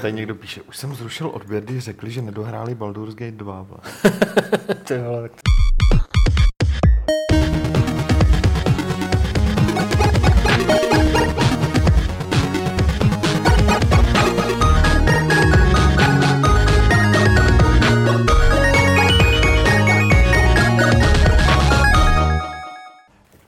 Tady 0.00 0.12
někdo 0.12 0.34
píše, 0.34 0.62
už 0.62 0.76
jsem 0.76 0.94
zrušil 0.94 1.28
odběr, 1.28 1.64
když 1.64 1.84
řekli, 1.84 2.10
že 2.10 2.22
nedohráli 2.22 2.74
Baldur's 2.74 3.14
Gate 3.14 3.36
2. 3.36 3.66
Ty 4.84 4.98
vole, 4.98 5.28
tak 5.28 5.32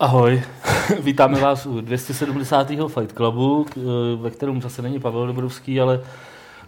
Ahoj, 0.01 0.43
vítáme 1.01 1.41
vás 1.41 1.67
u 1.67 1.81
270. 1.81 2.69
Fight 2.69 3.13
Clubu, 3.17 3.67
eh, 3.77 3.81
ve 4.17 4.31
kterém 4.31 4.63
zase 4.63 4.83
není 4.83 5.01
Pavel 5.01 5.27
Dobrovský, 5.27 5.81
ale 5.81 6.01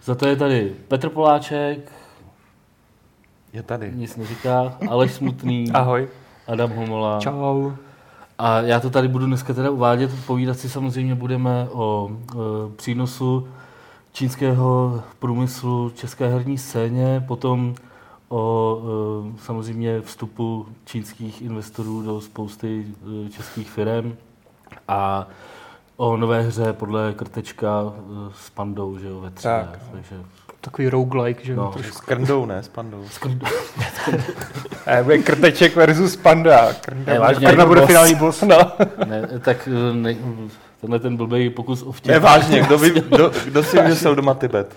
za 0.05 0.15
to 0.15 0.27
je 0.27 0.37
tady 0.37 0.77
Petr 0.89 1.09
Poláček, 1.09 1.93
Je 3.53 3.63
tady. 3.63 3.93
nic 3.95 4.17
neříká, 4.17 4.79
Aleš 4.89 5.13
Smutný, 5.13 5.71
ahoj. 5.75 6.09
Adam 6.47 6.71
Homola. 6.71 7.21
Čau. 7.21 7.71
A 8.39 8.61
já 8.61 8.81
to 8.81 8.91
tady 8.91 9.09
budu 9.09 9.27
dneska 9.27 9.55
teda 9.55 9.71
uvádět, 9.71 10.11
povídat 10.27 10.59
si 10.59 10.69
samozřejmě 10.71 11.15
budeme 11.15 11.69
o 11.73 12.11
e, 12.11 12.37
přínosu 12.77 13.49
čínského 14.13 15.03
průmyslu 15.19 15.91
české 15.91 16.29
herní 16.29 16.59
scéně, 16.59 17.25
potom 17.29 17.75
o 18.29 18.79
e, 19.35 19.39
samozřejmě 19.39 20.01
vstupu 20.01 20.67
čínských 20.85 21.43
investorů 21.43 22.03
do 22.03 22.21
spousty 22.21 22.87
e, 23.27 23.31
českých 23.31 23.71
firm 23.71 24.17
a 24.89 25.29
o 26.03 26.17
nové 26.17 26.43
hře 26.43 26.73
podle 26.73 27.13
Krtečka 27.13 27.83
e, 27.87 28.31
s 28.47 28.51
Pandou, 28.51 28.99
že 28.99 29.09
jo, 29.09 29.21
ve 29.21 29.31
3 29.31 29.43
Tak. 29.43 29.79
takže 29.93 30.17
Takový 30.61 30.89
roguelike, 30.89 31.45
že 31.45 31.53
jo? 31.53 31.57
No. 31.57 31.73
No. 31.77 31.83
S 31.93 32.01
krndou, 32.01 32.47
ne? 32.47 32.63
S 32.63 32.69
pandou. 32.69 33.05
Eh, 34.87 35.03
bude 35.03 35.19
krteček 35.19 35.77
versus 35.77 36.17
panda. 36.17 36.73
Krnda, 36.81 37.13
Ne, 37.13 37.19
vážně, 37.19 37.47
Krnda 37.47 37.63
jako 37.63 37.69
bude 37.69 37.81
boss. 37.81 37.87
finální 37.89 38.15
boss. 38.15 38.43
No. 38.43 38.59
ne, 39.07 39.29
tak 39.41 39.69
e, 39.69 39.95
ne, 39.95 40.17
tenhle 40.81 40.99
ten 40.99 41.17
blbý 41.17 41.51
pokus 41.51 41.83
o 41.83 41.93
vtip. 41.93 42.13
Ne, 42.13 42.19
vážně, 42.19 42.61
kdo, 42.61 42.79
ví, 42.79 42.91
kdo, 43.09 43.31
kdo 43.45 43.63
si 43.63 43.83
vymyslel 43.83 44.15
doma 44.15 44.35
Tibet? 44.35 44.77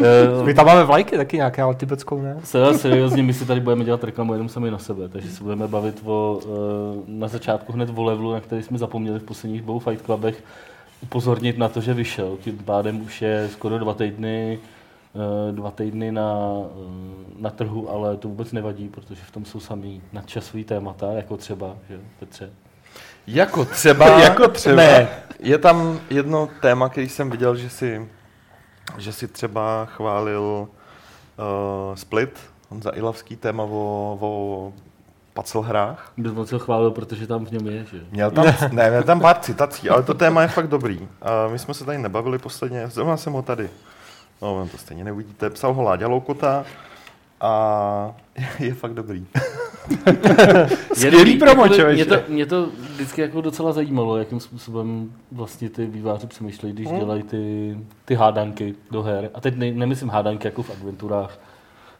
E, 0.00 0.44
My 0.44 0.54
tam 0.54 0.66
máme 0.66 0.84
vlajky 0.84 1.16
taky 1.16 1.36
nějaké, 1.36 1.62
ale 1.62 1.74
tibetskou 1.74 2.22
ne. 2.22 2.36
Zcela 2.44 2.78
seriózně, 2.78 3.22
my 3.22 3.32
si 3.34 3.46
tady 3.46 3.60
budeme 3.60 3.84
dělat 3.84 4.04
reklamu 4.04 4.32
jenom 4.32 4.48
sami 4.48 4.70
na 4.70 4.78
sebe, 4.78 5.08
takže 5.08 5.30
se 5.30 5.42
budeme 5.42 5.68
bavit 5.68 6.00
o, 6.04 6.40
eh, 6.42 7.02
na 7.06 7.28
začátku 7.28 7.72
hned 7.72 7.90
o 7.94 8.02
levelu, 8.02 8.32
na 8.32 8.40
který 8.40 8.62
jsme 8.62 8.78
zapomněli 8.78 9.18
v 9.18 9.22
posledních 9.22 9.62
dvou 9.62 9.78
Fight 9.78 10.04
Clubech, 10.04 10.42
upozornit 11.02 11.58
na 11.58 11.68
to, 11.68 11.80
že 11.80 11.94
vyšel. 11.94 12.36
Tím 12.40 12.58
pádem 12.58 13.02
už 13.02 13.22
je 13.22 13.48
skoro 13.52 13.78
dva 13.78 13.94
týdny, 13.94 14.58
eh, 15.48 15.52
dva 15.52 15.70
týdny 15.70 16.12
na, 16.12 16.38
eh, 16.64 17.42
na 17.42 17.50
trhu, 17.50 17.90
ale 17.90 18.16
to 18.16 18.28
vůbec 18.28 18.52
nevadí, 18.52 18.88
protože 18.88 19.20
v 19.26 19.30
tom 19.30 19.44
jsou 19.44 19.60
samý 19.60 20.02
nadčasový 20.12 20.64
témata, 20.64 21.12
jako 21.12 21.36
třeba, 21.36 21.76
že 21.90 21.98
Petře. 22.20 22.50
Jako 23.26 23.64
třeba, 23.64 24.08
Jako 24.22 24.48
třeba. 24.48 24.76
Ne, 24.76 25.08
je 25.40 25.58
tam 25.58 26.00
jedno 26.10 26.48
téma, 26.62 26.88
který 26.88 27.08
jsem 27.08 27.30
viděl, 27.30 27.56
že 27.56 27.70
si, 27.70 28.08
že 28.98 29.12
si 29.12 29.28
třeba 29.28 29.84
chválil 29.84 30.68
uh, 31.38 31.94
Split, 31.94 32.38
Honza 32.70 32.90
Ilavský 32.94 33.36
téma 33.36 33.62
o, 33.62 34.18
o 34.20 34.72
pacel 35.34 35.62
hrách. 35.62 36.12
Bych 36.16 36.32
moc 36.32 36.52
ho 36.52 36.58
chválil, 36.58 36.90
protože 36.90 37.26
tam 37.26 37.46
v 37.46 37.50
něm 37.50 37.66
je, 37.66 37.84
že. 37.84 38.00
Měl 38.10 38.30
tam, 38.30 38.46
ne, 38.72 38.90
měl 38.90 39.02
tam 39.02 39.20
pár 39.20 39.38
citací, 39.38 39.90
ale 39.90 40.02
to 40.02 40.14
téma 40.14 40.42
je 40.42 40.48
fakt 40.48 40.68
dobrý. 40.68 41.08
A 41.22 41.48
my 41.48 41.58
jsme 41.58 41.74
se 41.74 41.84
tady 41.84 41.98
nebavili 41.98 42.38
posledně, 42.38 42.88
zrovna 42.88 43.16
jsem 43.16 43.32
ho 43.32 43.42
tady, 43.42 43.70
no 44.42 44.58
no, 44.58 44.68
to 44.68 44.78
stejně 44.78 45.04
neuvidíte, 45.04 45.50
psal 45.50 45.72
ho 45.74 45.82
Láďa 45.82 46.08
Loukota 46.08 46.64
a 47.40 48.14
je 48.58 48.74
fakt 48.74 48.94
dobrý. 48.94 49.26
Skvělý 50.92 51.16
dobrý, 51.16 51.38
promo, 51.38 51.68
člověče. 51.68 51.94
mě 51.94 52.04
to, 52.04 52.16
mě 52.28 52.46
to 52.46 52.68
vždycky 52.94 53.20
jako 53.20 53.40
docela 53.40 53.72
zajímalo, 53.72 54.16
jakým 54.16 54.40
způsobem 54.40 55.12
vlastně 55.32 55.70
ty 55.70 55.86
výváři 55.86 56.26
přemýšlejí, 56.26 56.74
když 56.74 56.88
Hmm. 56.88 56.98
dělají 56.98 57.22
ty, 57.22 57.76
ty 58.04 58.14
hádanky 58.14 58.74
do 58.90 59.02
her. 59.02 59.30
A 59.34 59.40
teď 59.40 59.56
ne, 59.56 59.70
nemyslím 59.72 60.08
hádanky 60.08 60.46
jako 60.46 60.62
v 60.62 60.70
adventurách, 60.70 61.38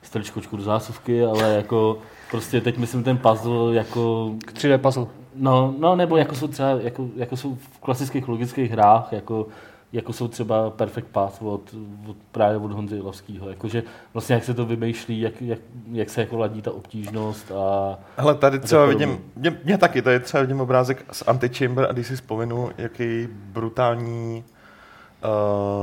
strčkočku 0.03 0.57
do 0.57 0.63
zásuvky, 0.63 1.25
ale 1.25 1.55
jako 1.55 1.99
prostě 2.31 2.61
teď 2.61 2.79
myslím 2.79 3.05
ten 3.05 3.19
puzzle 3.19 3.75
jako, 3.75 4.31
3D 4.53 4.79
puzzle. 4.79 5.07
no, 5.35 5.75
no 5.79 5.97
nebo 5.97 6.17
jako 6.17 6.35
jsou 6.35 6.49
třeba, 6.49 6.69
jako, 6.71 7.09
jako 7.17 7.37
jsou 7.37 7.55
v 7.55 7.79
klasických 7.81 8.29
logických 8.29 8.71
hrách, 8.71 9.09
jako 9.13 9.47
jako 9.95 10.13
jsou 10.13 10.29
třeba 10.29 10.71
Perfect 10.71 11.07
Path 11.07 11.43
od, 11.43 11.75
od 12.09 12.17
právě 12.33 12.59
od 12.59 12.73
Honzy 12.73 13.01
Lavského. 13.01 13.49
Jakože 13.49 13.83
vlastně 14.13 14.35
jak 14.35 14.45
se 14.45 14.55
to 14.55 14.67
vymýšlí, 14.67 15.21
jak, 15.21 15.43
jak, 15.43 15.59
jak 15.93 16.11
se 16.11 16.21
jako 16.21 16.39
ladí 16.39 16.63
ta 16.63 16.73
obtížnost 16.73 17.53
a 17.53 17.99
Hele, 18.17 18.35
tady 18.35 18.59
třeba 18.59 18.87
vidím, 18.87 19.19
mě, 19.37 19.59
mě 19.65 19.79
taky, 19.79 20.03
tady 20.03 20.21
třeba 20.21 20.41
vidím 20.41 20.61
obrázek 20.61 21.05
z 21.13 21.23
Antichamber 21.27 21.87
a 21.91 21.93
když 21.93 22.07
si 22.07 22.17
vzpomenu, 22.17 22.71
jaký 22.79 23.29
brutální 23.31 24.45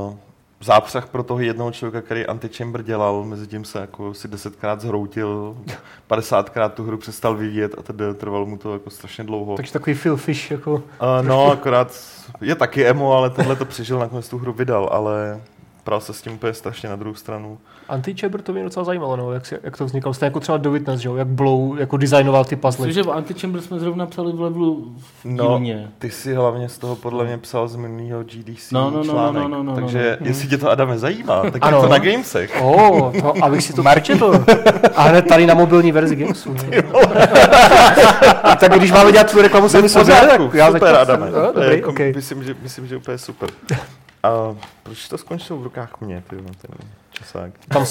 uh, 0.07 0.15
zápřah 0.61 1.07
pro 1.07 1.23
toho 1.23 1.39
jednoho 1.39 1.71
člověka, 1.71 2.05
který 2.05 2.25
Antichamber 2.25 2.83
dělal, 2.83 3.23
mezi 3.23 3.47
tím 3.47 3.65
se 3.65 3.79
jako 3.79 4.13
si 4.13 4.27
desetkrát 4.27 4.81
zhroutil, 4.81 5.57
50krát 6.09 6.69
tu 6.69 6.83
hru 6.83 6.97
přestal 6.97 7.35
vyvíjet 7.35 7.75
a 7.77 7.83
tedy 7.83 8.03
trvalo 8.13 8.45
mu 8.45 8.57
to 8.57 8.73
jako 8.73 8.89
strašně 8.89 9.23
dlouho. 9.23 9.55
Takže 9.55 9.73
takový 9.73 9.95
Phil 9.95 10.17
Fish, 10.17 10.51
jako... 10.51 10.73
Uh, 10.73 10.81
no, 11.21 11.51
akorát 11.51 11.99
je 12.41 12.55
taky 12.55 12.85
emo, 12.85 13.13
ale 13.13 13.29
tenhle 13.29 13.55
to 13.55 13.65
přežil, 13.65 13.99
nakonec 13.99 14.29
tu 14.29 14.37
hru 14.37 14.53
vydal, 14.53 14.89
ale 14.91 15.41
pral 15.83 16.01
se 16.01 16.13
s 16.13 16.21
tím 16.21 16.33
úplně 16.33 16.53
strašně 16.53 16.89
na 16.89 16.95
druhou 16.95 17.15
stranu. 17.15 17.57
Anti-Chamber 17.89 18.41
to 18.41 18.53
mě 18.53 18.63
docela 18.63 18.83
zajímalo, 18.83 19.15
no, 19.15 19.33
jak, 19.33 19.45
se, 19.45 19.59
jak 19.63 19.77
to 19.77 19.85
vznikalo. 19.85 20.13
Stejně 20.13 20.27
jako 20.27 20.39
třeba 20.39 20.57
The 20.57 20.69
Witness, 20.69 21.01
že 21.01 21.09
jo? 21.09 21.15
Jak 21.15 21.27
Blow 21.27 21.79
jako 21.79 21.97
designoval 21.97 22.45
ty 22.45 22.55
puzzle. 22.55 22.87
Myslím, 22.87 23.03
že 23.03 23.09
v 23.09 23.13
Antichamber 23.13 23.61
jsme 23.61 23.79
zrovna 23.79 24.05
psali 24.05 24.31
v 24.31 24.41
levelu 24.41 24.95
v 24.97 25.25
No, 25.25 25.47
dílně. 25.47 25.89
ty 25.99 26.09
si 26.09 26.33
hlavně 26.33 26.69
z 26.69 26.77
toho 26.77 26.95
podle 26.95 27.25
mě 27.25 27.37
psal 27.37 27.67
z 27.67 27.75
minulého 27.75 28.23
GDC 28.23 28.71
No, 28.71 28.91
no, 28.91 28.97
no, 28.97 29.03
článek, 29.03 29.43
no, 29.43 29.49
no, 29.49 29.63
no, 29.63 29.75
takže 29.75 30.17
no. 30.21 30.27
jestli 30.27 30.47
tě 30.47 30.57
to 30.57 30.69
Adame 30.69 30.97
zajímá, 30.97 31.41
tak 31.51 31.65
Ano. 31.65 31.77
je 31.77 31.83
to 31.83 31.89
na 31.89 31.97
Gamesech. 31.97 32.57
Oh, 32.61 33.21
to, 33.21 33.33
abych 33.43 33.63
si 33.63 33.73
to 33.73 33.83
marčetl. 33.83 34.45
A 34.95 35.01
hned 35.03 35.27
tady 35.27 35.45
na 35.45 35.53
mobilní 35.53 35.91
verzi 35.91 36.15
Gamesu. 36.15 36.55
tak 38.59 38.73
když 38.77 38.91
máme 38.91 39.11
dělat 39.11 39.31
tu 39.31 39.41
reklamu 39.41 39.67
pořádku, 39.69 40.47
tak 40.47 40.53
já 40.53 40.71
super. 40.71 40.95
Adame. 40.95 41.31
No, 41.31 41.51
dobrý, 41.53 41.75
jako, 41.75 41.89
okay. 41.89 42.13
myslím, 42.15 42.43
že, 42.43 42.55
myslím, 42.63 42.87
že 42.87 42.97
úplně 42.97 43.17
super. 43.17 43.49
A 44.23 44.55
proč 44.83 45.07
to 45.07 45.17
skončilo 45.17 45.59
v 45.59 45.63
rukách 45.63 46.01
mě, 46.01 46.23
ty, 46.29 46.35
jo, 46.35 46.41
ten 46.43 46.87
časák? 47.11 47.51
Tam 47.67 47.85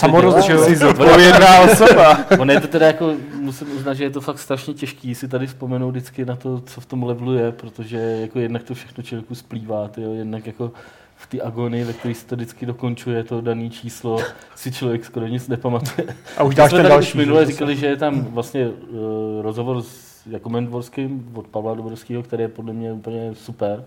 jo? 0.48 0.64
Jsi 0.64 0.76
zodpovědná 0.76 1.60
osoba. 1.72 2.18
On 2.38 2.50
je 2.50 2.60
to 2.60 2.68
teda 2.68 2.86
jako, 2.86 3.14
musím 3.40 3.76
uznat, 3.76 3.94
že 3.94 4.04
je 4.04 4.10
to 4.10 4.20
fakt 4.20 4.38
strašně 4.38 4.74
těžký 4.74 5.14
si 5.14 5.28
tady 5.28 5.46
vzpomenout 5.46 5.90
vždycky 5.90 6.24
na 6.24 6.36
to, 6.36 6.60
co 6.60 6.80
v 6.80 6.86
tom 6.86 7.02
levelu 7.02 7.34
je, 7.34 7.52
protože 7.52 7.96
jako 7.96 8.38
jednak 8.38 8.62
to 8.62 8.74
všechno 8.74 9.02
člověku 9.02 9.34
splývá, 9.34 9.88
tyjo, 9.88 10.12
jednak 10.12 10.46
jako 10.46 10.72
v 11.16 11.26
té 11.26 11.40
agonii, 11.40 11.84
ve 11.84 11.92
které 11.92 12.14
se 12.14 12.26
to 12.26 12.36
vždycky 12.36 12.66
dokončuje, 12.66 13.24
to 13.24 13.40
dané 13.40 13.70
číslo, 13.70 14.18
si 14.54 14.72
člověk 14.72 15.04
skoro 15.04 15.26
nic 15.26 15.48
nepamatuje. 15.48 16.16
A 16.36 16.42
už 16.42 16.54
dáš 16.54 16.70
jsme 16.70 16.78
ten 16.78 16.88
další. 16.88 17.08
už 17.08 17.14
minule 17.14 17.46
že? 17.46 17.52
říkali, 17.52 17.76
že 17.76 17.86
je 17.86 17.96
tam 17.96 18.24
vlastně 18.24 18.68
uh, 18.68 19.42
rozhovor 19.42 19.82
s 19.82 20.26
Jakubem 20.26 20.66
Dvorským 20.66 21.32
od 21.34 21.46
Pavla 21.46 21.74
Dobrovského, 21.74 22.22
který 22.22 22.42
je 22.42 22.48
podle 22.48 22.72
mě 22.72 22.92
úplně 22.92 23.34
super. 23.34 23.84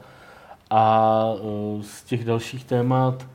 A 0.75 1.33
uh, 1.41 1.81
z 1.81 2.03
těch 2.03 2.25
dalších 2.25 2.63
témat, 2.65 3.25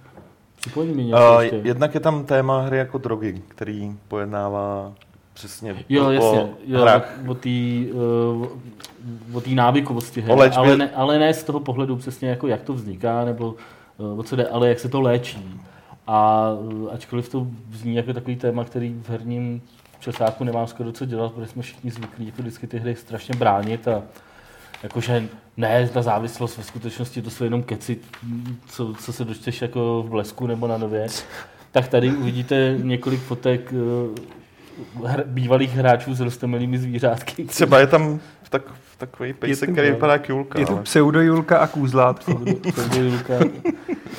připojím 0.60 0.96
mi 0.96 1.04
něco 1.04 1.34
Uh, 1.34 1.40
ještě. 1.42 1.60
jednak 1.64 1.94
je 1.94 2.00
tam 2.00 2.24
téma 2.24 2.60
hry 2.60 2.78
jako 2.78 2.98
drogy, 2.98 3.42
který 3.48 3.92
pojednává 4.08 4.92
přesně 5.34 5.84
Jo, 5.88 6.06
o 6.06 6.10
jasně. 6.10 6.48
Jo, 6.66 6.80
hrách. 6.80 7.14
o 7.28 7.34
té 7.34 7.48
uh, 7.92 8.46
o 9.36 9.40
té 9.40 9.50
návykovosti 9.50 10.24
léčbě. 10.28 10.58
ale 10.58 10.76
ne, 10.76 10.90
ale 10.94 11.18
ne 11.18 11.34
z 11.34 11.44
toho 11.44 11.60
pohledu 11.60 11.96
přesně 11.96 12.28
jako 12.28 12.46
jak 12.46 12.62
to 12.62 12.72
vzniká, 12.74 13.24
nebo 13.24 13.54
o 14.16 14.22
co 14.22 14.36
jde, 14.36 14.46
ale 14.48 14.68
jak 14.68 14.78
se 14.78 14.88
to 14.88 15.00
léčí. 15.00 15.60
A 16.06 16.48
ačkoliv 16.92 17.28
to 17.28 17.46
zní 17.72 17.94
jako 17.96 18.12
takový 18.12 18.36
téma, 18.36 18.64
který 18.64 18.94
v 19.02 19.10
herním 19.10 19.62
časáku 20.00 20.44
nemám 20.44 20.66
skoro 20.66 20.92
co 20.92 21.04
dělat, 21.04 21.32
protože 21.32 21.46
jsme 21.46 21.62
všichni 21.62 21.90
zvyklí 21.90 22.26
jako 22.26 22.42
vždycky 22.42 22.66
ty 22.66 22.78
hry 22.78 22.94
strašně 22.96 23.34
bránit 23.38 23.88
a 23.88 24.02
jakože 24.82 25.28
ne, 25.56 25.88
ta 25.92 26.02
závislost 26.02 26.56
ve 26.56 26.62
skutečnosti 26.64 27.22
to 27.22 27.30
jsou 27.30 27.44
jenom 27.44 27.62
keci, 27.62 27.98
co, 28.66 28.94
co 28.94 29.12
se 29.12 29.24
dočteš 29.24 29.62
jako 29.62 30.02
v 30.06 30.10
blesku 30.10 30.46
nebo 30.46 30.66
na 30.66 30.78
nově. 30.78 31.06
Tak 31.72 31.88
tady 31.88 32.10
uvidíte 32.12 32.74
několik 32.82 33.20
fotek 33.20 33.72
uh, 34.96 35.08
hr, 35.08 35.22
bývalých 35.26 35.74
hráčů 35.74 36.14
s 36.14 36.20
roztomilými 36.20 36.78
zvířátky. 36.78 37.44
Třeba 37.44 37.78
je 37.78 37.86
tam 37.86 38.20
v 38.42 38.48
tak, 38.50 38.62
v 38.92 38.96
takový 38.98 39.32
pejsek, 39.32 39.68
to- 39.68 39.72
který 39.72 39.90
vypadá 39.90 40.12
jak 40.12 40.28
Julka. 40.28 40.60
Je 40.60 40.66
to 40.66 40.72
ale- 40.72 40.82
pseudo 40.82 41.20
Julka 41.20 41.58
a 41.58 41.66
kůzlátko. 41.66 42.40
Julka, 42.98 43.34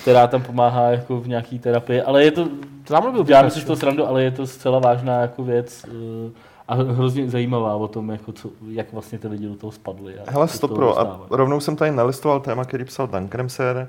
která 0.01 0.27
tam 0.27 0.41
pomáhá 0.43 0.89
jako 0.89 1.21
v 1.21 1.27
nějaký 1.27 1.59
terapii, 1.59 2.01
ale 2.01 2.23
je 2.23 2.31
to, 2.31 2.47
To 2.83 3.23
děláme 3.23 3.51
si 3.51 3.61
z 3.61 3.63
toho 3.63 3.75
srandu, 3.75 4.07
ale 4.07 4.23
je 4.23 4.31
to 4.31 4.47
zcela 4.47 4.79
vážná 4.79 5.21
jako 5.21 5.43
věc 5.43 5.85
uh, 5.87 6.31
a 6.69 6.75
hrozně 6.75 7.29
zajímavá 7.29 7.75
o 7.75 7.87
tom, 7.87 8.09
jako 8.09 8.31
co, 8.31 8.49
jak 8.67 8.93
vlastně 8.93 9.19
ty 9.19 9.27
lidi 9.27 9.47
do 9.47 9.55
toho 9.55 9.71
spadli. 9.71 10.19
A 10.19 10.31
Hele, 10.31 10.47
co 10.47 10.53
z 10.53 10.57
stop 10.57 10.69
toho 10.69 10.93
pro. 10.93 10.99
A 10.99 11.25
rovnou 11.29 11.59
jsem 11.59 11.75
tady 11.75 11.91
nalistoval 11.91 12.39
téma, 12.39 12.65
který 12.65 12.85
psal 12.85 13.07
Dan 13.07 13.27
Kremser. 13.27 13.87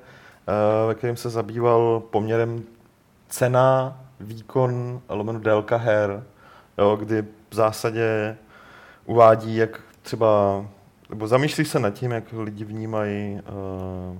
eh, 0.49 0.87
ve 0.87 0.95
kterém 0.95 1.17
se 1.17 1.31
zabýval 1.31 2.03
poměrem 2.11 2.63
cena, 3.29 4.01
výkon, 4.21 5.01
lomeno 5.09 5.41
délka 5.41 5.77
her, 5.77 6.25
jo, 6.79 6.97
kdy 6.97 7.23
v 7.51 7.55
zásadě 7.55 8.37
uvádí, 9.05 9.57
jak 9.57 9.81
třeba, 10.03 10.65
nebo 11.11 11.27
zamýšlí 11.27 11.65
se 11.65 11.79
nad 11.79 11.91
tím, 11.91 12.11
jak 12.11 12.25
lidi 12.33 12.65
vnímají 12.65 13.41
uh, 14.13 14.19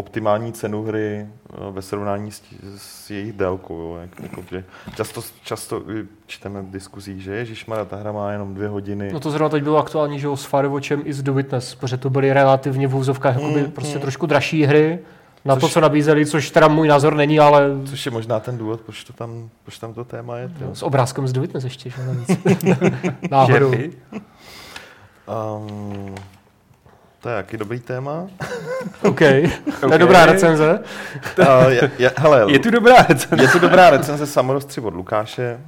optimální 0.00 0.52
cenu 0.52 0.82
hry 0.82 1.26
uh, 1.68 1.74
ve 1.74 1.82
srovnání 1.82 2.32
s, 2.32 2.42
s 2.76 3.10
jejich 3.10 3.32
délkou. 3.32 3.80
Jo, 3.80 3.98
jak, 4.00 4.20
jako, 4.20 4.42
že 4.50 4.64
často, 4.96 5.20
často 5.44 5.82
čteme 6.26 6.62
v 6.62 6.70
diskuzích, 6.70 7.22
že 7.22 7.34
Ježišmarja, 7.34 7.84
ta 7.84 7.96
hra 7.96 8.12
má 8.12 8.32
jenom 8.32 8.54
dvě 8.54 8.68
hodiny. 8.68 9.12
No 9.12 9.20
to 9.20 9.30
zrovna 9.30 9.48
teď 9.48 9.62
bylo 9.62 9.78
aktuální, 9.78 10.20
že 10.20 10.26
jo, 10.26 10.36
s 10.36 10.44
Firewatchem 10.44 11.02
i 11.04 11.12
s 11.12 11.22
The 11.22 11.30
Witness, 11.30 11.74
protože 11.74 11.96
to 11.96 12.10
byly 12.10 12.32
relativně 12.32 12.88
v 12.88 12.96
úzovkách 12.96 13.34
jakoby 13.34 13.60
Mm, 13.62 13.70
prostě 13.70 13.94
mm. 13.94 14.00
trošku 14.00 14.26
dražší 14.26 14.62
hry, 14.64 14.98
na 15.44 15.54
Což- 15.56 15.60
to, 15.60 15.68
co 15.68 15.80
nabízeli, 15.80 16.26
což 16.26 16.50
teda 16.50 16.68
můj 16.68 16.88
názor 16.88 17.14
není, 17.14 17.40
ale 17.40 17.62
Což 17.86 18.06
je 18.06 18.12
možná 18.12 18.40
ten 18.40 18.58
důvod, 18.58 18.80
proč, 18.80 19.04
to 19.04 19.12
tam, 19.12 19.50
proč 19.64 19.78
tam 19.78 19.94
to 19.94 20.04
téma 20.04 20.36
je. 20.36 20.48
tyjo. 20.48 20.74
s 20.74 20.82
obrázkem 20.82 21.28
z 21.28 21.32
The 21.32 21.40
Witness 21.40 21.64
ještě, 21.64 21.90
že 21.90 21.96
navíc. 22.06 22.30
Náhodou. 23.30 23.70
Um, 23.70 23.90
to 27.20 27.28
je 27.28 27.36
jaký 27.36 27.56
dobrý 27.56 27.80
téma. 27.80 28.26
OK, 29.02 29.20
to 29.80 29.92
je 29.92 29.98
dobrá 29.98 30.26
recenze. 30.26 30.80
Uh, 31.38 31.66
je, 31.68 31.90
je, 31.98 32.12
hele, 32.16 32.52
Je 32.52 32.58
tu 32.58 32.70
dobrá 32.70 33.02
recenze. 33.02 33.44
je 33.44 33.48
to 33.48 33.58
dobrá 33.58 33.90
recenze 33.90 34.26
Samorostři 34.26 34.80
od 34.80 34.94
Lukáše. 34.94 35.60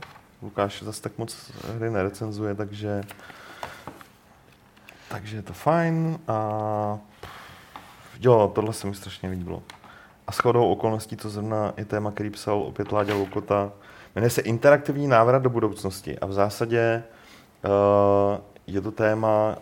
Lukáš 0.43 0.83
zase 0.83 1.03
tak 1.03 1.13
moc 1.19 1.51
hry 1.79 1.91
nerecenzuje, 1.91 2.55
takže 2.55 3.03
takže 5.09 5.37
je 5.37 5.43
to 5.43 5.53
fajn 5.53 6.19
a 6.29 6.99
jo, 8.21 8.53
tohle 8.55 8.73
se 8.73 8.87
mi 8.87 8.95
strašně 8.95 9.29
líbilo. 9.29 9.63
A 10.27 10.33
shodou 10.33 10.69
okolností 10.71 11.17
to 11.17 11.29
zrovna 11.29 11.73
je 11.77 11.85
téma, 11.85 12.11
který 12.11 12.31
psal 12.31 12.63
opět 12.63 12.93
Láďa 12.93 13.15
Lukota. 13.15 13.73
Jmenuje 14.15 14.31
se 14.31 14.41
Interaktivní 14.41 15.07
návrat 15.07 15.43
do 15.43 15.51
budoucnosti 15.51 16.19
a 16.19 16.27
v 16.27 16.33
zásadě 16.33 17.03
uh, 17.65 18.41
je 18.67 18.81
to 18.81 18.91
téma, 18.91 19.57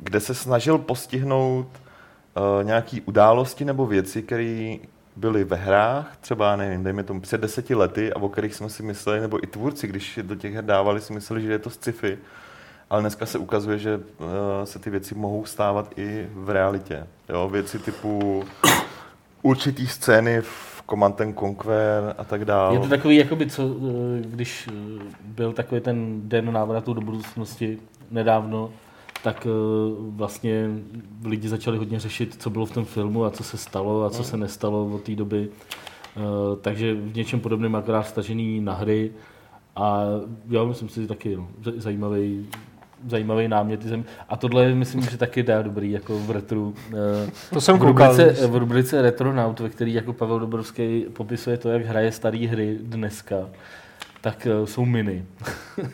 kde 0.00 0.20
se 0.20 0.34
snažil 0.34 0.78
postihnout 0.78 1.66
uh, 1.66 2.64
nějaký 2.64 3.00
události 3.00 3.64
nebo 3.64 3.86
věci, 3.86 4.22
které 4.22 4.76
byly 5.16 5.44
ve 5.44 5.56
hrách, 5.56 6.16
třeba, 6.20 6.56
nevím, 6.56 6.84
dejme 6.84 7.02
tomu 7.02 7.20
před 7.20 7.40
deseti 7.40 7.74
lety 7.74 8.12
a 8.12 8.16
o 8.16 8.28
kterých 8.28 8.54
jsme 8.54 8.70
si 8.70 8.82
mysleli, 8.82 9.20
nebo 9.20 9.44
i 9.44 9.46
tvůrci, 9.46 9.86
když 9.86 10.18
do 10.22 10.34
těch 10.34 10.54
her 10.54 10.64
dávali, 10.64 11.00
si 11.00 11.12
mysleli, 11.12 11.42
že 11.42 11.52
je 11.52 11.58
to 11.58 11.70
sci-fi. 11.70 12.18
Ale 12.90 13.00
dneska 13.00 13.26
se 13.26 13.38
ukazuje, 13.38 13.78
že 13.78 13.96
uh, 13.96 14.04
se 14.64 14.78
ty 14.78 14.90
věci 14.90 15.14
mohou 15.14 15.44
stávat 15.44 15.92
i 15.96 16.28
v 16.34 16.50
realitě. 16.50 17.06
Jo? 17.28 17.48
Věci 17.48 17.78
typu 17.78 18.44
určitý 19.42 19.86
scény 19.86 20.40
v 20.40 20.82
Command 20.90 21.20
and 21.20 21.38
Conquer 21.38 22.14
a 22.18 22.24
tak 22.24 22.44
dále. 22.44 22.74
Je 22.74 22.80
to 22.80 22.88
takový, 22.88 23.16
jakoby, 23.16 23.50
co, 23.50 23.62
eh, 23.62 24.22
když 24.26 24.68
eh, 24.68 25.02
byl 25.24 25.52
takový 25.52 25.80
ten 25.80 26.28
den 26.28 26.52
návratu 26.52 26.94
do 26.94 27.00
budoucnosti 27.00 27.78
nedávno, 28.10 28.70
tak 29.24 29.46
eh, 29.46 29.50
vlastně 30.08 30.68
lidi 31.24 31.48
začali 31.48 31.78
hodně 31.78 32.00
řešit, 32.00 32.36
co 32.38 32.50
bylo 32.50 32.66
v 32.66 32.70
tom 32.70 32.84
filmu 32.84 33.24
a 33.24 33.30
co 33.30 33.44
se 33.44 33.56
stalo 33.56 34.04
a 34.04 34.10
co 34.10 34.24
se 34.24 34.36
nestalo 34.36 34.86
od 34.86 35.02
té 35.02 35.14
doby. 35.14 35.48
Eh, 36.16 36.20
Takže 36.60 36.94
v 36.94 37.16
něčem 37.16 37.40
podobném 37.40 37.74
akorát 37.76 38.02
stažený 38.02 38.60
na 38.60 38.72
hry 38.74 39.10
a 39.76 40.02
já 40.50 40.64
myslím 40.64 40.88
si, 40.88 41.00
že 41.02 41.06
taky 41.08 41.36
no, 41.36 41.48
zajímavý, 41.76 42.46
zajímavý 43.08 43.48
námět. 43.48 43.80
A 44.28 44.36
tohle 44.36 44.74
myslím, 44.74 45.02
že 45.02 45.16
taky 45.18 45.42
dá 45.42 45.62
dobrý 45.62 45.90
jako 45.90 46.18
v 46.18 46.30
retru. 46.30 46.74
eh, 47.26 47.30
To 47.52 47.60
jsem 47.60 47.76
v 47.76 47.80
koukal. 47.80 48.16
rubrice, 48.16 48.46
v 48.46 48.56
rubrice 48.56 49.02
Retronaut, 49.02 49.60
ve 49.60 49.68
který 49.68 49.94
jako 49.94 50.12
Pavel 50.12 50.38
Dobrovský 50.40 51.04
popisuje 51.12 51.56
to, 51.58 51.68
jak 51.68 51.84
hraje 51.86 52.12
staré 52.12 52.38
hry 52.38 52.78
dneska, 52.82 53.36
tak 54.20 54.46
jsou 54.64 54.84
miny. 54.84 55.24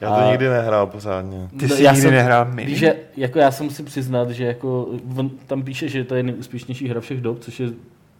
Já 0.00 0.08
to 0.16 0.22
A- 0.22 0.28
nikdy 0.30 0.48
nehrál 0.48 0.86
pořádně. 0.86 1.48
Ty 1.58 1.66
No, 1.68 1.74
jsi 1.76 1.82
já 1.82 1.90
nikdy 1.92 2.02
jsem- 2.02 2.14
nehrál 2.14 2.44
mini? 2.44 2.68
Víš, 2.70 2.78
že 2.78 2.94
jako 3.16 3.38
já 3.38 3.50
se 3.50 3.62
musím 3.62 3.84
přiznat, 3.84 4.30
že 4.30 4.44
jako, 4.44 4.88
on 5.16 5.30
tam 5.46 5.62
píše, 5.62 5.88
že 5.88 6.04
to 6.04 6.14
je 6.14 6.22
nejúspěšnější 6.22 6.88
hra 6.88 7.00
všech 7.00 7.20
dob, 7.20 7.38
což 7.40 7.60
je 7.60 7.68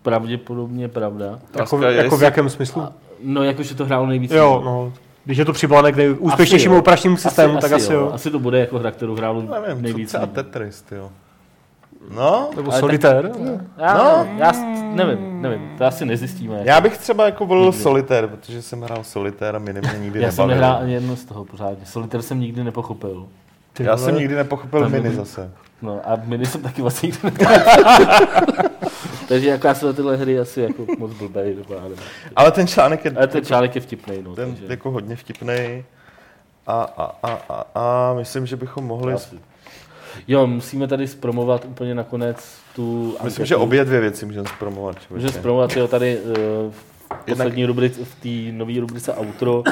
pravděpodobně 0.02 0.88
pravda. 0.88 1.38
Jako, 1.58 1.82
je, 1.86 1.94
jako 1.96 2.16
v 2.16 2.22
jakém 2.22 2.50
smyslu? 2.50 2.82
A, 2.82 2.92
no, 3.22 3.42
jakože 3.42 3.74
to 3.74 3.84
hrálo 3.84 4.06
nejvíc. 4.06 4.30
Jo, 4.30 4.62
no. 4.64 4.92
Když 5.24 5.38
je 5.38 5.44
to 5.44 5.52
přibalné 5.52 5.92
k 5.92 5.96
nejúspěšnějšímu 5.96 6.74
jo. 6.74 6.80
operačnímu 6.80 7.16
systému, 7.16 7.58
tak 7.58 7.72
asi 7.72 7.92
jo. 7.92 8.10
Asi 8.14 8.30
to 8.30 8.38
bude 8.38 8.58
jako 8.60 8.78
hra, 8.78 8.90
kterou 8.90 9.14
hrálo 9.16 9.42
Nevím, 9.42 9.76
co 9.76 9.82
nejvíc. 9.82 10.12
lidí. 10.14 10.32
Tetris, 10.32 10.84
jo. 10.92 11.10
No, 12.14 12.50
Nebo 12.56 12.70
Ale 12.70 12.80
solitér. 12.80 13.30
Já, 13.78 13.94
No. 13.98 14.26
já 14.38 14.52
nevím, 14.94 15.42
nevím, 15.42 15.78
to 15.78 15.84
asi 15.84 16.06
nezjistíme. 16.06 16.60
já 16.64 16.80
bych 16.80 16.98
třeba 16.98 17.24
jako 17.26 17.46
volil 17.46 17.64
Nikdy. 17.64 17.82
Solitér, 17.82 18.26
protože 18.26 18.62
jsem 18.62 18.80
hrál 18.82 19.04
Solitér 19.04 19.56
a 19.56 19.58
mi 19.58 19.72
mě 19.72 19.82
nikdy 19.98 20.20
já 20.20 20.32
jsem 20.32 20.48
nebavil. 20.48 20.60
nehrál 20.60 20.82
ani 20.82 20.92
jedno 20.92 21.16
z 21.16 21.24
toho 21.24 21.44
pořádně. 21.44 21.86
Solitaire 21.86 22.22
jsem 22.22 22.40
nikdy 22.40 22.64
nepochopil. 22.64 23.26
Ty 23.72 23.84
Já 23.84 23.94
vole. 23.94 24.06
jsem 24.06 24.18
nikdy 24.18 24.34
nepochopil 24.34 24.80
Tam 24.80 24.90
mini 24.92 25.02
dobrý. 25.04 25.16
zase. 25.16 25.50
No 25.82 26.00
a 26.04 26.20
mini 26.24 26.46
jsem 26.46 26.62
taky 26.62 26.82
vlastně 26.82 27.06
nikdy 27.06 27.46
Takže 29.28 29.48
jako 29.48 29.66
já 29.66 29.74
jsem 29.74 29.88
na 29.88 29.92
tyhle 29.92 30.16
hry 30.16 30.38
asi 30.40 30.60
jako 30.60 30.86
moc 30.98 31.12
blbej, 31.12 31.54
nebo. 31.54 31.74
Ale 32.36 32.52
ten 32.52 32.66
článek 32.66 33.04
je 33.04 33.10
Ale 33.10 33.26
ten 33.26 33.44
článek 33.44 33.74
je 33.74 33.80
vtipný, 33.80 34.22
no. 34.22 34.34
ten 34.34 34.50
takže 34.54 34.66
jako 34.72 34.90
hodně 34.90 35.16
vtipný. 35.16 35.84
A, 36.66 36.82
a, 36.82 37.12
a, 37.22 37.32
a, 37.48 37.64
a 37.74 38.14
myslím, 38.14 38.46
že 38.46 38.56
bychom 38.56 38.84
mohli... 38.84 39.12
asi. 39.12 39.36
Jo, 40.28 40.46
musíme 40.46 40.86
tady 40.88 41.08
zpromovat 41.08 41.64
úplně 41.64 41.94
nakonec 41.94 42.58
tu 42.74 43.02
Myslím, 43.06 43.26
anketu. 43.26 43.44
že 43.44 43.56
obě 43.56 43.84
dvě 43.84 44.00
věci 44.00 44.26
můžeme 44.26 44.48
zpromovat. 44.48 44.96
Můžeme 45.10 45.32
zpromovat, 45.32 45.76
jo, 45.76 45.88
tady 45.88 46.18
uh, 46.20 46.32
v 46.72 46.84
Jednak- 47.26 47.36
poslední 47.46 47.66
rubrice, 47.66 48.04
v 48.04 48.14
té 48.14 48.52
nové 48.56 48.80
rubrice 48.80 49.14
Outro, 49.20 49.62
uh, 49.62 49.64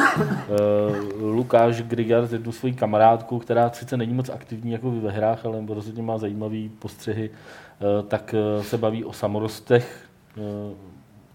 Lukáš 1.23 1.82
Grigar, 1.82 2.29
jednu 2.32 2.52
svoji 2.52 2.75
kamarádku, 2.75 3.38
která 3.38 3.70
sice 3.70 3.96
není 3.96 4.14
moc 4.14 4.29
aktivní 4.29 4.73
jako 4.73 4.91
ve 4.91 5.11
hrách, 5.11 5.44
ale 5.46 5.58
rozhodně 5.69 6.02
má 6.02 6.19
zajímavé 6.19 6.58
postřehy, 6.79 7.31
uh, 7.31 8.08
tak 8.08 8.35
uh, 8.56 8.62
se 8.62 8.79
baví 8.79 9.05
o 9.05 9.12
samorostech, 9.12 9.99
uh, 10.37 10.44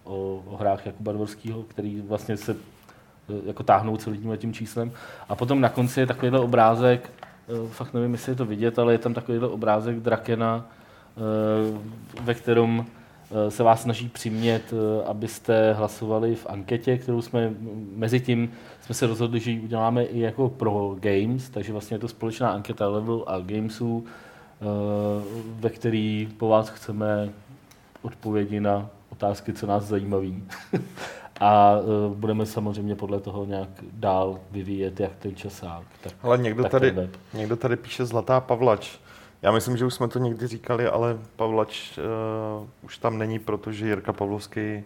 o, 0.04 0.44
o 0.48 0.58
hrách 0.58 0.86
Jakuba 0.86 1.12
Dvorského, 1.12 1.64
který 1.68 2.02
vlastně 2.08 2.38
se 2.38 2.52
uh, 2.54 2.58
jako 3.46 3.64
táhnou 3.64 3.98
celým 3.98 4.38
tím 4.38 4.54
číslem. 4.54 4.92
A 5.30 5.36
potom 5.36 5.62
na 5.62 5.70
konci 5.70 6.00
je 6.00 6.08
takovýhle 6.08 6.40
obrázek, 6.40 7.10
fakt 7.70 7.94
nevím, 7.94 8.12
jestli 8.12 8.32
je 8.32 8.36
to 8.36 8.46
vidět, 8.46 8.80
ale 8.80 8.94
je 8.94 8.98
tam 8.98 9.14
takovýhle 9.14 9.48
obrázek 9.48 10.00
Drakena, 10.00 10.66
uh, 11.16 12.24
ve 12.24 12.34
kterém 12.34 12.86
eh, 13.32 13.52
se 13.52 13.64
vás 13.64 13.82
snaží 13.82 14.10
přimět, 14.10 14.74
eh, 14.74 15.06
abyste 15.06 15.74
hlasovali 15.74 16.36
v 16.36 16.46
anketě, 16.50 16.98
kterou 16.98 17.22
jsme 17.22 17.54
mezi 17.96 18.20
tím 18.20 18.52
jsme 18.82 18.96
se 18.96 19.08
rozhodli, 19.08 19.40
že 19.40 19.52
ji 19.52 19.60
uděláme 19.60 20.04
i 20.04 20.20
jako 20.20 20.50
pro 20.50 20.96
Games, 21.00 21.50
takže 21.50 21.72
vlastně 21.72 21.96
je 21.96 22.00
to 22.00 22.08
společná 22.08 22.52
anketa 22.52 22.88
Level 22.88 23.24
a 23.28 23.40
Gamesů, 23.40 24.06
eh, 24.06 24.66
ve 25.60 25.70
který 25.70 26.30
po 26.38 26.48
vás 26.48 26.70
chceme 26.70 27.30
odpovědi 28.02 28.60
na 28.60 28.90
otázky, 29.10 29.54
co 29.54 29.68
nás 29.68 29.84
zajímaví. 29.84 30.44
A 31.40 31.76
eh, 31.80 31.84
budeme 32.16 32.46
samozřejmě 32.46 32.96
podle 32.96 33.20
toho 33.20 33.46
nějak 33.46 33.70
dál 33.92 34.40
vyvíjet, 34.52 35.00
jak 35.00 35.12
ten 35.20 35.36
časák. 35.36 35.84
Tak, 36.04 36.14
Ale 36.24 36.38
někdo 36.38 36.64
tak 36.64 36.72
tady, 36.72 37.10
někdo 37.34 37.56
tady 37.56 37.76
píše 37.76 38.06
Zlatá 38.06 38.40
Pavlač. 38.42 38.98
Já 39.42 39.52
myslím, 39.52 39.78
že 39.78 39.86
už 39.86 39.94
jsme 39.94 40.08
to 40.08 40.20
někdy 40.20 40.48
říkali, 40.48 40.88
ale 40.88 41.18
Pavlač 41.36 41.98
uh, 41.98 42.68
už 42.82 42.98
tam 42.98 43.18
není, 43.18 43.40
protože 43.40 43.88
Jirka 43.88 44.14
Pavlovský 44.14 44.84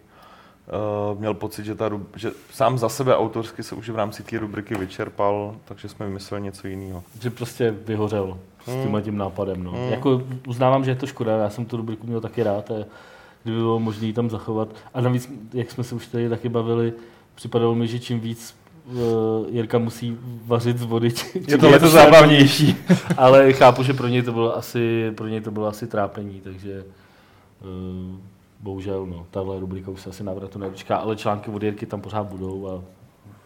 uh, 1.12 1.18
měl 1.20 1.34
pocit, 1.34 1.64
že, 1.64 1.74
ta, 1.74 1.90
že 2.16 2.30
sám 2.50 2.78
za 2.78 2.88
sebe 2.88 3.16
autorsky 3.16 3.62
se 3.62 3.74
už 3.74 3.88
v 3.90 3.96
rámci 3.96 4.22
té 4.22 4.38
rubriky 4.38 4.74
vyčerpal, 4.74 5.54
takže 5.64 5.88
jsme 5.88 6.06
vymysleli 6.06 6.42
něco 6.42 6.66
jiného. 6.68 7.02
že 7.20 7.30
prostě 7.30 7.70
vyhořel 7.70 8.38
s 8.64 8.66
Hmm. 8.66 8.82
tímhle 8.82 9.02
tím 9.02 9.16
nápadem. 9.18 9.64
No. 9.64 9.70
Hmm. 9.70 9.88
Jako 9.88 10.22
uznávám, 10.48 10.84
že 10.84 10.90
je 10.90 10.94
to 10.96 11.06
škoda, 11.06 11.36
já 11.36 11.50
jsem 11.50 11.64
tu 11.64 11.76
rubriku 11.76 12.06
měl 12.06 12.20
taky 12.20 12.42
rád 12.42 12.70
a 12.70 12.74
kdyby 13.44 13.58
bylo 13.58 13.78
možné 13.78 14.12
tam 14.12 14.30
zachovat. 14.30 14.68
A 14.94 15.00
navíc, 15.00 15.32
jak 15.52 15.70
jsme 15.70 15.84
se 15.84 15.94
už 15.94 16.06
tady 16.06 16.28
taky 16.28 16.48
bavili, 16.48 16.92
připadalo 17.34 17.74
mi, 17.74 17.88
že 17.88 17.98
čím 17.98 18.20
víc 18.20 18.56
uh, 18.86 18.96
Jirka 19.50 19.78
musí 19.78 20.18
vařit 20.46 20.78
z 20.78 20.82
vody, 20.82 21.08
Je 21.48 21.58
to 21.58 21.70
leto 21.70 21.88
zábavnější. 21.88 22.76
ale 23.16 23.52
chápu, 23.52 23.82
že 23.82 23.94
pro 23.94 24.08
něj 24.08 24.22
to 24.22 24.32
bylo 24.32 24.56
asi, 24.56 25.12
pro 25.14 25.26
něj 25.26 25.40
to 25.40 25.50
bylo 25.50 25.66
asi 25.66 25.86
trápení, 25.86 26.40
takže 26.40 26.84
uh, 27.60 28.16
bohužel, 28.60 29.06
no, 29.06 29.26
tahle 29.30 29.60
rubrika 29.60 29.90
už 29.90 30.00
se 30.00 30.10
asi 30.10 30.24
návratu 30.24 30.58
nedočká, 30.58 30.96
ale 30.96 31.16
články 31.16 31.50
od 31.50 31.62
Jirky 31.62 31.86
tam 31.86 32.00
pořád 32.00 32.26
budou 32.26 32.68
a 32.68 32.82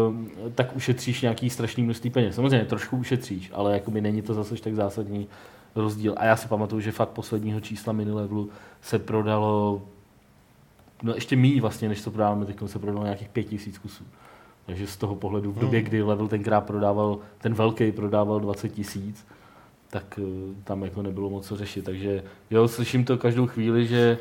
uh, 0.10 0.16
tak 0.56 0.76
ušetříš 0.76 1.22
nějaký 1.22 1.50
strašný 1.50 1.84
množství 1.84 2.10
peněz. 2.10 2.36
Samozřejmě 2.36 2.66
trošku 2.66 2.98
ušetříš, 2.98 3.52
ale 3.54 3.74
jakoby 3.74 4.02
není 4.02 4.22
to 4.22 4.34
zase 4.34 4.56
tak 4.56 4.76
zásadní 4.76 5.28
rozdíl. 5.76 6.14
A 6.18 6.26
já 6.26 6.36
si 6.36 6.48
pamatuju, 6.48 6.82
že 6.82 6.92
fakt 6.92 7.10
posledního 7.10 7.60
čísla 7.60 7.94
minilevelu 7.94 8.50
se 8.82 9.00
prodalo 9.00 9.82
no 11.04 11.16
ještě 11.16 11.36
méně 11.36 11.62
vlastně, 11.62 11.90
než 11.90 12.02
to 12.02 12.12
prodáváme 12.12 12.46
teď, 12.46 12.58
se 12.66 12.80
prodalo 12.80 13.04
nějakých 13.04 13.30
pět 13.30 13.44
tisíc 13.44 13.78
kusů. 13.78 14.04
Takže 14.66 14.88
z 14.88 14.98
toho 14.98 15.16
pohledu 15.16 15.52
v 15.52 15.60
době, 15.60 15.82
kdy 15.82 16.04
Level 16.04 16.28
tenkrát 16.28 16.62
prodával, 16.62 17.20
ten 17.38 17.54
velký 17.54 17.92
prodával 17.92 18.40
20 18.40 18.70
tisíc, 18.70 19.26
tak 19.90 20.20
eh, 20.20 20.56
tam 20.64 20.84
jako 20.84 21.02
nebylo 21.02 21.30
moc 21.30 21.48
co 21.48 21.56
řešit. 21.56 21.86
Takže 21.86 22.24
jo, 22.50 22.68
slyším 22.68 23.06
to 23.06 23.18
každou 23.18 23.48
chvíli, 23.48 23.88
že 23.88 24.18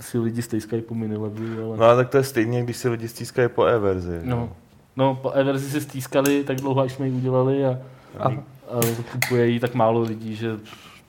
si 0.00 0.18
lidi 0.18 0.42
stejskají 0.42 0.82
po 0.82 0.94
mini 0.94 1.16
levelu, 1.16 1.66
ale... 1.66 1.76
No 1.76 1.84
ale 1.84 1.96
tak 1.96 2.08
to 2.08 2.16
je 2.16 2.24
stejně, 2.24 2.62
když 2.62 2.76
si 2.76 2.88
lidi 2.88 3.08
stískají 3.08 3.48
po 3.48 3.64
e-verzi. 3.64 4.20
No, 4.22 4.52
no 4.96 5.14
po 5.14 5.32
e-verzi 5.32 5.70
si 5.70 5.80
stýskali 5.80 6.44
tak 6.44 6.56
dlouho, 6.56 6.80
až 6.80 6.92
jsme 6.92 7.06
ji 7.08 7.12
udělali 7.12 7.66
a, 7.66 7.78
a, 8.18 8.28
a 8.28 8.80
kupuje 9.12 9.46
ji 9.46 9.60
tak 9.60 9.74
málo 9.74 10.00
lidí, 10.00 10.36
že 10.36 10.56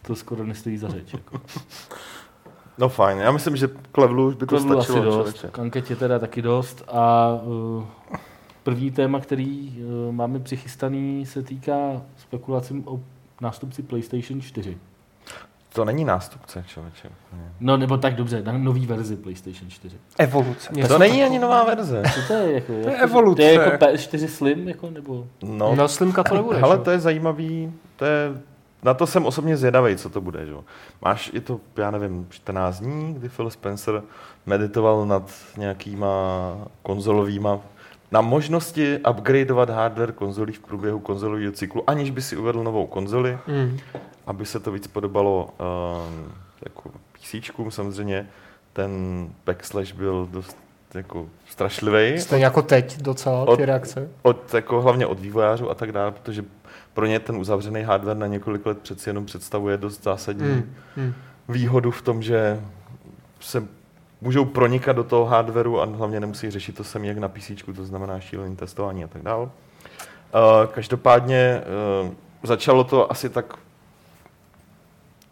to 0.02 0.16
skoro 0.16 0.44
nestojí 0.44 0.78
za 0.78 0.88
řeč. 0.90 1.14
Jako. 1.14 1.42
No 2.78 2.90
fajn, 2.90 3.18
já 3.18 3.32
myslím, 3.32 3.56
že 3.56 3.70
k 3.92 3.98
levelu 3.98 4.28
už 4.28 4.36
by 4.36 4.46
to 4.46 4.58
To 4.58 4.64
bylo 4.64 4.80
asi 4.80 4.92
stačilo. 4.92 5.06
dost, 5.06 5.36
člověče. 5.36 5.48
k 5.48 5.60
anketě 5.60 5.96
teda 5.96 6.20
taky 6.20 6.42
dost 6.42 6.84
a 6.88 7.30
uh, 7.44 7.84
první 8.64 8.92
téma, 8.92 9.20
který 9.20 9.70
uh, 10.08 10.16
máme 10.16 10.40
přichystaný, 10.40 11.26
se 11.26 11.44
týká 11.44 12.02
spekulacím 12.18 12.84
o 12.88 13.00
nástupci 13.42 13.84
PlayStation 13.84 14.42
4. 14.42 14.78
To 15.74 15.86
není 15.86 16.06
nástupce, 16.06 16.64
člověče. 16.68 17.10
No 17.60 17.78
nebo 17.78 17.98
tak 17.98 18.16
dobře, 18.16 18.42
na 18.44 18.58
nový 18.58 18.86
verzi 18.86 19.16
PlayStation 19.18 19.70
4. 19.70 19.98
Evoluce. 20.18 20.70
Něco 20.74 20.88
To 20.88 21.00
není 21.00 21.24
ani 21.24 21.40
nová 21.40 21.64
verze. 21.64 22.04
Co 22.16 22.22
to 22.28 22.34
je? 22.34 22.52
Jako, 22.54 22.68
To 22.68 22.74
je 22.74 22.92
jako, 22.92 23.04
evoluce. 23.04 23.42
To 23.42 23.48
je 23.48 23.54
jako 23.54 23.86
PS4 23.86 24.26
Slim, 24.28 24.68
jako, 24.68 24.90
nebo... 24.90 25.28
No, 25.44 25.76
No, 25.76 25.88
Slimka 25.88 26.24
to 26.24 26.36
nebude. 26.36 26.60
ale 26.62 26.78
to 26.78 26.92
je 26.92 27.00
zajímavý, 27.00 27.74
to 27.96 28.06
je, 28.06 28.32
na 28.84 28.94
to 28.94 29.08
jsem 29.08 29.26
osobně 29.26 29.58
zvědavý, 29.58 29.96
co 29.96 30.10
to 30.10 30.22
bude. 30.22 30.46
Že? 30.46 30.52
jo. 30.52 30.64
Máš, 31.02 31.32
je 31.34 31.42
to, 31.42 31.60
já 31.78 31.92
nevím, 31.92 32.28
14 32.30 32.80
dní, 32.80 33.14
kdy 33.14 33.30
Phil 33.30 33.50
Spencer 33.50 34.04
meditoval 34.46 35.06
nad 35.06 35.32
nějakýma 35.58 36.08
konzolovýma 36.84 37.60
na 38.12 38.22
možnosti 38.22 39.00
upgradeovat 39.10 39.70
hardware 39.70 40.12
konzolí 40.12 40.54
v 40.54 40.60
průběhu 40.60 41.00
konzolového 41.00 41.52
cyklu, 41.52 41.90
aniž 41.90 42.10
by 42.10 42.22
si 42.22 42.38
uvedl 42.38 42.64
novou 42.64 42.88
konzoli, 42.88 43.38
Mm. 43.48 43.78
aby 44.28 44.46
se 44.46 44.60
to 44.60 44.72
víc 44.72 44.88
podobalo 44.88 45.50
um, 46.10 46.32
jako 46.66 46.90
PCčkům 47.14 47.72
samozřejmě. 47.72 48.28
Ten 48.74 48.92
backslash 49.46 49.94
byl 49.94 50.28
dost 50.32 50.58
jako 50.94 51.28
strašlivý. 51.50 52.20
Stejně 52.22 52.46
jako 52.46 52.62
teď 52.62 53.02
docela 53.02 53.44
Od- 53.44 53.56
ty 53.58 53.66
reakce. 53.66 54.10
Od, 54.22 54.54
jako 54.54 54.82
hlavně 54.82 55.06
od 55.08 55.20
vývojářů 55.20 55.70
a 55.70 55.76
tak 55.76 55.92
dále, 55.92 56.12
protože 56.12 56.46
pro 56.94 57.06
ně 57.06 57.20
ten 57.20 57.36
uzavřený 57.36 57.82
hardware 57.82 58.18
na 58.18 58.28
několik 58.28 58.66
let 58.66 58.78
přeci 58.78 59.10
jenom 59.10 59.26
představuje 59.26 59.78
dost 59.78 60.04
zásadní 60.04 60.48
Mm. 60.50 60.74
Mm. 60.98 61.14
výhodu 61.50 61.92
v 61.92 62.02
tom, 62.02 62.22
že 62.24 62.60
se 63.40 63.64
můžou 64.22 64.46
pronikat 64.46 64.96
do 64.96 65.04
toho 65.04 65.26
hardwareu 65.26 65.80
a 65.80 65.86
hlavně 65.86 66.20
nemusí 66.20 66.52
řešit 66.52 66.76
to 66.76 66.84
samé 66.84 67.08
jak 67.08 67.18
na 67.18 67.28
PC, 67.30 67.52
to 67.76 67.86
znamená 67.86 68.20
šílený 68.20 68.56
testování 68.56 69.04
a 69.04 69.08
tak 69.08 69.22
dále. 69.22 69.44
Uh, 69.44 69.50
každopádně 70.72 71.62
uh, 72.04 72.12
začalo 72.44 72.84
to 72.84 73.12
asi 73.12 73.30
tak 73.30 73.58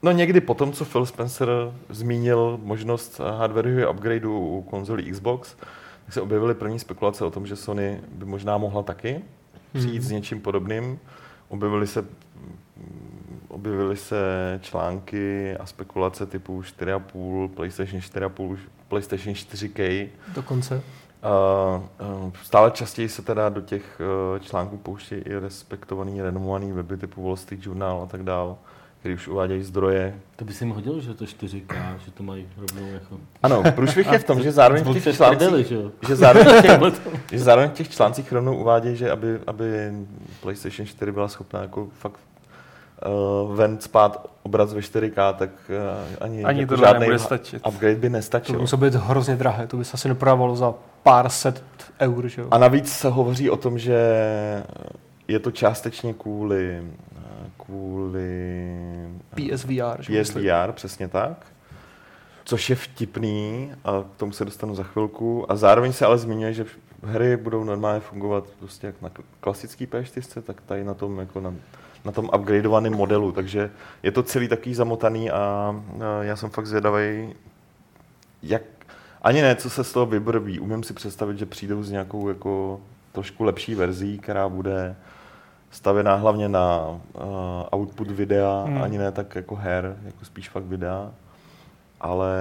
No 0.04 0.12
někdy 0.12 0.42
potom, 0.42 0.72
co 0.72 0.86
Phil 0.86 1.06
Spencer 1.06 1.50
zmínil 1.90 2.60
možnost 2.64 3.20
hardwareového 3.20 3.92
upgradeu 3.92 4.38
u 4.40 4.62
konzolí 4.62 5.12
Xbox, 5.12 5.56
tak 6.06 6.14
se 6.14 6.22
objevily 6.22 6.54
první 6.54 6.80
spekulace 6.80 7.26
o 7.26 7.32
tom, 7.32 7.48
že 7.48 7.56
Sony 7.56 8.00
by 8.12 8.26
možná 8.26 8.58
mohla 8.58 8.84
taky 8.84 9.22
přijít 9.74 9.94
Mhm. 10.00 10.02
s 10.02 10.12
něčím 10.12 10.42
podobným. 10.42 11.00
Objevily 11.50 11.88
se, 11.88 12.06
objevily 13.48 13.98
se 13.98 14.18
články 14.62 15.58
a 15.58 15.66
spekulace 15.66 16.26
typu 16.26 16.62
4,5, 16.62 17.48
PlayStation 17.48 18.02
4,5, 18.02 18.58
PlayStation 18.90 19.34
4K. 19.34 20.08
Dokonce. 20.36 20.76
Uh, 20.76 21.84
uh, 22.26 22.32
stále 22.44 22.72
častěji 22.72 23.10
se 23.10 23.22
teda 23.22 23.50
do 23.50 23.62
těch 23.62 24.02
uh, 24.34 24.40
článků 24.40 24.78
pouští 24.78 25.16
i 25.16 25.36
respektovaný, 25.40 26.22
renomovaný 26.22 26.72
weby 26.72 26.98
typu 26.98 27.24
Wall 27.24 27.36
Street 27.36 27.66
Journal 27.66 28.02
a 28.02 28.06
tak 28.06 28.24
dále, 28.24 28.56
který 29.00 29.16
už 29.16 29.28
uvádějí 29.28 29.64
zdroje. 29.64 30.20
To 30.36 30.46
by 30.46 30.54
si 30.54 30.64
jim 30.64 30.74
hodilo, 30.74 31.02
že 31.02 31.10
je 31.10 31.14
to 31.14 31.26
4K, 31.26 31.98
že 32.06 32.12
to 32.12 32.24
mají 32.24 32.48
rovnou 32.58 32.92
jako... 32.94 33.20
Ano, 33.44 33.64
průšvih 33.76 34.12
je 34.12 34.20
v 34.20 34.24
tom, 34.24 34.42
že 34.42 34.52
zároveň 34.62 34.84
v 34.84 34.94
těch 34.94 35.16
článcích, 35.16 35.68
že 35.68 35.78
že 36.08 36.16
zároveň 36.16 36.48
v 36.48 36.62
těch, 36.62 37.02
že 37.32 37.40
zároveň 37.40 37.70
v 37.70 37.74
těch 37.74 37.90
článcích 37.90 38.32
rovnou 38.32 38.58
uvádějí, 38.58 38.96
že 38.96 39.12
aby, 39.12 39.40
aby 39.48 39.92
PlayStation 40.42 40.88
4 40.88 41.12
byla 41.12 41.28
schopná 41.28 41.62
jako 41.62 41.88
fakt 42.00 42.20
uh, 43.06 43.56
ven 43.56 43.80
spát 43.82 44.28
obraz 44.44 44.74
ve 44.74 44.80
4K, 44.80 45.34
tak 45.34 45.50
uh, 45.70 46.24
ani, 46.24 46.44
Ani 46.44 46.60
jako 46.62 46.76
žádný 46.78 47.00
nebude 47.00 47.18
ha- 47.18 47.26
stačit. 47.26 47.68
upgrade 47.68 47.96
by 47.96 48.00
To 48.02 48.02
by 48.02 48.10
nestačil. 48.10 48.60
muselo 48.60 48.82
být 48.82 48.94
hrozně 48.96 49.36
drahé, 49.36 49.68
to 49.68 49.78
by 49.78 49.86
se 49.86 49.94
asi 49.94 50.08
neprodávalo 50.08 50.56
za 50.56 50.74
pár 51.04 51.30
set 51.30 51.64
eur, 52.02 52.28
že 52.28 52.42
jo? 52.42 52.48
A 52.52 52.58
navíc 52.58 52.92
se 52.92 53.10
hovoří 53.10 53.50
o 53.50 53.58
tom, 53.58 53.80
že 53.80 53.98
je 55.28 55.40
to 55.40 55.52
částečně 55.52 56.14
kvůli, 56.14 56.84
kvůli 57.58 58.70
PSVR, 59.36 60.02
že 60.02 60.14
myslím. 60.14 60.44
PSVR, 60.44 60.72
přesně 60.72 61.08
tak. 61.08 61.46
Což 62.44 62.70
je 62.70 62.76
vtipný 62.76 63.72
a 63.86 64.04
k 64.16 64.18
tomu 64.18 64.32
se 64.32 64.46
dostanu 64.46 64.76
za 64.76 64.84
chvilku. 64.84 65.52
A 65.52 65.56
zároveň 65.56 65.94
se 65.94 66.06
ale 66.06 66.18
zmiňuje, 66.18 66.54
že 66.54 66.66
hry 67.04 67.38
budou 67.38 67.64
normálně 67.64 68.00
fungovat 68.00 68.44
prostě 68.60 68.88
jak 68.88 69.02
na 69.02 69.10
klasický 69.40 69.88
P4, 69.88 70.42
tak 70.42 70.62
tady 70.62 70.84
na 70.84 70.94
tom, 70.94 71.20
jako 71.20 71.42
na, 71.42 71.54
na 72.06 72.12
tom 72.12 72.30
upgradeovaném 72.36 72.94
modelu. 72.94 73.32
Takže 73.32 73.72
je 74.04 74.12
to 74.12 74.24
celý 74.24 74.48
takový 74.48 74.76
zamotaný 74.76 75.32
a, 75.32 75.76
já 76.22 76.36
jsem 76.36 76.50
fakt 76.50 76.68
zvědavý, 76.68 77.34
jak 78.44 78.62
ani 79.22 79.42
ne, 79.42 79.56
co 79.56 79.70
se 79.70 79.84
z 79.84 79.94
toho 79.94 80.06
vybrbí. 80.06 80.60
Umím 80.60 80.84
si 80.84 80.94
představit, 80.94 81.38
že 81.38 81.46
přijdou 81.46 81.84
s 81.84 81.92
nějakou 81.92 82.30
jako 82.30 82.82
trošku 83.12 83.44
lepší 83.44 83.76
verzí, 83.76 84.20
která 84.20 84.50
bude 84.50 84.96
stavěná 85.72 86.16
hlavně 86.16 86.50
na 86.50 86.88
uh, 86.88 87.80
output 87.80 88.12
videa, 88.12 88.64
hmm. 88.68 88.82
ani 88.82 88.98
ne 88.98 89.12
tak 89.12 89.36
jako 89.36 89.56
her, 89.56 89.98
jako 90.06 90.26
spíš 90.26 90.50
fakt 90.50 90.64
videa. 90.64 91.12
Ale 92.02 92.32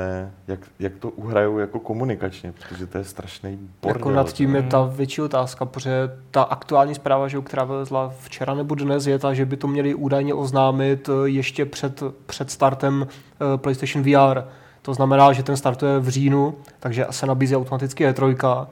jak, 0.48 0.60
jak 0.78 0.92
to 0.98 1.10
uhrajou 1.10 1.58
jako 1.58 1.80
komunikačně, 1.80 2.52
protože 2.52 2.86
to 2.86 2.98
je 2.98 3.04
strašný 3.04 3.58
bordel. 3.82 3.98
Jako 4.00 4.10
nad 4.10 4.32
tím 4.32 4.54
je 4.54 4.60
Hmm. 4.60 4.70
ta 4.70 4.82
větší 4.84 5.22
otázka, 5.22 5.64
protože 5.64 6.10
ta 6.30 6.42
aktuální 6.42 6.94
zpráva, 6.94 7.28
že, 7.28 7.40
která 7.40 7.64
vylezla 7.64 8.12
včera 8.20 8.54
nebo 8.54 8.74
dnes, 8.74 9.06
je 9.06 9.18
ta, 9.18 9.34
že 9.34 9.46
by 9.46 9.56
to 9.56 9.66
měli 9.68 9.94
údajně 9.94 10.34
oznámit 10.34 11.08
eh, 11.08 11.28
ještě 11.28 11.66
před, 11.66 12.02
před 12.26 12.50
startem 12.50 13.06
eh, 13.10 13.58
PlayStation 13.58 14.04
VR. 14.04 14.40
To 14.82 14.94
znamená, 14.94 15.32
že 15.32 15.42
ten 15.42 15.56
startuje 15.56 15.98
v 15.98 16.08
říjnu, 16.08 16.54
takže 16.80 17.06
se 17.10 17.26
nabízí 17.26 17.56
automaticky 17.56 18.06
E3. 18.08 18.66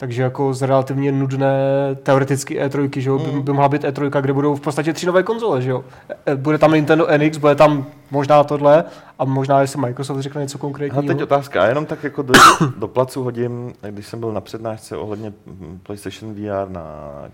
Takže 0.00 0.22
jako 0.22 0.54
z 0.54 0.62
relativně 0.62 1.12
nudné 1.12 1.54
teoreticky 2.02 2.60
E3, 2.62 3.00
že 3.00 3.08
jo, 3.10 3.18
by, 3.18 3.32
Mm. 3.32 3.42
by 3.42 3.52
mohla 3.52 3.68
být 3.68 3.84
E3, 3.84 4.20
kde 4.20 4.32
budou 4.32 4.54
v 4.54 4.60
podstatě 4.60 4.92
tři 4.92 5.06
nové 5.06 5.22
konzole, 5.22 5.62
že 5.62 5.70
jo. 5.70 5.84
E- 6.26 6.36
Bude 6.36 6.58
tam 6.58 6.72
Nintendo 6.72 7.06
NX, 7.18 7.36
bude 7.38 7.54
tam 7.54 7.86
možná 8.10 8.44
tohle 8.44 8.84
a 9.18 9.24
možná, 9.24 9.60
jestli 9.60 9.80
Microsoft 9.80 10.20
řekne 10.20 10.42
něco 10.42 10.58
A 10.58 10.60
konkrétního. 10.60 11.02
teď 11.02 11.22
otázka, 11.22 11.62
já 11.62 11.68
jenom 11.68 11.86
tak 11.86 12.04
jako 12.04 12.22
do, 12.22 12.32
do 12.78 12.88
placu 12.88 13.22
hodím, 13.24 13.72
když 13.90 14.06
jsem 14.06 14.20
byl 14.20 14.32
na 14.32 14.40
přednášce 14.40 14.96
ohledně 14.96 15.32
mm, 15.46 15.80
PlayStation 15.82 16.34
VR 16.34 16.68
na 16.70 16.84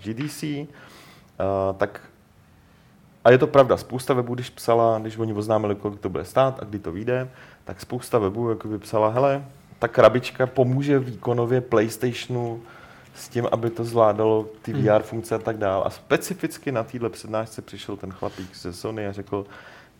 GDC, 0.04 0.42
uh, 0.42 0.66
tak 1.76 2.00
a 3.24 3.30
je 3.30 3.38
to 3.38 3.46
pravda, 3.46 3.76
spousta 3.76 4.14
webů, 4.14 4.34
když 4.34 4.50
psala, 4.50 4.98
když 4.98 5.18
oni 5.18 5.32
oznámili, 5.32 5.74
kolik 5.74 6.00
to 6.00 6.08
bude 6.08 6.24
stát 6.24 6.58
a 6.62 6.64
kdy 6.64 6.78
to 6.78 6.92
vyjde, 6.92 7.28
tak 7.64 7.80
spousta 7.80 8.18
webů 8.18 8.50
jako 8.50 8.68
by 8.68 8.78
psala, 8.78 9.08
hele, 9.08 9.44
ta 9.78 9.88
krabička 9.88 10.46
pomůže 10.46 10.98
výkonově 10.98 11.60
PlayStationu 11.60 12.62
s 13.14 13.28
tím, 13.28 13.48
aby 13.52 13.70
to 13.70 13.84
zvládalo 13.84 14.48
ty 14.62 14.72
Hmm. 14.72 14.82
VR 14.82 15.02
funkce 15.02 15.34
a 15.34 15.38
tak 15.38 15.58
dále. 15.58 15.84
A 15.84 15.90
specificky 15.90 16.72
na 16.72 16.82
téhle 16.82 17.10
přednášce 17.10 17.62
přišel 17.62 17.96
ten 17.96 18.12
chlapík 18.12 18.56
ze 18.56 18.72
Sony 18.72 19.06
a 19.06 19.12
řekl, 19.12 19.46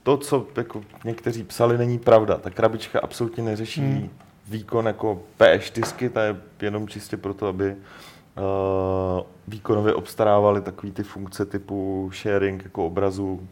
to, 0.02 0.16
co 0.16 0.46
jako 0.56 0.82
někteří 1.04 1.44
psali, 1.44 1.78
není 1.78 1.98
pravda. 1.98 2.36
Ta 2.36 2.50
krabička 2.50 3.00
absolutně 3.02 3.44
neřeší 3.44 3.80
Hmm. 3.80 3.92
hmm. 3.92 4.10
výkon 4.48 4.86
jako 4.86 5.22
PS4, 5.38 6.10
ta 6.10 6.22
je 6.22 6.36
jenom 6.60 6.88
čistě 6.88 7.16
proto, 7.16 7.46
aby 7.46 7.70
uh, 7.70 9.22
výkonově 9.48 9.94
obstarávali 9.94 10.60
takové 10.60 10.92
ty 10.92 11.02
funkce 11.02 11.46
typu 11.46 12.10
sharing 12.14 12.64
jako 12.64 12.86
obrazu 12.86 13.48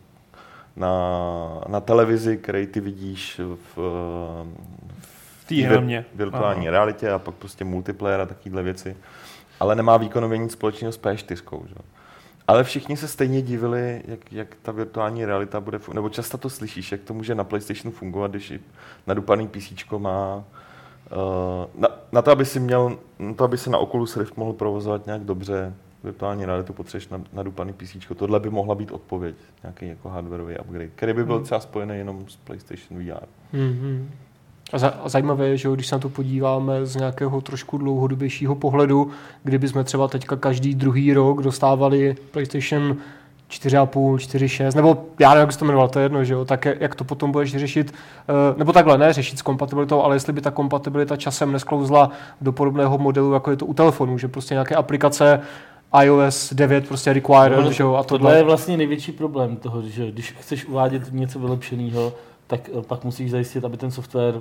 na, 0.77 0.91
na 1.69 1.81
televizi, 1.81 2.37
který 2.37 2.67
ty 2.67 2.81
vidíš 2.81 3.41
v, 3.77 3.79
V 5.45 5.49
té 5.49 5.55
helmě. 5.55 6.05
virtuální 6.15 6.69
Aha. 6.69 6.71
realitě 6.71 7.11
a 7.11 7.19
pak 7.19 7.35
prostě 7.35 7.65
multiplayer 7.65 8.21
a 8.21 8.27
takovéhle 8.27 8.63
věci. 8.63 8.97
Ale 9.61 9.75
nemá 9.75 9.97
výkonově 9.97 10.39
nic 10.39 10.53
společného 10.53 10.93
s 10.93 11.01
P4. 11.01 11.67
Že? 11.67 11.75
Ale 12.49 12.65
všichni 12.65 12.97
se 12.97 13.09
stejně 13.09 13.43
divili, 13.43 14.03
jak, 14.09 14.33
jak 14.33 14.49
ta 14.63 14.73
virtuální 14.73 15.25
realita 15.25 15.61
bude 15.61 15.79
fungovat. 15.79 15.95
Nebo 15.95 16.09
často 16.09 16.39
to 16.39 16.51
slyšíš, 16.51 16.93
jak 16.93 17.01
to 17.01 17.15
může 17.15 17.35
na 17.35 17.45
PlayStation 17.45 17.93
fungovat, 17.93 18.31
když 18.31 18.51
i 18.51 18.61
nadupaný 19.07 19.49
PC 19.49 19.73
má 19.99 20.37
uh, 20.37 21.81
na, 21.81 21.89
na, 22.13 22.23
to, 22.23 22.31
aby 22.31 22.45
si 22.45 22.61
měl, 22.61 22.99
na 23.19 23.35
to, 23.35 23.45
aby 23.45 23.59
se 23.59 23.71
na 23.71 23.79
Oculus 23.79 24.17
Rift 24.17 24.37
mohl 24.37 24.53
provozovat 24.53 25.07
nějak 25.07 25.23
dobře 25.25 25.75
virtuální 26.05 26.45
realitu, 26.45 26.73
potřebuješ 26.73 27.09
na- 27.09 27.25
nadupaný 27.33 27.73
PC. 27.73 27.97
Tohle 28.17 28.41
by 28.41 28.51
mohla 28.51 28.75
být 28.75 28.91
odpověď, 28.91 29.35
nějaký 29.63 29.89
jako 29.89 30.09
hardwareový 30.09 30.59
upgrade, 30.59 30.89
který 30.89 31.13
by 31.13 31.25
byl 31.25 31.35
Hmm. 31.37 31.45
třeba 31.45 31.61
spojený 31.61 31.97
jenom 31.97 32.29
s 32.29 32.37
PlayStation 32.37 33.01
VR. 33.05 33.27
Mm-hmm. 33.55 34.07
A, 34.75 34.79
za, 34.79 34.89
a 34.89 35.09
zajímavé 35.09 35.49
je, 35.49 35.57
že 35.57 35.69
když 35.75 35.87
se 35.87 35.95
na 35.95 35.99
to 35.99 36.09
podíváme 36.09 36.87
z 36.87 36.97
nějakého 36.97 37.41
trošku 37.41 37.79
dlouhodobějšího 37.79 38.55
pohledu, 38.55 39.11
kdyby 39.43 39.69
jsme 39.69 39.85
třeba 39.85 40.09
teďka 40.09 40.37
každý 40.37 40.75
druhý 40.75 41.13
rok 41.13 41.43
dostávali 41.43 42.17
PlayStation 42.31 42.97
4,5, 43.51 43.87
4,6, 44.17 44.77
nebo 44.77 45.05
já 45.19 45.31
nevím, 45.35 45.41
jak 45.41 45.53
se 45.53 45.59
to 45.59 45.65
jmenovalo, 45.65 45.89
to 45.89 45.99
je 45.99 46.05
jedno, 46.05 46.25
že 46.25 46.35
jo, 46.35 46.45
tak 46.45 46.65
jak 46.81 46.95
to 46.95 47.05
potom 47.05 47.33
budeš 47.33 47.57
řešit, 47.57 47.95
eh, 48.29 48.55
nebo 48.59 48.73
takhle, 48.73 48.99
ne 48.99 49.13
řešit 49.13 49.39
s 49.39 49.43
kompatibilitou, 49.43 50.03
ale 50.03 50.17
jestli 50.17 50.33
by 50.33 50.41
ta 50.41 50.51
kompatibilita 50.51 51.17
časem 51.17 51.53
nesklouzla 51.53 52.11
do 52.41 52.53
podobného 52.53 52.99
modelu, 52.99 53.33
jako 53.33 53.51
je 53.51 53.57
to 53.57 53.67
u 53.67 53.75
telefonů, 53.75 54.19
že 54.19 54.29
prostě 54.29 54.55
nějaké 54.55 54.75
aplikace 54.75 55.41
iOS 56.03 56.53
9 56.53 56.89
prostě 56.89 57.13
required, 57.13 57.65
No, 57.65 57.73
že 57.73 57.83
jo, 57.83 57.95
a 57.95 58.03
Tohle 58.03 58.19
tohle. 58.19 58.37
je 58.37 58.43
vlastně 58.45 58.77
největší 58.77 59.13
problém 59.13 59.57
toho, 59.57 59.83
že 59.83 60.11
když 60.11 60.33
chceš 60.41 60.65
uvádět 60.67 61.13
něco 61.13 61.39
vylepšeného, 61.39 62.13
tak 62.47 62.71
eh, 62.79 62.83
pak 62.83 63.05
musíš 63.05 63.31
zajistit, 63.31 63.65
aby 63.65 63.77
ten 63.77 63.91
software 63.91 64.35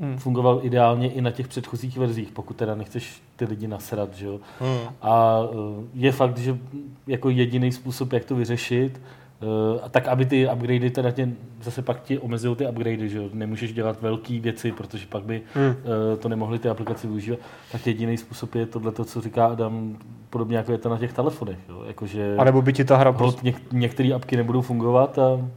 Hmm. 0.00 0.18
fungoval 0.18 0.60
ideálně 0.62 1.10
i 1.10 1.20
na 1.20 1.30
těch 1.30 1.48
předchozích 1.48 1.98
verzích, 1.98 2.32
pokud 2.32 2.56
teda 2.56 2.74
nechceš 2.74 3.22
ty 3.36 3.44
lidi 3.44 3.68
nasrat, 3.68 4.14
že 4.14 4.26
jo. 4.26 4.40
Hmm. 4.60 4.78
A 5.02 5.40
eh, 5.52 5.84
je 5.94 6.12
fakt, 6.12 6.38
že 6.38 6.58
jako 7.06 7.30
jediný 7.30 7.72
způsob, 7.72 8.12
jak 8.12 8.24
to 8.24 8.36
vyřešit, 8.36 9.00
eh, 9.42 9.80
a 9.82 9.88
tak 9.88 10.08
aby 10.08 10.24
ty 10.24 10.48
upgradey 10.48 10.90
teda 10.90 11.10
tě, 11.10 11.28
zase 11.62 11.82
pak 11.82 12.02
ti 12.02 12.18
omezují 12.18 12.56
ty 12.56 12.66
upgradey, 12.66 13.08
že 13.08 13.18
jo, 13.18 13.24
nemůžeš 13.32 13.72
dělat 13.72 14.00
velké 14.02 14.40
věci, 14.40 14.72
protože 14.72 15.06
pak 15.06 15.24
by 15.24 15.42
Hmm. 15.54 15.74
eh, 16.14 16.16
to 16.16 16.28
nemohly 16.28 16.58
ty 16.58 16.68
aplikace 16.68 17.06
využívat, 17.06 17.38
tak 17.72 17.86
jediný 17.86 18.16
způsob 18.16 18.54
je 18.54 18.66
tohle, 18.66 18.92
co 19.04 19.20
říká 19.20 19.46
Adam, 19.46 19.96
podobně 20.30 20.56
jako 20.56 20.72
je 20.72 20.78
to 20.78 20.88
na 20.88 20.98
těch 20.98 21.12
telefonech, 21.12 21.58
jo, 21.68 21.82
jakože 21.86 22.36
A 22.38 22.44
nebo 22.44 22.62
by 22.62 22.72
ti 22.72 22.84
ta 22.84 22.96
hra 22.96 23.12
prostě 23.12 23.24
hold, 23.24 23.42
něk, 23.42 23.72
některé 23.72 24.12
apky 24.14 24.36
nebudou 24.36 24.60
fungovat 24.60 25.18
a 25.18 25.48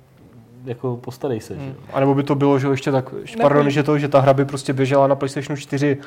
jako 0.67 0.97
postarej 0.97 1.39
se, 1.39 1.55
že 1.55 1.65
jo. 1.67 1.73
A 1.93 1.99
nebo 1.99 2.15
by 2.15 2.23
to 2.23 2.35
bylo, 2.35 2.59
že 2.59 2.67
ještě 2.67 2.91
tak, 2.91 3.13
ještě, 3.21 3.37
pardon, 3.41 3.69
že 3.69 3.83
to, 3.83 3.97
že 3.99 4.07
ta 4.07 4.19
hra 4.19 4.33
by 4.33 4.45
prostě 4.45 4.73
běžela 4.73 5.07
na 5.07 5.15
PlayStationu 5.15 5.57
4 5.57 5.97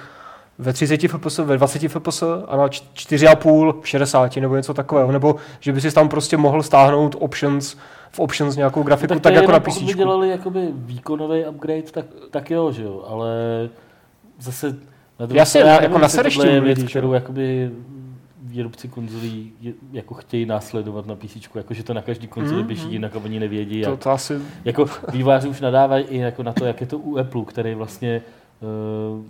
ve 0.59 0.73
30 0.73 1.01
fps, 1.09 1.38
ve 1.38 1.57
20 1.57 1.83
fps 1.88 2.23
a 2.49 2.57
na 2.57 2.68
č- 2.68 2.83
4,5 2.94 3.81
v 3.81 3.88
60 3.88 4.37
nebo 4.37 4.57
něco 4.57 4.75
takového, 4.75 5.12
nebo 5.12 5.37
že 5.61 5.73
by 5.73 5.81
si 5.81 5.94
tam 5.94 6.09
prostě 6.09 6.37
mohl 6.37 6.62
stáhnout 6.62 7.16
options 7.18 7.77
v 8.11 8.20
options 8.20 8.57
nějakou 8.57 8.83
grafiku, 8.83 9.14
tak, 9.14 9.23
to 9.23 9.29
je 9.29 9.35
jako 9.35 9.53
na 9.53 9.61
PC. 9.61 9.64
Pokud 9.64 9.87
by 9.87 9.94
dělali 9.94 10.29
jakoby 10.29 10.68
výkonový 10.73 11.44
upgrade, 11.46 11.83
tak, 11.83 12.05
tak 12.31 12.51
jo, 12.51 12.73
že 12.73 12.83
jo, 12.83 13.05
ale 13.09 13.29
zase 14.40 14.77
na 15.20 15.27
druhou 15.27 15.38
Jasně, 15.38 15.61
stranu, 15.61 15.77
já 15.77 15.83
jako 15.83 15.99
na 15.99 16.44
je 16.51 16.61
věc, 16.61 16.79
že 16.79 16.87
kterou 16.87 17.12
jakoby 17.12 17.70
výrobci 18.51 18.89
konzolí 18.89 19.53
jako 19.93 20.15
chtějí 20.15 20.47
následovat 20.47 21.07
na 21.07 21.15
PC, 21.17 21.37
jakože 21.55 21.83
to 21.83 21.95
na 21.95 22.03
každý 22.03 22.27
konzoli 22.27 22.59
Mhm. 22.59 22.67
běží 22.67 22.93
jinak 22.93 23.17
a 23.17 23.19
oni 23.25 23.41
nevědí, 23.41 23.83
To, 23.83 23.97
to 23.97 24.11
asi, 24.11 24.39
Jako 24.65 24.87
výváři 25.13 25.49
už 25.49 25.61
nadávají 25.61 26.05
i 26.05 26.19
jako 26.19 26.43
na 26.43 26.53
to, 26.53 26.65
jak 26.65 26.81
je 26.81 26.87
to 26.87 26.99
u 26.99 27.19
Apple, 27.19 27.45
který 27.45 27.75
vlastně 27.75 28.23
uh, 28.61 29.25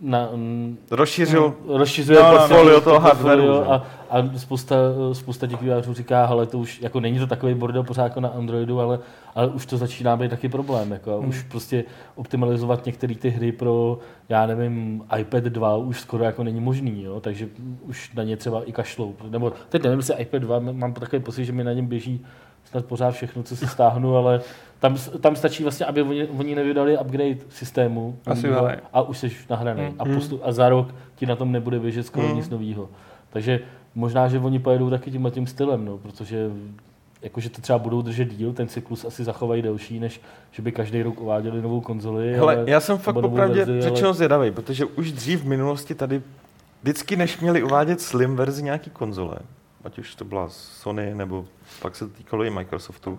na, 0.00 0.28
mm, 0.34 0.78
Rozšířil 0.90 1.54
rozšiřuje 1.66 2.18
No, 2.18 2.32
no, 2.32 2.38
portfolio 2.38 2.74
no, 2.74 2.80
toho 2.80 3.00
hardwareu, 3.00 3.54
a, 3.54 3.86
a 4.10 4.38
spousta, 4.38 4.76
spousta 5.12 5.46
těch 5.46 5.62
vývářů 5.62 5.94
říká, 5.94 6.26
hele, 6.26 6.46
to 6.46 6.58
už 6.58 6.80
jako 6.80 7.00
není 7.00 7.18
to 7.18 7.26
takový 7.26 7.54
bordel 7.54 7.82
pořád 7.82 8.04
jako 8.04 8.20
na 8.20 8.28
Androidu, 8.28 8.80
ale, 8.80 8.98
ale 9.34 9.48
už 9.48 9.66
to 9.66 9.76
začíná 9.76 10.16
být 10.16 10.30
taky 10.30 10.48
problém. 10.48 10.90
Jako, 10.90 11.20
Hmm. 11.20 11.28
Už 11.28 11.42
prostě 11.42 11.84
optimalizovat 12.14 12.86
některé 12.86 13.14
ty 13.14 13.30
hry 13.30 13.52
pro, 13.52 13.98
já 14.28 14.46
nevím, 14.46 15.02
iPad 15.18 15.44
2 15.44 15.76
už 15.76 16.00
skoro 16.00 16.24
jako 16.24 16.44
není 16.44 16.60
možný, 16.60 17.02
jo? 17.02 17.20
takže 17.20 17.48
už 17.82 18.12
na 18.14 18.22
ně 18.22 18.36
třeba 18.36 18.62
i 18.64 18.72
kašlou. 18.72 19.14
Nebo 19.30 19.52
teď 19.68 19.82
nevím, 19.82 19.98
jestli 19.98 20.14
iPad 20.22 20.42
2, 20.42 20.58
mám 20.58 20.92
takový 20.92 21.22
pocit, 21.22 21.44
že 21.44 21.52
mi 21.52 21.64
na 21.64 21.72
něm 21.72 21.86
běží 21.86 22.26
snad 22.64 22.84
pořád 22.84 23.10
všechno, 23.10 23.42
co 23.42 23.56
si 23.56 23.66
stáhnu, 23.66 24.16
ale 24.16 24.40
tam, 24.80 24.96
tam 25.20 25.36
stačí 25.36 25.62
vlastně, 25.62 25.86
aby 25.86 26.02
oni, 26.02 26.26
oni 26.26 26.54
nevydali 26.54 26.98
upgrade 26.98 27.36
systému 27.48 28.18
Asi 28.26 28.46
novýho 28.46 28.68
a 28.92 29.02
už 29.02 29.18
jsi 29.18 29.32
nahraný. 29.50 29.82
Hmm. 29.82 29.94
A, 29.98 30.04
postup, 30.04 30.40
a 30.44 30.52
za 30.52 30.68
rok 30.68 30.94
ti 31.16 31.26
na 31.26 31.36
tom 31.36 31.52
nebude 31.52 31.78
běžet 31.78 32.06
skoro 32.06 32.26
Hmm. 32.26 32.36
nic 32.36 32.48
nového. 32.50 32.88
Takže 33.30 33.60
možná, 33.94 34.28
že 34.28 34.38
oni 34.38 34.58
pojedou 34.58 34.90
taky 34.90 35.10
tímhle 35.10 35.30
tím 35.30 35.46
stylem, 35.46 35.84
no, 35.84 35.98
protože 35.98 36.50
jakože 37.22 37.50
to 37.50 37.60
třeba 37.62 37.78
budou 37.78 38.02
držet 38.02 38.24
díl, 38.24 38.52
ten 38.52 38.68
cyklus 38.68 39.04
asi 39.04 39.24
zachovají 39.24 39.62
delší, 39.62 40.00
než 40.00 40.20
že 40.50 40.62
by 40.62 40.72
každý 40.72 41.02
rok 41.02 41.20
uváděli 41.20 41.62
novou 41.62 41.80
konzoli. 41.80 42.34
Hele, 42.34 42.56
ale, 42.56 42.70
já 42.70 42.80
jsem 42.80 42.98
fakt 42.98 43.14
popravdě 43.14 43.64
verzi, 43.64 43.80
řečeno 43.82 44.08
ale- 44.08 44.14
zvědavý, 44.14 44.50
protože 44.50 44.84
už 44.84 45.12
dřív 45.12 45.40
v 45.42 45.46
minulosti 45.48 45.94
tady 45.94 46.22
vždycky, 46.82 47.16
než 47.16 47.40
měli 47.40 47.62
uvádět 47.62 48.00
slim 48.00 48.36
verzi 48.36 48.62
nějaký 48.62 48.90
konzole, 48.90 49.36
ať 49.84 49.98
už 49.98 50.14
to 50.14 50.24
byla 50.24 50.48
Sony, 50.48 51.14
nebo 51.14 51.44
pak 51.82 51.96
se 51.96 52.08
to 52.08 52.14
týkalo 52.14 52.44
i 52.44 52.50
Microsoftu, 52.50 53.18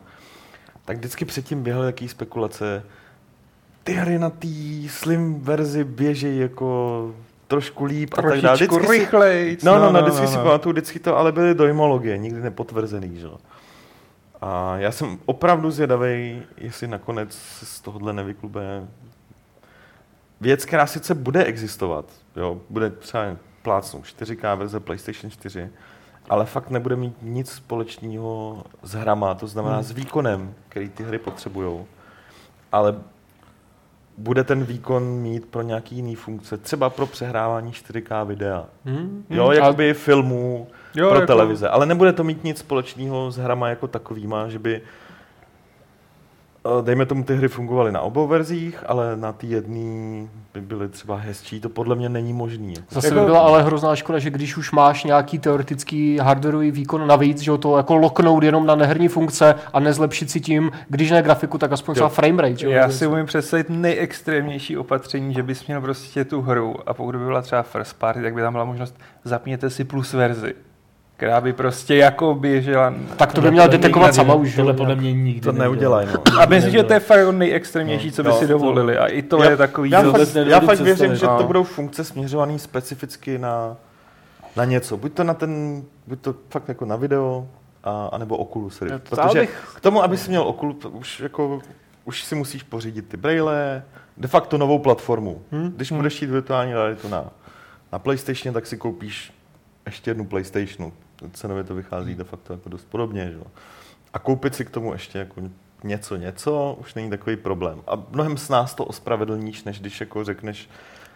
tak 0.86 0.98
vždycky 0.98 1.26
předtím 1.26 1.64
běhaly 1.64 1.94
takové 1.94 2.10
spekulace, 2.10 2.84
ty 3.84 3.94
hry 3.94 4.20
na 4.20 4.30
té 4.30 4.48
slim 4.90 5.42
verzi 5.42 5.84
běží 5.84 6.38
jako 6.38 7.12
trošku 7.48 7.86
líp 7.86 8.14
a 8.18 8.22
tak 8.22 8.42
dále. 8.42 8.58
Trošičku 8.58 8.76
Vždycky 8.76 8.96
si, 8.96 9.00
rychleji. 9.00 9.58
no, 9.64 9.80
no, 9.80 9.92
no, 9.92 10.02
vždycky 10.02 10.28
si 10.28 10.36
pamatuju, 10.36 10.74
vždycky 10.74 11.00
to 11.00 11.18
ale 11.18 11.32
byly 11.32 11.56
dojmologie, 11.56 12.18
nikdy 12.18 12.42
nepotvrzený, 12.42 13.20
že? 13.20 13.26
jo. 13.26 13.38
A 14.42 14.78
já 14.78 14.92
jsem 14.92 15.20
opravdu 15.26 15.72
zvědavý, 15.72 16.42
jestli 16.58 16.88
nakonec 16.88 17.34
z 17.64 17.82
tohohle 17.82 18.14
nevyklube 18.14 18.88
věc, 20.42 20.66
která 20.66 20.88
sice 20.88 21.16
bude 21.16 21.44
existovat, 21.44 22.06
jo, 22.36 22.62
bude 22.70 22.90
třeba 22.90 23.24
plácnu 23.62 24.02
4K 24.02 24.58
verze 24.58 24.80
PlayStation 24.80 25.32
4, 25.32 25.70
ale 26.30 26.46
fakt 26.46 26.70
nebude 26.70 26.96
mít 26.96 27.16
nic 27.22 27.52
společného 27.52 28.64
s 28.84 28.94
hrama, 28.94 29.36
to 29.36 29.48
znamená 29.48 29.76
Hmm. 29.76 29.84
s 29.84 29.92
výkonem, 29.92 30.54
který 30.70 30.90
ty 30.90 31.04
hry 31.04 31.18
potřebují. 31.20 31.80
Ale 32.72 32.96
bude 34.18 34.44
ten 34.44 34.64
výkon 34.64 35.04
mít 35.04 35.46
pro 35.46 35.62
nějaký 35.62 35.96
jiný 35.96 36.16
funkce, 36.16 36.58
třeba 36.58 36.90
pro 36.90 37.06
přehrávání 37.06 37.72
4K 37.72 38.24
videa. 38.24 38.66
Hmm. 38.86 39.26
Jo, 39.30 39.46
Hmm. 39.46 39.54
jakoby 39.56 39.94
filmů 39.94 40.68
Jo, 40.96 41.10
pro 41.10 41.16
jako- 41.20 41.28
televize. 41.28 41.70
Ale 41.70 41.86
nebude 41.86 42.14
to 42.14 42.24
mít 42.24 42.44
nic 42.44 42.58
společného 42.58 43.32
s 43.32 43.38
hrama 43.38 43.70
jako 43.70 43.88
takovýma, 43.88 44.48
že 44.50 44.60
by 44.60 44.82
dejme 46.82 47.06
tomu, 47.06 47.24
ty 47.24 47.36
hry 47.36 47.48
fungovaly 47.48 47.92
na 47.92 48.02
obou 48.02 48.28
verzích, 48.28 48.84
ale 48.88 49.16
na 49.16 49.34
té 49.34 49.46
jedné 49.48 50.28
by 50.54 50.62
byly 50.62 50.90
třeba 50.90 51.16
hezčí. 51.16 51.60
To 51.60 51.70
podle 51.70 51.96
mě 51.96 52.10
není 52.10 52.34
možný. 52.34 52.74
Jako. 52.74 52.88
Zase 52.90 53.08
Jako- 53.08 53.20
by 53.20 53.26
byla 53.26 53.40
ale 53.40 53.64
hrozná 53.64 53.96
škoda, 53.96 54.20
že 54.20 54.30
když 54.30 54.58
už 54.58 54.72
máš 54.72 55.04
nějaký 55.04 55.40
teoretický 55.40 56.18
hardwareový 56.18 56.72
výkon 56.72 57.08
navíc, 57.08 57.40
že 57.40 57.58
to 57.58 57.78
jako 57.78 57.96
loknout 57.96 58.44
jenom 58.44 58.66
na 58.66 58.76
neherní 58.76 59.08
funkce 59.08 59.56
a 59.74 59.80
nezlepšit 59.80 60.32
si 60.32 60.42
tím, 60.42 60.72
když 60.90 61.12
ne 61.12 61.22
grafiku, 61.22 61.58
tak 61.58 61.72
aspoň 61.72 61.96
třeba 61.96 62.10
frame 62.10 62.42
rate. 62.42 62.68
Já 62.70 62.90
si 62.90 63.08
umím 63.08 63.26
představit 63.26 63.70
nejextrémnější 63.70 64.78
opatření, 64.78 65.34
že 65.34 65.44
bys 65.44 65.68
měl 65.68 65.82
prostě 65.82 66.26
tu 66.26 66.42
hru 66.42 66.76
a 66.86 66.94
pokud 66.94 67.16
by 67.16 67.26
byla 67.26 67.42
třeba 67.42 67.64
first 67.64 68.00
party, 68.00 68.22
tak 68.22 68.34
by 68.34 68.42
tam 68.42 68.54
byla 68.54 68.66
možnost 68.66 68.96
zapněte 69.24 69.70
si 69.70 69.84
plus 69.84 70.14
verzi, 70.14 70.54
která 71.22 71.42
by 71.42 71.54
prostě 71.54 71.96
jako 71.96 72.36
běžela. 72.36 72.94
tak 73.18 73.34
to 73.34 73.42
by 73.42 73.52
měla 73.52 73.68
detekovat 73.68 74.16
sama 74.16 74.34
už. 74.34 74.50
že 74.50 74.56
Tohle 74.56 74.74
podle 74.74 74.96
mě 74.96 75.14
nikdy 75.14 75.42
To 75.42 75.52
neudělají. 75.52 76.08
No. 76.14 76.42
A 76.42 76.46
myslím, 76.46 76.72
že 76.74 76.84
to 76.84 76.94
je 76.94 77.00
fakt 77.00 77.20
nejextrémnější, 77.32 78.12
co 78.12 78.24
by 78.24 78.30
No, 78.30 78.36
si 78.36 78.48
dovolili. 78.48 78.98
A 78.98 79.08
i 79.08 79.22
to 79.22 79.44
Já- 79.44 79.50
je 79.50 79.58
takový... 79.58 79.90
Já, 79.90 80.02
vůbec 80.02 80.34
fakt, 80.34 80.48
já 80.48 80.60
fakt 80.60 80.80
věřím, 80.80 81.16
že 81.16 81.26
No. 81.26 81.38
to 81.38 81.44
budou 81.44 81.64
funkce 81.64 82.04
směřované 82.04 82.60
specificky 82.60 83.38
na, 83.38 83.78
na 84.56 84.66
něco. 84.66 84.98
Buď 84.98 85.14
to 85.14 85.24
na 85.24 85.34
ten, 85.34 85.84
buď 86.08 86.20
to 86.22 86.36
fakt 86.50 86.68
jako 86.68 86.86
na 86.86 86.96
video, 86.96 87.48
a, 87.84 88.06
anebo 88.12 88.38
Oculus 88.38 88.82
Rift. 88.82 88.94
Já- 88.94 89.00
Protože 89.28 89.40
bych- 89.40 89.74
k 89.76 89.80
tomu, 89.80 90.04
aby 90.04 90.18
si 90.18 90.30
měl 90.30 90.42
Oculus, 90.44 90.76
to 90.82 90.90
už 90.90 91.20
jako 91.20 91.60
už 92.06 92.24
si 92.24 92.36
musíš 92.36 92.64
pořídit 92.64 93.08
ty 93.08 93.18
braille, 93.18 93.84
de 94.18 94.28
facto 94.28 94.58
novou 94.58 94.80
platformu. 94.80 95.42
Hmm. 95.52 95.72
Když 95.76 95.92
budeš 95.92 96.22
jít 96.22 96.30
virtuální 96.32 96.74
realitu 96.74 97.08
na, 97.08 97.26
na 97.92 98.00
PlayStation, 98.00 98.54
tak 98.54 98.68
si 98.68 98.78
koupíš 98.78 99.34
ještě 99.86 100.10
jednu 100.12 100.26
PlayStationu. 100.26 100.94
Cenově 101.34 101.64
to 101.64 101.76
vychází 101.76 102.16
de 102.16 102.24
facto 102.24 102.54
jako 102.54 102.70
dost 102.70 102.88
podobně. 102.90 103.26
Že? 103.32 103.38
jo. 103.38 103.44
A 104.14 104.20
koupit 104.20 104.56
si 104.56 104.66
k 104.66 104.70
tomu 104.70 104.94
ještě 104.94 105.20
jako 105.20 105.42
něco, 105.84 106.16
něco, 106.16 106.78
už 106.80 106.94
není 106.94 107.10
takový 107.10 107.36
problém. 107.36 107.82
A 107.88 107.94
mnohem 108.12 108.38
s 108.38 108.50
nás 108.50 108.74
to 108.76 108.86
ospravedlníš, 108.86 109.64
než 109.64 109.80
když 109.80 110.00
jako 110.00 110.24
řekneš 110.24 110.70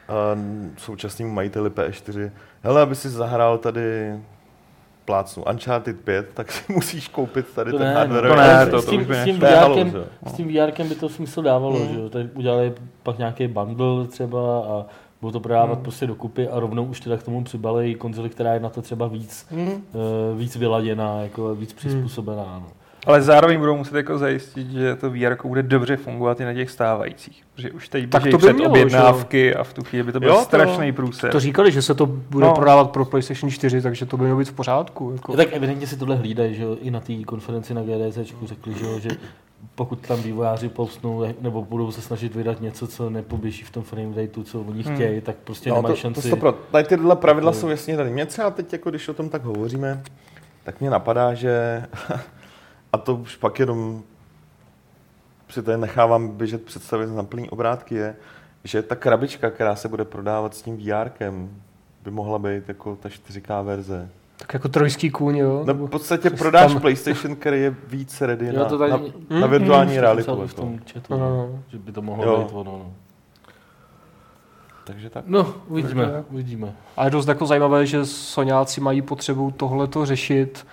uh, 0.09 0.39
současnému 0.77 1.31
majiteli 1.33 1.69
PS4, 1.69 2.31
hele, 2.63 2.81
aby 2.81 2.95
si 2.95 3.09
zahrál 3.09 3.57
tady 3.57 4.13
plácnu 5.05 5.43
Uncharted 5.43 5.99
5, 6.01 6.29
tak 6.33 6.51
si 6.51 6.73
musíš 6.73 7.07
koupit 7.07 7.53
tady 7.55 7.71
To 7.71 7.77
ten 7.77 7.87
ne, 7.87 7.93
hardware. 7.93 8.27
to 8.29 8.35
ne, 8.35 8.65
to- 8.67 8.81
s 8.81 8.85
to 8.85 8.91
tím, 8.91 9.05
by 9.05 9.15
s 9.15 9.23
tím 9.23 9.39
To 9.39 9.45
VRkem, 9.45 9.93
s 10.25 10.33
tím 10.33 10.47
VRkem 10.55 10.89
by 10.89 10.95
to 10.95 11.09
smysl 11.09 11.41
dávalo, 11.41 11.79
Hmm. 11.79 11.93
že 11.93 11.99
jo, 11.99 12.09
tak 12.09 12.25
udělali 12.33 12.73
pak 13.03 13.17
nějaký 13.17 13.47
bundle 13.47 14.07
třeba 14.07 14.59
a 14.59 14.85
budou 15.25 15.31
to 15.31 15.39
prodávat 15.39 15.79
prostě 15.79 16.07
dokupy 16.07 16.47
a 16.47 16.59
rovnou 16.59 16.85
už 16.85 16.99
teda 16.99 17.17
k 17.17 17.23
tomu 17.23 17.43
přibalej 17.43 17.95
konzoli, 17.95 18.29
která 18.29 18.53
je 18.53 18.59
na 18.59 18.69
to 18.69 18.81
třeba 18.81 19.07
víc, 19.07 19.45
Hmm. 19.51 19.67
uh, 19.67 20.37
víc 20.39 20.55
vyladěná, 20.55 21.21
jako 21.21 21.55
víc 21.55 21.73
přizpůsobená. 21.73 22.59
No. 22.61 22.67
Ale 23.05 23.21
zároveň 23.21 23.59
budou 23.59 23.77
muset 23.77 23.95
jako 23.97 24.17
zajistit, 24.17 24.71
že 24.71 24.95
to 24.95 25.09
VR 25.09 25.35
bude 25.47 25.63
dobře 25.63 25.97
fungovat 25.97 26.39
i 26.41 26.45
na 26.45 26.53
těch 26.53 26.71
stávajících. 26.71 27.43
Protože 27.55 27.71
už 27.71 27.89
teď 27.89 28.09
Tak 28.09 28.23
to 28.23 28.29
by 28.29 28.37
před 28.37 28.53
mělo, 28.53 28.69
objednávky 28.69 29.55
a 29.55 29.63
v 29.63 29.73
tu 29.73 29.83
chvíli 29.83 30.03
by 30.03 30.11
to 30.11 30.19
byl 30.19 30.29
Jo, 30.29 30.35
to- 30.35 30.41
strašný 30.43 30.91
průser. 30.91 31.31
To 31.31 31.39
říkali, 31.39 31.71
že 31.71 31.81
se 31.81 31.93
to 31.95 32.05
bude 32.05 32.45
No. 32.45 32.53
prodávat 32.53 32.91
pro 32.91 33.05
PlayStation 33.05 33.51
4, 33.51 33.81
takže 33.81 34.05
to 34.05 34.17
by 34.17 34.23
mělo 34.23 34.39
být 34.39 34.49
v 34.49 34.53
pořádku. 34.53 35.11
Jako. 35.11 35.35
Tak 35.35 35.47
evidentně 35.53 35.87
si 35.87 35.97
tohle 35.97 36.15
hlídají, 36.15 36.55
že 36.55 36.63
jo, 36.63 36.77
i 36.81 36.91
na 36.91 36.99
té 36.99 37.13
konferenci 37.23 37.73
na 37.73 37.81
GDC 37.81 38.17
řekli, 38.45 38.73
že, 38.73 38.85
jo, 38.85 38.99
že 38.99 39.09
pokud 39.75 40.07
tam 40.07 40.21
vývojáři 40.21 40.69
povsnou 40.69 41.23
nebo 41.41 41.61
budou 41.61 41.91
se 41.91 42.01
snažit 42.01 42.35
vydat 42.35 42.61
něco, 42.61 42.87
co 42.87 43.09
nepoběží 43.09 43.63
v 43.63 43.69
tom 43.69 43.83
frame 43.83 44.15
rateu, 44.15 44.43
co 44.43 44.61
oni 44.61 44.83
Hmm. 44.83 44.95
chtějí, 44.95 45.21
tak 45.21 45.35
prostě 45.35 45.69
No, 45.69 45.75
nemají 45.75 45.95
to, 45.95 46.01
šanci. 46.01 46.21
to 46.21 46.27
stopro. 46.27 46.51
Tady 46.51 46.83
tyhle 46.87 47.15
pravidla 47.15 47.51
To- 47.51 47.57
jsou 47.57 47.69
jasně 47.69 47.97
daný. 47.97 48.11
Mě 48.13 48.25
třeba 48.25 48.51
teď, 48.51 48.73
jako 48.73 48.89
když 48.89 49.07
o 49.09 49.13
tom 49.13 49.29
tak 49.29 49.43
hovoříme, 49.43 50.03
tak 50.63 50.79
mě 50.81 50.89
napadá, 50.89 51.33
že 51.33 51.83
a 52.93 52.97
to 52.97 53.15
už 53.15 53.35
pak 53.35 53.59
jenom 53.59 54.03
si 55.49 55.63
tady 55.63 55.77
nechávám 55.77 56.27
běžet 56.27 56.63
představit 56.65 57.07
na 57.15 57.23
plný 57.23 57.49
obrátky, 57.49 57.95
je, 57.95 58.15
že 58.63 58.81
ta 58.81 58.95
krabička, 58.95 59.49
která 59.49 59.75
se 59.75 59.87
bude 59.87 60.05
prodávat 60.05 60.55
s 60.55 60.61
tím 60.61 60.77
VRkem, 60.77 61.49
by 62.03 62.11
mohla 62.11 62.39
být 62.39 62.67
jako 62.67 62.95
ta 62.95 63.09
4K 63.09 63.63
verze. 63.63 64.09
Tak 64.37 64.53
jako 64.53 64.69
trojský 64.69 65.09
kůň, 65.09 65.37
jo? 65.37 65.49
No, 65.59 65.65
Nebo- 65.65 65.87
v 65.87 65.89
podstatě 65.89 66.29
co 66.31 66.37
prodáš 66.37 66.71
tam- 66.71 66.81
PlayStation, 66.81 67.35
který 67.35 67.61
je 67.61 67.75
víc 67.87 68.21
ready 68.21 68.45
Jo, 68.47 68.53
na, 68.59 68.65
to 68.65 68.77
tady- 68.77 68.91
na, 68.91 68.97
Hmm, 68.97 69.41
na 69.41 69.47
virtuální 69.47 69.91
Hmm, 69.91 70.01
realitu. 70.01 70.23
psal 70.23 70.35
v 70.35 70.41
Jako. 70.49 70.61
tom 70.61 70.79
chatu, 70.93 71.01
No, 71.09 71.17
no, 71.19 71.59
že 71.67 71.77
by 71.77 71.91
to 71.91 72.01
mohlo 72.01 72.23
Jo. 72.25 72.37
být 72.37 72.49
ono. 72.53 72.71
No. 72.71 72.93
Takže 74.83 75.09
tak. 75.09 75.23
no, 75.27 75.53
uvidíme, 75.67 76.23
uvidíme. 76.31 76.73
A 76.97 77.05
je 77.05 77.11
dost 77.11 77.27
jako 77.27 77.45
zajímavé, 77.45 77.85
že 77.85 78.05
Soňáci 78.05 78.81
mají 78.81 79.01
potřebu 79.01 79.51
tohleto 79.51 80.05
řešit. 80.05 80.67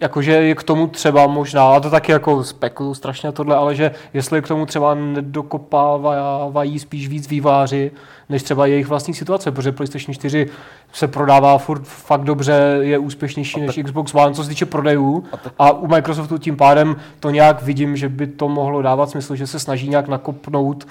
Jakože 0.00 0.32
je 0.32 0.54
k 0.54 0.62
tomu 0.62 0.86
třeba 0.86 1.26
možná, 1.26 1.68
a 1.74 1.80
to 1.80 1.90
taky 1.90 2.12
jako 2.12 2.44
spekulu 2.44 2.94
strašně 2.94 3.32
tohle, 3.32 3.56
ale 3.56 3.74
že 3.74 3.90
jestli 4.14 4.42
k 4.42 4.48
tomu 4.48 4.66
třeba 4.66 4.94
nedokopávají 4.94 6.78
spíš 6.78 7.08
víc 7.08 7.28
výváři, 7.28 7.90
než 8.28 8.42
třeba 8.42 8.66
jejich 8.66 8.86
vlastní 8.88 9.14
situace, 9.14 9.50
protože 9.52 9.72
PlayStation 9.72 10.14
4 10.14 10.46
se 10.92 11.08
prodává 11.08 11.58
furt 11.58 11.82
fakt 11.84 12.24
dobře, 12.24 12.78
je 12.80 12.98
úspěšnější 12.98 13.60
než 13.60 13.78
Xbox 13.84 14.14
One, 14.14 14.34
co 14.34 14.42
se 14.42 14.48
týče 14.48 14.66
prodejů. 14.66 15.24
A 15.58 15.70
u 15.72 15.86
Microsoftu 15.86 16.38
tím 16.38 16.56
pádem 16.56 16.96
to 17.20 17.30
nějak 17.30 17.62
vidím, 17.62 17.96
že 17.96 18.08
by 18.08 18.26
to 18.26 18.48
mohlo 18.48 18.82
dávat 18.82 19.10
smysl, 19.10 19.36
že 19.36 19.46
se 19.46 19.58
snaží 19.58 19.88
nějak 19.88 20.08
nakopnout 20.08 20.86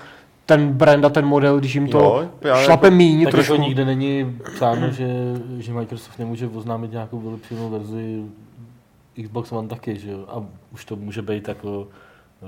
ten 0.46 0.70
brand 0.70 1.06
a 1.06 1.10
ten 1.10 1.26
model, 1.26 1.60
když 1.60 1.76
jim 1.76 1.88
to 1.88 2.00
Jo, 2.00 2.56
šlape 2.56 2.88
jako- 2.88 2.96
míň 2.98 3.24
Tak 3.24 3.32
trošku. 3.32 3.54
jako 3.54 3.64
nikde 3.64 3.86
není 3.86 4.38
psáno, 4.56 4.92
že, 4.92 5.08
že 5.60 5.74
Microsoft 5.74 6.20
nemůže 6.20 6.48
oznámit 6.56 6.92
nějakou 6.92 7.20
vylepšenou 7.20 7.70
verzi 7.70 8.24
Xbox 9.24 9.52
One 9.52 9.68
taky, 9.68 10.00
že 10.00 10.12
jo? 10.12 10.26
A 10.28 10.44
už 10.74 10.86
to 10.86 10.96
může 10.96 11.22
být 11.22 11.48
jako, 11.48 11.88
uh, 12.42 12.48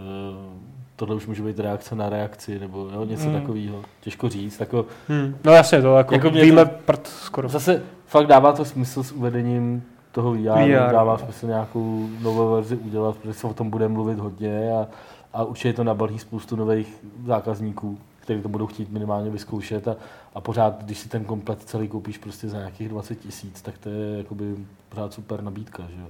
tohle 0.96 1.16
už 1.16 1.28
může 1.28 1.44
být 1.44 1.60
reakce 1.60 1.96
na 1.96 2.10
reakci, 2.10 2.60
nebo 2.60 2.90
jo, 2.94 3.06
něco 3.06 3.24
Hmm. 3.24 3.42
takového. 3.42 3.82
Těžko 4.02 4.30
říct. 4.30 4.60
Jako, 4.60 4.86
Hmm. 5.08 5.36
No 5.44 5.52
jasně, 5.52 5.82
to 5.82 5.96
jako, 5.98 6.14
Jako 6.14 6.30
víme 6.30 6.66
to- 6.66 6.72
prd 6.86 7.08
skoro. 7.08 7.50
zase 7.50 7.84
fakt 8.06 8.28
dává 8.28 8.52
to 8.54 8.66
smysl 8.66 9.04
s 9.04 9.12
uvedením 9.12 9.84
toho 10.12 10.32
VR, 10.34 10.40
VR. 10.66 10.92
dává 10.92 11.18
smysl 11.18 11.48
nějakou 11.48 12.08
novou 12.22 12.52
verzi 12.52 12.76
udělat, 12.76 13.18
protože 13.18 13.34
se 13.34 13.48
o 13.48 13.54
tom 13.54 13.70
bude 13.70 13.88
mluvit 13.88 14.20
hodně 14.20 14.72
a, 14.74 14.88
a 15.34 15.44
určitě 15.44 15.74
to 15.74 15.84
nabalí 15.84 16.20
spoustu 16.20 16.56
nových 16.56 16.98
zákazníků, 17.26 17.98
kteří 18.20 18.42
to 18.42 18.50
budou 18.50 18.68
chtít 18.68 18.92
minimálně 18.92 19.30
vyzkoušet 19.30 19.88
a, 19.88 19.96
a 20.36 20.42
pořád, 20.42 20.84
když 20.84 20.98
si 20.98 21.10
ten 21.10 21.24
komplet 21.26 21.62
celý 21.64 21.88
koupíš 21.88 22.18
prostě 22.18 22.48
za 22.50 22.58
nějakých 22.58 22.90
20 22.90 23.16
tisíc, 23.16 23.62
tak 23.62 23.78
to 23.78 23.90
je 23.90 24.18
jakoby 24.18 24.56
pořád 24.90 25.14
super 25.14 25.44
nabídka, 25.44 25.84
že 25.96 26.02
jo. 26.02 26.08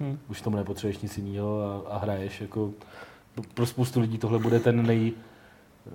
Hmm. 0.00 0.18
Už 0.30 0.40
tomu 0.40 0.56
nepotřebuješ 0.56 0.98
nic 0.98 1.18
jiného 1.18 1.62
a, 1.86 1.90
a 1.94 1.98
hraješ 1.98 2.40
jako 2.40 2.70
pro 3.54 3.66
spoustu 3.66 4.00
lidí 4.00 4.18
tohle 4.18 4.38
bude 4.38 4.60
ten 4.60 4.86
nej, 4.86 5.12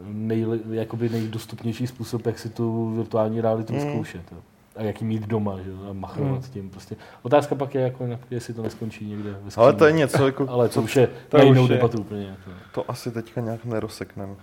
nej, 0.03 0.45
jakoby 0.69 1.09
nejdostupnější 1.09 1.87
způsob, 1.87 2.25
jak 2.25 2.39
si 2.39 2.49
tu 2.49 2.89
virtuální 2.95 3.41
realitu 3.41 3.73
Mm. 3.73 3.79
vyzkoušet. 3.79 4.31
jo. 4.31 4.37
A 4.75 4.83
jak 4.83 5.01
ji 5.01 5.07
mít 5.07 5.27
doma, 5.27 5.57
že? 5.61 5.69
jo, 5.69 5.77
a 5.89 5.93
machrovat 5.93 6.35
Mm. 6.41 6.41
tím. 6.53 6.69
Prostě. 6.69 6.95
Otázka 7.21 7.55
pak 7.55 7.75
je, 7.75 7.81
jako, 7.81 8.07
jestli 8.31 8.53
to 8.53 8.61
neskončí 8.61 9.05
někde 9.05 9.31
ve 9.31 9.51
Ale 9.57 9.73
to 9.73 9.85
je 9.85 9.91
něco, 9.91 10.25
jako, 10.25 10.49
Ale 10.49 10.69
to 10.69 10.81
už 10.81 10.95
je 10.95 11.09
to 11.29 11.37
na 11.37 11.43
už 11.43 11.49
jinou 11.49 11.63
je- 11.63 11.69
debatu 11.69 11.99
úplně. 12.01 12.25
Jako. 12.27 12.51
to 12.73 12.91
asi 12.91 13.11
teďka 13.11 13.41
nějak 13.41 13.65
nerosekneme. 13.65 14.35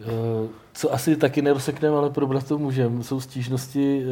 Eh, 0.00 0.48
Co 0.72 0.92
asi 0.92 1.16
taky 1.16 1.42
nerozsekneme, 1.42 1.96
ale 1.96 2.10
probrat 2.10 2.48
to 2.48 2.58
můžeme, 2.58 3.02
jsou 3.02 3.20
stížnosti, 3.20 4.04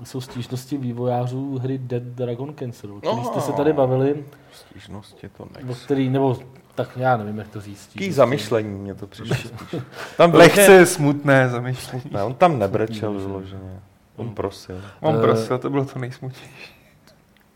eh, 0.00 0.04
jsou 0.04 0.20
stížnosti 0.20 0.76
vývojářů 0.78 1.58
hry 1.58 1.78
Dead 1.78 2.02
Dragon 2.02 2.54
Cancer, 2.54 2.90
o 2.90 3.00
který 3.00 3.24
jste 3.24 3.40
se 3.40 3.52
tady 3.52 3.72
bavili, 3.72 4.24
Stížnosti 4.52 5.28
to 5.36 5.46
nech. 5.56 5.84
který, 5.84 6.10
nebo 6.10 6.38
tak 6.74 6.88
já 6.96 7.16
nevím, 7.16 7.38
jak 7.38 7.48
to 7.48 7.60
říct. 7.60 7.80
Taký 7.86 7.90
stížnosti. 7.90 8.12
zamyšlení 8.12 8.78
mě 8.78 8.94
to 8.94 9.06
přišlo. 9.06 9.36
Tam 10.16 10.34
Lehce 10.34 10.86
smutné 10.86 11.48
zamýšlení. 11.48 12.04
Ne, 12.10 12.22
on 12.22 12.34
tam 12.34 12.58
nebrečel 12.58 13.12
vyloženě. 13.12 13.80
On 14.16 14.34
prosil. 14.34 14.80
On 15.00 15.16
Eh, 15.16 15.20
prosil, 15.20 15.58
to 15.58 15.70
bylo 15.70 15.84
to 15.84 15.98
nejsmutnější. 15.98 16.74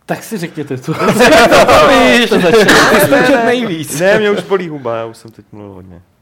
Tak 0.06 0.22
si 0.22 0.38
řekněte, 0.38 0.78
co 0.78 0.94
To 0.94 1.06
víš, 1.88 2.30
ty 2.90 3.00
jsi 3.00 3.08
to 3.08 3.16
čet 3.26 3.44
nejvíc. 3.44 4.00
Ne, 4.00 4.18
mě 4.18 4.30
už 4.30 4.42
bolí 4.42 4.68
huba, 4.68 4.96
já 4.96 5.04
už 5.04 5.16
jsem 5.16 5.30
teď 5.30 5.44
mluvil 5.52 5.72
hodně. 5.74 5.96
To 5.96 5.98
je 5.98 6.17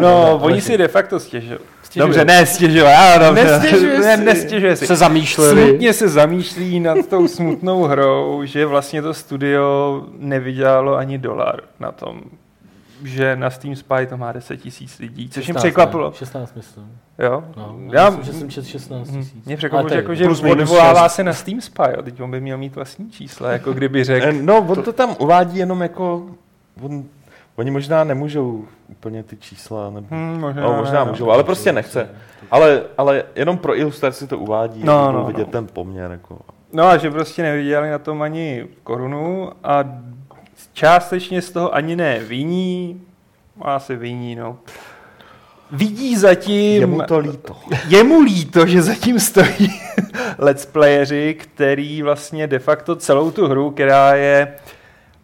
No, 0.00 0.38
oni 0.42 0.60
si 0.60 0.78
de 0.78 0.88
facto 0.88 1.20
stěžují. 1.20 1.58
Stěžují. 1.82 2.06
Dobře, 2.08 2.24
ne 2.24 2.46
stěžují, 2.46 2.76
já 2.82 3.18
dobře. 3.18 3.44
Nestěžuje 3.44 3.98
ne, 4.00 4.16
si. 4.18 4.24
nestěžuje 4.24 4.76
si. 4.76 4.86
Se 4.86 4.96
zamýšleli. 4.96 5.68
Smutně 5.68 5.92
se 5.92 6.08
zamýšlí 6.08 6.80
nad 6.80 7.06
tou 7.08 7.28
smutnou 7.28 7.82
hrou, 7.84 8.40
že 8.44 8.66
vlastně 8.66 9.02
to 9.02 9.14
studio 9.14 10.04
nevydělalo 10.18 10.96
ani 10.96 11.18
dolar 11.18 11.60
na 11.80 11.92
tom, 11.92 12.20
že 13.04 13.36
na 13.36 13.50
Steam 13.50 13.76
Spy 13.76 14.06
to 14.08 14.16
má 14.16 14.32
10 14.32 14.56
tisíc 14.56 14.98
lidí, 14.98 15.28
což 15.28 15.36
jim 15.48 15.54
16, 15.54 15.62
překvapilo. 15.62 16.08
ne, 16.10 16.14
16 16.16 16.54
myslím. 16.56 16.84
Jo? 17.18 17.44
No, 17.56 17.76
Já, 17.92 18.02
já 18.02 18.10
myslím, 18.10 18.24
že 18.24 18.32
jsem 18.38 18.50
četl 18.50 18.66
16 18.66 19.10
Mhm. 19.10 19.20
tisíc. 19.22 19.44
Mě 19.44 19.56
překvapilo, 19.56 19.88
to 19.88 19.94
že, 19.94 20.00
jako, 20.00 20.14
že 20.14 20.28
odvolává 20.52 21.08
se 21.08 21.24
na 21.24 21.32
Steam 21.32 21.60
Spy, 21.60 21.82
jo. 21.96 22.02
teď 22.02 22.20
on 22.22 22.30
by 22.30 22.40
měl 22.40 22.58
mít 22.58 22.74
vlastní 22.76 23.10
čísla, 23.10 23.50
jako 23.52 23.72
kdyby 23.72 24.04
řekl, 24.04 24.26
Eh, 24.26 24.32
No, 24.32 24.58
on 24.68 24.82
to 24.82 24.92
tam 24.92 25.16
uvádí 25.18 25.58
jenom 25.58 25.80
jako... 25.80 26.26
On, 26.82 27.04
Oni 27.58 27.70
možná 27.70 28.04
nemůžou 28.04 28.64
úplně 28.88 29.22
ty 29.22 29.36
čísla, 29.36 29.90
nebo... 29.90 30.06
Hmm, 30.10 30.40
možná, 30.40 30.62
No, 30.62 30.76
možná 30.76 31.04
no. 31.04 31.10
můžou, 31.10 31.30
ale 31.30 31.44
prostě 31.44 31.72
nechce. 31.72 32.10
Ale, 32.50 32.82
ale 32.98 33.24
jenom 33.36 33.58
pro 33.58 33.78
ilustraci 33.78 34.26
to 34.26 34.38
uvádí, 34.38 34.84
No, 34.84 35.06
no, 35.06 35.12
no, 35.12 35.18
no, 35.18 35.24
vidět 35.26 35.46
no. 35.46 35.52
ten 35.52 35.66
poměr. 35.66 36.10
Jako. 36.10 36.38
No 36.72 36.86
a 36.86 36.96
že 36.96 37.10
prostě 37.10 37.42
nevydělali 37.42 37.90
na 37.90 37.98
tom 37.98 38.22
ani 38.22 38.66
korunu 38.82 39.50
a 39.64 39.84
částečně 40.72 41.42
z 41.42 41.50
toho 41.50 41.74
ani 41.74 41.96
ne 41.96 42.18
viní, 42.18 43.02
asi 43.62 43.96
viní, 43.96 44.34
no. 44.36 44.58
Vidí 45.70 46.16
zatím... 46.16 46.80
Je 46.80 46.86
mu 46.86 47.02
to 47.02 47.18
líto. 47.18 47.56
je 47.88 48.04
mu 48.04 48.20
líto, 48.20 48.66
že 48.66 48.82
zatím 48.82 49.20
stojí 49.20 49.80
let's 50.38 50.66
playeři, 50.66 51.34
který 51.34 52.02
vlastně 52.02 52.46
de 52.46 52.58
facto 52.58 52.96
celou 52.96 53.30
tu 53.30 53.48
hru, 53.48 53.70
která 53.70 54.14
je 54.14 54.54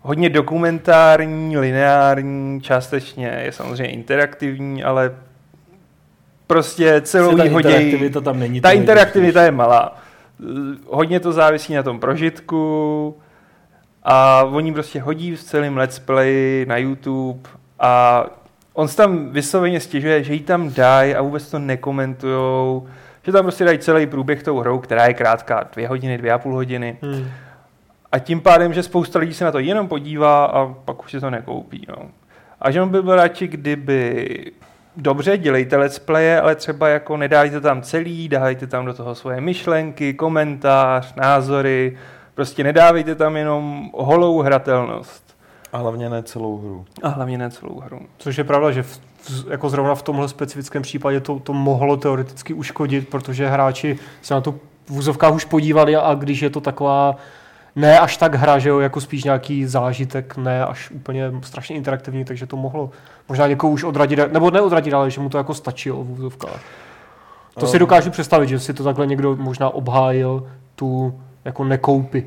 hodně 0.07 0.29
dokumentární, 0.29 1.59
lineární, 1.59 2.61
částečně 2.61 3.40
je 3.45 3.53
samozřejmě 3.53 3.93
interaktivní, 3.93 4.85
ale 4.85 5.14
prostě 6.47 7.01
celou 7.01 7.37
ta 7.37 7.45
jí 7.45 7.51
hodí... 7.51 7.69
interaktivita 7.69 8.21
tam 8.21 8.38
není. 8.38 8.61
Ta 8.61 8.71
interaktivita 8.71 9.43
je 9.43 9.51
malá. 9.51 9.97
Hodně 10.87 11.21
to 11.21 11.33
závisí 11.33 11.75
na 11.75 11.83
tom 11.83 12.01
prožitku 12.01 13.17
a 14.03 14.45
oni 14.45 14.73
prostě 14.73 15.01
hodí 15.01 15.37
v 15.37 15.43
celém 15.43 15.77
let's 15.77 15.99
play 15.99 16.64
na 16.69 16.77
YouTube 16.77 17.51
a 17.79 18.25
on 18.73 18.88
se 18.88 18.97
tam 18.97 19.29
vysloveně 19.29 19.81
stěžuje, 19.81 20.25
že 20.25 20.35
ji 20.35 20.40
tam 20.40 20.73
dají 20.73 21.14
a 21.14 21.23
vůbec 21.23 21.51
to 21.51 21.59
nekomentujou, 21.59 22.87
že 23.23 23.33
tam 23.33 23.45
prostě 23.45 23.64
dají 23.64 23.79
celý 23.79 24.07
průběh 24.07 24.43
tou 24.43 24.59
hrou, 24.59 24.79
která 24.79 25.07
je 25.07 25.14
krátká, 25.14 25.69
dvě 25.73 25.88
hodiny, 25.88 26.19
dvě 26.19 26.33
a 26.33 26.38
půl 26.38 26.55
hodiny. 26.55 26.97
Hmm. 27.03 27.25
A 28.14 28.18
tím 28.18 28.40
pádem, 28.40 28.72
že 28.72 28.83
spousta 28.83 29.18
lidí 29.18 29.35
se 29.35 29.44
na 29.44 29.53
to 29.53 29.59
jenom 29.59 29.88
podívá 29.88 30.44
a 30.44 30.66
pak 30.85 31.05
už 31.05 31.11
si 31.11 31.20
to 31.20 31.31
nekoupí. 31.31 31.87
No. 31.88 31.96
A 32.61 32.70
že 32.70 32.83
on 32.83 32.88
by 32.88 33.03
byl 33.03 33.16
radši, 33.16 33.48
kdyby 33.48 34.53
dobře, 34.96 35.38
dělejte 35.38 35.77
let's 35.77 35.98
playe, 35.98 36.40
ale 36.40 36.55
třeba 36.55 36.88
jako 36.88 37.16
nedávajte 37.16 37.61
tam 37.61 37.83
celý, 37.83 38.29
dávajte 38.29 38.66
tam 38.66 38.87
do 38.87 38.94
toho 38.94 39.14
svoje 39.14 39.40
myšlenky, 39.40 40.14
komentář, 40.14 41.14
názory, 41.14 41.98
prostě 42.35 42.64
nedávejte 42.64 43.14
tam 43.14 43.37
jenom 43.37 43.90
holou 43.94 44.42
hratelnost. 44.42 45.37
A 45.72 45.79
hlavně 45.79 46.11
ne 46.11 46.22
celou 46.22 46.59
hru. 46.59 46.85
A 47.03 47.09
hlavně 47.09 47.38
ne 47.38 47.50
celou 47.50 47.81
hru. 47.81 48.00
Což 48.18 48.38
je 48.38 48.44
pravda, 48.44 48.70
že 48.70 48.83
v, 48.83 49.00
v, 49.18 49.50
jako 49.50 49.68
zrovna 49.68 49.94
v 49.94 50.03
tomhle 50.03 50.29
specifickém 50.29 50.83
případě 50.83 51.20
to, 51.20 51.38
to 51.38 51.53
mohlo 51.53 51.96
teoreticky 51.96 52.55
uškodit, 52.55 53.09
protože 53.09 53.48
hráči 53.48 53.98
se 54.22 54.35
na 54.35 54.40
to 54.40 54.55
v 54.87 54.98
úzovkách 54.98 55.35
už 55.35 55.44
podívali 55.44 55.96
a 55.96 56.14
když 56.14 56.42
je 56.42 56.50
to 56.50 56.61
taková 56.61 57.16
ne 57.77 57.99
až 58.01 58.17
tak 58.17 58.35
hra, 58.35 58.59
že 58.59 58.69
jo, 58.69 58.79
jako 58.81 59.01
spíš 59.01 59.25
nějaký 59.25 59.67
zážitek, 59.67 60.37
ne 60.37 60.65
až 60.67 60.91
úplně 60.91 61.33
strašně 61.43 61.77
interaktivní, 61.77 62.25
takže 62.25 62.47
to 62.47 62.57
mohlo 62.57 62.91
možná 63.29 63.47
někoho 63.47 63.73
už 63.73 63.85
odradit, 63.85 64.19
nebo 64.33 64.51
neodradit, 64.51 64.95
ale 64.95 65.11
že 65.11 65.21
mu 65.21 65.29
to 65.29 65.39
jako 65.39 65.55
stačilo 65.55 66.05
v 66.05 66.11
úzovkách. 66.11 66.61
To 67.61 67.67
si 67.67 67.77
No. 67.77 67.79
dokážu 67.81 68.11
představit, 68.11 68.47
že 68.49 68.59
si 68.61 68.75
to 68.75 68.85
takhle 68.85 69.07
někdo 69.07 69.37
možná 69.37 69.71
obhájil 69.71 70.47
tu 70.75 71.21
jako 71.45 71.65
nekoupy. 71.65 72.23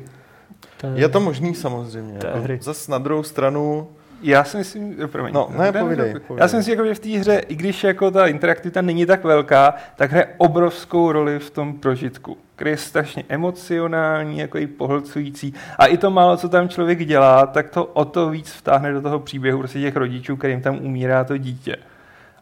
té- 0.80 0.92
Je 0.94 1.08
to 1.08 1.20
možný 1.20 1.54
samozřejmě. 1.54 2.18
Té 2.18 2.26
Jako 2.26 2.40
hry. 2.40 2.58
Zas 2.62 2.88
na 2.88 2.98
druhou 2.98 3.22
stranu, 3.22 3.88
Já 4.22 4.44
si 4.44 4.56
myslím, 4.56 4.96
promiň. 5.06 5.34
No, 5.34 5.48
ne, 5.58 5.72
povídej, 5.72 6.08
Já 6.08 6.20
povídej. 6.26 6.48
si 6.48 6.56
myslím, 6.56 6.72
jako, 6.72 6.88
že 6.88 6.94
v 6.94 6.98
té 6.98 7.08
hře, 7.08 7.38
i 7.38 7.54
když 7.54 7.84
jako 7.84 8.10
ta 8.10 8.26
interaktivita 8.26 8.82
není 8.82 9.06
tak 9.06 9.24
velká, 9.24 9.74
tak 9.96 10.10
hraje 10.10 10.34
obrovskou 10.36 11.12
roli 11.12 11.38
v 11.38 11.50
tom 11.50 11.74
prožitku, 11.74 12.36
který 12.56 12.70
je 12.70 12.76
strašně 12.76 13.24
emocionální, 13.28 14.38
jako 14.38 14.58
i 14.58 14.66
pohlcující. 14.66 15.54
A 15.78 15.86
i 15.86 15.96
to 15.96 16.10
málo, 16.10 16.36
co 16.36 16.48
tam 16.48 16.68
člověk 16.68 17.04
dělá, 17.04 17.46
tak 17.46 17.70
to 17.70 17.84
o 17.84 18.04
to 18.04 18.30
víc 18.30 18.52
vtáhne 18.52 18.92
do 18.92 19.02
toho 19.02 19.18
příběhu 19.18 19.58
prostě 19.58 19.80
těch 19.80 19.96
rodičů, 19.96 20.36
kterým 20.36 20.62
tam 20.62 20.78
umírá 20.78 21.24
to 21.24 21.36
dítě. 21.36 21.76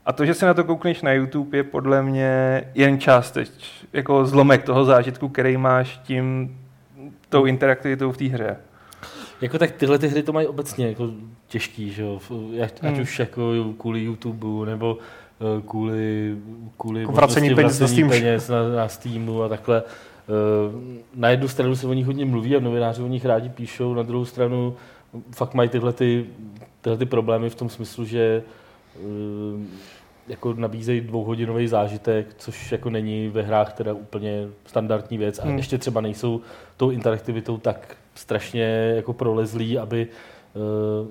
A 0.07 0.13
to, 0.13 0.27
že 0.27 0.35
se 0.35 0.47
na 0.47 0.55
to 0.55 0.65
koukneš 0.65 1.03
na 1.03 1.13
YouTube, 1.13 1.59
je 1.59 1.63
podle 1.65 2.03
mě 2.03 2.65
jen 2.75 2.99
částeč, 2.99 3.51
jako 3.93 4.27
zlomek 4.27 4.63
toho 4.63 4.85
zážitku, 4.85 5.29
který 5.29 5.57
máš 5.57 5.99
tím 5.99 6.57
tou 7.29 7.45
interaktivitou 7.45 8.13
v 8.13 8.17
té 8.17 8.25
hře. 8.25 8.57
Jako 9.41 9.59
tak 9.59 9.71
tyhle 9.71 9.99
ty 9.99 10.09
hry 10.09 10.23
to 10.23 10.33
mají 10.33 10.47
obecně 10.47 10.89
jako 10.89 11.11
těžký, 11.57 11.93
že 11.93 12.03
jo? 12.03 12.21
Ať 12.65 12.83
Hmm. 12.83 13.01
už 13.01 13.19
jako 13.19 13.53
kvůli 13.79 14.01
YouTube, 14.05 14.71
nebo 14.71 14.99
eh, 15.41 15.63
kvůli, 15.69 16.37
kvůli 16.77 17.01
Jako 17.01 17.13
vracení 17.13 17.51
možnosti 17.51 17.55
peněz 17.55 17.79
na 17.81 17.87
vracení 17.87 18.09
Steam. 18.09 18.09
peněz 18.23 18.49
na, 18.49 18.69
na 18.77 18.89
Steamu 18.89 19.43
a 19.43 19.49
takhle. 19.49 19.83
Eh, 20.29 20.97
Na 21.15 21.29
jednu 21.31 21.49
stranu 21.49 21.77
se 21.77 21.87
o 21.87 21.93
nich 21.93 22.07
hodně 22.07 22.25
mluví 22.25 22.57
a 22.57 22.61
novináři 22.61 23.03
o 23.03 23.07
nich 23.07 23.25
rádi 23.25 23.49
píšou, 23.49 23.95
na 23.95 24.03
druhou 24.03 24.25
stranu 24.25 24.75
fakt 25.35 25.55
mají 25.55 25.69
tyhle, 25.69 25.93
ty, 25.93 26.27
tyhle 26.81 26.99
ty 26.99 27.07
problémy 27.07 27.51
v 27.51 27.55
tom 27.55 27.69
smyslu, 27.69 28.05
že 28.05 28.43
eh, 28.97 29.01
jako 30.29 30.55
nabízejí 30.55 31.01
dvouhodinový 31.01 31.69
zážitek, 31.69 32.27
což 32.39 32.73
jako 32.73 32.91
není 32.91 33.29
ve 33.29 33.43
hrách 33.43 33.73
teda 33.73 33.93
úplně 33.93 34.49
standardní 34.67 35.19
věc 35.19 35.39
a 35.39 35.43
Hmm. 35.45 35.57
ještě 35.57 35.79
třeba 35.79 36.01
nejsou 36.01 36.41
tou 36.77 36.91
interaktivitou 36.91 37.59
tak 37.59 37.97
strašně 38.15 38.93
jako 38.97 39.13
prolezlý, 39.13 39.79
aby 39.79 40.07
uh, 40.07 40.13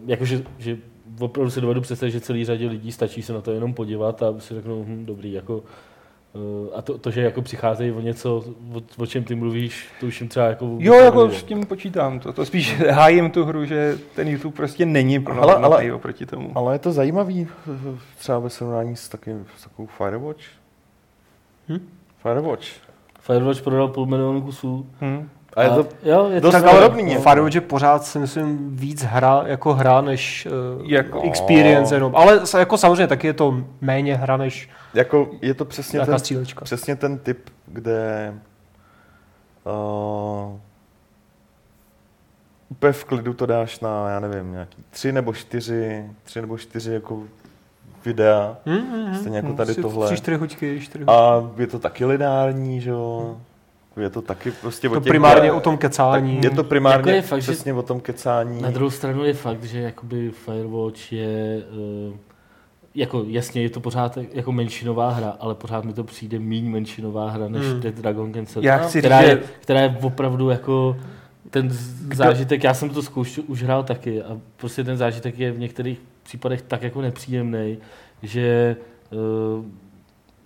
jakože, 0.05 0.43
že 0.57 0.77
opravdu 1.19 1.51
si 1.51 1.61
dovedu 1.61 1.81
představit, 1.81 2.11
že 2.11 2.19
celý 2.19 2.45
řadě 2.45 2.67
lidí 2.67 2.91
stačí 2.91 3.21
se 3.21 3.33
na 3.33 3.41
to 3.41 3.51
jenom 3.51 3.73
podívat 3.73 4.23
a 4.23 4.39
si 4.39 4.53
řeknou, 4.53 4.83
hm, 4.87 5.05
dobrý, 5.05 5.31
jako 5.33 5.57
uh, 5.57 6.67
a 6.75 6.81
to, 6.81 6.97
to, 6.97 7.11
že 7.11 7.21
jako 7.21 7.41
přicházejí 7.41 7.91
o 7.91 8.01
něco, 8.01 8.43
o, 8.73 8.81
o 8.97 9.05
čem 9.05 9.23
ty 9.23 9.35
mluvíš, 9.35 9.87
to 9.99 10.05
už 10.05 10.21
jim 10.21 10.29
třeba 10.29 10.45
jako 10.45 10.65
vůbec 10.67 10.85
Jo, 10.85 10.93
jako 10.93 11.29
s 11.31 11.43
tím 11.43 11.65
počítám. 11.65 12.19
To, 12.19 12.33
to 12.33 12.45
spíš 12.45 12.79
hájím 12.89 13.31
tu 13.31 13.45
hru, 13.45 13.65
že 13.65 13.97
ten 14.15 14.27
YouTube 14.27 14.55
prostě 14.55 14.85
není 14.85 15.25
Ale- 15.25 15.55
ale- 15.55 15.93
oproti 15.93 16.25
tomu. 16.25 16.51
ale 16.55 16.75
je 16.75 16.79
to 16.79 16.91
zajímavý 16.91 17.47
eh, 17.67 17.97
třeba 18.17 18.39
ve 18.39 18.49
srovnání 18.49 18.95
s, 18.95 19.09
takým, 19.09 19.45
s 19.57 19.63
takovou 19.63 19.87
Firewatch. 19.87 20.43
Hm? 21.69 21.87
Firewatch. 22.17 22.65
Firewatch 23.19 23.61
prodal 23.61 23.87
půl 23.87 24.05
milionu 24.05 24.41
kusů. 24.41 24.89
Hm. 25.01 25.29
A 25.55 25.63
je 25.63 25.69
to 25.69 25.87
jo, 26.03 26.29
je 26.29 26.41
to 26.41 26.47
dost 26.47 26.51
tak, 26.53 26.63
ale 26.65 26.81
podobný, 26.81 27.11
jako. 27.11 27.23
Firewatch 27.23 27.55
je 27.55 27.61
pořád 27.61 28.03
si 28.05 28.19
myslím 28.19 28.75
víc 28.75 29.01
hra 29.03 29.43
jako 29.45 29.73
hra 29.73 30.01
než 30.01 30.47
uh, 30.79 30.85
Jako- 30.91 31.21
experience 31.21 31.95
jenom. 31.95 32.15
Ale 32.15 32.41
jako 32.57 32.77
samozřejmě 32.77 33.07
taky 33.07 33.27
je 33.27 33.33
to 33.33 33.63
méně 33.81 34.15
hra 34.15 34.37
než 34.37 34.69
Jako 34.93 35.29
je 35.41 35.53
to 35.53 35.65
přesně 35.65 35.99
ten, 36.05 36.19
střílečka. 36.19 36.65
přesně 36.65 36.95
ten 36.95 37.17
typ, 37.17 37.49
kde 37.67 38.33
uh, 39.65 40.59
úplně 42.69 42.93
v 42.93 43.05
klidu 43.05 43.33
to 43.33 43.45
dáš 43.45 43.79
na, 43.79 44.09
já 44.09 44.19
nevím, 44.19 44.51
nějaký 44.51 44.83
tři 44.89 45.11
nebo 45.11 45.33
čtyři, 45.33 46.05
tři 46.23 46.41
nebo 46.41 46.57
čtyři 46.57 46.93
jako 46.93 47.23
videa, 48.05 48.57
hmm, 48.65 48.77
hmm. 49.05 49.15
stejně 49.15 49.37
jako 49.37 49.47
Hmm, 49.47 49.57
tady 49.57 49.73
si 49.73 49.81
tohle. 49.81 50.05
Tři, 50.07 50.17
čtyři 50.17 50.37
hoďky, 50.37 50.79
čtyři 50.81 51.03
hoďky. 51.03 51.17
A 51.17 51.51
je 51.61 51.67
to 51.67 51.79
taky 51.79 52.05
lineární, 52.05 52.81
že 52.81 52.89
jo? 52.89 53.37
Je 53.97 54.09
to 54.09 54.21
taky 54.21 54.51
prostě 54.51 54.89
o 54.89 54.93
To 54.93 54.99
těch- 54.99 55.09
primárně 55.11 55.51
o 55.51 55.59
tom 55.59 55.73
tak 55.73 55.81
kecání. 55.81 56.39
Je 56.43 56.49
to 56.49 56.63
primárně 56.63 56.97
Jako 56.99 57.09
je 57.09 57.21
fakt, 57.21 57.41
že- 57.41 57.51
přesně 57.51 57.73
o 57.73 57.81
tom 57.81 57.99
kecání. 57.99 58.61
Na 58.61 58.69
druhou 58.71 58.89
stranu 58.89 59.23
je 59.23 59.33
fakt, 59.33 59.63
že 59.63 59.79
jakoby 59.79 60.31
Firewatch 60.31 61.13
je 61.13 61.63
eh, 62.11 62.17
jako 62.95 63.23
jasně 63.27 63.61
je 63.61 63.69
to 63.69 63.79
pořád 63.79 64.17
jako 64.33 64.51
menšinová 64.51 65.09
hra, 65.11 65.37
ale 65.39 65.55
pořád 65.55 65.85
mi 65.85 65.93
to 65.93 66.03
přijde 66.03 66.39
méně 66.39 66.69
menšinová 66.69 67.29
hra 67.29 67.47
než 67.47 67.65
Hmm. 67.65 67.79
Dead 67.79 67.95
Dragon 67.95 68.33
Cancer, 68.33 68.63
Já 68.65 68.77
chci 68.77 68.99
která, 68.99 69.21
říct, 69.21 69.29
je, 69.29 69.35
že 69.35 69.43
která 69.59 69.81
je 69.81 69.97
opravdu 70.01 70.49
jako 70.49 70.97
ten 71.49 71.69
zážitek, 72.13 72.63
já 72.63 72.73
jsem 72.73 72.89
to 72.89 73.01
zkoušel, 73.01 73.43
už 73.47 73.63
hrál 73.63 73.83
taky 73.83 74.21
a 74.23 74.37
prostě 74.55 74.83
ten 74.83 74.97
zážitek 74.97 75.39
je 75.39 75.51
v 75.51 75.59
některých 75.59 76.01
případech 76.23 76.61
tak 76.61 76.83
jako 76.83 77.01
nepříjemný, 77.01 77.77
že 78.23 78.75
eh, 79.11 79.15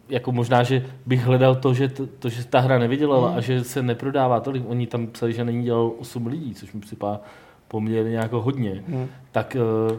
jako 0.10 0.32
možná, 0.32 0.63
že 0.63 0.86
bych 1.06 1.24
hledal 1.26 1.56
to, 1.56 1.74
že, 1.74 1.88
to, 1.88 2.08
to, 2.08 2.30
že 2.30 2.45
ta 2.45 2.60
hra 2.60 2.80
nevydělala 2.80 3.28
Hmm. 3.30 3.38
a 3.38 3.41
že 3.41 3.63
se 3.63 3.82
neprodává 3.84 4.39
tolik. 4.39 4.63
Oni 4.67 4.88
tam 4.88 5.08
psali, 5.08 5.34
že 5.34 5.43
není 5.45 5.63
dělal 5.63 5.91
8 6.00 6.28
lidí, 6.28 6.54
což 6.56 6.74
mi 6.74 6.80
připadá 6.80 7.22
poměrně 7.67 8.17
jako 8.17 8.41
hodně 8.41 8.84
hm. 8.88 9.08
tak 9.32 9.58
uh, 9.91 9.98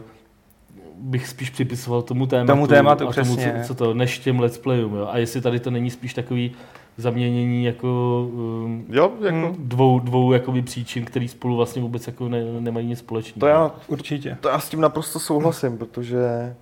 bych 0.97 1.27
spíš 1.27 1.49
připisoval 1.49 2.01
tomu 2.01 2.27
tématu, 2.27 2.47
Tomu 2.47 2.67
tématu, 2.67 3.07
a 3.07 3.11
přesně. 3.11 3.51
Tomu, 3.51 3.61
co, 3.61 3.67
co 3.67 3.75
to, 3.75 3.93
než 3.93 4.19
těm 4.19 4.39
let's 4.39 4.57
playům. 4.57 4.95
Jo? 4.95 5.07
A 5.11 5.17
jestli 5.17 5.41
tady 5.41 5.59
to 5.59 5.71
není 5.71 5.89
spíš 5.89 6.13
takový 6.13 6.51
zaměnění 6.97 7.65
jako 7.65 7.87
um, 8.33 8.85
Jo, 8.89 9.11
jako, 9.21 9.35
Hmm. 9.47 9.55
dvou, 9.59 9.99
dvou 9.99 10.31
jakoby 10.33 10.61
příčin, 10.61 11.05
který 11.05 11.27
spolu 11.27 11.55
vlastně 11.55 11.81
vůbec 11.81 12.07
jako 12.07 12.29
ne, 12.29 12.43
nemají 12.59 12.87
nic 12.87 12.99
společného. 12.99 13.39
to 13.39 13.47
já 13.47 13.71
určitě. 13.87 14.37
To 14.41 14.49
já 14.49 14.59
s 14.59 14.69
tím 14.69 14.81
naprosto 14.81 15.19
souhlasím, 15.19 15.77
protože 15.77 16.55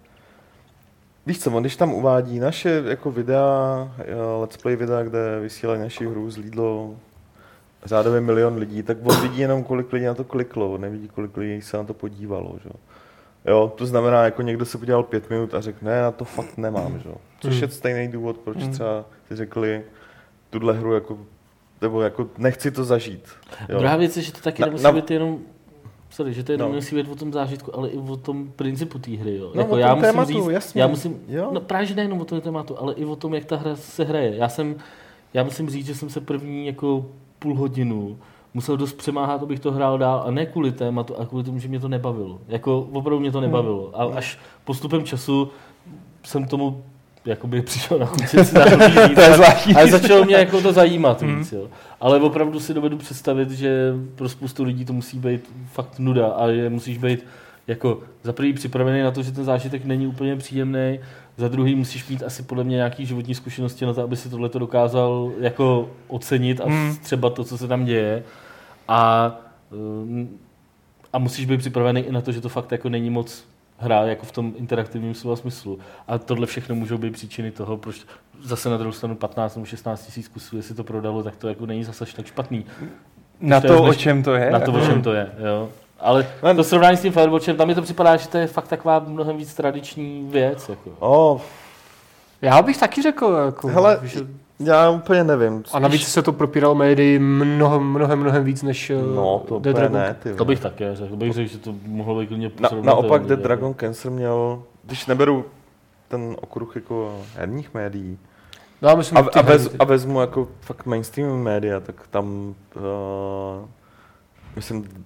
víš 1.25 1.39
co, 1.39 1.51
on 1.51 1.63
když 1.63 1.75
tam 1.75 1.93
uvádí 1.93 2.39
naše 2.39 2.83
jako 2.85 3.11
videa, 3.11 3.91
eh, 3.97 4.15
let's 4.41 4.57
play 4.57 4.75
videa, 4.75 5.03
kde 5.03 5.39
vysílají 5.39 5.81
naši 5.81 6.05
hru, 6.07 6.31
zlídlo 6.31 6.95
řádově 7.85 8.21
milion 8.21 8.55
lidí, 8.57 8.83
tak 8.83 8.97
on 9.03 9.21
vidí 9.21 9.39
jenom, 9.39 9.63
kolik 9.63 9.93
lidí 9.93 10.05
na 10.05 10.13
to 10.13 10.23
kliklo, 10.23 10.73
on 10.73 10.81
nevidí, 10.81 11.07
kolik 11.07 11.37
lidí 11.37 11.61
se 11.61 11.77
na 11.77 11.83
to 11.83 11.93
podívalo, 11.93 12.55
že? 12.63 12.69
jo. 13.45 13.73
To 13.75 13.85
znamená, 13.85 14.23
jako 14.23 14.41
někdo 14.41 14.65
se 14.65 14.77
podíval 14.77 15.03
pět 15.03 15.29
minut 15.29 15.53
a 15.53 15.61
řekl, 15.61 15.77
ne, 15.81 16.01
na 16.01 16.11
to 16.11 16.25
fakt 16.25 16.57
nemám, 16.57 16.99
že? 16.99 17.09
Což 17.39 17.53
Hmm. 17.53 17.61
je 17.63 17.69
stejný 17.69 18.07
důvod, 18.07 18.37
proč 18.37 18.57
Hmm. 18.57 18.71
třeba 18.71 19.05
si 19.27 19.35
řekli, 19.35 19.83
tuhle 20.49 20.73
hru 20.73 20.93
jako, 20.93 21.17
nebo 21.81 22.01
jako 22.01 22.27
nechci 22.37 22.71
to 22.71 22.83
zažít. 22.83 23.29
Jo. 23.69 23.79
Druhá 23.79 23.95
věc 23.95 24.17
je, 24.17 24.23
že 24.23 24.31
to 24.31 24.39
taky 24.41 24.61
Na- 24.61 24.65
nemusí 24.65 24.83
na- 24.83 24.91
být 24.91 25.11
jenom 25.11 25.39
sorry, 26.09 26.33
že 26.33 26.43
to 26.43 26.51
je 26.51 26.57
No. 26.57 26.69
nemusí 26.69 26.95
být 26.95 27.07
o 27.11 27.15
tom 27.15 27.33
zážitku, 27.33 27.75
ale 27.75 27.89
i 27.89 27.97
o 27.97 28.15
tom 28.17 28.51
principu 28.55 28.99
té 28.99 29.11
hry. 29.11 29.37
Jo. 29.37 29.51
No, 29.55 29.61
jako 29.61 29.73
o 29.73 29.77
já 29.77 29.87
tom 29.89 29.97
musím 29.99 30.11
tématu, 30.11 30.31
říct, 30.33 30.47
jasně. 30.47 30.81
já 30.81 30.87
musím, 30.87 31.19
Jo. 31.27 31.49
no 31.53 31.61
právě 31.61 31.85
že 31.87 31.95
nejenom 31.95 32.21
o 32.21 32.25
tom 32.25 32.41
tématu, 32.41 32.79
ale 32.79 32.93
i 32.93 33.05
o 33.05 33.15
tom, 33.15 33.33
jak 33.33 33.45
ta 33.45 33.55
hra 33.55 33.75
se 33.75 34.03
hraje. 34.03 34.35
Já 34.35 34.49
jsem, 34.49 34.75
já 35.33 35.43
musím 35.43 35.69
říct, 35.69 35.85
že 35.85 35.95
jsem 35.95 36.09
se 36.09 36.21
první 36.21 36.65
jako 36.67 37.05
půl 37.39 37.55
hodinu 37.55 38.17
musel 38.53 38.77
dost 38.77 38.93
přemáhat, 38.93 39.43
abych 39.43 39.59
to 39.59 39.71
hrál 39.71 39.97
dál 39.97 40.23
a 40.27 40.31
ne 40.31 40.45
kvůli 40.45 40.71
tématu, 40.71 41.17
ale 41.17 41.25
kvůli 41.25 41.43
tomu, 41.43 41.59
že 41.59 41.67
mě 41.67 41.79
to 41.79 41.87
nebavilo. 41.87 42.39
Jako 42.47 42.87
opravdu 42.91 43.19
mě 43.19 43.31
to 43.31 43.41
nebavilo. 43.41 43.91
A 43.93 44.05
až 44.17 44.39
postupem 44.65 45.03
času 45.03 45.49
jsem 46.25 46.45
tomu 46.47 46.83
jakoby 47.25 47.61
přišel 47.61 47.99
na 47.99 48.05
chuť, 48.05 48.23
To 49.15 49.23
ale- 49.23 49.33
zvláštní. 49.35 49.75
ale 49.75 49.87
začalo 49.91 50.25
mě 50.25 50.35
jako 50.35 50.61
to 50.61 50.73
zajímat 50.73 51.21
víc, 51.21 51.51
jo. 51.51 51.67
Ale 52.01 52.19
opravdu 52.19 52.59
si 52.59 52.73
dovedu 52.73 52.97
představit, 52.97 53.51
že 53.51 53.93
pro 54.15 54.29
spoustu 54.29 54.63
lidí 54.63 54.85
to 54.85 54.93
musí 54.93 55.19
být 55.19 55.49
fakt 55.73 55.99
nuda 55.99 56.27
a 56.27 56.51
že 56.51 56.69
musíš 56.69 56.97
být 56.97 57.25
jako 57.67 57.99
za 58.23 58.33
prvý 58.33 58.53
připravený 58.53 59.01
na 59.01 59.11
to, 59.11 59.23
že 59.23 59.31
ten 59.31 59.45
zážitek 59.45 59.85
není 59.85 60.07
úplně 60.07 60.35
příjemný, 60.35 60.99
za 61.37 61.47
druhý 61.47 61.75
musíš 61.75 62.07
mít 62.09 62.23
asi 62.23 62.43
podle 62.43 62.63
mě 62.63 62.75
nějaký 62.75 63.05
životní 63.05 63.35
zkušenosti 63.35 63.85
na 63.85 63.93
to, 63.93 64.01
aby 64.03 64.15
si 64.15 64.29
tohle 64.29 64.49
dokázal 64.49 65.31
jako 65.39 65.89
ocenit 66.07 66.61
a 66.61 66.65
Hmm. 66.65 66.95
třeba 67.03 67.29
to, 67.29 67.43
co 67.43 67.57
se 67.57 67.67
tam 67.67 67.85
děje. 67.85 68.23
A, 68.87 69.31
um, 70.03 70.29
a 71.13 71.19
musíš 71.19 71.45
být 71.45 71.57
připravený 71.57 72.01
i 72.01 72.11
na 72.11 72.21
to, 72.21 72.31
že 72.31 72.41
to 72.41 72.49
fakt 72.49 72.71
jako 72.71 72.89
není 72.89 73.09
moc 73.09 73.43
hra 73.79 74.03
jako 74.03 74.25
v 74.25 74.31
tom 74.31 74.53
interaktivním 74.57 75.13
slova 75.13 75.35
smyslu. 75.35 75.79
A 76.07 76.17
tohle 76.17 76.47
všechno 76.47 76.75
můžou 76.75 76.97
být 76.97 77.13
příčiny 77.13 77.51
toho, 77.51 77.77
proč 77.77 78.05
zase 78.43 78.69
na 78.69 78.77
druhou 78.77 78.91
stranu 78.91 79.15
15 79.15 79.55
nebo 79.55 79.65
16 79.65 80.05
tisíc 80.05 80.27
kusů, 80.27 80.57
jestli 80.57 80.75
to 80.75 80.83
prodalo, 80.83 81.23
tak 81.23 81.35
to 81.35 81.47
jako 81.47 81.65
není 81.65 81.83
zase 81.83 82.03
až 82.03 82.13
tak 82.13 82.25
špatný. 82.25 82.65
Na 83.41 83.61
to 83.61 83.67
to, 83.67 83.83
o 83.83 83.93
čem 83.93 84.23
to 84.23 84.33
je. 84.33 84.51
Na 84.51 84.59
to, 84.59 84.73
o 84.73 84.85
čem 84.85 85.01
to 85.01 85.13
je, 85.13 85.31
jo. 85.45 85.69
Ale 85.99 86.25
to 86.55 86.63
srovnání 86.63 86.97
s 86.97 87.01
tím 87.01 87.13
Firewatchem, 87.13 87.57
tam 87.57 87.67
mi 87.67 87.75
to 87.75 87.81
připadá, 87.81 88.17
že 88.17 88.27
to 88.27 88.37
je 88.37 88.47
fakt 88.47 88.67
taková 88.67 88.99
mnohem 88.99 89.37
víc 89.37 89.53
tradiční 89.53 90.27
věc. 90.31 90.69
Jako. 90.69 90.91
O, 90.99 91.41
Já 92.41 92.61
bych 92.61 92.77
taky 92.77 93.01
řekl, 93.01 93.41
jako, 93.45 93.67
Hele, 93.67 93.99
že, 94.03 94.19
já 94.59 94.89
úplně 94.89 95.23
nevím. 95.23 95.63
a 95.73 95.79
navíc 95.79 96.07
se 96.07 96.21
to 96.21 96.33
propíralo 96.33 96.75
médii 96.75 97.19
mnohem, 97.19 97.83
mnohem, 97.83 98.19
mnohem 98.19 98.43
víc 98.43 98.63
než 98.63 98.89
eh, 98.89 99.01
No, 99.15 99.39
to 99.47 99.59
Dead 99.59 99.75
Dragon. 99.75 99.97
ne, 99.97 100.15
ty. 100.23 100.33
To 100.35 100.45
bych 100.45 100.59
také 100.59 100.95
řekl. 100.95 101.15
Bych 101.15 101.33
řekl, 101.33 101.49
že 101.51 101.57
to 101.57 101.73
mohlo 101.85 102.19
být 102.19 102.27
klidně 102.27 102.51
Na, 102.59 102.69
naopak 102.81 103.25
Dead. 103.25 103.39
Dragon 103.39 103.73
Cancer 103.73 104.11
měl, 104.11 104.63
když 104.83 105.05
neberu 105.05 105.45
ten 106.07 106.35
okruh 106.41 106.75
jako 106.75 107.21
herních 107.35 107.73
médií 107.73 108.17
No, 108.81 108.89
já 108.89 108.95
myslím, 108.95 109.17
a, 109.17 109.21
a, 109.21 109.41
vez, 109.41 109.75
a 109.79 109.83
vezmu 109.85 110.21
jako 110.21 110.47
fakt 110.61 110.85
mainstream 110.85 111.37
média, 111.43 111.79
tak 111.79 112.07
tam 112.07 112.55
uh, 112.75 113.67
myslím 114.55 115.05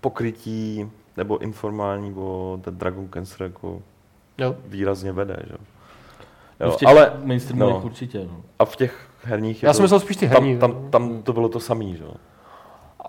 pokrytí 0.00 0.90
nebo 1.16 1.38
informální 1.38 2.14
o 2.16 2.58
Dead 2.64 2.74
Dragon 2.74 3.08
Cancer 3.08 3.42
jako 3.42 3.82
jo. 4.38 4.56
výrazně 4.66 5.12
vede, 5.12 5.36
že? 5.46 5.54
Jo, 6.60 6.70
v 6.70 6.76
těch 6.76 6.88
ale 6.88 7.12
mainstreamových 7.24 7.74
no. 7.76 7.82
určitě. 7.82 8.18
No. 8.18 8.36
a 8.58 8.64
v 8.64 8.76
těch 8.76 8.94
herních 9.24 9.62
Já 9.62 9.72
jsem 9.72 9.82
myslel 9.82 10.00
spíš 10.00 10.16
ty 10.16 10.26
herní. 10.26 10.58
tam, 10.58 10.72
tam, 10.72 10.90
tam 10.90 11.22
to 11.22 11.32
bylo 11.32 11.48
to 11.48 11.60
samý, 11.60 11.96
že? 11.96 12.04
jo. 12.04 12.10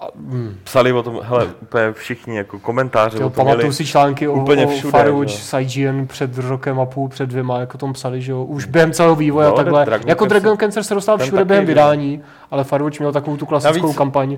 A, 0.02 0.08
hm. 0.16 0.58
Psali 0.64 0.92
o 0.94 1.04
tom, 1.04 1.20
hele, 1.24 1.48
úplně 1.62 1.92
všichni 1.94 2.38
jako 2.38 2.60
komentáře 2.60 3.18
Jo, 3.18 3.28
o 3.28 3.30
tom 3.30 3.36
pamatuju 3.46 3.58
měli. 3.58 3.74
si 3.74 3.86
články 3.86 4.28
o, 4.28 4.34
úplně 4.34 4.66
o 4.66 4.70
všude, 4.70 4.98
Firewatch 4.98 5.32
s 5.32 5.60
IGN 5.60 6.06
před 6.08 6.38
rokem 6.38 6.80
a 6.80 6.86
půl, 6.86 7.10
před 7.10 7.26
dvěma, 7.26 7.60
jako 7.60 7.78
tom 7.78 7.94
psali, 7.94 8.22
že 8.22 8.32
jo, 8.32 8.44
už 8.44 8.66
během 8.66 8.92
celého 8.94 9.16
vývoje 9.16 9.48
No, 9.48 9.54
a 9.54 9.56
takhle. 9.58 9.86
Dragon 9.86 10.10
jako 10.10 10.26
Cancer- 10.26 10.30
Dragon 10.30 10.58
Cancer 10.58 10.84
se 10.84 10.94
dostal 10.94 11.18
všude 11.18 11.46
během 11.46 11.66
vydání, 11.66 12.22
ale 12.52 12.64
Firewatch 12.64 13.00
měl 13.00 13.12
takovou 13.12 13.38
tu 13.38 13.46
klasickou 13.46 13.82
Navíc- 13.88 13.98
kampaň 13.98 14.38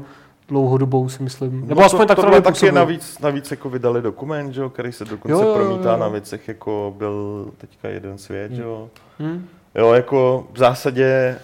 dlouhodobou, 0.53 1.09
si 1.09 1.23
myslím. 1.23 1.67
Nebo 1.67 1.79
No 1.81 1.85
aspoň 1.85 1.99
to, 1.99 2.05
tak 2.05 2.15
tohle 2.15 2.31
to 2.37 2.41
taky 2.41 2.53
působilo. 2.53 2.75
navíc, 2.75 3.19
navíc 3.19 3.51
jako 3.51 3.69
vydali 3.69 4.01
dokument, 4.01 4.53
že 4.53 4.61
jo, 4.61 4.69
který 4.69 4.91
se 4.91 5.05
dokonce 5.05 5.31
Jo, 5.31 5.41
jo, 5.41 5.47
jo, 5.47 5.55
promítá 5.55 5.91
jo. 5.91 5.97
na 5.97 6.07
věcech, 6.07 6.47
jako 6.47 6.93
byl 6.97 7.47
teďka 7.57 7.89
jeden 7.89 8.17
svět, 8.17 8.51
že 8.51 8.61
jo. 8.61 8.89
Hm? 9.19 9.47
Jo, 9.75 9.93
jako 9.93 10.47
v 10.53 10.57
zásadě 10.57 11.37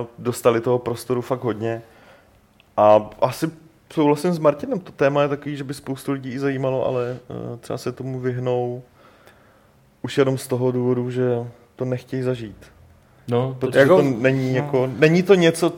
uh, 0.00 0.06
dostali 0.18 0.60
toho 0.60 0.78
prostoru 0.78 1.20
fakt 1.22 1.44
hodně. 1.44 1.82
A 2.76 3.10
asi 3.20 3.50
souhlasím 3.92 4.32
s 4.32 4.38
Martinem, 4.38 4.78
to 4.80 4.92
téma 4.92 5.22
je 5.22 5.28
takový, 5.28 5.56
že 5.56 5.64
by 5.64 5.74
spoustu 5.74 6.12
lidí 6.12 6.30
i 6.32 6.38
zajímalo, 6.38 6.86
ale 6.86 7.16
uh, 7.50 7.56
třeba 7.58 7.78
se 7.78 7.92
tomu 7.92 8.20
vyhnou 8.20 8.82
už 10.02 10.18
jenom 10.18 10.38
z 10.38 10.46
toho 10.48 10.70
důvodu, 10.72 11.10
že 11.10 11.44
to 11.76 11.84
nechtějí 11.84 12.22
zažít. 12.22 12.66
No, 13.28 13.56
Protože 13.58 13.78
Jako- 13.78 13.96
to 13.96 14.02
není 14.02 14.54
jako, 14.54 14.88
není 14.98 15.22
to 15.22 15.34
něco, 15.34 15.72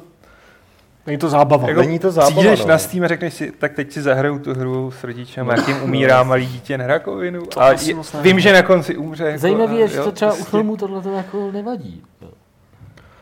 Není 1.08 1.18
to 1.18 1.28
zábava. 1.28 1.68
Jako 1.68 1.80
není 1.80 1.98
to 1.98 2.10
zábava, 2.10 2.30
Přijdeš 2.36 2.60
no. 2.60 2.66
na 2.66 2.78
Steam 2.78 3.04
a 3.04 3.08
řekneš 3.08 3.34
si, 3.34 3.52
tak 3.58 3.72
teď 3.72 3.92
si 3.92 4.02
zahraju 4.02 4.38
tu 4.38 4.54
hru 4.54 4.90
s 4.90 5.04
rodičem, 5.04 5.48
jak 5.48 5.68
jim 5.68 5.82
umírá 5.82 6.22
malý 6.22 6.46
dítě 6.46 6.78
na 6.78 6.86
rakovinu. 6.86 7.46
To 7.46 7.60
A 7.62 7.70
je, 7.70 7.94
vím, 8.22 8.40
že 8.40 8.52
na 8.52 8.62
konci 8.62 8.96
umře. 8.96 9.24
Jako, 9.24 9.38
Zajímavé 9.38 9.74
je, 9.74 9.88
že 9.88 10.00
to 10.00 10.12
třeba 10.12 10.32
u 10.32 10.34
prostě. 10.34 10.50
filmů 10.50 10.76
tohle 10.76 11.02
to 11.02 11.12
jako 11.12 11.50
nevadí. 11.52 12.02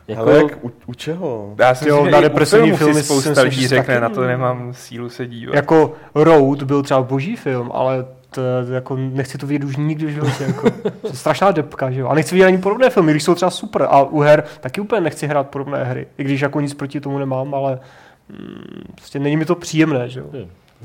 Jako, 0.08 0.22
ale 0.22 0.36
jak, 0.36 0.64
u, 0.64 0.72
u 0.86 0.94
čeho? 0.94 1.54
Já 1.58 1.74
si 1.74 1.88
Jo, 1.88 1.96
myslím, 1.96 2.12
na 2.12 2.18
u 2.18 2.22
depresivní 2.22 2.66
filmu 2.66 2.78
filmy 2.78 2.94
si 2.94 3.00
si 3.00 3.06
spousta 3.06 3.42
lidí 3.42 3.68
řekne, 3.68 4.00
na 4.00 4.08
to 4.08 4.24
nemám 4.26 4.74
sílu 4.74 5.08
se 5.08 5.26
dívat. 5.26 5.54
Jako 5.54 5.92
Road 6.14 6.62
byl 6.62 6.82
třeba 6.82 7.02
boží 7.02 7.36
film, 7.36 7.70
ale 7.74 8.06
to, 8.36 8.72
jako 8.72 8.96
nechci 8.96 9.38
to 9.38 9.46
vidět 9.46 9.66
už 9.66 9.76
nikdy 9.76 10.06
v 10.06 10.10
životě. 10.10 10.44
Jako. 10.44 10.70
To 10.70 11.08
je 11.08 11.14
strašná 11.14 11.50
depka, 11.50 11.90
že 11.90 12.00
jo. 12.00 12.08
A 12.08 12.14
nechci 12.14 12.34
vidět 12.34 12.46
ani 12.46 12.58
podobné 12.58 12.90
filmy, 12.90 13.12
když 13.12 13.22
jsou 13.22 13.34
třeba 13.34 13.50
super. 13.50 13.82
A 13.90 14.02
u 14.02 14.20
her 14.20 14.44
taky 14.60 14.80
úplně 14.80 15.00
nechci 15.00 15.26
hrát 15.26 15.48
podobné 15.50 15.84
hry. 15.84 16.06
I 16.18 16.24
když 16.24 16.40
jako 16.40 16.60
nic 16.60 16.74
proti 16.74 17.00
tomu 17.00 17.18
nemám, 17.18 17.54
ale 17.54 17.80
mm, 18.28 18.94
prostě 18.94 19.18
není 19.18 19.36
mi 19.36 19.44
to 19.44 19.54
příjemné, 19.54 20.08
že 20.08 20.20
jo. 20.20 20.26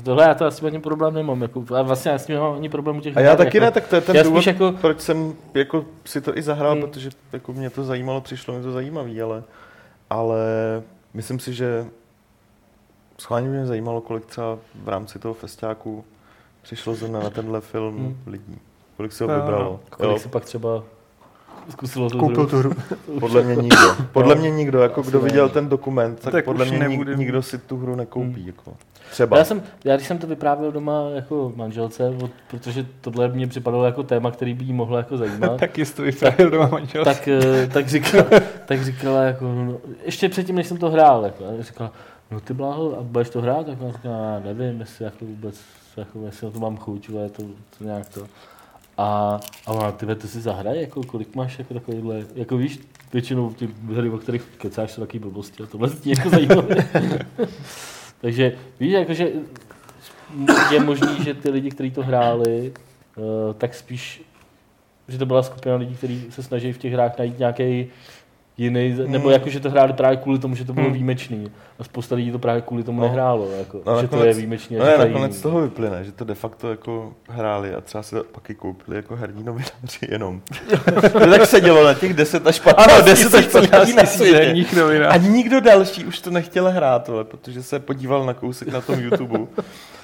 Tohle 0.04 0.24
já 0.24 0.34
to 0.34 0.46
asi 0.46 0.66
ani 0.66 0.80
problém 0.80 1.14
nemám. 1.14 1.42
Jako, 1.42 1.64
a 1.76 1.82
vlastně 1.82 2.10
já 2.10 2.18
s 2.18 2.26
tím 2.26 2.34
nemám 2.34 2.54
ani 2.54 2.68
problém 2.68 2.96
u 2.96 3.00
těch 3.00 3.16
A 3.16 3.20
já 3.20 3.36
taky 3.36 3.56
jako, 3.56 3.64
ne, 3.64 3.70
tak 3.70 3.88
to 3.88 3.94
je 3.94 4.00
ten 4.00 4.16
já 4.16 4.22
důvod, 4.22 4.46
jako, 4.46 4.72
proč 4.80 5.00
jsem 5.00 5.32
jako 5.54 5.84
si 6.04 6.20
to 6.20 6.38
i 6.38 6.42
zahrál, 6.42 6.72
Hmm. 6.72 6.80
protože 6.82 7.10
jako 7.32 7.52
mě 7.52 7.70
to 7.70 7.84
zajímalo, 7.84 8.20
přišlo 8.20 8.54
mi 8.54 8.62
to 8.62 8.72
zajímavý, 8.72 9.22
ale, 9.22 9.42
ale 10.10 10.38
myslím 11.14 11.38
si, 11.38 11.54
že 11.54 11.86
schválně 13.18 13.48
mě 13.48 13.66
zajímalo, 13.66 14.00
kolik 14.00 14.26
třeba 14.26 14.58
v 14.82 14.88
rámci 14.88 15.18
toho 15.18 15.34
festiáku 15.34 16.04
přišlo 16.62 16.94
zrovna 16.94 17.20
na 17.20 17.30
tenhle 17.30 17.60
film 17.60 17.96
Hmm. 17.98 18.16
lidí. 18.26 18.58
Kolik 18.96 19.12
si 19.12 19.24
ho 19.24 19.30
vybralo. 19.34 19.80
kolik 19.90 20.12
Jo, 20.12 20.18
si 20.18 20.28
pak 20.28 20.44
třeba 20.44 20.82
zkusilo 21.68 22.10
to 22.10 22.18
Koupil 22.18 22.46
tu 22.46 22.56
hru. 22.58 22.72
podle 23.20 23.42
mě 23.42 23.56
nikdo. 23.56 23.76
Podle 24.12 24.34
mě 24.34 24.50
nikdo, 24.50 24.78
jako 24.80 25.00
Asi 25.00 25.10
kdo 25.10 25.18
ne. 25.18 25.24
viděl 25.24 25.48
ten 25.48 25.68
dokument, 25.68 26.20
tak, 26.20 26.32
Tak 26.32 26.44
podle 26.44 26.64
mě 26.64 26.78
nebude 26.78 27.16
nikdo 27.16 27.42
si 27.42 27.58
tu 27.58 27.76
hru 27.76 27.96
nekoupí. 27.96 28.26
Hmm. 28.40 28.46
Jako. 28.46 28.74
Třeba. 29.10 29.38
Já, 29.38 29.44
jsem, 29.44 29.62
já 29.84 29.96
když 29.96 30.08
jsem 30.08 30.18
to 30.18 30.26
vyprávěl 30.26 30.72
doma 30.72 31.02
jako 31.14 31.52
manželce, 31.56 32.08
od- 32.22 32.30
protože 32.50 32.86
tohle 33.00 33.28
mě 33.28 33.46
připadalo 33.46 33.84
jako 33.84 34.02
téma, 34.02 34.30
který 34.30 34.54
by 34.54 34.64
jí 34.64 34.72
mohlo 34.72 34.96
jako 34.96 35.16
zajímat, 35.16 35.56
Tak 35.60 35.78
jsi 35.78 35.94
to 35.94 36.02
vypravil 36.02 36.50
doma 36.50 36.66
manžel. 36.68 37.04
tak, 37.04 37.28
eh, 37.28 37.66
tak, 37.72 37.88
říkala, 37.88 38.24
tak 38.66 38.82
říkala 38.84 39.22
jako, 39.22 39.44
no, 39.44 39.64
no, 39.64 39.76
ještě 40.04 40.28
předtím, 40.28 40.56
než 40.56 40.66
jsem 40.66 40.76
to 40.76 40.90
hrál, 40.90 41.24
jako, 41.24 41.44
říkala, 41.60 41.92
no 42.30 42.40
ty 42.40 42.54
bláho, 42.54 42.98
a 42.98 43.02
budeš 43.02 43.30
to 43.30 43.40
hrát? 43.40 43.66
Tak 43.66 43.78
já 43.80 43.92
říkala, 43.92 44.16
já 44.18 44.40
nevím, 44.54 44.80
jestli 44.80 45.04
jako 45.04 45.24
vůbec, 45.24 45.60
jako, 46.00 46.26
jestli 46.26 46.46
na 46.46 46.50
to 46.50 46.60
mám 46.60 46.76
chuť, 46.76 47.10
ale 47.10 47.28
to, 47.28 47.42
to 47.78 47.84
nějak 47.84 48.08
to. 48.08 48.26
A, 48.98 49.40
a 49.66 49.72
ona, 49.72 49.92
ty 49.92 50.06
ty 50.14 50.28
si 50.28 50.40
zahraj, 50.40 50.80
jako, 50.80 51.02
kolik 51.02 51.34
máš 51.34 51.58
jako 51.58 51.74
takovýhle, 51.74 52.26
jako 52.34 52.56
víš, 52.56 52.80
většinou 53.12 53.50
ty 53.50 53.68
hry, 53.92 54.10
o 54.10 54.18
kterých 54.18 54.42
kecáš, 54.42 54.92
jsou 54.92 55.00
taky 55.00 55.18
blbosti 55.18 55.62
a 55.62 55.66
tohle 55.66 55.90
je 56.04 56.18
jako 56.18 56.30
zajímavé. 56.30 56.76
Takže 58.20 58.56
víš, 58.80 58.92
jakože 58.92 59.28
je 60.72 60.80
možný, 60.80 61.24
že 61.24 61.34
ty 61.34 61.50
lidi, 61.50 61.70
kteří 61.70 61.90
to 61.90 62.02
hráli, 62.02 62.72
eh, 62.72 63.54
tak 63.54 63.74
spíš, 63.74 64.22
že 65.08 65.18
to 65.18 65.26
byla 65.26 65.42
skupina 65.42 65.76
lidí, 65.76 65.94
kteří 65.94 66.26
se 66.30 66.42
snaží 66.42 66.72
v 66.72 66.78
těch 66.78 66.92
hrách 66.92 67.18
najít 67.18 67.38
nějaký 67.38 67.90
jiný, 68.58 68.94
nebo 69.06 69.24
Hmm. 69.24 69.32
jako, 69.32 69.48
že 69.50 69.60
to 69.60 69.70
hráli 69.70 69.92
právě 69.92 70.16
kvůli 70.16 70.38
tomu, 70.38 70.54
že 70.54 70.64
to 70.64 70.72
bylo 70.72 70.84
Hmm. 70.84 70.92
výjimečný. 70.92 71.50
A 71.78 71.84
spousta 71.84 72.14
lidí 72.14 72.30
to 72.32 72.38
právě 72.38 72.62
kvůli 72.62 72.82
tomu 72.82 73.00
No. 73.00 73.06
nehrálo, 73.08 73.50
jako, 73.50 73.76
No, 73.86 74.00
že 74.00 74.08
to 74.08 74.16
nakonec- 74.16 74.26
je 74.26 74.34
výjimečný. 74.34 74.76
No 74.76 74.84
ne, 74.84 74.92
to 74.92 74.98
nakonec 74.98 75.36
z 75.36 75.40
toho 75.40 75.60
vyplyne, 75.60 76.04
že 76.04 76.12
to 76.12 76.24
de 76.24 76.34
facto 76.34 76.70
jako 76.70 77.12
hráli 77.28 77.74
a 77.74 77.80
třeba 77.80 78.02
si 78.02 78.14
to 78.14 78.24
pak 78.32 78.50
i 78.50 78.54
koupili 78.54 78.96
jako 78.96 79.16
herní 79.16 79.44
novináři 79.44 79.98
jenom. 80.10 80.40
to 81.12 81.30
tak 81.30 81.46
sedělo 81.46 81.84
na 81.84 81.94
těch 81.94 82.14
10 82.14 82.46
až 82.46 82.60
15 82.60 82.92
Ano, 82.92 83.04
10 83.04 83.34
až 83.34 83.46
15 83.46 83.94
na 83.94 84.02
tisíc 84.02 84.20
herních 84.32 84.78
A 85.08 85.16
nikdo 85.16 85.60
další 85.60 86.04
už 86.04 86.20
to 86.20 86.30
nechtěl 86.30 86.70
hrát, 86.70 87.08
ale, 87.10 87.24
protože 87.24 87.62
se 87.62 87.78
podíval 87.80 88.26
na 88.26 88.34
kousek 88.34 88.68
na 88.68 88.80
tom 88.80 89.00
YouTube. 89.00 89.38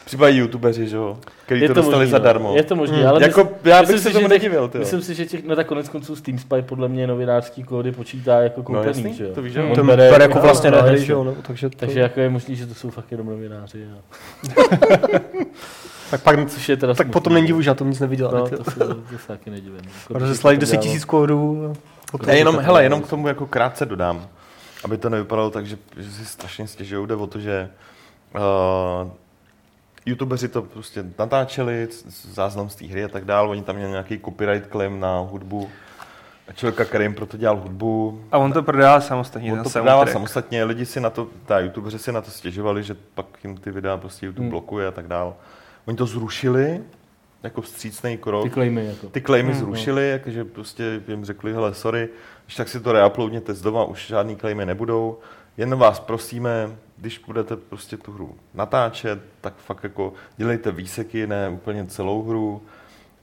Třeba 0.08 0.28
i 0.28 0.36
youtubeři, 0.36 0.88
že 0.88 0.96
jo, 0.96 1.18
který 1.46 1.66
to, 1.66 1.74
dostali 1.74 1.96
možný, 1.96 2.10
zadarmo. 2.10 2.48
No. 2.48 2.56
Je 2.56 2.62
to 2.62 2.76
možné, 2.76 2.96
Hmm. 2.96 3.06
ale 3.08 3.22
jako, 3.22 3.40
myslím, 3.44 3.58
já 3.64 3.80
myslím 3.80 3.96
bych 3.96 4.02
se 4.02 4.10
tomu 4.10 4.22
že 4.22 4.28
těch- 4.28 4.42
nedivil, 4.42 4.68
ty. 4.68 4.78
myslím 4.78 5.02
si, 5.02 5.14
že 5.14 5.26
těch, 5.26 5.44
no 5.44 5.56
tak 5.56 5.66
konec 5.66 5.88
konců 5.88 6.16
Steam 6.16 6.38
Spy 6.38 6.62
podle 6.62 6.88
mě 6.88 7.06
novinářský 7.06 7.62
kódy 7.64 7.92
počítá 7.92 8.40
jako 8.40 8.60
No 8.60 8.64
koupený, 8.64 8.86
jasný, 8.86 9.14
že 9.14 9.24
jo. 9.24 9.30
to 9.34 9.42
víš, 9.42 9.52
že 9.52 9.60
Hmm. 9.60 9.68
jo. 9.68 9.74
To 9.74 9.84
bere, 9.84 10.10
bere 10.10 10.24
jako 10.24 10.34
no, 10.38 10.42
vlastně 10.42 10.70
no, 10.70 10.76
na 10.76 10.82
hry, 10.82 10.92
jasně. 10.92 11.06
že 11.06 11.12
jo. 11.12 11.24
No, 11.24 11.34
takže 11.42 11.68
to, 11.70 11.76
Takže 11.76 12.00
jako 12.00 12.20
je 12.20 12.30
možný, 12.30 12.56
že 12.56 12.66
to 12.66 12.74
jsou 12.74 12.90
fakt 12.90 13.12
jenom 13.12 13.26
novináři. 13.26 13.80
Jo. 13.90 13.96
tak, 16.10 16.22
pak, 16.22 16.50
Což 16.50 16.68
je 16.68 16.76
teda 16.76 16.94
tak 16.94 17.10
potom 17.10 17.34
není 17.34 17.46
divu, 17.46 17.62
že 17.62 17.70
já 17.70 17.74
to 17.74 17.84
nic 17.84 18.00
neviděl. 18.00 18.30
No, 18.32 18.38
No, 18.38 18.48
to, 18.64 18.70
se, 18.70 18.78
to 18.78 19.18
se 19.18 19.28
taky 19.28 19.50
nedivím. 19.50 19.80
Jako, 20.08 20.18
Rozeslali 20.18 20.56
když 20.56 20.68
10 20.70 20.76
to 20.76 20.82
tisíc 20.82 21.04
kódů. 21.04 21.72
Já 22.26 22.32
jenom, 22.34 22.58
hele, 22.58 22.82
jenom 22.82 23.02
k 23.02 23.08
tomu 23.10 23.28
jako 23.28 23.46
krátce 23.46 23.86
dodám, 23.86 24.26
aby 24.84 24.96
to 24.98 25.10
nevypadalo 25.10 25.50
tak, 25.50 25.66
že, 25.66 25.76
že 25.96 26.10
si 26.10 26.26
strašně 26.26 26.66
stěžují, 26.66 27.06
jde 27.08 27.14
o 27.14 27.26
to, 27.26 27.40
že 27.40 27.68
uh, 28.34 29.10
youtubeři 30.08 30.48
to 30.48 30.62
prostě 30.62 31.04
natáčeli, 31.18 31.88
záznam 32.32 32.68
z 32.68 32.74
té 32.76 32.86
hry 32.86 33.04
a 33.04 33.08
tak 33.08 33.24
dál, 33.24 33.50
oni 33.50 33.62
tam 33.62 33.76
měli 33.76 33.90
nějaký 33.90 34.18
copyright 34.18 34.70
claim 34.70 35.00
na 35.00 35.18
hudbu. 35.18 35.68
A 36.48 36.52
člověka, 36.52 36.84
který 36.84 37.04
jim 37.04 37.14
proto 37.14 37.36
dělal 37.36 37.56
hudbu, 37.56 38.22
A 38.32 38.38
on 38.38 38.52
to 38.52 38.62
prodává 38.62 39.00
samostatně, 39.00 39.52
on 39.52 39.62
to 39.62 39.70
prodává 39.70 40.06
samostatně, 40.06 40.64
lidi 40.64 40.86
si 40.86 41.00
na 41.00 41.10
to, 41.10 41.28
ta 41.46 41.58
youtubeři 41.60 41.98
si 41.98 42.12
na 42.12 42.20
to 42.20 42.30
stěžovali, 42.30 42.82
že 42.82 42.96
pak 43.14 43.26
jim 43.44 43.56
ty 43.56 43.70
videa 43.70 43.96
prostě 43.96 44.26
YouTube 44.26 44.42
Hmm. 44.44 44.50
blokuje 44.50 44.86
a 44.86 44.90
tak 44.90 45.06
dál. 45.06 45.34
Oni 45.86 45.96
to 45.96 46.06
zrušili, 46.06 46.80
jako 47.42 47.60
vstřícný 47.60 48.18
krok. 48.18 48.44
Ty 48.44 48.50
claimy 48.50 48.86
jako. 48.86 49.06
Ty 49.06 49.20
claimy 49.20 49.50
Hmm, 49.52 49.60
zrušili, 49.60 50.08
jakože 50.10 50.44
prostě 50.44 51.00
jim 51.08 51.24
řekli, 51.24 51.52
hele, 51.52 51.74
sorry, 51.74 52.08
když 52.44 52.56
tak 52.56 52.68
si 52.68 52.80
to 52.80 52.92
reuploadněte 52.92 53.54
z 53.54 53.60
doma, 53.62 53.84
už 53.84 54.06
žádný 54.06 54.36
claimy 54.36 54.66
nebudou. 54.66 55.18
Jen 55.58 55.76
vás 55.76 56.00
prosíme, 56.00 56.76
když 56.96 57.18
budete 57.18 57.56
prostě 57.56 57.96
tu 57.96 58.12
hru 58.12 58.36
natáčet, 58.54 59.18
tak 59.40 59.54
fakt 59.56 59.84
jako 59.84 60.12
dělejte 60.36 60.72
výseky, 60.72 61.26
ne 61.26 61.48
úplně 61.48 61.86
celou 61.86 62.22
hru. 62.22 62.62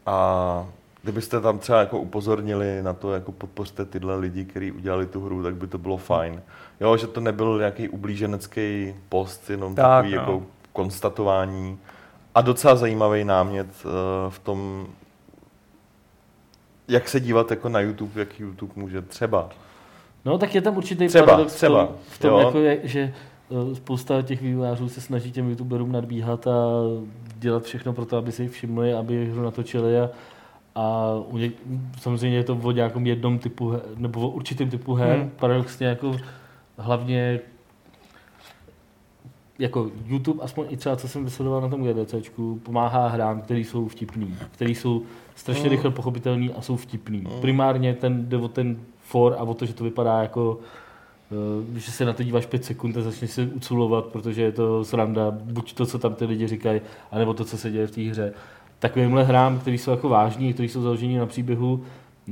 A 0.06 0.66
kdybyste 1.02 1.42
tam 1.42 1.60
třeba 1.60 1.80
jako 1.80 2.00
upozornili 2.00 2.84
na 2.84 2.94
to, 2.94 3.14
jako 3.14 3.32
podpořte 3.32 3.86
tyhle 3.86 4.16
lidi, 4.16 4.46
kteří 4.46 4.72
udělali 4.72 5.06
tu 5.06 5.26
hru, 5.26 5.44
tak 5.44 5.56
by 5.56 5.68
to 5.68 5.78
bylo 5.78 5.98
fajn. 5.98 6.42
Jo, 6.80 6.98
že 6.98 7.08
to 7.08 7.22
nebyl 7.22 7.58
nějaký 7.58 7.90
ublíženecký 7.90 8.96
post, 9.10 9.50
jenom 9.50 9.76
Tak, 9.76 9.86
takový 9.86 10.16
no. 10.16 10.22
jako 10.22 10.44
konstatování. 10.74 11.80
A 12.36 12.42
docela 12.42 12.76
zajímavý 12.76 13.24
námět 13.24 13.68
uh, 13.86 13.92
v 14.30 14.40
tom, 14.40 14.88
jak 16.88 17.10
se 17.10 17.20
dívat 17.20 17.52
jako 17.52 17.70
na 17.70 17.80
YouTube, 17.80 18.20
jak 18.20 18.40
YouTube 18.40 18.74
může 18.76 19.02
třeba. 19.02 19.50
No 20.26 20.38
tak 20.38 20.56
je 20.56 20.62
tam 20.62 20.78
určitý 20.78 21.08
Třeba, 21.08 21.26
paradox 21.26 21.56
v 21.56 21.60
tom, 21.60 21.68
třeba, 21.68 21.96
v 22.08 22.20
tom 22.20 22.40
jako 22.40 22.60
je, 22.60 22.80
že 22.84 23.14
eh, 23.72 23.76
spousta 23.76 24.22
těch 24.22 24.42
vývojářů 24.42 24.90
se 24.90 25.02
snaží 25.02 25.32
těm 25.32 25.50
youtuberům 25.50 25.92
nadbíhat 25.92 26.48
a 26.48 26.54
dělat 27.40 27.64
všechno 27.64 27.94
pro 27.94 28.06
to, 28.06 28.18
aby 28.18 28.32
si 28.32 28.44
jich 28.44 28.52
všimli, 28.52 28.94
aby 28.94 29.26
hru 29.32 29.44
natočili 29.44 30.00
a, 30.00 30.10
a 30.76 31.14
u 31.28 31.38
něk, 31.38 31.54
samozřejmě 32.02 32.38
je 32.38 32.44
to 32.44 32.60
o 32.64 32.72
nějakém 32.72 33.08
jednom 33.08 33.40
typu 33.40 33.70
her, 33.70 33.82
nebo 33.98 34.22
o 34.22 34.30
určitém 34.30 34.70
typu 34.70 34.94
her, 34.94 35.10
Hmm. 35.10 35.22
hmm. 35.22 35.30
paradoxně 35.40 35.88
jako 35.88 36.18
hlavně 36.78 37.40
jako 39.60 39.92
YouTube, 40.08 40.44
aspoň 40.44 40.66
i 40.70 40.78
třeba 40.78 40.96
co 40.96 41.08
jsem 41.08 41.24
vysledoval 41.26 41.62
na 41.62 41.70
tom 41.70 41.84
GDCčku, 41.84 42.60
pomáhá 42.64 43.08
hrám, 43.08 43.42
které 43.42 43.60
jsou 43.60 43.88
vtipný, 43.88 44.36
které 44.52 44.72
jsou 44.72 45.02
strašně 45.36 45.62
Hmm. 45.64 45.72
rychle 45.72 45.92
pochopitelný 45.92 46.54
a 46.54 46.62
jsou 46.62 46.76
vtipný. 46.76 47.24
Primárně 47.42 47.94
ten 47.94 48.30
jde 48.30 48.38
o 48.38 48.48
ten 48.48 48.78
for 49.06 49.34
a 49.40 49.44
o 49.44 49.54
to, 49.54 49.66
že 49.66 49.74
to 49.74 49.84
vypadá 49.84 50.22
jako 50.22 50.60
eh, 51.76 51.80
že 51.80 51.92
se 51.92 52.06
na 52.06 52.14
to 52.14 52.24
díváš 52.24 52.46
5 52.46 52.66
sekund 52.66 52.98
a 52.98 53.02
začneš 53.02 53.32
se 53.32 53.44
uculovat, 53.54 54.06
protože 54.06 54.42
je 54.42 54.52
to 54.52 54.84
sranda, 54.86 55.32
buď 55.32 55.74
to, 55.74 55.86
co 55.86 56.00
tam 56.00 56.14
ty 56.16 56.26
lidi 56.26 56.48
říkají, 56.48 56.82
anebo 57.12 57.34
to, 57.34 57.46
co 57.46 57.58
se 57.58 57.72
děje 57.72 57.88
v 57.88 57.92
té 57.92 58.02
hře. 58.02 58.34
Takovýmhle 58.80 59.24
hrám, 59.24 59.60
které 59.60 59.78
jsou 59.78 59.92
jako 59.92 60.10
vážní, 60.10 60.54
které 60.54 60.70
jsou 60.70 60.82
založení 60.82 61.18
na 61.18 61.26
příběhu, 61.26 61.84
eh, 62.30 62.32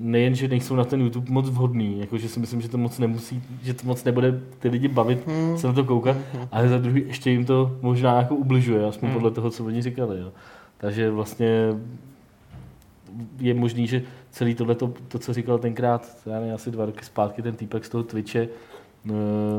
nejen, 0.00 0.34
že 0.34 0.48
nejsou 0.48 0.74
na 0.76 0.84
ten 0.84 1.00
YouTube 1.00 1.32
moc 1.32 1.48
vhodný, 1.50 2.00
jakože 2.00 2.28
si 2.28 2.40
myslím, 2.40 2.60
že 2.60 2.68
to 2.68 2.78
moc 2.78 2.98
nemusí, 2.98 3.42
že 3.62 3.74
to 3.74 3.86
moc 3.86 4.04
nebude 4.04 4.40
ty 4.58 4.68
lidi 4.68 4.88
bavit 4.88 5.26
Hmm. 5.26 5.58
se 5.58 5.66
na 5.66 5.72
to 5.72 5.84
koukat, 5.84 6.16
ale 6.52 6.68
za 6.68 6.78
druhý 6.78 7.02
ještě 7.06 7.30
jim 7.30 7.44
to 7.44 7.76
možná 7.82 8.16
jako 8.18 8.34
ubližuje, 8.34 8.86
aspoň 8.86 9.08
Hmm. 9.08 9.14
podle 9.18 9.30
toho, 9.30 9.50
co 9.50 9.64
oni 9.64 9.82
říkali. 9.82 10.20
Jo. 10.20 10.32
Takže 10.78 11.10
vlastně 11.10 11.68
je 13.38 13.54
možný, 13.54 13.86
že 13.86 14.02
celý 14.30 14.54
tohle, 14.54 14.74
to, 14.74 14.92
to, 15.08 15.18
co 15.18 15.32
říkal 15.32 15.58
tenkrát, 15.58 16.16
já 16.26 16.40
nevím, 16.40 16.54
asi 16.54 16.70
dva 16.70 16.86
roky 16.86 17.04
zpátky, 17.04 17.42
ten 17.42 17.54
týpek 17.54 17.84
z 17.84 17.88
toho 17.88 18.04
Twitche, 18.04 18.48
eh, 18.48 19.10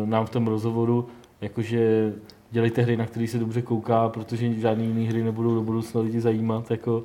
nám 0.05 0.25
v 0.25 0.29
tom 0.29 0.47
rozhovoru, 0.47 1.07
jakože 1.41 2.13
dělejte 2.51 2.81
hry, 2.81 2.97
na 2.97 3.05
které 3.05 3.27
se 3.27 3.37
dobře 3.37 3.61
kouká, 3.61 4.09
protože 4.09 4.53
žádné 4.53 4.83
jiné 4.83 5.09
hry 5.09 5.23
nebudou 5.23 5.55
do 5.55 5.61
budoucna 5.61 6.01
lidi 6.01 6.21
zajímat, 6.21 6.71
jako, 6.71 7.03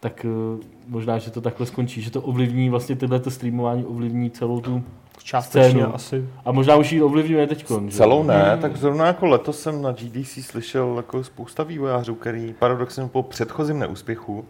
tak 0.00 0.26
eh, 0.28 0.64
možná, 0.88 1.18
že 1.18 1.30
to 1.30 1.40
takhle 1.40 1.66
skončí, 1.66 2.02
že 2.02 2.10
to 2.10 2.22
ovlivní, 2.22 2.70
vlastně 2.70 2.96
tyhle 2.96 3.20
streamování 3.28 3.84
ovlivní 3.84 4.30
celou 4.30 4.60
tu, 4.60 4.82
Částečně 5.22 5.70
Scénu. 5.70 5.94
asi. 5.94 6.24
a 6.44 6.52
možná 6.52 6.76
už 6.76 6.92
ji 6.92 7.02
ovlivňuje 7.02 7.46
teď. 7.46 7.66
Celou 7.90 8.22
ne, 8.22 8.58
tak 8.60 8.76
zrovna 8.76 9.06
jako 9.06 9.26
letos 9.26 9.60
jsem 9.60 9.82
na 9.82 9.92
GDC 9.92 10.44
slyšel 10.44 10.94
jako 10.96 11.24
spousta 11.24 11.62
vývojářů, 11.62 12.14
který 12.14 12.54
paradoxně 12.58 13.08
po 13.08 13.22
předchozím 13.22 13.78
neúspěchu 13.78 14.44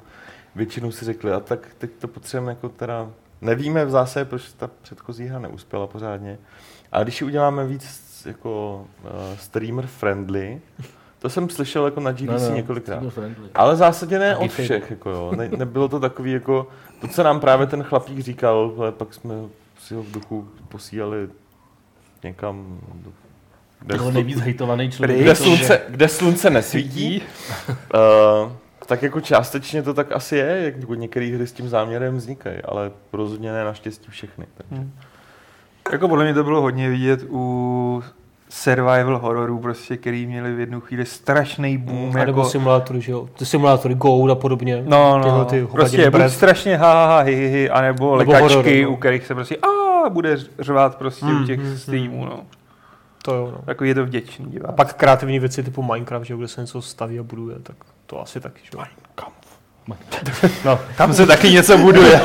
většinou 0.54 0.90
si 0.92 1.04
řekli, 1.04 1.32
a 1.32 1.40
tak 1.40 1.68
teď 1.78 1.90
to 1.98 2.08
potřebujeme 2.08 2.52
jako 2.52 2.68
teda, 2.68 3.08
nevíme 3.40 3.84
v 3.84 3.90
zásadě, 3.90 4.24
proč 4.24 4.42
ta 4.56 4.70
předchozí 4.82 5.24
hra 5.26 5.38
neuspěla 5.38 5.86
pořádně. 5.86 6.38
A 6.92 7.02
když 7.02 7.20
ji 7.20 7.26
uděláme 7.26 7.66
víc 7.66 8.00
jako 8.26 8.84
uh, 9.04 9.10
streamer 9.38 9.86
friendly, 9.86 10.60
to 11.18 11.28
jsem 11.30 11.48
slyšel 11.50 11.84
jako 11.84 12.00
na 12.00 12.12
GDC 12.12 12.48
několikrát. 12.54 13.02
Ale 13.54 13.74
v 13.74 13.78
zásadě 13.78 14.18
ne 14.18 14.36
od 14.36 14.50
všech, 14.50 14.90
jako 14.90 15.10
jo. 15.10 15.32
Ne, 15.36 15.48
nebylo 15.56 15.88
to 15.88 16.00
takový 16.00 16.32
jako, 16.32 16.66
to, 17.00 17.08
co 17.08 17.22
nám 17.22 17.40
právě 17.40 17.66
ten 17.66 17.82
chlapík 17.82 18.18
říkal, 18.20 18.74
ale 18.78 18.92
pak 18.92 19.14
jsme 19.14 19.34
si 19.80 19.94
ho 19.94 20.02
v 20.02 20.10
duchu 20.12 20.48
posílali 20.68 21.28
někam, 22.24 22.78
do, 22.94 23.10
kde, 23.80 23.94
Byl 23.96 24.06
slu- 24.06 24.12
nejvíc 24.12 24.40
hejtovaný 24.40 24.90
člověk. 24.90 25.20
kde, 25.20 25.34
slunce, 25.34 25.80
kde 25.88 26.08
slunce 26.08 26.50
nesvítí. 26.50 27.22
uh, 27.68 28.52
tak 28.90 29.02
jako 29.02 29.20
částečně 29.20 29.82
to 29.82 29.94
tak 29.94 30.12
asi 30.12 30.36
je, 30.36 30.60
jak 30.64 30.88
některé 30.88 31.26
hry 31.26 31.46
s 31.46 31.52
tím 31.52 31.68
záměrem 31.68 32.16
vznikají, 32.16 32.56
ale 32.64 32.90
rozhodně 33.12 33.52
ne 33.52 33.64
naštěstí 33.64 34.10
všechny. 34.10 34.46
Takže. 34.54 34.86
Jako 35.92 36.08
podle 36.08 36.24
mě 36.24 36.34
to 36.34 36.44
bylo 36.44 36.60
hodně 36.60 36.90
vidět 36.90 37.24
u 37.28 38.02
survival 38.48 39.18
hororů, 39.18 39.58
prostě, 39.58 39.96
který 39.96 40.26
měli 40.26 40.54
v 40.54 40.60
jednu 40.60 40.80
chvíli 40.80 41.06
strašný 41.06 41.78
boom. 41.78 42.16
A 42.16 42.24
nebo 42.24 42.40
jako, 42.40 42.50
simulátory, 42.50 43.00
že 43.00 43.12
jo? 43.12 43.28
Ty 43.38 43.46
simulátory 43.46 43.94
Go 43.94 44.30
a 44.30 44.34
podobně. 44.34 44.82
No, 44.86 45.20
Tyhle 45.22 45.38
no, 45.38 45.44
ty 45.44 45.66
prostě 45.66 46.10
buď 46.10 46.22
strašně 46.28 46.76
ha, 46.76 46.92
ha, 46.92 47.06
ha, 47.06 47.20
hi, 47.20 47.34
hi, 47.34 47.48
hi, 47.48 47.70
anebo 47.70 48.18
Nebo 48.18 48.32
lekačky, 48.32 48.54
horor, 48.54 48.90
no. 48.90 48.90
u 48.90 48.96
kterých 48.96 49.26
se 49.26 49.34
prostě 49.34 49.56
a 49.56 50.08
bude 50.08 50.36
řvát 50.58 50.98
prostě 50.98 51.26
Hmm, 51.26 51.42
u 51.42 51.46
těch 51.46 51.60
hmm, 51.60 51.78
streamů, 51.78 52.24
no. 52.24 52.40
To 53.22 53.34
jo, 53.34 53.50
no. 53.52 53.60
Jako 53.66 53.84
je 53.84 53.94
to 53.94 54.04
vděčný 54.04 54.46
A 54.46 54.50
divák. 54.50 54.74
pak 54.74 54.94
kreativní 54.94 55.38
věci 55.38 55.62
typu 55.62 55.82
Minecraft, 55.82 56.26
že 56.26 56.34
jo, 56.34 56.38
kde 56.38 56.48
se 56.48 56.60
něco 56.60 56.82
staví 56.82 57.18
a 57.18 57.22
buduje, 57.22 57.58
tak 57.58 57.76
to 58.10 58.20
asi 58.20 58.40
taky, 58.40 58.60
že 58.62 58.70
jo. 58.74 58.84
No, 60.64 60.78
Tam 60.96 61.14
se 61.14 61.26
taky 61.26 61.50
něco 61.50 61.78
buduje. 61.78 62.20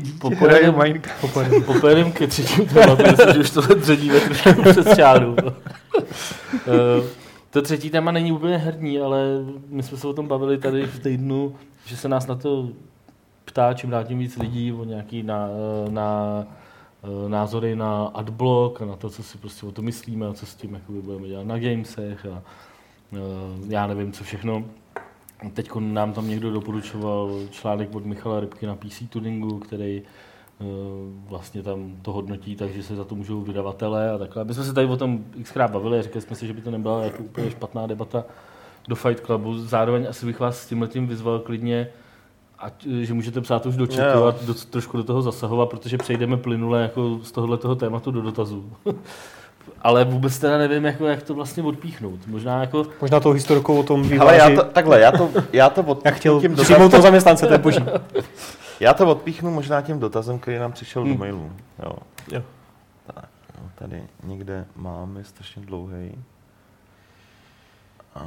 Dítě 0.00 0.18
Po 0.20 0.30
hraje 0.30 0.72
Minecraft. 0.72 1.64
Popojedeme 1.66 2.10
ke 2.10 2.26
třetímu 2.26 2.66
tématu, 2.74 3.32
že 3.32 3.38
už 3.38 3.50
tohle 3.50 3.74
dředíme 3.74 4.20
trošku 4.20 4.62
přes 4.62 4.96
čáru. 4.96 5.36
Eh, 6.54 7.08
to 7.50 7.62
třetí 7.62 7.90
téma 7.90 8.12
není 8.12 8.32
úplně 8.32 8.56
herní, 8.58 9.00
ale 9.00 9.18
my 9.68 9.82
jsme 9.82 9.98
se 9.98 10.06
o 10.06 10.12
tom 10.12 10.28
bavili 10.28 10.58
tady 10.58 10.86
v 10.86 10.98
týdnu, 10.98 11.54
že 11.86 11.96
se 11.96 12.08
nás 12.08 12.26
na 12.26 12.34
to 12.34 12.68
ptá 13.44 13.74
čím 13.74 13.90
dál 13.90 14.04
tím 14.04 14.18
víc 14.18 14.36
lidí 14.36 14.72
o 14.72 14.84
nějaký 14.84 15.22
na, 15.22 15.48
na 15.88 16.38
eh, 16.42 16.65
názory 17.28 17.76
na 17.76 18.06
adblock 18.06 18.82
a 18.82 18.84
na 18.84 18.96
to, 18.96 19.10
co 19.10 19.22
si 19.22 19.38
prostě 19.38 19.66
o 19.66 19.72
to 19.72 19.82
myslíme 19.82 20.26
a 20.26 20.32
co 20.32 20.46
s 20.46 20.54
tím 20.54 20.74
jakoby 20.74 21.02
budeme 21.02 21.28
dělat 21.28 21.46
na 21.46 21.58
gamesech 21.58 22.26
a 22.26 22.42
eh, 23.12 23.18
já 23.68 23.86
nevím, 23.86 24.12
co 24.12 24.24
všechno. 24.24 24.64
Teď 25.52 25.70
nám 25.78 26.12
tam 26.12 26.28
někdo 26.28 26.50
doporučoval 26.50 27.40
článek 27.50 27.94
od 27.94 28.06
Michala 28.06 28.40
Rybky 28.40 28.66
na 28.66 28.76
PC 28.76 29.02
Tuningu, 29.08 29.58
který 29.58 30.02
eh, 30.02 30.64
vlastně 31.28 31.62
tam 31.62 31.96
to 32.02 32.12
hodnotí, 32.12 32.56
takže 32.56 32.82
se 32.82 32.96
za 32.96 33.04
to 33.04 33.14
můžou 33.14 33.40
vydavatele 33.40 34.10
a 34.10 34.18
takhle. 34.18 34.44
My 34.44 34.54
jsme 34.54 34.64
se 34.64 34.72
tady 34.72 34.86
o 34.86 34.96
tom 34.96 35.24
xkrát 35.42 35.70
bavili 35.70 36.02
říkali 36.02 36.22
jsme 36.22 36.36
si, 36.36 36.46
že 36.46 36.52
by 36.52 36.60
to 36.60 36.70
nebyla 36.70 37.04
jako 37.04 37.22
úplně 37.22 37.50
špatná 37.50 37.86
debata 37.86 38.24
do 38.88 38.94
Fight 38.94 39.20
Clubu. 39.26 39.58
Zároveň 39.58 40.06
asi 40.08 40.26
bych 40.26 40.40
vás 40.40 40.58
s 40.58 40.66
tím 40.66 40.82
letím 40.82 41.06
vyzval 41.06 41.38
klidně, 41.38 41.88
ať, 42.58 42.86
že 42.86 43.14
můžete 43.14 43.40
psát 43.40 43.66
už 43.66 43.76
do 43.76 43.86
chatu 43.86 44.24
a 44.24 44.34
do, 44.46 44.54
trošku 44.54 44.96
do 44.96 45.04
toho 45.04 45.22
zasahovat, 45.22 45.66
protože 45.66 45.98
přejdeme 45.98 46.36
plynule 46.36 46.82
jako 46.82 47.18
z 47.22 47.32
tohohle 47.32 47.58
tématu 47.76 48.10
do 48.10 48.22
dotazů. 48.22 48.72
Ale 49.82 50.04
vůbec 50.04 50.38
teda 50.38 50.58
nevím, 50.58 50.84
jako, 50.84 51.06
jak 51.06 51.22
to 51.22 51.34
vlastně 51.34 51.62
odpíchnout. 51.62 52.26
Možná 52.26 52.60
jako 52.60 52.86
Možná 53.00 53.20
tou 53.20 53.30
historkou 53.32 53.80
o 53.80 53.82
tom 53.82 54.00
Ale 54.00 54.08
výváři, 54.08 54.38
já 54.38 54.62
to, 54.62 54.70
takhle, 54.70 55.00
já 55.00 55.12
to, 55.12 55.30
já 55.52 55.70
to 55.70 55.82
od, 55.86 56.04
jak 56.04 56.14
chtěl 56.14 56.40
tím 56.40 56.56
toho 56.56 56.78
dotazem, 56.78 57.02
zaměstnance, 57.02 57.46
to 57.46 57.52
je 57.52 57.58
boží. 57.58 57.84
já 58.80 58.94
to 58.94 59.06
odpíchnu 59.06 59.50
možná 59.50 59.82
tím 59.82 59.98
dotazem, 59.98 60.38
který 60.38 60.58
nám 60.58 60.72
přišel 60.72 61.02
Hmm. 61.02 61.12
do 61.12 61.18
mailu. 61.18 61.52
Jo. 61.82 61.92
Jo. 62.32 62.42
Tak, 63.14 63.28
jo, 63.58 63.64
tady 63.74 64.02
někde 64.24 64.64
máme 64.76 65.24
strašně 65.24 65.62
dlouhý. 65.62 66.24
A 68.14 68.24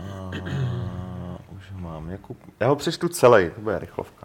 už 1.57 1.71
ho 1.71 1.79
mám. 1.79 2.09
Jakub, 2.09 2.37
já 2.59 2.67
ho 2.67 2.75
přečtu 2.75 3.07
celý, 3.07 3.49
to 3.55 3.61
bude 3.61 3.79
rychlovka. 3.79 4.18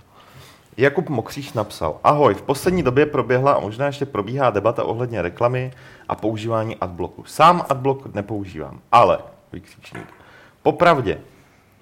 Jakub 0.77 1.09
Mokříš 1.09 1.53
napsal, 1.53 2.01
ahoj, 2.05 2.35
v 2.35 2.43
poslední 2.43 2.83
době 2.83 3.07
proběhla 3.07 3.53
a 3.53 3.61
možná 3.61 3.87
ještě 3.87 4.07
probíhá 4.07 4.51
debata 4.51 4.85
ohledně 4.85 5.23
reklamy 5.23 5.73
a 6.09 6.15
používání 6.15 6.77
adblocku. 6.77 7.25
Sám 7.25 7.63
adblock 7.69 8.15
nepoužívám, 8.15 8.81
ale, 8.93 9.19
vykřičník, 9.53 10.07
popravdě, 10.63 11.21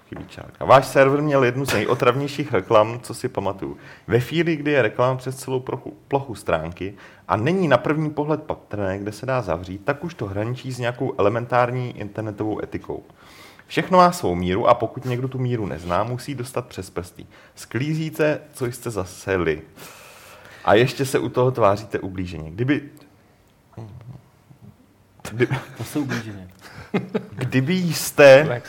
chudíčárka. 0.09 0.65
Váš 0.65 0.87
server 0.87 1.21
měl 1.21 1.43
jednu 1.43 1.65
z 1.65 1.73
nejotravnějších 1.73 2.53
reklam, 2.53 2.99
co 2.99 3.13
si 3.13 3.29
pamatuju. 3.29 3.77
Ve 4.07 4.19
chvíli, 4.19 4.55
kdy 4.55 4.71
je 4.71 4.81
reklama 4.81 5.15
přes 5.15 5.35
celou 5.35 5.59
plochu, 5.59 5.93
plochu 6.07 6.35
stránky 6.35 6.93
a 7.27 7.37
není 7.37 7.67
na 7.67 7.77
první 7.77 8.09
pohled 8.09 8.43
patrné, 8.43 8.99
kde 8.99 9.11
se 9.11 9.25
dá 9.25 9.41
zavřít, 9.41 9.85
tak 9.85 10.03
už 10.03 10.13
to 10.13 10.25
hraničí 10.25 10.71
s 10.71 10.79
nějakou 10.79 11.13
elementární 11.17 11.99
internetovou 11.99 12.63
etikou. 12.63 13.03
Všechno 13.73 13.97
má 13.97 14.11
svou 14.11 14.35
míru 14.35 14.67
a 14.67 14.73
pokud 14.73 15.05
někdo 15.05 15.27
tu 15.27 15.39
míru 15.39 15.65
nezná, 15.65 16.03
musí 16.03 16.35
dostat 16.35 16.67
přes 16.67 16.89
prsty. 16.89 17.25
Sklízíte, 17.55 18.41
co 18.53 18.65
jste 18.65 18.89
zaseli. 18.89 19.61
A 20.65 20.73
ještě 20.73 21.05
se 21.05 21.19
u 21.19 21.29
toho 21.29 21.51
tváříte 21.51 21.99
ublíženě. 21.99 22.51
Kdyby... 22.51 22.89
Kdy, 25.31 25.47
To 25.77 25.83
jsou 25.83 26.01
ublíženě. 26.01 26.47
kdyby 27.31 27.73
jste 27.73 28.61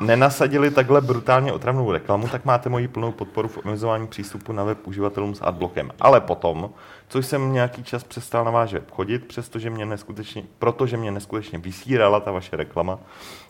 nenasadili 0.00 0.70
takhle 0.70 1.00
brutálně 1.00 1.52
otravnou 1.52 1.92
reklamu, 1.92 2.28
tak 2.28 2.44
máte 2.44 2.68
moji 2.68 2.88
plnou 2.88 3.12
podporu 3.12 3.48
v 3.48 3.58
omezování 3.64 4.06
přístupu 4.06 4.52
na 4.52 4.64
web 4.64 4.86
uživatelům 4.86 5.34
s 5.34 5.42
adblockem. 5.42 5.90
Ale 6.00 6.20
potom, 6.20 6.70
co 7.08 7.18
jsem 7.18 7.52
nějaký 7.52 7.84
čas 7.84 8.04
přestal 8.04 8.44
na 8.44 8.50
váš 8.50 8.72
web 8.72 8.90
chodit, 8.90 9.26
přestože 9.26 9.70
mě 9.70 9.86
neskutečně, 9.86 10.42
protože 10.58 10.96
mě 10.96 11.10
neskutečně 11.10 11.58
vysírala 11.58 12.20
ta 12.20 12.32
vaše 12.32 12.56
reklama, 12.56 12.98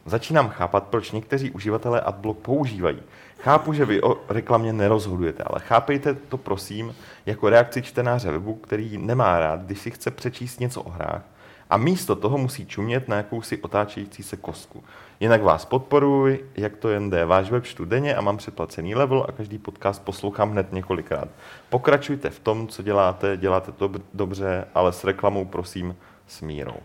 začínám 0.06 0.48
chápat, 0.48 0.84
proč 0.84 1.10
někteří 1.10 1.50
uživatelé 1.50 2.00
adblock 2.00 2.40
používají. 2.40 3.02
Chápu, 3.38 3.72
že 3.72 3.84
vy 3.84 4.02
o 4.02 4.16
reklamě 4.28 4.72
nerozhodujete, 4.72 5.42
ale 5.42 5.60
chápejte 5.60 6.14
to 6.14 6.36
prosím 6.36 6.94
jako 7.26 7.48
reakci 7.48 7.82
čtenáře 7.82 8.30
webu, 8.30 8.54
který 8.54 8.98
nemá 8.98 9.38
rád, 9.38 9.60
když 9.60 9.78
si 9.78 9.90
chce 9.90 10.10
přečíst 10.10 10.60
něco 10.60 10.82
o 10.82 10.90
hrách, 10.90 11.22
a 11.70 11.76
místo 11.76 12.16
toho 12.16 12.38
musí 12.38 12.66
čumět 12.66 13.08
na 13.08 13.16
jakousi 13.16 13.58
otáčející 13.62 14.22
se 14.22 14.36
kostku. 14.36 14.84
Jinak 15.20 15.42
vás 15.42 15.64
podporuji, 15.64 16.50
jak 16.56 16.76
to 16.76 16.88
jen 16.88 17.10
jde. 17.10 17.24
Váš 17.24 17.50
web 17.50 17.64
čtu 17.64 17.84
denně 17.84 18.14
a 18.14 18.20
mám 18.20 18.36
předplacený 18.36 18.94
level 18.94 19.26
a 19.28 19.32
každý 19.32 19.58
podcast 19.58 20.04
poslouchám 20.04 20.50
hned 20.50 20.72
několikrát. 20.72 21.28
Pokračujte 21.68 22.30
v 22.30 22.38
tom, 22.38 22.68
co 22.68 22.82
děláte, 22.82 23.36
děláte 23.36 23.72
to 23.72 23.88
dob- 23.88 24.02
dobře, 24.14 24.64
ale 24.74 24.92
s 24.92 25.04
reklamou 25.04 25.44
prosím 25.44 25.96
s 26.26 26.40
mírou. 26.40 26.76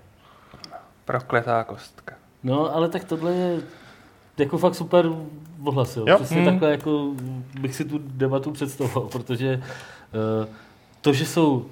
Prokletá 1.05 1.63
kostka. 1.63 2.15
No, 2.45 2.75
ale 2.75 2.89
tak 2.89 3.03
tohle 3.03 3.33
je 3.33 3.61
jako 4.37 4.57
fakt 4.57 4.75
super 4.75 5.09
ohlas, 5.63 5.97
jo. 5.97 6.05
Jo. 6.07 6.15
Přesně 6.15 6.37
Hmm. 6.37 6.45
takhle 6.45 6.71
jako 6.71 7.11
bych 7.61 7.75
si 7.75 7.85
tu 7.85 7.99
debatu 8.03 8.51
představoval, 8.51 9.09
protože 9.11 9.61
uh, 9.63 10.47
to, 11.01 11.13
že 11.13 11.25
jsou 11.25 11.65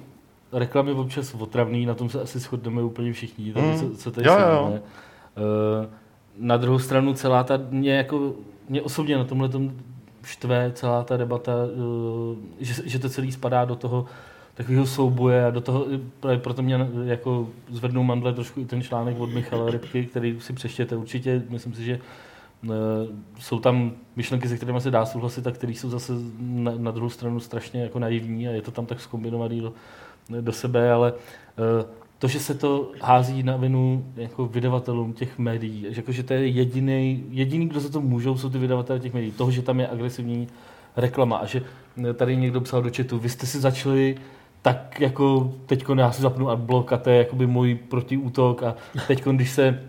reklamy 0.52 0.92
občas 0.92 1.34
otravný, 1.34 1.86
na 1.86 1.94
tom 1.94 2.08
se 2.08 2.20
asi 2.20 2.38
shodneme 2.38 2.82
úplně 2.82 3.12
všichni, 3.12 3.52
tady, 3.52 3.66
Hmm. 3.66 3.78
co, 3.78 3.96
co 3.96 4.10
tady 4.10 4.26
Jo, 4.28 4.34
jo. 4.38 4.72
Uh, 4.72 5.86
na 6.38 6.56
druhou 6.56 6.78
stranu 6.78 7.14
celá 7.14 7.44
ta, 7.44 7.60
mě 7.70 7.94
jako, 7.96 8.32
mě 8.68 8.82
osobně 8.82 9.16
na 9.16 9.24
tomhle 9.24 9.48
tom 9.48 9.72
štve 10.22 10.72
celá 10.74 11.04
ta 11.04 11.16
debata, 11.16 11.52
uh, 11.76 12.36
že, 12.60 12.74
že 12.84 12.98
to 12.98 13.08
celý 13.08 13.32
spadá 13.32 13.64
do 13.64 13.76
toho 13.76 14.06
takového 14.54 14.86
souboje 14.86 15.46
a 15.46 15.50
do 15.50 15.60
toho, 15.60 15.86
právě 16.20 16.38
proto 16.38 16.62
mě 16.62 16.88
jako 17.04 17.48
zvednou 17.70 18.02
mandle 18.02 18.32
trošku 18.32 18.60
i 18.60 18.64
ten 18.64 18.82
článek 18.82 19.20
od 19.20 19.30
Michala 19.30 19.70
Rybky, 19.70 20.04
který 20.04 20.40
si 20.40 20.52
přečtěte 20.52 20.96
určitě, 20.96 21.42
myslím 21.48 21.74
si, 21.74 21.84
že 21.84 22.00
eh, 22.64 22.68
jsou 23.38 23.58
tam 23.58 23.92
myšlenky, 24.16 24.48
se 24.48 24.56
kterými 24.56 24.80
se 24.80 24.90
dá 24.90 25.06
souhlasit 25.06 25.46
a 25.46 25.50
které 25.50 25.72
jsou 25.72 25.90
zase 25.90 26.12
na, 26.40 26.72
na 26.76 26.90
druhou 26.90 27.10
stranu 27.10 27.40
strašně 27.40 27.82
jako 27.82 27.98
naivní 27.98 28.48
a 28.48 28.50
je 28.50 28.62
to 28.62 28.70
tam 28.70 28.86
tak 28.86 29.00
zkombinovaný 29.00 29.60
do, 29.60 29.72
do 30.40 30.52
sebe, 30.52 30.92
ale 30.92 31.12
eh, 31.58 31.86
to, 32.18 32.28
že 32.28 32.40
se 32.40 32.54
to 32.54 32.92
hází 33.02 33.42
na 33.42 33.56
vinu 33.56 34.04
jako 34.16 34.46
vydavatelům 34.46 35.12
těch 35.12 35.38
médií, 35.38 35.86
že, 35.90 36.00
jako, 36.00 36.12
že 36.12 36.22
to 36.22 36.32
je 36.32 36.46
jediný, 36.46 37.24
jediný, 37.30 37.68
kdo 37.68 37.80
za 37.80 37.88
to 37.88 38.00
můžou, 38.00 38.36
jsou 38.36 38.50
ty 38.50 38.58
vydavatelé 38.58 39.00
těch 39.00 39.14
médií. 39.14 39.32
Toho, 39.32 39.50
že 39.50 39.62
tam 39.62 39.80
je 39.80 39.88
agresivní 39.88 40.48
reklama 40.96 41.36
a 41.36 41.46
že 41.46 41.62
eh, 42.04 42.14
tady 42.14 42.36
někdo 42.36 42.60
psal 42.60 42.82
do 42.82 42.90
chatu, 42.96 43.18
vy 43.18 43.28
jste 43.28 43.46
si 43.46 43.60
začali 43.60 44.16
tak 44.64 45.00
jako 45.00 45.52
teď 45.66 45.84
já 45.96 46.12
si 46.12 46.22
zapnu 46.22 46.50
adblock 46.50 46.92
a 46.92 46.96
to 46.96 47.10
je 47.10 47.16
jakoby 47.16 47.46
můj 47.46 47.74
protiútok 47.74 48.62
a 48.62 48.74
teď, 49.06 49.24
když 49.24 49.50
se 49.50 49.80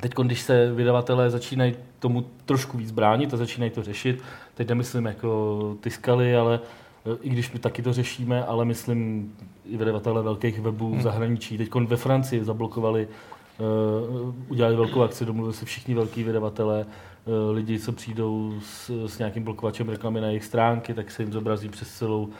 Teď, 0.00 0.14
když 0.14 0.40
se 0.40 0.72
vydavatelé 0.72 1.30
začínají 1.30 1.74
tomu 1.98 2.24
trošku 2.44 2.78
víc 2.78 2.90
bránit 2.90 3.34
a 3.34 3.36
začínají 3.36 3.70
to 3.70 3.82
řešit, 3.82 4.22
teď 4.54 4.68
nemyslím 4.68 5.06
jako 5.06 5.76
ty 5.80 5.90
skaly, 5.90 6.36
ale 6.36 6.54
e, 6.54 7.16
i 7.22 7.28
když 7.28 7.52
my 7.52 7.58
taky 7.58 7.82
to 7.82 7.92
řešíme, 7.92 8.44
ale 8.44 8.64
myslím 8.64 9.32
i 9.64 9.76
vydavatelé 9.76 10.22
velkých 10.22 10.60
webů 10.60 10.94
v 10.96 11.02
zahraničí. 11.02 11.58
Teď 11.58 11.74
ve 11.74 11.96
Francii 11.96 12.44
zablokovali, 12.44 13.08
uh, 14.18 14.34
udělali 14.48 14.76
velkou 14.76 15.02
akci, 15.02 15.24
domluvili 15.24 15.54
se 15.54 15.64
všichni 15.64 15.94
velký 15.94 16.22
vydavatelé, 16.22 16.86
uh, 16.86 17.54
lidi, 17.54 17.78
co 17.78 17.92
přijdou 17.92 18.54
s, 18.62 19.06
s 19.06 19.18
nějakým 19.18 19.42
blokovačem 19.42 19.88
reklamy 19.88 20.20
na 20.20 20.26
jejich 20.26 20.44
stránky, 20.44 20.94
tak 20.94 21.10
se 21.10 21.22
jim 21.22 21.32
zobrazí 21.32 21.68
přes 21.68 21.88
celou, 21.88 22.22
uh, 22.22 22.34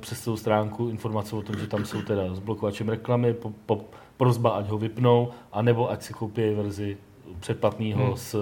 přes 0.00 0.20
celou 0.20 0.36
stránku 0.36 0.88
informace 0.88 1.36
o 1.36 1.42
tom, 1.42 1.56
že 1.58 1.66
tam 1.66 1.84
jsou 1.84 2.02
teda 2.02 2.34
s 2.34 2.38
blokovačem 2.38 2.88
reklamy, 2.88 3.34
po, 3.34 3.52
po, 3.66 3.84
prozba, 4.16 4.50
ať 4.50 4.68
ho 4.68 4.78
vypnou, 4.78 5.30
anebo 5.52 5.90
ať 5.90 6.02
si 6.02 6.12
koupí 6.12 6.54
verzi 6.54 6.96
předplatného 7.40 8.06
hmm. 8.06 8.16
s, 8.16 8.36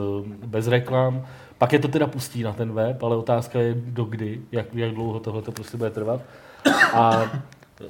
bez 0.47 0.69
reklam. 0.69 1.27
Pak 1.59 1.73
je 1.73 1.79
to 1.79 1.89
teda 1.89 2.07
pustí 2.07 2.43
na 2.43 2.53
ten 2.53 2.73
web, 2.73 3.03
ale 3.03 3.17
otázka 3.17 3.61
je 3.61 3.75
do 3.75 4.05
kdy, 4.05 4.41
jak, 4.53 4.75
jak 4.75 4.95
dlouho 4.95 5.21
tohle 5.21 5.43
to 5.43 5.53
prostě 5.53 5.77
bude 5.77 5.91
trvat. 5.91 6.21
A 6.95 7.23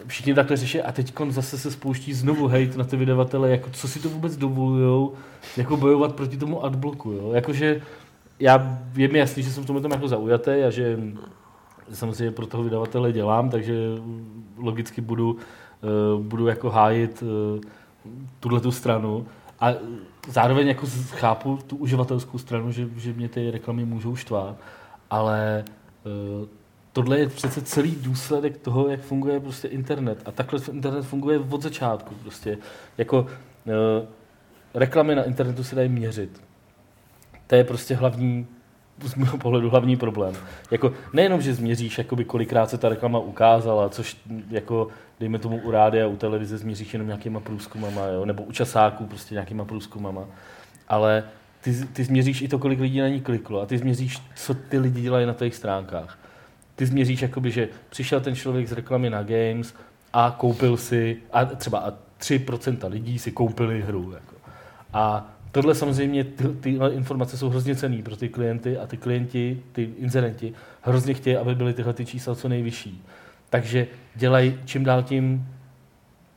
všichni 0.07 0.35
takhle 0.35 0.57
řeší 0.57 0.81
a 0.81 0.93
teď 0.93 1.13
zase 1.29 1.59
se 1.59 1.71
spouští 1.71 2.13
znovu 2.13 2.47
hejt 2.47 2.77
na 2.77 2.85
ty 2.85 2.97
vydavatele, 2.97 3.51
jako 3.51 3.71
co 3.71 3.89
si 3.89 4.01
to 4.01 4.09
vůbec 4.09 4.37
dovolujou, 4.37 5.13
jako 5.57 5.77
bojovat 5.77 6.15
proti 6.15 6.37
tomu 6.37 6.65
adblocku, 6.65 7.11
jo. 7.11 7.33
Jakože 7.33 7.83
já, 8.41 8.79
je 8.97 9.09
mi 9.09 9.19
jasný, 9.19 9.43
že 9.43 9.51
jsem 9.51 9.65
v 9.65 9.67
tomhle 9.67 9.83
tom 9.83 9.93
jako 9.93 10.09
zaujatý 10.09 10.51
a 10.51 10.71
že 10.71 10.99
samozřejmě 11.93 12.31
pro 12.31 12.47
toho 12.47 12.63
vydavatele 12.63 13.13
dělám, 13.13 13.51
takže 13.51 13.75
logicky 14.57 15.01
budu, 15.01 15.37
uh, 16.17 16.23
budu 16.23 16.47
jako 16.47 16.71
hájit 16.71 17.23
uh, 17.23 17.61
tuhle 18.41 18.61
tu 18.61 18.73
stranu. 18.73 19.27
A 19.61 19.71
zároveň 20.29 20.69
jako 20.69 20.87
chápu 21.11 21.59
tu 21.67 21.77
uživatelskou 21.77 22.39
stranu, 22.39 22.73
že, 22.73 22.89
že 22.97 23.13
mě 23.13 23.29
ty 23.29 23.51
reklamy 23.51 23.85
můžou 23.85 24.17
štvát, 24.17 24.57
ale 25.11 25.65
uh, 26.41 26.49
tohle 26.93 27.19
je 27.19 27.29
přece 27.29 27.63
celý 27.63 27.97
důsledek 27.97 28.59
toho, 28.59 28.89
jak 28.89 29.01
funguje 29.01 29.41
prostě 29.41 29.69
internet. 29.69 30.23
A 30.25 30.31
takhle 30.31 30.61
internet 30.73 31.03
funguje 31.03 31.39
od 31.39 31.63
začátku. 31.63 32.15
Prostě. 32.23 32.59
Jako, 32.99 33.27
reklamy 34.75 35.15
na 35.15 35.23
internetu 35.25 35.65
se 35.65 35.77
dají 35.77 35.89
měřit. 35.89 36.43
To 37.47 37.55
je 37.55 37.65
prostě 37.65 37.95
hlavní 37.95 38.47
z 39.01 39.15
mého 39.15 39.39
pohledu 39.39 39.71
hlavní 39.71 39.97
problém. 39.97 40.35
Jako, 40.71 40.93
nejenom, 41.13 41.41
že 41.41 41.55
změříš, 41.55 41.99
jakoby, 41.99 42.25
kolikrát 42.25 42.71
se 42.71 42.79
ta 42.79 42.89
reklama 42.89 43.19
ukázala, 43.19 43.89
což 43.89 44.17
jako, 44.51 44.89
dejme 45.21 45.39
tomu 45.39 45.57
u 45.57 45.71
rádia, 45.71 46.07
u 46.07 46.17
televize 46.17 46.59
změříš 46.59 46.93
jenom 46.93 47.09
nějakýma 47.09 47.41
průzkumama, 47.41 48.07
jo? 48.07 48.25
nebo 48.25 48.43
u 48.43 48.53
časáků 48.53 49.07
prostě 49.07 49.35
nějakýma 49.35 49.65
průzkumama, 49.65 50.25
ale 50.89 51.25
ty, 51.61 51.87
ty 51.87 52.05
změříš 52.05 52.43
i 52.43 52.49
to, 52.49 52.59
kolik 52.59 52.81
lidí 52.81 53.01
na 53.01 53.09
ní 53.09 53.21
kliklo 53.21 53.61
a 53.61 53.67
ty 53.67 53.79
změříš, 53.79 54.23
co 54.35 54.55
ty 54.55 54.79
lidi 54.79 55.01
dělají 55.01 55.27
na 55.27 55.35
těch 55.35 55.55
stránkách. 55.55 56.19
Ty 56.77 56.87
změříš, 56.87 57.23
jakoby, 57.23 57.51
že 57.51 57.69
přišel 57.91 58.21
ten 58.21 58.35
člověk 58.35 58.69
z 58.69 58.73
reklamy 58.73 59.11
na 59.11 59.23
Games 59.23 59.75
a 60.13 60.37
koupil 60.39 60.77
si, 60.77 61.17
a 61.33 61.45
třeba 61.45 61.79
a 61.79 61.93
3% 62.21 62.91
lidí 62.91 63.19
si 63.19 63.33
koupili 63.33 63.83
hru. 63.83 64.13
Jako. 64.13 64.37
A 64.93 65.33
tohle 65.53 65.75
samozřejmě, 65.75 66.25
ty, 66.25 66.49
tyhle 66.49 66.93
informace 66.93 67.37
jsou 67.37 67.49
hrozně 67.49 67.77
cený 67.77 68.03
pro 68.03 68.17
ty 68.17 68.29
klienty 68.29 68.79
a 68.79 68.87
ty 68.87 68.97
klienti, 68.97 69.63
ty 69.73 69.91
inzerenti, 69.99 70.53
hrozně 70.83 71.15
chtějí, 71.15 71.37
aby 71.37 71.55
byly 71.55 71.73
tyhle 71.73 71.93
ty 71.93 72.07
čísla 72.07 72.35
co 72.35 72.49
nejvyšší. 72.49 73.05
Takže 73.51 73.87
dělají 74.15 74.59
čím 74.65 74.85
dál 74.85 75.03
tím 75.03 75.49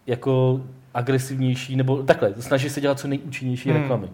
jako 0.08 0.62
agresivnější, 0.94 1.76
nebo 1.76 2.04
takhle, 2.04 2.34
snaží 2.40 2.70
se 2.70 2.82
dělat 2.82 3.00
co 3.00 3.08
nejúčinnější 3.08 3.70
hmm. 3.70 3.82
reklamy. 3.82 4.10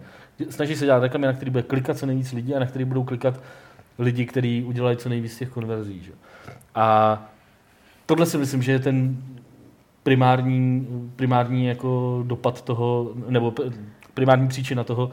Snaží 0.50 0.76
se 0.76 0.84
dělat 0.84 1.02
reklamy, 1.02 1.26
na 1.26 1.32
které 1.32 1.50
bude 1.50 1.62
klikat 1.62 1.98
co 1.98 2.06
nejvíc 2.06 2.32
lidí 2.32 2.54
a 2.54 2.58
na 2.58 2.66
které 2.66 2.84
budou 2.84 3.04
klikat 3.04 3.40
lidi, 3.98 4.26
kteří 4.26 4.64
udělají 4.64 4.96
co 4.96 5.08
nejvíc 5.08 5.38
těch 5.38 5.48
konverzí. 5.48 6.02
Že? 6.02 6.12
A 6.74 7.18
tohle 8.06 8.26
si 8.26 8.38
myslím, 8.38 8.62
že 8.62 8.72
je 8.72 8.78
ten 8.78 9.16
primární, 10.02 10.86
primární 11.16 11.66
jako 11.66 12.22
dopad 12.26 12.62
toho, 12.62 13.12
nebo 13.28 13.54
primární 14.14 14.48
příčina 14.48 14.84
toho, 14.84 15.10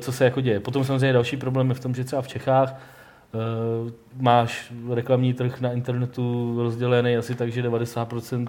co 0.00 0.12
se 0.12 0.24
jako 0.24 0.40
děje. 0.40 0.60
Potom 0.60 0.84
samozřejmě 0.84 1.12
další 1.12 1.36
problém 1.36 1.68
je 1.68 1.74
v 1.74 1.80
tom, 1.80 1.94
že 1.94 2.04
třeba 2.04 2.22
v 2.22 2.28
Čechách 2.28 2.74
uh, 3.32 3.90
máš 4.20 4.72
reklamní 4.90 5.34
trh 5.34 5.60
na 5.60 5.72
internetu 5.72 6.54
rozdělený 6.62 7.16
asi 7.16 7.34
tak, 7.34 7.52
že 7.52 7.62
90% 7.62 8.48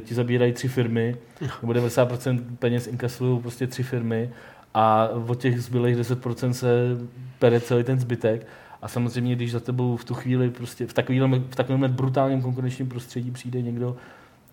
ti 0.00 0.14
zabírají 0.14 0.52
tři 0.52 0.68
firmy, 0.68 1.16
nebo 1.62 1.72
90% 1.72 2.40
peněz 2.58 2.86
inkasují 2.86 3.40
prostě 3.40 3.66
tři 3.66 3.82
firmy 3.82 4.30
a 4.74 5.08
od 5.26 5.40
těch 5.40 5.62
zbylých 5.62 5.96
10% 5.96 6.50
se 6.50 6.98
pere 7.38 7.60
celý 7.60 7.84
ten 7.84 8.00
zbytek. 8.00 8.46
A 8.82 8.88
samozřejmě, 8.88 9.34
když 9.34 9.52
za 9.52 9.60
tebou 9.60 9.96
v 9.96 10.04
tu 10.04 10.14
chvíli, 10.14 10.50
prostě 10.50 10.86
v 10.86 10.92
takovém, 10.92 11.44
v 11.50 11.56
takovém 11.56 11.92
brutálním 11.92 12.42
konkurenčním 12.42 12.88
prostředí 12.88 13.30
přijde 13.30 13.62
někdo 13.62 13.96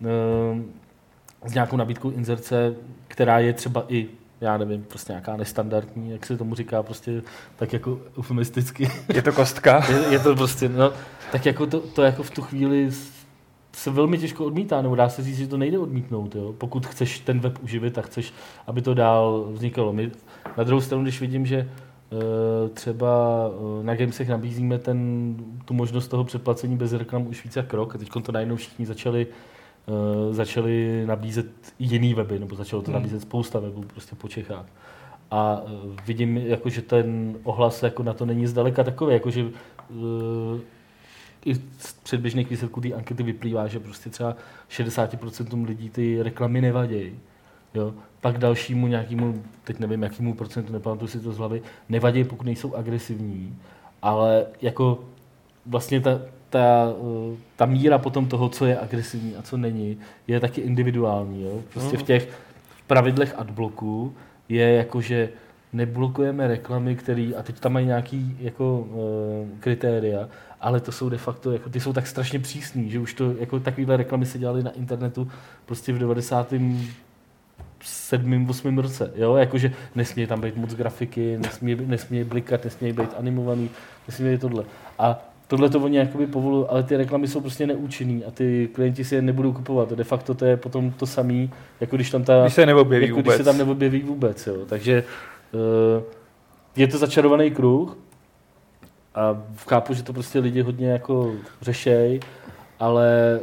uh, 0.00 0.60
s 1.46 1.54
nějakou 1.54 1.76
nabídkou 1.76 2.10
inzerce, 2.10 2.74
která 3.08 3.38
je 3.38 3.52
třeba 3.52 3.84
i 3.88 4.08
já 4.40 4.56
nevím, 4.56 4.82
prostě 4.82 5.12
nějaká 5.12 5.36
nestandardní, 5.36 6.10
jak 6.10 6.26
se 6.26 6.36
tomu 6.36 6.54
říká, 6.54 6.82
prostě 6.82 7.22
tak 7.56 7.72
jako 7.72 7.98
eufemisticky. 8.18 8.90
Je 9.14 9.22
to 9.22 9.32
kostka? 9.32 9.84
je, 9.90 10.12
je, 10.12 10.18
to 10.18 10.36
prostě, 10.36 10.68
no, 10.68 10.92
tak 11.32 11.46
jako 11.46 11.66
to, 11.66 11.80
to 11.80 12.02
jako 12.02 12.22
v 12.22 12.30
tu 12.30 12.42
chvíli 12.42 12.90
se 13.72 13.90
velmi 13.90 14.18
těžko 14.18 14.44
odmítá, 14.44 14.82
nebo 14.82 14.94
dá 14.94 15.08
se 15.08 15.22
říct, 15.22 15.38
že 15.38 15.46
to 15.46 15.56
nejde 15.56 15.78
odmítnout, 15.78 16.34
jo? 16.34 16.54
pokud 16.58 16.86
chceš 16.86 17.18
ten 17.18 17.40
web 17.40 17.58
uživit 17.62 17.98
a 17.98 18.02
chceš, 18.02 18.32
aby 18.66 18.82
to 18.82 18.94
dál 18.94 19.48
vznikalo. 19.52 19.92
My, 19.92 20.10
na 20.56 20.64
druhou 20.64 20.80
stranu, 20.80 21.02
když 21.02 21.20
vidím, 21.20 21.46
že 21.46 21.68
uh, 22.10 22.68
třeba 22.68 23.48
uh, 23.48 23.84
na 23.84 23.94
Gamesech 23.94 24.28
nabízíme 24.28 24.78
ten, 24.78 25.34
tu 25.64 25.74
možnost 25.74 26.08
toho 26.08 26.24
předplacení 26.24 26.76
bez 26.76 26.92
reklam 26.92 27.26
už 27.26 27.44
více 27.44 27.60
jak 27.60 27.72
rok 27.72 27.94
a 27.94 27.98
teď 27.98 28.08
to 28.22 28.32
najednou 28.32 28.56
všichni 28.56 28.86
začali 28.86 29.26
uh, 29.26 29.32
začali 30.30 31.02
nabízet 31.06 31.46
jiný 31.78 32.14
weby, 32.14 32.38
nebo 32.38 32.56
začalo 32.56 32.82
to 32.82 32.90
hmm. 32.90 33.00
nabízet 33.00 33.22
spousta 33.22 33.58
webů 33.58 33.82
prostě 33.82 34.16
po 34.16 34.28
Čechách. 34.28 34.66
A 35.30 35.60
uh, 35.62 35.70
vidím, 36.06 36.36
jako, 36.36 36.68
že 36.68 36.82
ten 36.82 37.36
ohlas 37.42 37.82
jako 37.82 38.02
na 38.02 38.12
to 38.12 38.26
není 38.26 38.46
zdaleka 38.46 38.84
takový, 38.84 39.12
jako, 39.12 39.30
že 39.30 39.44
uh, 39.44 40.60
i 41.44 41.54
z 41.54 41.92
předběžných 42.02 42.50
výsledků 42.50 42.80
té 42.80 42.92
ankety 42.92 43.22
vyplývá, 43.22 43.66
že 43.66 43.80
prostě 43.80 44.10
třeba 44.10 44.36
60% 44.70 45.66
lidí 45.66 45.90
ty 45.90 46.22
reklamy 46.22 46.60
nevadí. 46.60 47.12
Jo? 47.74 47.94
Pak 48.20 48.38
dalšímu 48.38 48.86
nějakému, 48.86 49.42
teď 49.64 49.78
nevím, 49.78 50.02
jakýmu 50.02 50.34
procentu, 50.34 50.72
nepamatuji 50.72 51.08
si 51.08 51.20
to 51.20 51.32
z 51.32 51.38
hlavy, 51.38 51.62
nevadí, 51.88 52.24
pokud 52.24 52.44
nejsou 52.44 52.74
agresivní, 52.74 53.56
ale 54.02 54.46
jako 54.62 55.04
vlastně 55.66 56.00
ta, 56.00 56.20
ta, 56.50 56.92
eh, 56.92 57.36
ta 57.56 57.66
míra 57.66 57.98
potom 57.98 58.26
toho, 58.26 58.48
co 58.48 58.66
je 58.66 58.78
agresivní 58.78 59.36
a 59.36 59.42
co 59.42 59.56
není, 59.56 59.98
je 60.26 60.40
taky 60.40 60.60
individuální. 60.60 61.42
Jo? 61.42 61.60
Prostě 61.72 61.96
v 61.96 62.02
těch 62.02 62.28
pravidlech 62.86 63.34
adblocku 63.38 64.14
je 64.48 64.72
jako, 64.74 65.00
že 65.00 65.28
neblokujeme 65.72 66.48
reklamy, 66.48 66.96
které, 66.96 67.32
a 67.38 67.42
teď 67.42 67.60
tam 67.60 67.72
mají 67.72 67.86
nějaký 67.86 68.36
jako, 68.40 68.78
uh, 68.78 69.58
kritéria, 69.60 70.28
ale 70.60 70.80
to 70.80 70.92
jsou 70.92 71.08
de 71.08 71.18
facto, 71.18 71.52
jako, 71.52 71.70
ty 71.70 71.80
jsou 71.80 71.92
tak 71.92 72.06
strašně 72.06 72.38
přísný, 72.38 72.90
že 72.90 72.98
už 72.98 73.14
to, 73.14 73.34
jako 73.38 73.60
takovýhle 73.60 73.96
reklamy 73.96 74.26
se 74.26 74.38
dělaly 74.38 74.62
na 74.62 74.70
internetu 74.70 75.30
prostě 75.66 75.92
v 75.92 75.98
90 75.98 76.54
sedmým, 77.84 78.50
osmým 78.50 78.78
roce, 78.78 79.12
jo, 79.14 79.36
jakože 79.36 79.72
nesmí 79.94 80.26
tam 80.26 80.40
být 80.40 80.56
moc 80.56 80.74
grafiky, 80.74 81.38
nesmí, 81.38 81.74
nesmí 81.74 82.24
blikat, 82.24 82.64
nesmí 82.64 82.92
být 82.92 83.10
animovaný, 83.18 83.70
nesmí 84.08 84.30
být 84.30 84.40
tohle. 84.40 84.64
A 84.98 85.29
tohle 85.50 85.70
to 85.70 85.80
oni 85.80 85.96
jakoby 85.96 86.26
povolují, 86.26 86.66
ale 86.68 86.82
ty 86.82 86.96
reklamy 86.96 87.28
jsou 87.28 87.40
prostě 87.40 87.66
neúčinný 87.66 88.24
a 88.24 88.30
ty 88.30 88.68
klienti 88.72 89.04
si 89.04 89.14
je 89.14 89.22
nebudou 89.22 89.52
kupovat. 89.52 89.92
De 89.92 90.04
facto 90.04 90.34
to 90.34 90.44
je 90.44 90.56
potom 90.56 90.90
to 90.90 91.06
samé, 91.06 91.48
jako 91.80 91.96
když 91.96 92.10
tam 92.10 92.24
ta... 92.24 92.42
Když 92.42 92.54
se 92.54 92.66
neobjeví 92.66 93.06
jako 93.06 93.16
vůbec. 93.16 93.34
Když 93.34 93.36
se 93.36 93.44
tam 93.44 93.58
neobjeví 93.58 94.02
vůbec, 94.02 94.46
jo. 94.46 94.56
Takže 94.66 95.04
uh, 95.52 96.02
je 96.76 96.88
to 96.88 96.98
začarovaný 96.98 97.50
kruh 97.50 97.98
a 99.14 99.42
chápu, 99.68 99.94
že 99.94 100.02
to 100.02 100.12
prostě 100.12 100.38
lidi 100.38 100.62
hodně 100.62 100.90
jako 100.90 101.32
řešej, 101.60 102.20
ale 102.78 103.40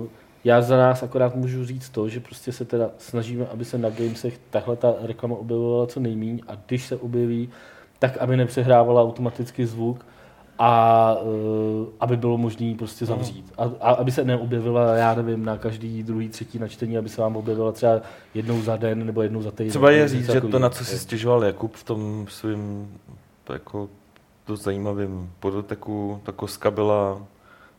uh, 0.00 0.06
já 0.44 0.62
za 0.62 0.76
nás 0.76 1.02
akorát 1.02 1.34
můžu 1.34 1.64
říct 1.64 1.88
to, 1.88 2.08
že 2.08 2.20
prostě 2.20 2.52
se 2.52 2.64
teda 2.64 2.90
snažíme, 2.98 3.46
aby 3.46 3.64
se 3.64 3.78
na 3.78 3.90
Gamesech 3.90 4.38
tahle 4.50 4.76
ta 4.76 4.94
reklama 5.00 5.36
objevovala 5.36 5.86
co 5.86 6.00
nejméně 6.00 6.40
a 6.48 6.52
když 6.66 6.86
se 6.86 6.96
objeví, 6.96 7.48
tak 7.98 8.16
aby 8.16 8.36
nepřehrávala 8.36 9.02
automaticky 9.02 9.66
zvuk 9.66 10.06
a 10.58 11.14
uh, 11.22 11.86
aby 12.00 12.16
bylo 12.16 12.38
možné 12.38 12.74
prostě 12.78 13.06
zavřít. 13.06 13.52
A, 13.58 13.70
a 13.80 13.90
aby 13.92 14.10
se 14.12 14.24
neobjevila, 14.24 14.94
já 14.94 15.14
nevím, 15.14 15.44
na 15.44 15.56
každý 15.56 16.02
druhý, 16.02 16.28
třetí 16.28 16.58
načtení, 16.58 16.98
aby 16.98 17.08
se 17.08 17.20
vám 17.20 17.36
objevila 17.36 17.72
třeba 17.72 18.00
jednou 18.34 18.62
za 18.62 18.76
den 18.76 19.06
nebo 19.06 19.22
jednou 19.22 19.42
za 19.42 19.50
týden. 19.50 19.70
Třeba 19.70 19.90
je 19.90 20.08
říct, 20.08 20.30
že 20.30 20.40
to, 20.40 20.58
na 20.58 20.70
co 20.70 20.84
si 20.84 20.98
stěžoval 20.98 21.44
Jakub 21.44 21.76
v 21.76 21.84
tom 21.84 22.26
svým 22.28 22.88
jako 23.52 23.88
dost 24.46 24.62
zajímavým 24.62 25.32
podoteku, 25.40 26.20
ta 26.24 26.32
koska 26.32 26.70
byla 26.70 27.18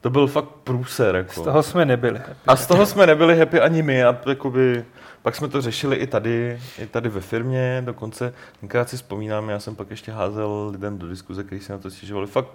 to 0.02 0.10
byl 0.10 0.28
fakt 0.28 0.50
průser. 0.64 1.16
Jako. 1.16 1.42
Z 1.42 1.44
toho 1.44 1.64
jsme 1.64 1.86
nebyli 1.86 2.20
happy. 2.20 2.34
A 2.48 2.56
z 2.56 2.68
toho 2.68 2.86
jsme 2.86 3.08
nebyli 3.08 3.40
happy 3.40 3.60
ani 3.60 3.82
my. 3.82 4.04
A 4.04 4.20
jakoby, 4.30 4.86
pak 5.22 5.36
jsme 5.36 5.48
to 5.48 5.62
řešili 5.62 5.96
i 5.96 6.08
tady, 6.08 6.60
i 6.80 6.88
tady 6.88 7.10
ve 7.10 7.22
firmě. 7.22 7.82
Dokonce 7.86 8.34
tenkrát 8.60 8.90
si 8.90 8.98
vzpomínám, 8.98 9.50
já 9.50 9.60
jsem 9.60 9.76
pak 9.76 9.90
ještě 9.90 10.12
házel 10.12 10.70
lidem 10.72 10.98
do 10.98 11.10
diskuze, 11.10 11.44
kteří 11.44 11.62
se 11.62 11.74
na 11.74 11.80
to 11.80 11.92
stěžovali. 11.92 12.28
Fakt 12.28 12.50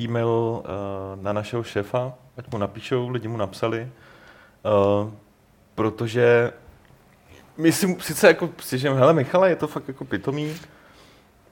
e-mail 0.00 0.28
uh, 0.28 0.62
na 1.22 1.32
našeho 1.32 1.62
šéfa, 1.62 2.14
ať 2.36 2.52
mu 2.52 2.58
napíšou, 2.58 3.08
lidi 3.08 3.28
mu 3.28 3.36
napsali. 3.36 3.88
Uh, 5.02 5.10
protože 5.74 6.52
my 7.56 7.72
si 7.72 7.96
sice 8.00 8.26
jako 8.26 8.50
stěžujeme, 8.58 8.98
hele 8.98 9.12
Michale, 9.12 9.50
je 9.50 9.56
to 9.56 9.66
fakt 9.66 9.88
jako 9.88 10.04
pitomý, 10.04 10.54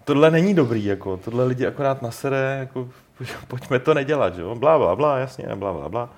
tohle 0.05 0.31
není 0.31 0.55
dobrý, 0.55 0.85
jako, 0.85 1.17
tohle 1.17 1.45
lidi 1.45 1.67
akorát 1.67 2.03
nasere, 2.03 2.57
jako, 2.61 2.89
pojďme 3.49 3.79
to 3.79 3.95
nedělat, 3.95 4.35
že 4.35 4.43
jo, 4.43 4.55
blá, 4.55 4.79
blá, 4.79 4.97
blá, 4.97 5.19
jasně, 5.19 5.47
blá, 5.55 5.73
blá, 5.73 5.89
blá. 5.89 6.11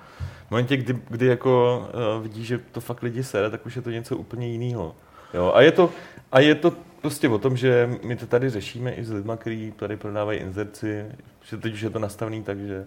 V 0.49 0.51
momentě, 0.51 0.77
kdy, 0.77 0.97
kdy 1.09 1.25
jako 1.25 1.83
uh, 2.17 2.23
vidí, 2.23 2.45
že 2.45 2.57
to 2.57 2.81
fakt 2.81 3.03
lidi 3.03 3.23
sere, 3.23 3.49
tak 3.49 3.65
už 3.65 3.75
je 3.75 3.81
to 3.81 3.89
něco 3.89 4.17
úplně 4.17 4.47
jiného. 4.47 4.95
Jo, 5.33 5.51
a 5.55 5.61
je 5.61 5.71
to, 5.71 5.89
a 6.31 6.39
je 6.39 6.55
to 6.55 6.73
prostě 7.01 7.29
o 7.29 7.37
tom, 7.37 7.57
že 7.57 7.89
my 8.03 8.15
to 8.15 8.27
tady 8.27 8.49
řešíme 8.49 8.91
i 8.91 9.03
s 9.03 9.11
lidmi, 9.11 9.33
kteří 9.37 9.71
tady 9.71 9.97
prodávají 9.97 10.39
inzerci, 10.39 11.05
že 11.41 11.57
teď 11.57 11.73
už 11.73 11.81
je 11.81 11.89
to 11.89 11.99
nastavený 11.99 12.43
tak, 12.43 12.59
že 12.59 12.85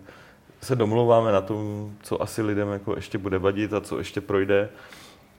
se 0.61 0.77
domlouváme 0.77 1.33
na 1.33 1.41
tom, 1.41 1.91
co 2.03 2.23
asi 2.23 2.43
lidem 2.43 2.69
jako 2.69 2.97
ještě 2.97 3.19
bude 3.19 3.39
vadit 3.39 3.73
a 3.73 3.81
co 3.81 3.99
ještě 3.99 4.21
projde 4.21 4.69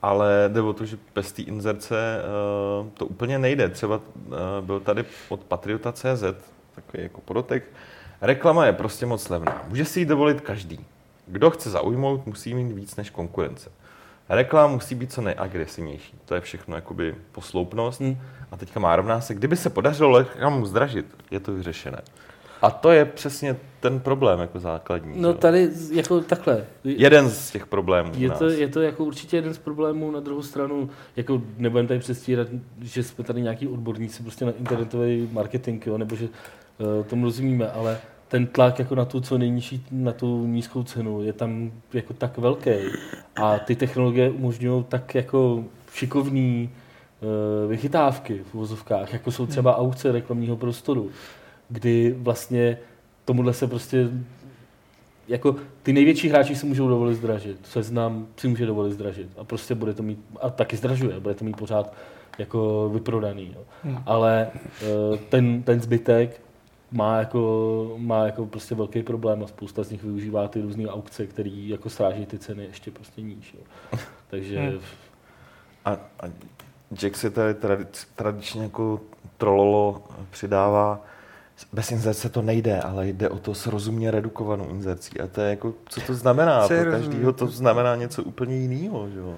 ale 0.04 0.50
jde 0.52 0.60
o 0.60 0.72
to, 0.72 0.84
že 0.84 0.98
bez 1.14 1.32
té 1.32 1.42
inzerce 1.42 2.20
uh, 2.82 2.88
to 2.94 3.06
úplně 3.06 3.38
nejde. 3.38 3.68
Třeba 3.68 3.96
uh, 3.96 4.32
byl 4.60 4.80
tady 4.80 5.04
od 5.28 5.40
Patriota.cz 5.40 6.24
takový 6.74 7.02
jako 7.02 7.20
podotek. 7.20 7.64
Reklama 8.20 8.66
je 8.66 8.72
prostě 8.72 9.06
moc 9.06 9.28
levná. 9.28 9.64
Může 9.68 9.84
si 9.84 10.00
ji 10.00 10.06
dovolit 10.06 10.40
každý. 10.40 10.86
Kdo 11.26 11.50
chce 11.50 11.70
zaujmout, 11.70 12.26
musí 12.26 12.54
mít 12.54 12.72
víc 12.72 12.96
než 12.96 13.10
konkurence. 13.10 13.70
Reklama 14.28 14.74
musí 14.74 14.94
být 14.94 15.12
co 15.12 15.20
nejagresivnější. 15.22 16.18
To 16.24 16.34
je 16.34 16.40
všechno 16.40 16.76
jakoby 16.76 17.14
posloupnost. 17.32 18.00
Hmm. 18.00 18.18
A 18.50 18.56
teďka 18.56 18.80
má 18.80 18.96
rovná 18.96 19.20
se, 19.20 19.34
kdyby 19.34 19.56
se 19.56 19.70
podařilo 19.70 20.18
reklamu 20.18 20.66
zdražit, 20.66 21.06
je 21.30 21.40
to 21.40 21.52
vyřešené. 21.52 21.98
A 22.62 22.70
to 22.70 22.90
je 22.90 23.04
přesně 23.04 23.56
ten 23.80 24.00
problém 24.00 24.40
jako 24.40 24.60
základní. 24.60 25.20
No 25.20 25.28
jo. 25.28 25.34
tady 25.34 25.70
jako 25.92 26.20
takhle. 26.20 26.64
Jeden 26.84 27.30
z 27.30 27.50
těch 27.50 27.66
problémů. 27.66 28.12
Je 28.16 28.30
to, 28.30 28.48
je 28.48 28.68
to 28.68 28.80
jako 28.80 29.04
určitě 29.04 29.36
jeden 29.36 29.54
z 29.54 29.58
problémů, 29.58 30.10
na 30.10 30.20
druhou 30.20 30.42
stranu, 30.42 30.90
jako 31.16 31.42
nebudeme 31.56 31.88
tady 31.88 32.00
přestírat, 32.00 32.48
že 32.82 33.02
jsme 33.02 33.24
tady 33.24 33.42
nějaký 33.42 33.68
odborníci 33.68 34.22
prostě 34.22 34.44
na 34.44 34.52
internetový 34.52 35.28
marketing, 35.32 35.86
jo, 35.86 35.98
nebo 35.98 36.16
že 36.16 36.24
uh, 36.24 37.04
tomu 37.04 37.24
rozumíme, 37.24 37.70
ale 37.70 37.98
ten 38.34 38.46
tlak 38.46 38.78
jako 38.78 38.94
na 38.94 39.04
tu 39.04 39.20
co 39.20 39.38
nejnižší, 39.38 39.86
na 39.90 40.12
tu 40.12 40.46
nízkou 40.46 40.82
cenu 40.82 41.22
je 41.22 41.32
tam 41.32 41.72
jako 41.92 42.12
tak 42.12 42.38
velký 42.38 42.70
a 43.36 43.58
ty 43.58 43.76
technologie 43.76 44.30
umožňují 44.30 44.84
tak 44.88 45.14
jako 45.14 45.64
šikovný 45.92 46.70
uh, 47.20 47.70
vychytávky 47.70 48.42
v 48.50 48.54
uvozovkách, 48.54 49.12
jako 49.12 49.32
jsou 49.32 49.46
třeba 49.46 49.76
aukce 49.76 50.12
reklamního 50.12 50.56
prostoru, 50.56 51.10
kdy 51.68 52.14
vlastně 52.18 52.78
tomuhle 53.24 53.52
se 53.52 53.66
prostě 53.66 54.08
jako 55.28 55.56
ty 55.82 55.92
největší 55.92 56.28
hráči 56.28 56.56
si 56.56 56.66
můžou 56.66 56.88
dovolit 56.88 57.14
zdražit. 57.14 57.58
Seznam 57.66 58.26
si 58.36 58.48
může 58.48 58.66
dovolit 58.66 58.92
zdražit 58.92 59.28
a 59.38 59.44
prostě 59.44 59.74
bude 59.74 59.94
to 59.94 60.02
mít, 60.02 60.18
a 60.40 60.50
taky 60.50 60.76
zdražuje, 60.76 61.20
bude 61.20 61.34
to 61.34 61.44
mít 61.44 61.56
pořád 61.56 61.94
jako 62.38 62.90
vyprodaný. 62.94 63.52
Jo. 63.56 63.62
Hmm. 63.84 64.02
Ale 64.06 64.50
uh, 65.10 65.16
ten, 65.16 65.62
ten 65.62 65.80
zbytek 65.80 66.43
má 66.92 67.18
jako, 67.18 67.94
má 67.98 68.26
jako 68.26 68.46
prostě 68.46 68.74
velký 68.74 69.02
problém 69.02 69.42
a 69.42 69.46
spousta 69.46 69.82
z 69.82 69.90
nich 69.90 70.02
využívá 70.02 70.48
ty 70.48 70.60
různé 70.60 70.88
aukce, 70.88 71.26
které 71.26 71.50
jako 71.50 71.90
stráží 71.90 72.26
ty 72.26 72.38
ceny 72.38 72.64
ještě 72.64 72.90
prostě 72.90 73.22
níž. 73.22 73.54
Jo. 73.54 73.98
Takže... 74.30 74.60
Hmm. 74.60 74.78
A, 75.84 75.90
a 75.92 76.26
Jack 76.94 77.16
si 77.16 77.30
tady 77.30 77.54
tradic, 77.54 78.08
tradičně 78.16 78.62
jako 78.62 79.00
trololo 79.38 80.02
přidává 80.30 81.04
bez 81.72 81.92
inzerce 81.92 82.28
to 82.28 82.42
nejde, 82.42 82.80
ale 82.80 83.08
jde 83.08 83.28
o 83.28 83.38
to 83.38 83.54
s 83.54 83.66
rozumně 83.66 84.10
redukovanou 84.10 84.68
inzercí. 84.68 85.20
A 85.20 85.26
to 85.26 85.40
je 85.40 85.50
jako, 85.50 85.74
co 85.88 86.00
to 86.00 86.14
znamená? 86.14 86.68
Pro 86.82 86.90
každýho 86.90 87.32
to 87.32 87.46
znamená 87.46 87.96
něco 87.96 88.22
úplně 88.22 88.56
jiného, 88.56 89.08
že 89.08 89.18
jo? 89.18 89.36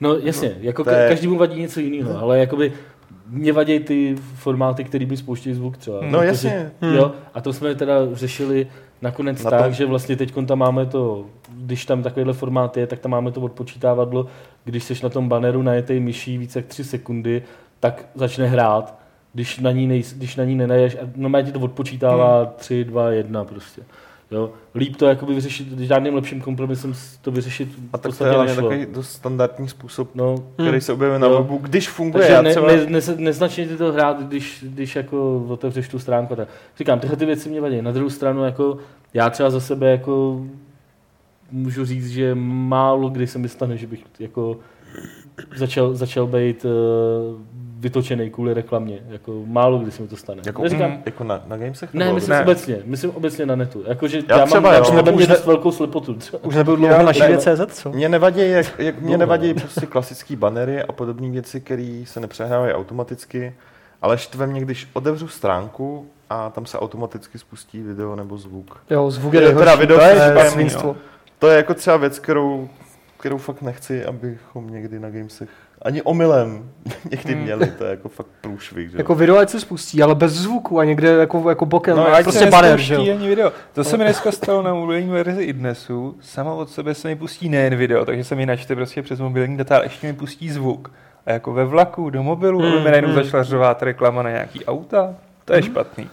No 0.00 0.16
jasně, 0.16 0.48
no, 0.48 0.54
jako 0.60 0.90
je... 0.90 1.08
každému 1.08 1.38
vadí 1.38 1.60
něco 1.60 1.80
jiného, 1.80 2.18
ale 2.18 2.38
jakoby 2.38 2.72
mě 3.26 3.52
vadí 3.52 3.78
ty 3.78 4.16
formáty, 4.34 4.84
které 4.84 5.06
by 5.06 5.16
spouštěli 5.16 5.54
zvuk 5.54 5.76
třeba. 5.76 5.98
No 6.02 6.18
protože, 6.18 6.26
jasně. 6.26 6.70
Hmm. 6.80 6.94
Jo, 6.94 7.12
a 7.34 7.40
to 7.40 7.52
jsme 7.52 7.74
teda 7.74 7.94
řešili 8.12 8.66
nakonec 9.02 9.44
Na 9.44 9.50
tak, 9.50 9.66
to... 9.66 9.72
že 9.72 9.86
vlastně 9.86 10.16
teď 10.16 10.34
tam 10.46 10.58
máme 10.58 10.86
to, 10.86 11.26
když 11.48 11.84
tam 11.84 12.02
takovýhle 12.02 12.32
formát 12.32 12.76
je, 12.76 12.86
tak 12.86 12.98
tam 12.98 13.10
máme 13.10 13.32
to 13.32 13.40
odpočítávadlo, 13.40 14.26
když 14.64 14.84
jsi 14.84 14.94
na 15.02 15.08
tom 15.08 15.28
banneru 15.28 15.62
najetej 15.62 16.00
myší 16.00 16.38
více 16.38 16.58
jak 16.58 16.66
3 16.66 16.84
sekundy, 16.84 17.42
tak 17.80 18.06
začne 18.14 18.46
hrát 18.46 19.00
když 19.32 19.58
na 19.58 19.70
ní, 19.70 19.86
nej, 19.86 20.02
když 20.16 20.36
na 20.36 20.44
ní 20.44 20.54
nenaješ, 20.54 20.96
normálně 21.16 21.46
ti 21.46 21.52
to 21.52 21.60
odpočítává 21.60 22.38
hmm. 22.38 22.52
3, 22.56 22.84
2, 22.84 23.10
1 23.10 23.44
prostě. 23.44 23.82
Jo? 24.30 24.50
Líp 24.74 24.96
to 24.96 25.06
jakoby 25.06 25.34
vyřešit, 25.34 25.78
žádným 25.78 26.14
lepším 26.14 26.40
kompromisem 26.40 26.94
to 27.22 27.30
vyřešit 27.30 27.68
A 27.92 27.98
tak 27.98 28.16
to 28.18 28.24
je 28.24 28.54
takový 28.54 28.86
dost 28.86 29.10
standardní 29.10 29.68
způsob, 29.68 30.14
No, 30.14 30.34
který 30.54 30.80
se 30.80 30.92
objevuje 30.92 31.18
na 31.18 31.28
webu, 31.28 31.58
když 31.58 31.88
funguje. 31.88 32.22
takže 32.22 32.34
Já 32.34 32.42
ne, 32.42 32.50
třeba... 32.50 32.66
ne, 32.66 32.86
ne, 32.86 33.00
neznačně 33.16 33.66
to 33.66 33.92
hrát, 33.92 34.22
když, 34.22 34.64
když 34.68 34.96
jako 34.96 35.44
otevřeš 35.48 35.88
tu 35.88 35.98
stránku. 35.98 36.36
Tak. 36.36 36.48
Říkám, 36.78 37.00
tyhle 37.00 37.16
ty 37.16 37.26
věci 37.26 37.48
mě 37.48 37.60
vadí. 37.60 37.82
Na 37.82 37.92
druhou 37.92 38.10
stranu, 38.10 38.44
jako 38.44 38.78
já 39.14 39.30
třeba 39.30 39.50
za 39.50 39.60
sebe 39.60 39.90
jako 39.90 40.46
můžu 41.52 41.84
říct, 41.84 42.10
že 42.10 42.34
málo 42.34 43.08
kdy 43.08 43.26
se 43.26 43.38
mi 43.38 43.48
stane, 43.48 43.76
že 43.76 43.86
bych 43.86 44.04
jako 44.18 44.56
začal, 45.56 45.94
začal 45.94 46.26
být 46.26 46.64
uh, 46.64 46.70
vytočený 47.80 48.30
kvůli 48.30 48.54
reklamě. 48.54 48.98
Jako 49.08 49.42
málo 49.46 49.78
kdy 49.78 49.90
se 49.90 50.02
mi 50.02 50.08
to 50.08 50.16
stane. 50.16 50.42
Jako, 50.46 50.62
Neříkám, 50.62 50.90
mm, 50.90 51.02
jako 51.06 51.24
na, 51.24 51.42
na 51.46 51.56
Gamesech? 51.56 51.94
ne, 51.94 52.12
myslím 52.12 52.34
Ne. 52.34 52.42
obecně. 52.42 52.78
Myslím 52.84 53.10
obecně 53.10 53.46
na 53.46 53.56
netu. 53.56 53.84
Jako, 53.86 54.08
že 54.08 54.22
Já 54.28 54.38
já, 54.38 54.46
třeba 54.46 54.60
mám, 54.60 54.72
jo. 54.72 54.76
já 54.78 54.82
třeba 54.82 54.96
Nebo 54.96 55.16
mě 55.16 55.22
už 55.24 55.28
ne- 55.28 55.36
velkou 55.46 55.72
slepotu. 55.72 56.14
třeba. 56.14 56.38
Už 56.44 56.54
nebyl 56.54 56.76
dlouho 56.76 56.92
Já- 56.92 56.98
na 56.98 57.04
ne, 57.04 57.12
živě.cz, 57.14 57.74
co? 57.82 57.90
Mně 57.92 58.08
nevadí, 58.08 58.50
jak, 58.50 58.66
jak 58.78 59.00
mě 59.00 59.12
No. 59.12 59.18
nevadí 59.18 59.54
prostě 59.54 59.86
klasický 59.86 60.36
banery 60.36 60.82
a 60.82 60.92
podobné 60.92 61.30
věci, 61.30 61.60
které 61.60 62.02
se 62.06 62.20
nepřehrávají 62.20 62.72
automaticky, 62.72 63.54
ale 64.02 64.18
štve 64.18 64.46
mě, 64.46 64.60
když 64.60 64.88
otevřu 64.92 65.28
stránku 65.28 66.06
a 66.30 66.50
tam 66.50 66.66
se 66.66 66.78
automaticky 66.78 67.38
spustí 67.38 67.82
video 67.82 68.16
nebo 68.16 68.38
zvuk. 68.38 68.76
Jo, 68.90 69.10
zvuk 69.10 69.34
je 69.34 69.42
Je, 69.42 69.54
teda 69.54 69.74
video 69.74 69.98
to 69.98 70.04
je. 70.04 70.34
To 71.38 71.48
je 71.48 71.56
jako 71.56 71.74
třeba 71.74 71.96
věc, 71.96 72.18
kterou, 72.18 72.68
kterou 73.20 73.38
fakt 73.38 73.62
nechci, 73.62 74.04
abychom 74.04 74.70
někdy 74.70 75.00
na 75.00 75.10
Gamesech 75.10 75.48
ani 75.82 76.02
omylem 76.02 76.70
někdy 77.10 77.32
Hmm. 77.34 77.42
měli. 77.42 77.66
To 77.66 77.84
je 77.84 77.90
jako 77.90 78.08
fakt 78.08 78.26
průšvih. 78.40 78.90
Že? 78.90 78.98
Jako 78.98 79.14
video 79.14 79.36
ať 79.36 79.50
se 79.50 79.60
spustí, 79.60 80.02
ale 80.02 80.14
bez 80.14 80.32
zvuku 80.32 80.78
a 80.80 80.84
někde 80.84 81.08
jako, 81.08 81.48
jako 81.48 81.66
bokem, 81.66 81.96
No, 81.96 82.02
no, 82.02 82.14
ať 82.14 82.22
prostě 82.22 82.44
se 82.44 82.50
banner, 82.50 82.78
že 82.80 82.94
jo. 82.94 83.00
ani 83.00 83.28
video. 83.28 83.52
To 83.72 83.84
se 83.84 83.96
mi 83.96 84.04
dneska 84.04 84.32
stalo 84.32 84.62
na 84.62 84.74
mobilní 84.74 85.08
verzi 85.08 85.42
i 85.42 85.52
dnesu. 85.52 86.16
Samo 86.20 86.56
od 86.56 86.70
sebe 86.70 86.94
se 86.94 87.08
mi 87.08 87.16
pustí 87.16 87.48
nejen 87.48 87.76
video, 87.76 88.04
takže 88.04 88.24
se 88.24 88.34
mi 88.34 88.46
načte 88.46 88.74
prostě 88.74 89.02
přes 89.02 89.20
mobilní 89.20 89.56
data, 89.56 89.76
ale 89.76 89.84
ještě 89.84 90.06
mi 90.06 90.12
pustí 90.12 90.50
zvuk. 90.50 90.92
A 91.26 91.32
jako 91.32 91.52
ve 91.52 91.64
vlaku, 91.64 92.10
do 92.10 92.22
mobilu, 92.22 92.60
Hmm, 92.60 92.72
aby 92.72 92.80
mi 92.84 92.90
najednou 92.90 93.10
hmm. 93.12 93.24
začala 93.24 93.42
řovat 93.42 93.82
reklama 93.82 94.22
na 94.22 94.30
nějaký 94.30 94.64
auta. 94.64 95.14
To 95.44 95.54
je 95.54 95.62
špatný. 95.62 96.08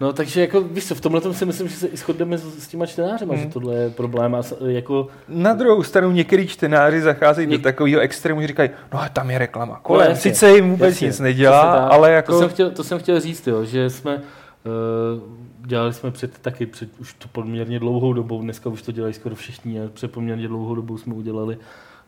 No 0.00 0.12
takže 0.12 0.40
jako, 0.40 0.60
víš 0.60 0.86
co, 0.88 0.94
v 0.94 1.00
tomhle 1.00 1.20
tom 1.20 1.34
si 1.34 1.46
myslím, 1.46 1.68
že 1.68 1.76
se 1.76 1.86
i 1.86 1.96
shodneme 1.96 2.38
s, 2.38 2.64
s 2.64 2.68
těma 2.68 2.86
čtenářema, 2.86 3.34
Hmm. 3.34 3.42
že 3.42 3.48
tohle 3.50 3.74
je 3.76 3.90
problém 3.90 4.34
a 4.34 4.40
jako 4.66 5.08
Na 5.28 5.52
druhou 5.54 5.82
stranu 5.82 6.10
některý 6.10 6.46
čtenáři 6.46 7.00
zacházejí 7.00 7.46
do 7.46 7.56
Něk- 7.56 7.62
takového 7.62 8.00
extrému, 8.00 8.40
že 8.40 8.46
říkají, 8.46 8.70
no 8.92 9.00
a 9.02 9.08
tam 9.08 9.30
je 9.30 9.38
reklama 9.38 9.78
kolem. 9.82 10.04
No, 10.06 10.10
jasně, 10.10 10.30
Sice 10.34 10.50
jim 10.50 10.70
vůbec 10.70 10.88
jasně, 10.88 11.06
nic 11.06 11.20
nedělá, 11.20 11.76
tak. 11.76 11.92
ale 11.92 12.12
jako... 12.12 12.32
To 12.32 12.38
jsem 12.38 12.48
chtěl, 12.48 12.70
to 12.70 12.84
jsem 12.84 12.98
chtěl 12.98 13.20
říct, 13.20 13.46
jo, 13.46 13.64
že 13.64 13.90
jsme 13.90 14.16
uh, 14.16 15.22
dělali 15.66 15.92
jsme 15.92 16.10
před 16.10 16.38
taky 16.38 16.66
před 16.66 16.88
už 17.00 17.14
to 17.14 17.28
poměrně 17.28 17.78
dlouhou 17.78 18.12
dobou, 18.12 18.42
dneska 18.42 18.70
už 18.70 18.82
to 18.82 18.92
dělají 18.92 19.14
skoro 19.14 19.34
všichni, 19.34 19.80
a 19.80 19.88
před 19.92 20.12
poměrně 20.12 20.48
dlouhou 20.48 20.74
dobou 20.74 20.98
jsme 20.98 21.14
udělali 21.14 21.58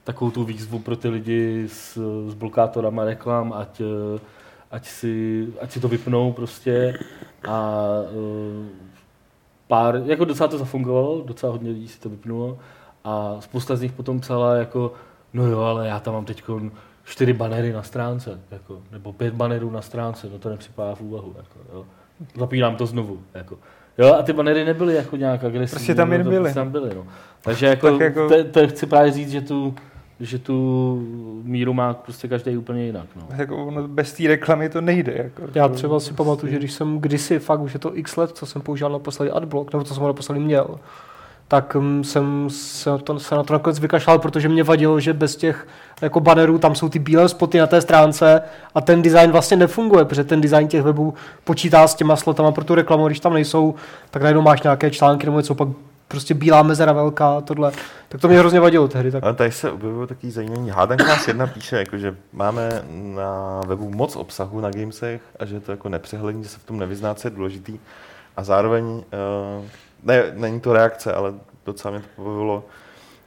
takovou 0.05 0.31
tu 0.31 0.45
výzvu 0.45 0.79
pro 0.79 0.97
ty 0.97 1.09
lidi 1.09 1.65
s, 1.69 1.99
s 2.31 2.35
blokátorama 2.35 3.05
reklam, 3.05 3.53
ať, 3.53 3.81
eh, 3.81 4.21
ať, 4.71 4.87
si, 4.87 5.47
ať 5.61 5.71
si 5.73 5.81
to 5.81 5.89
vypnou 5.89 6.33
prostě 6.33 6.99
a 7.49 7.79
uh, 8.13 8.67
pár, 9.69 10.03
jako 10.05 10.25
docela 10.25 10.49
to 10.49 10.59
zafungovalo, 10.59 11.23
docela 11.27 11.53
hodně 11.53 11.71
lidí 11.71 11.89
si 11.89 12.01
to 12.01 12.09
vypnulo 12.09 12.59
a 13.05 13.37
spousta 13.41 13.77
z 13.77 13.83
nich 13.83 13.93
potom 13.93 14.21
psala 14.21 14.55
jako, 14.57 14.93
no 15.33 15.47
jo, 15.47 15.61
ale 15.61 15.89
já 15.89 16.01
tam 16.01 16.15
mám 16.15 16.25
teď 16.25 16.43
čtyři 17.05 17.33
banery 17.33 17.73
na 17.73 17.83
stránce, 17.83 18.41
jako, 18.51 18.83
nebo 18.93 19.13
pět 19.13 19.35
banerů 19.35 19.71
na 19.71 19.83
stránce, 19.83 20.29
no 20.33 20.39
to 20.39 20.49
nepřipadá 20.49 20.95
v 20.95 21.01
úvahu. 21.01 21.35
Jako, 21.37 21.59
jo. 21.75 21.85
Zapínám 22.39 22.77
to 22.77 22.87
znovu. 22.87 23.23
Jako. 23.35 23.59
Jo, 23.99 24.15
a 24.15 24.23
ty 24.23 24.33
banery 24.33 24.65
nebyly 24.65 24.95
jako 24.95 25.17
nějak 25.17 25.45
agresivní. 25.45 25.79
Prostě 25.79 25.95
tam 25.95 26.13
jen 26.13 26.23
byly. 26.23 26.37
prostě 26.41 26.55
Tam 26.55 26.71
byly 26.71 26.95
no. 26.95 27.07
Takže 27.43 27.67
jako, 27.67 27.91
Tak 27.91 28.01
jako- 28.01 28.29
To, 28.29 28.45
to, 28.45 28.69
chci 28.69 28.87
právě 28.87 29.13
říct, 29.13 29.31
že 29.31 29.41
tu, 29.41 29.75
že 30.21 30.39
tu 30.39 30.97
míru 31.43 31.75
má 31.75 31.95
prostě 31.95 32.29
každý 32.29 32.57
úplně 32.57 32.85
jinak. 32.85 33.07
No. 33.17 33.23
Jako 33.37 33.67
ono 33.67 33.89
bez 33.89 34.13
té 34.13 34.29
reklamy 34.29 34.69
to 34.69 34.81
nejde. 34.81 35.13
Jako. 35.17 35.43
Já 35.55 35.69
To- 35.69 35.75
třeba 35.75 36.01
si 36.01 36.15
pamatuju, 36.15 36.53
že 36.53 36.59
když 36.59 36.73
jsem 36.73 36.99
kdysi, 36.99 37.39
fakt 37.39 37.61
už 37.61 37.75
je 37.75 37.81
to 37.81 37.99
x 37.99 38.17
let, 38.17 38.31
co 38.35 38.47
jsem 38.47 38.63
používal 38.63 38.93
naposledy 38.93 39.31
Adblock, 39.31 39.73
nebo 39.73 39.85
co 39.85 39.95
jsem 39.95 40.03
naposledy 40.05 40.41
měl, 40.41 40.79
tak 41.49 41.75
mm, 41.75 42.05
jsem 42.05 42.47
se, 42.51 42.91
to, 43.05 43.19
se 43.21 43.35
na 43.35 43.43
to 43.43 43.53
nakonec 43.53 43.79
vykašlal, 43.81 44.19
protože 44.19 44.49
mě 44.49 44.65
vadilo, 44.65 45.01
že 45.01 45.13
bez 45.13 45.37
těch 45.37 45.67
jako 46.01 46.21
bannerů 46.21 46.59
tam 46.59 46.75
jsou 46.75 46.89
ty 46.89 46.99
bílé 46.99 47.29
spoty 47.29 47.59
na 47.59 47.67
té 47.67 47.81
stránce 47.81 48.43
a 48.75 48.81
ten 48.81 49.03
design 49.03 49.31
vlastně 49.31 49.57
nefunguje, 49.57 50.05
protože 50.05 50.25
ten 50.25 50.41
design 50.41 50.69
těch 50.69 50.83
webů 50.83 51.15
počítá 51.45 51.87
s 51.89 51.95
těma 51.95 52.17
slotama 52.17 52.53
pro 52.53 52.65
tu 52.65 52.75
reklamu, 52.75 53.07
když 53.07 53.21
tam 53.21 53.35
nejsou, 53.35 53.75
tak 54.11 54.23
najednou 54.23 54.43
máš 54.43 54.63
nějaké 54.63 54.91
články 54.91 55.27
nebo 55.27 55.37
něco, 55.39 55.55
pak 55.55 55.69
prostě 56.13 56.35
bílá 56.35 56.63
mezera 56.63 56.93
velká, 56.93 57.41
tohle. 57.41 57.73
Tak 58.09 58.21
to 58.21 58.29
mě 58.29 58.39
hrozně 58.39 58.61
vadilo 58.61 58.89
tehdy. 58.89 59.11
Tak 59.11 59.25
Ale 59.25 59.35
tady 59.35 59.53
se 59.53 59.71
objevují 59.71 60.09
takový 60.09 60.33
zajímavý. 60.33 60.71
Hádanka 60.71 61.17
jedna 61.29 61.47
píše, 61.47 61.77
jako, 61.77 61.99
že 61.99 62.17
máme 62.33 62.83
na 62.91 63.61
webu 63.67 63.91
moc 63.91 64.17
obsahu 64.17 64.61
na 64.61 64.71
Gamesech 64.71 65.23
a 65.39 65.45
že 65.45 65.55
je 65.55 65.61
to 65.61 65.71
jako 65.71 65.89
nepřehlední, 65.89 66.43
že 66.43 66.49
se 66.49 66.59
v 66.59 66.65
tom 66.65 66.79
nevyzná, 66.79 67.15
co 67.15 67.27
je 67.27 67.31
důležitý. 67.31 67.79
A 68.37 68.45
zároveň, 68.45 68.85
uh, 68.85 69.03
ne, 70.03 70.23
není 70.33 70.61
to 70.61 70.73
reakce, 70.73 71.15
ale 71.15 71.35
docela 71.67 71.91
mě 71.91 72.01
to 72.01 72.07
pobavilo. 72.17 72.65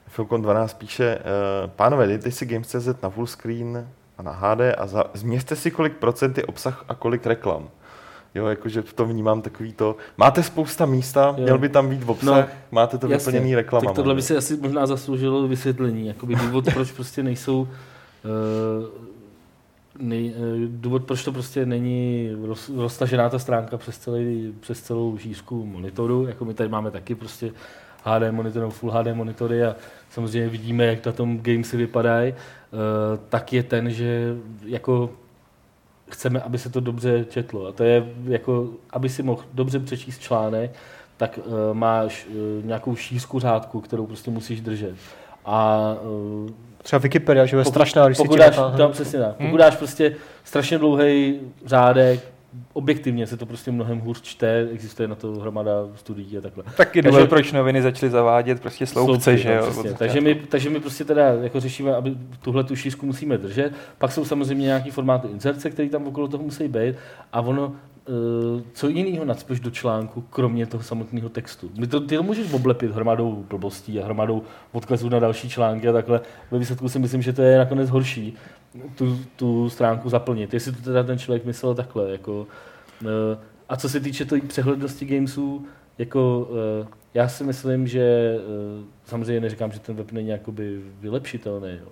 Filkon 0.08 0.42
12 0.42 0.74
píše, 0.74 1.18
uh, 1.18 1.70
pánové, 1.70 2.08
dejte 2.08 2.32
si 2.32 2.46
Games.cz 2.46 3.02
na 3.04 3.10
full 3.10 3.28
screen 3.28 3.88
a 4.18 4.22
na 4.22 4.32
HD 4.32 4.62
a 4.78 4.88
za, 4.88 5.04
změřte 5.14 5.56
si, 5.56 5.72
kolik 5.72 5.94
procent 5.94 6.38
je 6.38 6.46
obsah 6.46 6.86
a 6.88 6.96
kolik 6.96 7.26
reklam. 7.26 7.70
Jo, 8.36 8.46
jakože 8.48 8.82
v 8.82 8.94
tom 8.94 9.10
vnímám 9.10 9.42
takový 9.42 9.74
to, 9.74 9.96
máte 10.18 10.44
spousta 10.44 10.86
místa, 10.86 11.36
Jo. 11.38 11.44
měl 11.44 11.58
by 11.58 11.70
tam 11.70 11.90
být 11.90 12.04
v 12.04 12.10
obsah, 12.10 12.48
No, 12.48 12.54
máte 12.72 12.98
to 12.98 13.08
Jasně. 13.08 13.32
vyplněný 13.32 13.56
reklamama. 13.56 13.90
Tak 13.90 13.96
tohle 13.96 14.16
by 14.16 14.22
si 14.22 14.38
asi 14.38 14.58
možná 14.58 14.88
zasloužilo 14.88 15.48
vysvětlení. 15.48 16.08
Jakoby 16.08 16.36
důvod, 16.36 16.66
proč 16.74 16.92
prostě 16.92 17.24
nejsou 17.24 17.62
uh, 17.62 17.68
nej, 20.00 20.34
uh, 20.38 20.60
důvod, 20.68 21.04
proč 21.04 21.24
to 21.24 21.32
prostě 21.32 21.66
není 21.66 22.30
roz, 22.46 22.72
roztažená 22.78 23.30
ta 23.30 23.40
stránka 23.40 23.78
přes, 23.78 23.98
celý, 23.98 24.54
přes 24.60 24.82
celou 24.82 25.18
šířku 25.18 25.66
monitoru, 25.66 26.28
jako 26.28 26.46
my 26.46 26.54
tady 26.54 26.70
máme 26.70 26.92
taky 26.92 27.16
prostě 27.16 27.52
HD 28.04 28.32
monitory, 28.32 28.72
Full 28.72 28.92
HD 28.92 29.08
monitory 29.14 29.64
a 29.66 29.76
samozřejmě 30.10 30.50
vidíme, 30.50 30.86
jak 30.86 31.06
na 31.06 31.12
tom 31.12 31.40
gamesy 31.42 31.78
vypadají, 31.78 32.32
uh, 32.34 32.38
tak 33.30 33.54
je 33.54 33.64
ten, 33.64 33.90
že 33.92 34.36
jako 34.66 35.10
chceme, 36.16 36.42
aby 36.42 36.58
se 36.58 36.70
to 36.70 36.80
dobře 36.80 37.26
četlo. 37.30 37.68
A 37.68 37.72
to 37.72 37.84
je 37.84 38.06
jako, 38.24 38.70
aby 38.90 39.10
si 39.10 39.24
mohl 39.24 39.44
dobře 39.54 39.80
přečíst 39.80 40.20
článek, 40.20 40.72
tak 41.18 41.40
uh, 41.46 41.54
máš 41.74 42.28
uh, 42.30 42.66
nějakou 42.66 42.96
šířku 42.96 43.40
řádku, 43.40 43.82
kterou 43.82 44.06
prostě 44.06 44.32
musíš 44.32 44.62
držet. 44.62 44.96
A 45.46 45.80
uh, 46.44 46.50
třeba 46.84 47.00
Wikipedia, 47.00 47.46
že 47.46 47.58
je 47.58 47.64
Pokud- 47.64 47.74
strašná, 47.74 48.06
když 48.06 48.18
si 48.18 48.24
pokud 48.24 48.40
dáš, 48.40 48.56
tam 48.78 48.92
přesně 48.92 49.20
tak. 49.20 49.40
Hmm. 49.40 49.48
Pokud 49.50 49.58
dáš 49.58 49.76
prostě 49.76 50.16
strašně 50.44 50.78
dlouhý 50.78 51.40
řádek, 51.66 52.35
objektivně 52.74 53.28
se 53.28 53.38
to 53.38 53.46
prostě 53.46 53.72
mnohem 53.72 54.00
hůř 54.00 54.22
čte, 54.22 54.68
existuje 54.72 55.08
na 55.08 55.16
to 55.16 55.32
hromada 55.32 55.72
studií 55.96 56.38
a 56.38 56.42
takhle. 56.42 56.64
Taky 56.78 57.02
Takže- 57.02 57.18
důvod, 57.18 57.30
proč 57.30 57.52
noviny 57.52 57.82
začaly 57.82 58.10
zavádět 58.10 58.62
prostě 58.62 58.86
sloupce, 58.86 59.24
Sloupky, 59.24 59.44
že 59.44 59.50
no, 59.50 59.56
jo? 59.56 59.72
přesně. 59.72 59.92
od 59.92 59.98
Takže 59.98 60.22
my, 60.22 60.36
takže 60.36 60.70
my 60.70 60.80
prostě 60.80 61.06
teda 61.06 61.28
jako 61.28 61.60
řešíme, 61.60 61.96
aby 61.96 62.16
tuhle 62.42 62.64
tu 62.64 62.76
šířku 62.76 63.06
musíme 63.06 63.38
držet. 63.38 63.74
Pak 63.98 64.12
jsou 64.12 64.26
samozřejmě 64.26 64.66
nějaký 64.66 64.92
formáty 64.92 65.28
inserce, 65.28 65.70
které 65.70 65.90
tam 65.90 66.08
okolo 66.08 66.28
toho 66.28 66.44
musí 66.44 66.68
být 66.68 66.96
a 67.34 67.42
ono 67.42 67.76
eh, 68.08 68.62
co 68.74 68.88
jiného 68.88 69.26
nacpeš 69.26 69.60
do 69.60 69.72
článku, 69.72 70.22
kromě 70.22 70.66
toho 70.66 70.84
samotného 70.84 71.30
textu. 71.30 71.70
My 71.80 71.88
to, 71.88 72.00
ty 72.00 72.16
to 72.18 72.24
můžeš 72.24 72.54
oblepit 72.54 72.92
hromadou 72.92 73.46
blbostí 73.50 74.00
a 74.00 74.06
hromadou 74.06 74.44
odkazů 74.72 75.10
na 75.10 75.20
další 75.20 75.50
články 75.50 75.88
a 75.88 75.94
takhle. 75.94 76.22
Ve 76.52 76.60
výsledku 76.60 76.90
si 76.90 77.00
myslím, 77.00 77.22
že 77.22 77.34
to 77.34 77.42
je 77.42 77.58
nakonec 77.58 77.90
horší 77.90 78.36
tu, 78.96 79.20
tu 79.36 79.70
stránku 79.70 80.10
zaplnit. 80.10 80.54
Jestli 80.54 80.72
to 80.72 80.82
teda 80.82 81.04
ten 81.04 81.20
člověk 81.20 81.46
myslel 81.46 81.76
takhle. 81.76 82.12
Jako, 82.12 82.48
eh, 83.02 83.38
a 83.70 83.78
co 83.78 83.90
se 83.90 84.00
týče 84.00 84.26
té 84.26 84.42
přehlednosti 84.42 85.06
gamesů, 85.06 85.66
jako, 85.98 86.50
eh, 86.84 86.88
já 87.14 87.28
si 87.28 87.44
myslím, 87.44 87.88
že 87.88 88.38
eh, 88.38 88.84
samozřejmě 89.06 89.42
neříkám, 89.42 89.72
že 89.72 89.80
ten 89.80 89.96
web 89.96 90.12
není 90.12 90.30
jakoby 90.30 90.82
vylepšitelný, 91.00 91.80
jo, 91.82 91.88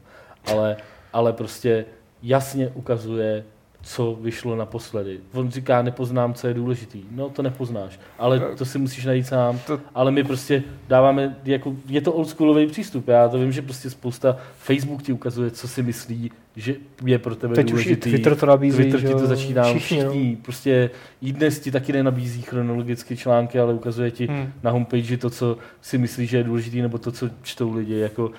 ale, 0.46 0.78
ale 1.14 1.34
prostě 1.34 1.86
jasně 2.24 2.70
ukazuje, 2.70 3.44
co 3.86 4.18
vyšlo 4.22 4.56
naposledy. 4.56 5.20
On 5.34 5.52
říká, 5.52 5.82
nepoznám, 5.82 6.34
co 6.34 6.48
je 6.48 6.54
důležitý. 6.54 7.04
No, 7.12 7.30
to 7.30 7.42
nepoznáš, 7.42 8.00
ale 8.20 8.40
to 8.58 8.66
si 8.66 8.78
musíš 8.80 9.06
najít 9.06 9.28
sám. 9.28 9.60
To- 9.68 9.80
Ale 9.96 10.12
my 10.12 10.24
prostě 10.24 10.64
dáváme, 10.88 11.36
jako, 11.46 11.76
je 11.88 12.02
to 12.02 12.14
oldschoolový 12.14 12.68
přístup. 12.68 13.08
Já 13.08 13.30
to 13.30 13.38
vím, 13.40 13.52
že 13.52 13.62
prostě 13.62 13.90
spousta 13.90 14.38
Facebook 14.58 15.04
ti 15.04 15.14
ukazuje, 15.14 15.52
co 15.52 15.68
si 15.68 15.84
myslí, 15.84 16.32
že 16.56 16.76
je 17.06 17.20
pro 17.20 17.36
tebe 17.36 17.56
Teď 17.56 17.66
už 17.66 17.70
i 17.72 17.74
důležitý. 17.74 18.10
Twitter 18.12 18.36
to 18.36 18.46
nabízí, 18.46 18.78
Twitter 18.78 19.00
že 19.00 19.08
ti 19.08 19.14
to 19.14 19.28
začíná 19.28 19.64
všichni, 19.64 20.04
no. 20.04 20.10
všichni. 20.12 20.36
Prostě 20.42 20.90
i 21.22 21.32
dnes 21.34 21.60
ti 21.60 21.72
taky 21.72 21.94
nenabízí 21.94 22.42
chronologicky 22.42 23.18
články, 23.18 23.60
ale 23.60 23.74
ukazuje 23.74 24.12
ti 24.12 24.28
Hmm. 24.28 24.54
na 24.64 24.72
homepage 24.72 25.18
to, 25.18 25.30
co 25.30 25.58
si 25.82 25.98
myslí, 25.98 26.26
že 26.28 26.38
je 26.38 26.44
důležitý, 26.44 26.82
nebo 26.82 26.98
to, 26.98 27.12
co 27.12 27.30
čtou 27.42 27.74
lidi. 27.74 27.98
Jako, 28.00 28.32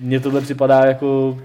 mně 0.00 0.20
tohle 0.20 0.40
připadá 0.40 0.84
jako 0.84 1.38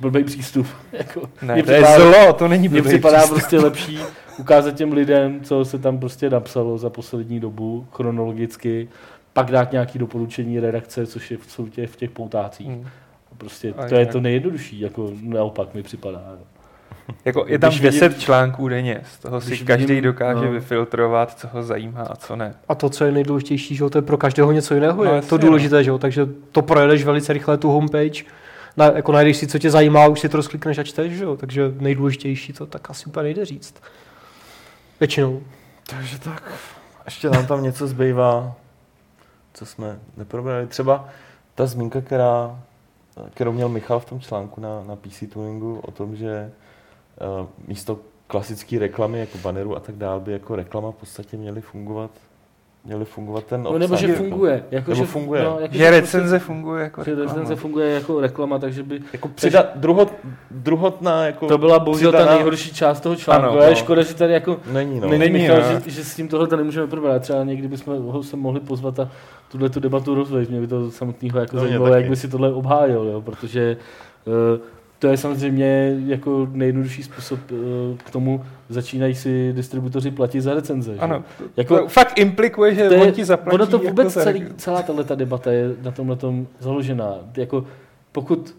blbý 0.00 0.24
přístup. 0.24 0.66
jako, 0.92 1.20
Ne, 1.42 1.54
mně 1.54 1.62
to 1.62 1.70
je 1.70 1.82
připadá- 1.82 1.96
zlo, 2.24 2.32
to 2.32 2.48
není 2.48 2.68
Mně 2.68 2.80
blbý 2.82 2.88
připadá 2.94 3.16
přístup. 3.18 3.38
prostě 3.38 3.58
lepší 3.58 3.98
ukázat 4.38 4.74
těm 4.74 4.92
lidem, 4.92 5.40
co 5.40 5.64
se 5.64 5.78
tam 5.78 5.98
prostě 5.98 6.30
napsalo 6.30 6.78
za 6.78 6.90
poslední 6.90 7.40
dobu, 7.40 7.86
chronologicky, 7.92 8.88
pak 9.32 9.50
dát 9.50 9.72
nějaké 9.72 9.98
doporučení 9.98 10.60
redakce, 10.60 11.06
což 11.06 11.30
je 11.30 11.36
v, 11.36 11.40
jsou 11.52 11.68
tě, 11.68 11.86
v 11.86 11.96
těch 11.96 12.10
poutácích. 12.10 12.66
Hmm. 12.66 12.86
Prostě 13.38 13.74
A 13.78 13.88
to 13.88 13.94
je 13.94 14.06
to 14.06 14.20
nejjednodušší, 14.20 14.80
jako 14.80 15.10
naopak 15.22 15.74
mi 15.74 15.82
připadá. 15.82 16.22
jo. 16.32 16.44
Jako 17.24 17.44
je 17.48 17.58
tam 17.58 17.70
Když 17.70 17.80
vidím- 17.80 18.00
10 18.00 18.20
článků 18.20 18.68
denně, 18.68 19.00
z 19.04 19.18
toho 19.18 19.40
si 19.40 19.58
každý 19.58 19.86
vidím- 19.86 20.04
dokáže 20.04 20.44
no. 20.46 20.52
vyfiltrovat, 20.52 21.38
co 21.38 21.48
ho 21.52 21.62
zajímá 21.62 22.00
a 22.02 22.16
co 22.16 22.36
ne. 22.36 22.54
A 22.68 22.74
to, 22.74 22.90
co 22.90 23.04
je 23.04 23.12
nejdůležitější, 23.12 23.74
že 23.76 23.84
jo, 23.84 23.90
to 23.90 23.98
je 23.98 24.02
pro 24.02 24.16
každého 24.16 24.52
něco 24.52 24.74
jiného, 24.74 25.04
No 25.04 25.10
je 25.10 25.16
jasně, 25.16 25.28
to 25.30 25.38
důležité, 25.38 25.84
že 25.84 25.90
jo, 25.90 25.98
takže 25.98 26.26
to 26.52 26.62
projedeš 26.62 27.04
velice 27.04 27.32
rychle 27.32 27.58
tu 27.58 27.68
homepage, 27.70 28.22
na, 28.80 28.86
jako 28.96 29.12
najdeš 29.12 29.36
si, 29.36 29.46
co 29.46 29.58
tě 29.58 29.70
zajímá, 29.70 30.06
už 30.06 30.20
si 30.20 30.28
to 30.28 30.36
rozklikneš 30.36 30.78
a 30.78 30.84
čteš, 30.84 31.12
že 31.12 31.24
jo, 31.24 31.36
takže 31.36 31.74
nejdůležitější 31.78 32.52
to 32.52 32.66
tak 32.66 32.90
asi 32.90 33.06
úplně 33.06 33.22
nejde 33.22 33.44
říct. 33.44 33.74
Většinou. 35.00 35.42
Takže 35.86 36.18
tak, 36.18 36.52
ještě 37.04 37.30
nám 37.30 37.46
tam 37.46 37.62
něco 37.62 37.86
zbývá, 37.86 38.54
co 39.54 39.66
jsme 39.66 39.98
neprobrali. 40.16 40.66
Třeba 40.66 41.08
ta 41.54 41.66
zmínka, 41.66 42.00
která, 42.00 42.60
kterou 43.34 43.52
měl 43.52 43.68
Michal 43.68 44.00
v 44.00 44.04
tom 44.04 44.20
článku 44.20 44.60
na, 44.60 44.84
na 44.84 44.96
PC 44.96 45.24
Tuningu 45.32 45.78
o 45.78 45.90
tom, 45.90 46.16
že 46.16 46.52
uh, 47.40 47.46
místo 47.66 47.98
klasické 48.26 48.78
reklamy 48.78 49.20
jako 49.20 49.38
banneru 49.38 49.76
a 49.76 49.80
tak 49.80 49.96
dále 49.96 50.20
by 50.20 50.32
jako 50.32 50.56
reklama 50.56 50.90
v 50.90 50.94
podstatě 50.94 51.36
měly 51.36 51.60
fungovat 51.60 52.10
měly 52.84 53.04
fungovat 53.04 53.44
ten 53.44 53.62
No, 53.62 53.78
nebo 53.78 53.94
obsah, 53.94 54.08
že 54.08 54.14
funguje. 54.14 54.64
Jako, 54.70 54.90
Nebo 54.90 55.02
že, 55.04 55.06
funguje. 55.10 55.42
No, 55.44 55.58
jako, 55.60 55.74
Že 55.74 55.90
recenze 55.90 56.38
funguje 56.38 56.82
jako 56.84 57.04
Že 57.04 57.10
recenze 57.14 57.38
reklama. 57.40 57.56
funguje 57.56 57.90
jako 57.90 58.20
reklama, 58.20 58.58
takže 58.58 58.82
by... 58.82 59.00
Jako 59.12 59.28
přidat 59.28 59.70
druhot, 59.74 60.12
druhotná 60.50 61.26
jako 61.26 61.46
To 61.46 61.58
byla 61.58 61.78
bohužel 61.78 62.12
ta 62.12 62.34
nejhorší 62.34 62.74
část 62.74 63.00
toho 63.00 63.16
článku, 63.16 63.46
Ano, 63.48 63.52
ale 63.60 63.68
no. 63.70 63.74
škoda, 63.74 64.02
že 64.02 64.14
tady 64.14 64.32
jako 64.32 64.56
Není, 64.72 65.00
no. 65.00 65.06
Není, 65.08 65.18
Není, 65.18 65.32
Michal, 65.32 65.56
no. 65.56 65.80
že, 65.84 65.90
že, 65.90 66.04
s 66.04 66.14
tím 66.14 66.28
tohle 66.28 66.46
to 66.46 66.56
nemůžeme 66.56 66.86
probrat. 66.86 67.22
Třeba 67.22 67.44
někdy 67.44 67.68
bychom 67.68 68.02
ho 68.06 68.22
se 68.22 68.36
mohli 68.36 68.60
pozvat 68.60 69.00
a 69.00 69.10
tuhle 69.52 69.68
tu 69.68 69.80
debatu 69.80 70.14
rozvést. 70.14 70.48
Mě 70.48 70.60
by 70.60 70.66
to 70.66 70.90
samotného 70.90 71.38
jako 71.40 71.56
No, 71.56 71.62
zajímalo, 71.62 71.94
jak 71.94 72.08
by 72.08 72.16
si 72.16 72.28
tohle 72.28 72.52
obhájil, 72.52 73.04
jo? 73.12 73.20
protože 73.20 73.76
uh, 74.24 74.60
to 75.00 75.08
je 75.08 75.16
samozřejmě 75.16 75.96
jako 76.06 76.48
nejjednodušší 76.52 77.02
způsob 77.02 77.40
uh, 77.50 77.58
k 78.04 78.10
tomu, 78.10 78.44
začínají 78.68 79.14
si 79.14 79.52
distributoři 79.52 80.10
platit 80.10 80.40
za 80.40 80.54
recenze. 80.54 80.94
že? 80.94 81.00
Ano, 81.00 81.24
Jako, 81.56 81.78
to 81.78 81.88
fakt 81.88 82.18
implikuje, 82.18 82.74
že 82.74 82.88
to 82.88 82.94
je, 82.94 83.00
on 83.00 83.12
ti 83.12 83.24
zaplatí. 83.24 83.54
ono 83.54 83.66
to 83.66 83.78
vůbec 83.78 84.16
jako 84.16 84.24
celý, 84.24 84.46
celá 84.56 84.82
tahle 84.82 85.04
ta 85.04 85.14
debata 85.14 85.52
je 85.52 85.68
na 85.82 85.90
tomhle 85.90 86.16
založená. 86.58 87.14
Jako, 87.36 87.64
pokud 88.12 88.56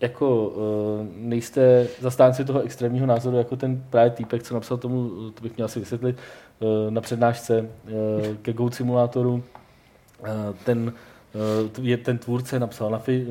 jako 0.00 0.48
uh, 0.48 1.06
nejste 1.16 1.86
zastánci 2.00 2.44
toho 2.44 2.60
extrémního 2.60 3.06
názoru, 3.06 3.36
jako 3.36 3.56
ten 3.56 3.82
právě 3.90 4.10
týpek, 4.10 4.42
co 4.42 4.54
napsal 4.54 4.76
tomu, 4.76 5.10
to 5.30 5.42
bych 5.42 5.56
měl 5.56 5.64
asi 5.64 5.80
vysvětlit, 5.80 6.16
uh, 6.58 6.90
na 6.90 7.00
přednášce 7.00 7.60
uh, 7.60 7.68
ke 8.42 8.52
Goat 8.52 8.74
Simulátoru, 8.74 9.32
uh, 9.32 10.28
ten 10.64 10.92
je 11.82 11.96
ten 11.96 12.18
tvůrce 12.18 12.60
napsal 12.60 12.90
na, 12.90 12.98
uh, 12.98 13.24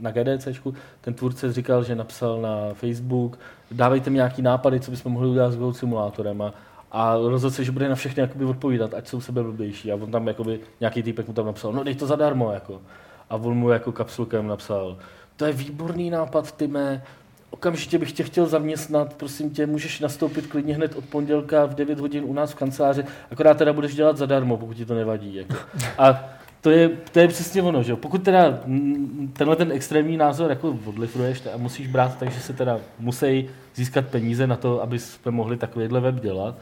na 0.00 0.10
GDCčku, 0.10 0.74
ten 1.00 1.14
tvůrce 1.14 1.52
říkal, 1.52 1.84
že 1.84 1.94
napsal 1.94 2.40
na 2.40 2.74
Facebook, 2.74 3.38
dávejte 3.70 4.10
mi 4.10 4.16
nějaký 4.16 4.42
nápady, 4.42 4.80
co 4.80 4.90
bychom 4.90 5.12
mohli 5.12 5.28
udělat 5.28 5.52
s 5.52 5.56
Goat 5.56 5.76
Simulátorem 5.76 6.42
a 6.42 6.54
a 6.92 7.16
rozhodl 7.16 7.54
se, 7.54 7.64
že 7.64 7.72
bude 7.72 7.88
na 7.88 7.94
všechny 7.94 8.20
jakoby 8.20 8.44
odpovídat, 8.44 8.94
ať 8.94 9.08
jsou 9.08 9.20
sebe 9.20 9.42
blbější. 9.42 9.92
A 9.92 9.94
on 9.94 10.10
tam 10.10 10.28
jakoby, 10.28 10.60
nějaký 10.80 11.02
týpek 11.02 11.28
mu 11.28 11.34
tam 11.34 11.46
napsal, 11.46 11.72
no 11.72 11.84
dej 11.84 11.94
to 11.94 12.06
zadarmo. 12.06 12.52
Jako. 12.52 12.82
A 13.30 13.36
on 13.36 13.56
mu 13.56 13.70
jako 13.70 13.92
kapsulkem 13.92 14.46
napsal, 14.46 14.96
to 15.36 15.44
je 15.44 15.52
výborný 15.52 16.10
nápad, 16.10 16.52
Tyme, 16.52 17.02
okamžitě 17.50 17.98
bych 17.98 18.12
tě 18.12 18.22
chtěl 18.22 18.46
zaměstnat, 18.46 19.14
prosím 19.14 19.50
tě, 19.50 19.66
můžeš 19.66 20.00
nastoupit 20.00 20.46
klidně 20.46 20.74
hned 20.74 20.96
od 20.96 21.04
pondělka 21.04 21.66
v 21.66 21.74
9 21.74 22.00
hodin 22.00 22.24
u 22.26 22.32
nás 22.32 22.52
v 22.52 22.54
kanceláři, 22.54 23.04
akorát 23.30 23.58
teda 23.58 23.72
budeš 23.72 23.94
dělat 23.94 24.16
zadarmo, 24.16 24.56
pokud 24.56 24.76
ti 24.76 24.86
to 24.86 24.94
nevadí. 24.94 25.34
Jako. 25.34 25.54
A 25.98 26.24
to 26.66 26.70
je, 26.70 26.88
to 26.88 27.20
je 27.20 27.28
přesně 27.28 27.62
ono, 27.62 27.82
že 27.82 27.92
jo. 27.92 27.96
Pokud 27.96 28.22
teda 28.22 28.58
tenhle 29.32 29.56
ten 29.56 29.72
extrémní 29.72 30.16
názor 30.16 30.50
jako 30.50 30.78
odlifruješ 30.86 31.42
a 31.54 31.56
musíš 31.56 31.86
brát, 31.86 32.18
takže 32.18 32.40
se 32.40 32.52
teda 32.52 32.78
musí 32.98 33.48
získat 33.74 34.06
peníze 34.06 34.46
na 34.46 34.56
to, 34.56 34.82
aby 34.82 34.98
jsme 34.98 35.30
mohli 35.30 35.56
takovýhle 35.56 36.00
web 36.00 36.20
dělat, 36.20 36.54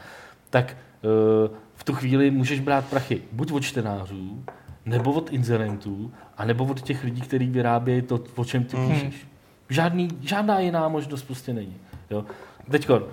tak 0.49 0.77
eh, 0.77 1.49
v 1.75 1.83
tu 1.83 1.93
chvíli 1.93 2.31
můžeš 2.31 2.59
brát 2.59 2.85
prachy 2.85 3.21
buď 3.31 3.51
od 3.51 3.59
čtenářů, 3.59 4.43
nebo 4.85 5.13
od 5.13 5.33
inzerentů, 5.33 6.11
a 6.37 6.45
nebo 6.45 6.65
od 6.65 6.81
těch 6.81 7.03
lidí, 7.03 7.21
kteří 7.21 7.49
vyrábějí 7.49 8.01
to, 8.01 8.23
o 8.35 8.45
čem 8.45 8.63
ty 8.63 8.77
Hmm. 8.77 8.91
píšeš. 8.91 9.27
Žádný, 9.69 10.07
žádná 10.21 10.59
jiná 10.59 10.87
možnost 10.87 11.23
prostě 11.23 11.53
není. 11.53 11.75
Jo. 12.09 12.25
Teďko, 12.71 13.07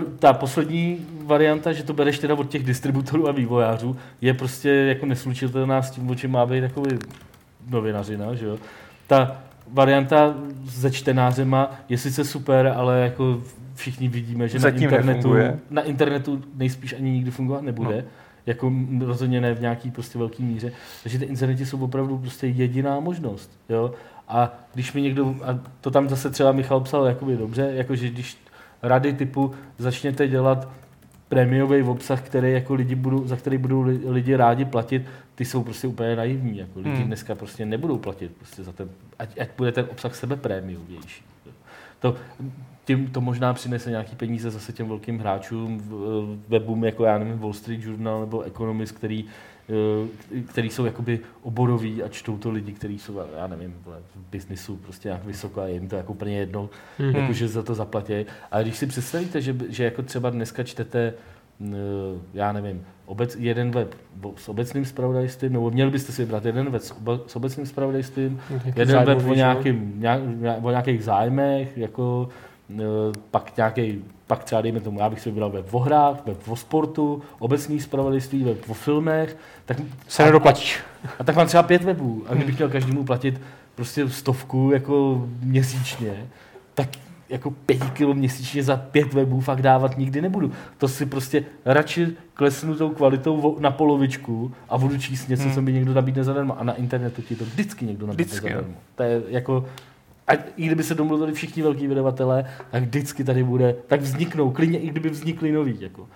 ta 0.00 0.32
poslední 0.32 1.06
varianta, 1.24 1.72
že 1.72 1.82
to 1.82 1.92
bereš 1.92 2.18
teda 2.18 2.34
od 2.34 2.50
těch 2.50 2.64
distributorů 2.64 3.28
a 3.28 3.32
vývojářů, 3.32 3.96
je 4.20 4.34
prostě 4.34 4.68
jako 4.68 5.06
neslučitelná 5.06 5.82
s 5.82 5.90
tím, 5.90 6.10
o 6.10 6.14
čem 6.14 6.30
má 6.30 6.46
být 6.46 6.60
takový 6.60 6.98
novinařina, 7.70 8.34
že 8.34 8.46
jo. 8.46 8.58
Ta 9.06 9.36
varianta 9.72 10.34
se 10.68 10.90
čtenářema 10.90 11.70
je 11.88 11.98
sice 11.98 12.24
super, 12.24 12.72
ale 12.76 13.00
jako 13.00 13.40
všichni 13.74 14.08
vidíme, 14.08 14.48
že 14.48 14.58
na 14.58 14.62
Zatím 14.62 14.82
internetu, 14.82 15.16
nefunguje. 15.16 15.58
na 15.70 15.82
internetu 15.82 16.42
nejspíš 16.54 16.92
ani 16.92 17.10
nikdy 17.10 17.30
fungovat 17.30 17.62
nebude. 17.62 17.96
No. 17.96 18.08
Jako 18.46 18.72
rozhodně 19.00 19.40
ne 19.40 19.54
v 19.54 19.60
nějaký 19.60 19.90
prostě 19.90 20.18
velký 20.18 20.42
míře. 20.42 20.72
Takže 21.02 21.18
ty 21.18 21.24
internety 21.24 21.66
jsou 21.66 21.84
opravdu 21.84 22.18
prostě 22.18 22.46
jediná 22.46 23.00
možnost. 23.00 23.50
Jo? 23.68 23.94
A 24.28 24.54
když 24.74 24.92
mi 24.92 25.02
někdo, 25.02 25.34
a 25.44 25.58
to 25.80 25.90
tam 25.90 26.08
zase 26.08 26.30
třeba 26.30 26.52
Michal 26.52 26.80
psal 26.80 27.04
jakoby 27.06 27.36
dobře, 27.36 27.70
jakože 27.74 28.08
když 28.08 28.38
rady 28.82 29.12
typu 29.12 29.54
začněte 29.78 30.28
dělat 30.28 30.68
prémiový 31.28 31.82
obsah, 31.82 32.22
který 32.22 32.52
jako 32.52 32.74
lidi 32.74 32.94
budou, 32.94 33.26
za 33.26 33.36
který 33.36 33.58
budou 33.58 33.82
li- 33.82 34.00
lidi 34.06 34.36
rádi 34.36 34.64
platit, 34.64 35.02
ty 35.34 35.44
jsou 35.44 35.62
prostě 35.62 35.86
úplně 35.88 36.16
naivní. 36.16 36.58
Jako 36.58 36.78
lidi 36.78 36.96
Hmm. 36.96 37.04
dneska 37.06 37.34
prostě 37.34 37.66
nebudou 37.66 37.98
platit 37.98 38.32
prostě 38.38 38.64
za 38.64 38.72
ten, 38.72 38.88
ať, 39.18 39.40
ať 39.40 39.48
bude 39.56 39.72
ten 39.72 39.86
obsah 39.90 40.14
sebe 40.14 40.36
prémiovější. 40.36 41.22
To, 42.00 42.16
tím 42.84 43.06
to 43.06 43.20
možná 43.20 43.54
přinese 43.54 43.90
nějaký 43.90 44.16
peníze 44.16 44.50
zase 44.50 44.72
těm 44.72 44.88
velkým 44.88 45.18
hráčům, 45.18 45.82
webům 46.48 46.84
jako 46.84 47.04
já 47.04 47.18
nevím, 47.18 47.38
Wall 47.38 47.52
Street 47.52 47.84
Journal 47.84 48.20
nebo 48.20 48.42
Economist, 48.42 48.94
který, 48.96 49.24
který 50.48 50.70
jsou 50.70 50.84
jakoby 50.84 51.20
oboroví 51.42 52.02
a 52.02 52.08
čtou 52.08 52.38
to 52.38 52.50
lidi, 52.50 52.72
kteří 52.72 52.98
jsou, 52.98 53.20
já 53.36 53.46
nevím, 53.46 53.74
v 53.84 54.30
biznisu 54.30 54.76
prostě 54.76 55.08
nějak 55.08 55.24
vysoko 55.24 55.60
a 55.60 55.66
je 55.66 55.74
jim 55.74 55.88
to 55.88 55.96
jako 55.96 56.12
úplně 56.12 56.38
jedno, 56.38 56.70
Mhm. 56.98 57.10
mm-hmm. 57.10 57.16
jako, 57.20 57.32
že 57.32 57.48
za 57.48 57.62
to 57.62 57.74
zaplatí. 57.74 58.12
Ale 58.50 58.62
když 58.62 58.76
si 58.76 58.86
představíte, 58.86 59.40
že, 59.40 59.56
že 59.68 59.84
jako 59.84 60.02
třeba 60.02 60.30
dneska 60.30 60.62
čtete 60.62 61.14
eh, 61.62 61.74
já 62.34 62.52
nevím, 62.52 62.84
obec, 63.06 63.36
jeden 63.40 63.70
web 63.70 63.94
s 64.36 64.48
obecným 64.48 64.84
spravodajstvím, 64.84 65.52
nebo 65.52 65.70
měli 65.70 65.90
byste 65.90 66.12
si 66.12 66.22
vybrat 66.24 66.44
jeden 66.44 66.70
web 66.70 66.82
s, 66.82 66.90
obe, 66.92 67.12
s 67.26 67.36
obecným 67.36 67.66
spravodajstvím, 67.66 68.40
jeden 68.76 69.04
web 69.04 69.18
o, 69.28 69.34
nějakým, 69.34 69.92
nějak, 70.00 70.20
o 70.62 70.70
nějakých 70.70 71.04
zájmech, 71.04 71.78
jako 71.78 72.28
eh, 72.30 72.55
pak 73.30 73.56
nějaký, 73.56 74.04
pak 74.26 74.44
třeba 74.44 74.60
dejme 74.60 74.80
tomu, 74.80 75.00
já 75.00 75.10
bych 75.10 75.20
si 75.20 75.30
vybral 75.30 75.50
web 75.50 75.74
o 75.74 75.78
hrách, 75.78 76.26
web 76.26 76.48
o 76.48 76.56
sportu, 76.56 77.22
obecný 77.38 77.80
spravodajství, 77.80 78.44
web 78.44 78.58
o 78.70 78.74
filmech, 78.74 79.36
tak 79.64 79.76
Se 80.08 80.24
nedoplatíš. 80.24 80.78
a 81.18 81.24
tak 81.24 81.36
mám 81.36 81.46
třeba 81.46 81.62
pět 81.62 81.84
webů. 81.84 82.24
A 82.28 82.34
kdybych 82.34 82.54
chtěl 82.54 82.68
každému 82.68 83.04
platit 83.04 83.40
prostě 83.74 84.08
stovku 84.08 84.70
jako 84.72 85.26
měsíčně, 85.42 86.26
tak 86.74 86.88
jako 87.28 87.50
pěti 87.50 87.90
kilo 87.92 88.14
měsíčně 88.14 88.62
za 88.62 88.76
pět 88.76 89.14
webů 89.14 89.40
fakt 89.40 89.62
dávat 89.62 89.98
nikdy 89.98 90.20
nebudu. 90.20 90.52
To 90.78 90.88
si 90.88 91.06
prostě 91.06 91.44
radši 91.64 92.06
klesnu 92.34 92.74
tou 92.74 92.88
kvalitou 92.90 93.56
na 93.60 93.70
polovičku 93.70 94.52
a 94.68 94.78
budu 94.78 94.98
číst 94.98 95.28
něco, 95.28 95.42
Hmm. 95.42 95.52
co 95.54 95.62
mi 95.62 95.72
někdo 95.72 95.94
nabídne 95.94 96.24
zadarmo. 96.24 96.60
A 96.60 96.64
na 96.64 96.72
internetu 96.74 97.22
ti 97.22 97.36
to 97.36 97.44
vždycky 97.44 97.86
někdo 97.86 98.06
nabídne 98.06 98.24
Vždycky, 98.24 98.46
jo. 98.46 98.54
zadarmo. 98.56 98.76
To 98.94 99.02
je 99.02 99.22
jako, 99.28 99.64
a 100.26 100.32
i 100.32 100.66
kdyby 100.66 100.82
se 100.82 100.94
domluvili 100.94 101.32
všichni 101.32 101.62
velký 101.62 101.86
vydavatelé, 101.86 102.50
tak 102.70 102.82
vždycky 102.82 103.24
tady 103.24 103.44
bude, 103.44 103.76
tak 103.86 104.00
vzniknou, 104.00 104.50
klidně 104.50 104.78
i 104.78 104.88
kdyby 104.88 105.08
vznikly 105.08 105.52
nový, 105.52 105.80
jako. 105.80 106.08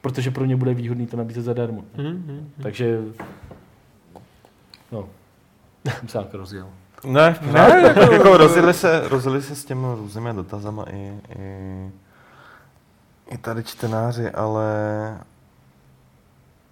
Protože 0.00 0.30
pro 0.30 0.44
ně 0.44 0.56
bude 0.56 0.74
výhodný 0.74 1.06
to 1.06 1.16
nabízet 1.16 1.42
zadarmo. 1.42 1.84
Mhm. 1.96 2.52
Takže, 2.62 2.98
no, 4.92 5.08
jsem 6.06 6.08
se 6.08 6.36
rozjel. 6.36 6.68
Ne, 7.04 7.36
pořádku. 7.44 8.00
jako, 8.00 8.12
jako 8.12 8.36
rozjeli, 8.36 8.74
se, 8.74 9.08
rozjeli 9.08 9.42
se 9.42 9.56
s 9.56 9.64
těmi 9.64 9.86
různými 9.96 10.30
dotazama 10.34 10.84
i, 10.90 11.20
i, 11.38 11.90
i 13.30 13.38
tady 13.38 13.64
čtenáři, 13.64 14.30
ale 14.30 14.64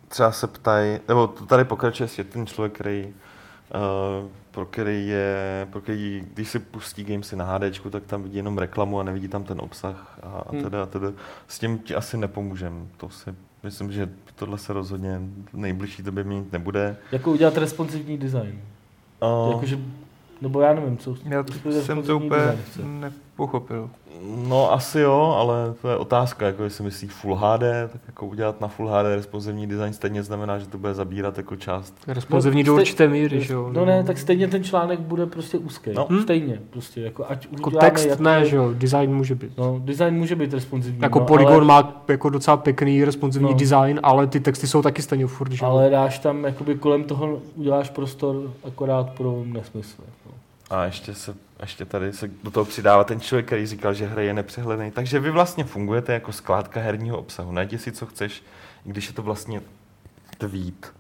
třeba 0.09 0.33
se 0.33 0.47
ptají, 0.47 0.99
nebo 1.09 1.27
to 1.27 1.47
tady 1.47 1.65
pokračuje 1.65 2.09
je 2.19 2.25
ten 2.25 2.47
člověk, 2.47 2.73
který, 2.73 3.15
uh, 4.25 4.29
pro 4.57 4.67
který 4.67 5.09
je, 5.09 5.67
pro 5.71 5.81
který, 5.81 6.25
když 6.35 6.49
si 6.49 6.59
pustí 6.59 7.05
gamesy 7.05 7.37
na 7.37 7.45
HDčku, 7.45 7.91
tak 7.91 8.03
tam 8.05 8.23
vidí 8.23 8.37
jenom 8.37 8.59
reklamu 8.59 9.01
a 9.01 9.03
nevidí 9.03 9.29
tam 9.29 9.45
ten 9.45 9.61
obsah 9.61 10.19
a, 10.23 10.29
a 10.29 10.53
Hmm. 10.53 10.63
teda, 10.63 10.83
a 10.83 10.87
teda. 10.87 11.13
S 11.49 11.59
tím 11.59 11.79
ti 11.79 11.95
asi 11.95 12.17
nepomůžem. 12.17 12.89
To 12.97 13.11
si 13.11 13.35
myslím, 13.63 13.93
že 13.93 14.09
tohle 14.35 14.59
se 14.59 14.73
rozhodně 14.73 15.21
v 15.53 15.57
nejbližší 15.57 16.03
době 16.03 16.25
měnit 16.25 16.53
nebude. 16.53 16.97
Jako 17.13 17.33
udělat 17.33 17.57
responsivní 17.57 18.19
design. 18.19 18.61
Uh, 19.23 19.53
Jakože 19.53 19.79
Nebo 20.41 20.61
já 20.61 20.75
nevím, 20.75 20.99
co... 20.99 21.17
Já 21.25 21.45
jsem 21.83 22.03
to 22.03 22.17
úplně 22.19 22.59
chce. 23.37 23.43
nepochopil. 23.43 23.91
No 24.49 24.73
asi 24.73 25.01
jo, 25.01 25.37
ale 25.39 25.75
to 25.83 25.89
je 25.89 25.97
otázka, 25.97 26.47
jako 26.47 26.65
jestli 26.65 26.85
myslí 26.85 27.09
Full 27.09 27.35
HD, 27.35 27.61
tak 27.93 28.01
jako 28.07 28.27
udělat 28.27 28.61
na 28.61 28.69
Full 28.69 28.89
HD 28.89 29.05
responsivní 29.15 29.67
design 29.67 29.93
stejně 29.93 30.23
znamená, 30.23 30.59
že 30.59 30.67
to 30.67 30.79
bude 30.79 30.95
zabírat 30.95 31.37
jako 31.37 31.57
část. 31.57 31.95
Responsivní 32.07 32.63
No, 32.63 32.67
do 32.67 32.75
určité 32.75 33.09
míry, 33.09 33.41
že 33.41 33.53
jo. 33.55 33.71
No 33.73 33.85
ne, 33.85 34.05
tak 34.05 34.19
stejně 34.19 34.49
ten 34.49 34.65
článek 34.65 35.01
bude 35.01 35.27
prostě 35.27 35.59
úzký. 35.59 35.91
No. 35.95 36.07
No. 36.11 36.23
Stejně, 36.23 36.61
prostě, 36.71 37.01
jako 37.01 37.25
ať 37.29 37.49
Jako 37.53 37.71
uděláme 37.71 37.91
text 37.91 38.07
jak- 38.07 38.21
ne, 38.21 38.45
že 38.47 38.57
jo, 38.57 38.71
design 38.75 39.15
může 39.15 39.35
být. 39.35 39.59
No, 39.59 39.81
design 39.85 40.15
může 40.15 40.37
být 40.37 40.55
responsivní. 40.55 41.01
Jako 41.03 41.19
no, 41.19 41.25
Polygon 41.27 41.55
ale, 41.55 41.65
má 41.65 42.03
jako 42.09 42.31
docela 42.31 42.57
pěkný 42.57 43.05
responsivní 43.05 43.51
No. 43.51 43.57
design, 43.59 44.01
ale 44.03 44.27
ty 44.27 44.41
texty 44.41 44.67
jsou 44.67 44.83
taky 44.83 45.03
stejně 45.03 45.27
furt, 45.27 45.53
že 45.53 45.65
jo. 45.65 45.71
ale 45.71 45.91
dáš 45.91 46.19
tam, 46.19 46.45
jakoby 46.45 46.75
kolem 46.75 47.05
toho 47.05 47.39
uděláš 47.55 47.91
prostor 47.91 48.37
akorát 48.65 49.11
pro 49.11 49.43
nesmysl. 49.47 50.03
Jako. 50.07 50.36
A 50.71 50.85
ještě, 50.85 51.15
se, 51.15 51.35
ještě 51.61 51.85
tady 51.85 52.13
se 52.13 52.31
do 52.43 52.51
toho 52.51 52.65
přidává 52.65 53.05
ten 53.05 53.21
člověk, 53.21 53.47
který 53.47 53.67
říkal, 53.67 53.95
že 53.95 54.07
hra 54.07 54.23
je 54.23 54.35
nepřehledný. 54.35 54.91
Takže 54.91 55.21
vy 55.21 55.31
vlastně 55.31 55.65
fungujete 55.65 56.13
jako 56.13 56.33
skládka 56.33 56.81
herního 56.81 57.19
obsahu. 57.19 57.53
Najdi 57.53 57.79
si, 57.79 57.93
co 57.93 58.07
chceš, 58.07 58.43
když 58.85 59.07
je 59.07 59.13
to 59.13 59.23
vlastně 59.23 59.63
tweet. 60.39 60.93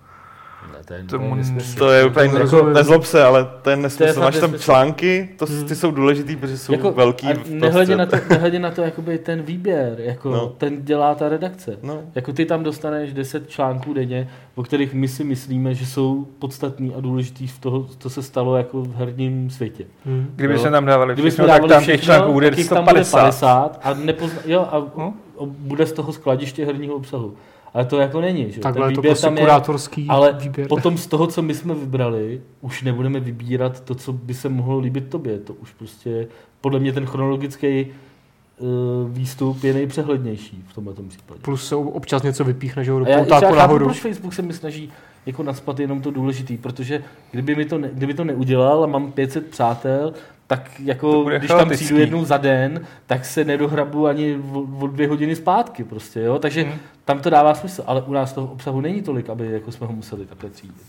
Ne, 0.73 0.79
to 0.85 0.95
je, 0.95 1.05
Tomu 1.05 1.35
nesmysl. 1.35 1.79
To 1.79 1.91
je 1.91 2.05
úplně, 2.05 2.29
To 2.29 2.39
jako, 2.39 2.63
nezlob 2.69 3.05
se, 3.05 3.25
ale 3.25 3.49
to 3.63 3.71
je 3.71 3.77
nesmysl. 3.77 4.13
fakt 4.13 4.25
Máš 4.25 4.35
tam 4.35 4.43
nesmysl. 4.43 4.65
články, 4.65 5.29
to, 5.39 5.47
Hmm. 5.47 5.65
ty 5.65 5.75
jsou 5.77 5.91
důležitý, 5.91 6.37
protože 6.37 6.59
jsou 6.59 6.73
jako, 6.73 6.93
velký 6.93 7.29
nehledě 7.51 7.97
na, 7.97 8.07
to, 8.07 8.17
nehledě 8.31 8.59
na 8.59 8.71
to, 8.71 8.83
jakoby 8.83 9.19
ten 9.19 9.43
výběr, 9.43 9.95
jako 9.99 10.31
No. 10.31 10.47
ten 10.59 10.83
dělá 10.85 11.15
ta 11.15 11.29
redakce. 11.29 11.79
No, 11.83 12.01
Jako 12.15 12.33
ty 12.33 12.45
tam 12.47 12.63
dostaneš 12.63 13.13
10 13.13 13.51
článků 13.51 13.95
denně, 13.95 14.29
o 14.55 14.63
kterých 14.63 14.95
my 14.95 15.09
si 15.09 15.25
myslíme, 15.25 15.75
že 15.75 15.87
jsou 15.87 16.27
podstatný 16.39 16.95
a 16.95 17.01
důležitý 17.01 17.47
v 17.47 17.59
toho, 17.59 17.87
co 17.99 18.11
se 18.11 18.23
stalo 18.23 18.57
jako 18.57 18.83
v 18.83 18.95
herním 18.95 19.51
světě. 19.51 19.85
Hm. 20.07 20.27
Kdyby 20.37 20.55
Jo. 20.55 20.61
jsme 20.61 20.71
tam 20.71 20.85
dávali 20.87 21.15
Kdyby 21.15 21.31
všechno, 21.31 21.47
tak 21.47 21.61
tam 21.67 21.85
těch 21.85 22.01
všechno, 22.01 22.05
článků 22.15 22.33
bude 22.33 22.51
tak 22.51 22.59
jich 22.59 22.69
tam 22.69 22.85
bude 22.85 23.05
150. 23.05 23.79
50 23.79 23.81
a, 23.83 23.95
nepozna, 23.95 24.39
jo, 24.47 24.61
a, 24.71 24.79
No. 24.97 25.15
a 25.41 25.43
bude 25.45 25.87
z 25.87 25.93
toho 25.93 26.13
skladiště 26.13 26.65
herního 26.67 26.95
obsahu. 26.95 27.35
Ale 27.77 27.85
to 27.85 27.99
jako 27.99 28.21
není, 28.21 28.53
že? 28.53 28.61
Takhle 28.61 28.83
Ten 28.83 28.91
je 28.91 28.95
to 28.95 29.01
výběr 29.01 29.13
prostě 29.13 29.27
tam 29.27 29.37
je, 29.37 29.41
kurátorský 29.41 30.07
ale 30.09 30.33
výběr. 30.33 30.69
potom 30.69 30.99
z 30.99 31.07
toho, 31.07 31.27
co 31.27 31.43
my 31.43 31.55
jsme 31.55 31.75
vybrali, 31.75 32.41
už 32.61 32.83
nebudeme 32.83 33.21
vybírat 33.21 33.81
to, 33.81 33.95
co 33.95 34.13
by 34.13 34.35
se 34.35 34.49
mohlo 34.49 34.79
líbit 34.79 35.09
tobě. 35.09 35.39
To 35.39 35.55
už 35.55 35.73
prostě, 35.73 36.29
podle 36.61 36.81
mě 36.81 36.93
ten 36.93 37.07
chronologický 37.07 37.87
uh, 37.87 39.11
výstup 39.11 39.65
je 39.65 39.75
nejpřehlednější 39.75 40.65
v 40.69 40.75
tomhle 40.75 40.95
případě. 41.09 41.41
Plus 41.43 41.69
se 41.69 41.77
občas 41.77 42.23
něco 42.23 42.45
vypíchne, 42.45 42.85
že 42.85 42.91
jo, 42.91 42.99
do 42.99 43.05
já, 43.05 43.19
já 43.19 43.53
chápu, 43.53 43.79
proč 43.79 44.01
Facebook 44.01 44.35
se 44.35 44.43
mi 44.43 44.53
snaží 44.53 44.93
jako 45.27 45.43
naspat 45.43 45.81
jenom 45.81 46.01
to 46.01 46.11
důležitý, 46.11 46.57
protože 46.57 47.05
kdyby, 47.31 47.55
mi 47.55 47.65
to 47.65 47.79
ne, 47.79 47.91
kdyby 47.93 48.15
to 48.15 48.25
neudělal 48.25 48.85
a 48.85 48.87
mám 48.87 49.13
500 49.13 49.47
přátel, 49.47 50.13
tak 50.47 50.81
jako, 50.81 51.25
když 51.25 51.49
tam 51.49 51.59
chaotický. 51.59 51.85
přijdu 51.85 52.01
jednou 52.01 52.25
za 52.25 52.37
den, 52.37 52.87
tak 53.07 53.25
se 53.25 53.45
nedohrabu 53.45 54.07
ani 54.07 54.39
o, 54.53 54.87
dvě 54.87 55.09
hodiny 55.09 55.37
zpátky 55.37 55.85
prostě, 55.85 56.21
jo? 56.21 56.39
takže 56.39 56.63
Hmm. 56.63 56.79
tam 57.05 57.21
to 57.21 57.31
dává 57.31 57.55
smysl, 57.55 57.85
ale 57.87 58.03
u 58.03 58.13
nás 58.13 58.33
toho 58.33 58.47
obsahu 58.47 58.81
není 58.81 59.03
tolik, 59.03 59.31
aby 59.31 59.51
jako 59.53 59.73
jsme 59.73 59.87
ho 59.87 59.93
museli 59.93 60.27
takhle 60.27 60.51
třídit. 60.51 60.83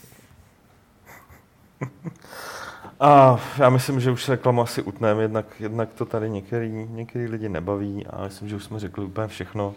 A 3.00 3.40
já 3.58 3.70
myslím, 3.70 4.00
že 4.00 4.12
už 4.12 4.24
se 4.24 4.32
reklamu 4.32 4.62
asi 4.62 4.82
utneme, 4.82 5.22
jednak, 5.22 5.46
jednak 5.60 5.94
to 5.94 6.06
tady 6.06 6.30
některý, 6.30 6.88
některý 6.90 7.26
lidi 7.26 7.50
nebaví 7.50 8.08
a 8.08 8.24
myslím, 8.24 8.50
že 8.50 8.56
už 8.56 8.64
jsme 8.64 8.80
řekli 8.80 9.06
úplně 9.06 9.28
všechno. 9.28 9.74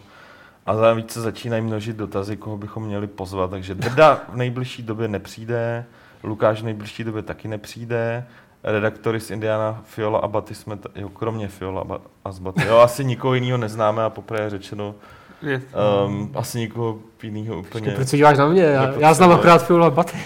A 0.65 0.75
za 0.75 0.93
víc 0.93 1.11
se 1.11 1.21
začínají 1.21 1.63
množit 1.63 1.95
dotazy, 1.95 2.37
koho 2.37 2.57
bychom 2.57 2.83
měli 2.85 3.07
pozvat, 3.07 3.49
takže 3.49 3.75
Drda 3.75 4.21
v 4.29 4.35
nejbližší 4.35 4.83
době 4.83 5.07
nepřijde, 5.07 5.85
Lukáš 6.23 6.61
v 6.61 6.65
nejbližší 6.65 7.03
době 7.03 7.21
taky 7.21 7.47
nepřijde, 7.47 8.25
redaktory 8.63 9.19
z 9.19 9.31
Indiana, 9.31 9.81
Fiola 9.85 10.19
a 10.19 10.27
Baty 10.27 10.55
jsme, 10.55 10.77
t- 10.77 10.89
jo, 10.95 11.09
kromě 11.09 11.47
Fiola 11.47 11.81
a 11.95 11.99
a 12.25 12.31
z 12.31 12.39
Baty, 12.39 12.67
jo, 12.67 12.77
asi 12.77 13.05
nikoho 13.05 13.33
jiného 13.33 13.57
neznáme 13.57 14.03
a 14.03 14.09
poprvé 14.09 14.49
řečeno, 14.49 14.95
Je- 15.41 15.61
um, 16.05 16.31
asi 16.35 16.59
nikoho 16.59 16.99
jiného 17.23 17.59
úplně 17.59 17.91
proč 17.91 18.07
se 18.07 18.17
díváš 18.17 18.37
na 18.37 18.47
mě? 18.47 18.63
Já, 18.63 18.93
já 18.99 19.13
znám 19.13 19.31
akorát 19.31 19.65
Fiola 19.65 19.89
Baty. 19.89 20.17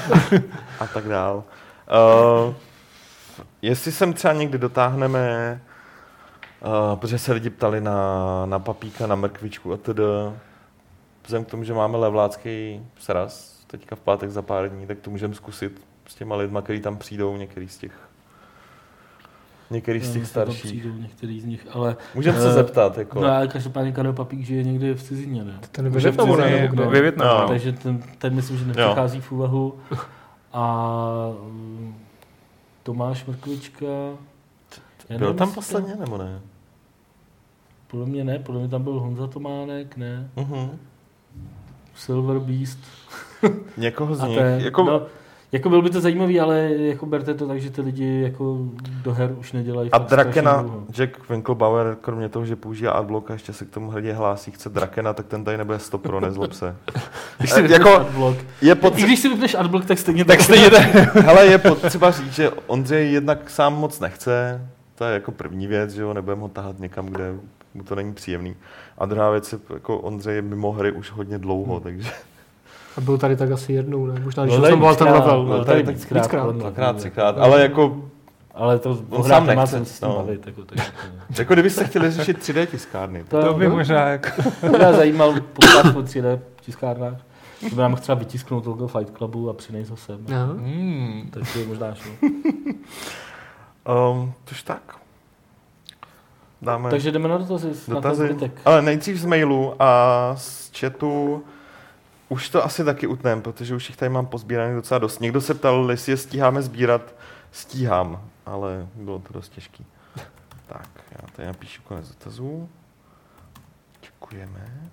a 0.80 0.86
tak 0.86 1.08
dál. 1.08 1.44
Uh, 2.46 2.54
jestli 3.62 3.92
sem 3.92 4.12
třeba 4.12 4.34
někdy 4.34 4.58
dotáhneme, 4.58 5.60
uh, 6.90 6.96
protože 6.98 7.18
se 7.18 7.32
lidi 7.32 7.50
ptali 7.50 7.80
na, 7.80 8.46
na 8.46 8.58
papíka, 8.58 9.06
na 9.06 9.14
mrkvičku 9.14 9.72
a 9.72 9.76
tedy, 9.76 10.02
vzhledem 11.24 11.44
k 11.44 11.50
tomu, 11.50 11.64
že 11.64 11.74
máme 11.74 11.98
levlácký 11.98 12.80
sraz 12.98 13.58
teďka 13.66 13.96
v 13.96 14.00
pátek 14.00 14.30
za 14.30 14.42
pár 14.42 14.68
dní, 14.68 14.86
tak 14.86 14.98
to 14.98 15.10
můžeme 15.10 15.34
zkusit 15.34 15.80
s 16.08 16.14
těma 16.14 16.36
lidma, 16.36 16.62
kteří 16.62 16.80
tam 16.80 16.96
přijdou, 16.96 17.36
některý 17.36 17.68
z 17.68 17.78
těch 17.78 18.08
některý 19.70 20.00
z 20.00 20.12
těch 20.12 20.22
tam 20.22 20.26
starších. 20.26 20.62
Přijdou 20.64 20.94
některý 20.94 21.40
z 21.40 21.44
nich, 21.44 21.66
ale 21.72 21.96
Můžeme 22.14 22.40
se 22.40 22.48
Eh, 22.50 22.52
zeptat, 22.52 22.98
jako. 22.98 23.20
no, 23.20 23.28
ale 23.28 23.48
každopádně 23.48 23.92
Karel 23.92 24.12
Papík 24.12 24.40
žije 24.46 24.62
někde 24.62 24.94
v 24.94 25.02
cizině, 25.02 25.44
ne? 25.44 25.58
Ten 25.72 25.84
ve 25.84 25.90
Může 25.90 26.08
v 26.10 26.12
Větnamu, 26.12 26.36
ne? 26.36 26.44
cizině, 26.44 26.62
Nebo 26.62 26.74
kde? 26.74 26.86
ve 26.86 27.00
Větnamu. 27.00 27.40
No. 27.40 27.48
Takže 27.48 27.72
ten, 27.72 28.02
ten 28.18 28.34
myslím, 28.34 28.58
že 28.58 28.64
nepřichází 28.66 29.20
v 29.20 29.32
úvahu. 29.32 29.78
A 30.52 30.86
mm, 31.42 31.94
Tomáš 32.82 33.24
Mrkvička... 33.24 33.86
já 35.08 35.18
Byl 35.18 35.26
nevím, 35.26 35.36
tam 35.36 35.52
posledně, 35.52 35.96
nebo 35.96 36.18
ne? 36.18 36.40
Podle 37.86 38.06
mě 38.06 38.24
ne, 38.24 38.38
podle 38.38 38.60
mě 38.60 38.68
tam 38.68 38.82
byl 38.82 39.00
Honza 39.00 39.26
Tománek, 39.26 39.96
ne. 39.96 40.30
Uh-huh. 40.36 40.70
Silver 41.94 42.38
Beast. 42.38 42.78
Někoho 43.76 44.14
z 44.14 44.22
nich. 44.22 44.38
ten, 44.38 44.60
Jako, 44.60 44.82
no, 44.82 45.02
jako 45.52 45.68
byl 45.68 45.82
by 45.82 45.90
to 45.90 46.00
zajímavý, 46.00 46.40
ale 46.40 46.58
jako 46.74 47.06
berte 47.06 47.34
to 47.34 47.46
tak, 47.48 47.60
že 47.60 47.70
ty 47.70 47.80
lidi 47.80 48.20
jako 48.22 48.58
do 49.02 49.12
her 49.14 49.34
už 49.40 49.52
nedělají. 49.52 49.90
A 49.90 49.98
Drakena. 49.98 50.64
Jack 50.90 51.30
Winklebauer, 51.30 51.96
kromě 52.00 52.28
toho, 52.28 52.46
že 52.46 52.56
používá 52.56 52.92
adblock 52.92 53.30
a 53.30 53.32
ještě 53.32 53.52
se 53.52 53.64
k 53.64 53.70
tomu 53.70 53.90
hrdě 53.90 54.12
hlásí, 54.12 54.50
chce 54.50 54.68
Drakena, 54.68 55.12
tak 55.12 55.26
ten 55.26 55.44
tady 55.44 55.56
nebude 55.58 55.78
stop 55.78 56.02
pro, 56.02 56.20
nezlob 56.20 56.52
se. 56.52 56.76
Když 57.38 57.50
si 57.50 57.60
Eh, 57.64 57.72
jako- 57.72 57.96
adblock. 57.96 58.38
Je 58.62 58.72
I 58.72 58.74
potřeba, 58.74 59.06
když 59.06 59.20
si 59.20 59.28
vypneš 59.28 59.54
adblock, 59.54 59.86
tak 59.86 59.98
stejně 59.98 60.24
tak 60.24 60.40
stejně 60.40 60.70
tak, 60.70 60.86
hele, 61.14 61.46
je 61.46 61.58
potřeba 61.58 62.10
říct, 62.10 62.32
že 62.32 62.50
Ondřej 62.66 63.12
jednak 63.12 63.50
sám 63.50 63.74
moc 63.74 64.00
nechce, 64.00 64.60
to 64.94 65.04
je 65.04 65.14
jako 65.14 65.32
první 65.32 65.66
věc, 65.66 65.90
že 65.90 66.02
jo, 66.02 66.14
nebudeme 66.14 66.42
ho 66.42 66.48
tahat 66.48 66.78
někam, 66.78 67.06
kde 67.06 67.34
mu 67.74 67.82
to 67.82 67.94
není 67.94 68.14
příjemný. 68.14 68.56
A 68.98 69.06
druhá 69.06 69.30
věc 69.30 69.52
je, 69.52 69.58
jako 69.74 69.98
Ondřej 69.98 70.34
je 70.36 70.42
mimo 70.42 70.72
hry 70.72 70.92
už 70.92 71.10
hodně 71.10 71.38
dlouho, 71.38 71.80
takže 71.80 72.10
A 72.98 73.00
byl 73.00 73.18
tady 73.18 73.36
tak 73.36 73.50
asi 73.50 73.72
jednou, 73.72 74.06
ne? 74.06 74.20
Možná, 74.24 74.42
když 74.44 74.56
Byl 74.56 74.64
jsem 74.68 74.80
tady 74.80 74.86
byl 74.86 74.96
ten 74.96 75.08
level. 75.08 75.44
byl 75.44 75.58
ne? 75.58 75.64
tady 75.64 75.82
tak 75.84 75.94
víckrát, 75.94 76.50
dvakrát, 76.56 76.96
třikrát, 76.96 77.38
ale 77.38 77.62
jako, 77.62 78.02
Ale 78.54 78.78
to 78.78 78.98
On 79.10 79.24
sám 79.24 79.46
nechce, 79.46 79.78
se 79.78 79.84
s 79.84 80.00
tím 80.00 80.08
no. 80.08 80.14
bavit. 80.16 80.46
Jako, 80.46 80.64
tak, 80.64 80.94
jako 81.38 81.52
kdybyste 81.54 81.84
chtěli 81.84 82.10
řešit 82.10 82.38
3D 82.38 82.66
tiskárny, 82.66 83.24
to, 83.24 83.42
To 83.42 83.54
by 83.54 83.64
to, 83.66 83.70
možná 83.70 84.08
jako... 84.08 84.42
to 84.60 84.68
mě 84.78 84.92
zajímal 84.92 85.34
podcast 85.52 85.96
o 85.96 86.02
3D 86.02 86.38
tiskárnách. 86.60 87.14
To 87.70 87.74
by 87.76 87.82
nám 87.82 87.96
chtěla 87.96 88.18
vytisknout 88.18 88.66
logo 88.66 88.86
Fight 88.88 89.16
Clubu 89.16 89.50
a 89.50 89.52
přinést 89.52 89.90
ho 89.90 89.96
sem. 89.96 90.26
Hmm. 90.28 91.28
Tak 91.30 91.42
to 91.52 91.58
je 91.58 91.66
možná 91.66 91.94
šlo. 91.94 92.12
um, 94.12 94.32
tož 94.44 94.62
tak. 94.62 94.82
Dáme... 96.62 96.90
Takže 96.90 97.12
jdeme 97.12 97.28
na 97.28 97.38
dotazy. 97.38 97.68
Na 97.68 97.74
ten 97.84 97.94
Dotazy? 97.94 98.24
zbytek. 98.24 98.52
Ale 98.64 98.82
nejdřív 98.82 99.16
z 99.20 99.24
mailu 99.24 99.74
a 99.82 100.32
z 100.36 100.70
chatu 100.80 101.42
už 102.28 102.48
to 102.48 102.64
asi 102.64 102.84
taky 102.84 103.06
utnem, 103.06 103.42
protože 103.42 103.74
už 103.74 103.88
jich 103.88 103.96
tady 103.96 104.08
mám 104.08 104.26
pozbíraných 104.26 104.74
docela 104.76 104.98
dost. 104.98 105.20
Někdo 105.20 105.40
se 105.40 105.54
ptal, 105.54 105.90
jestli 105.90 106.12
je 106.12 106.16
stíháme 106.16 106.62
sbírat. 106.62 107.14
Stíhám, 107.52 108.24
ale 108.46 108.88
bylo 108.94 109.18
to 109.18 109.32
dost 109.32 109.48
těžký. 109.48 109.86
Tak, 110.66 110.88
já 111.10 111.28
tady 111.36 111.48
napíšu 111.48 111.82
konec 111.82 112.08
dotazů. 112.08 112.68
Děkujeme. 114.02 114.90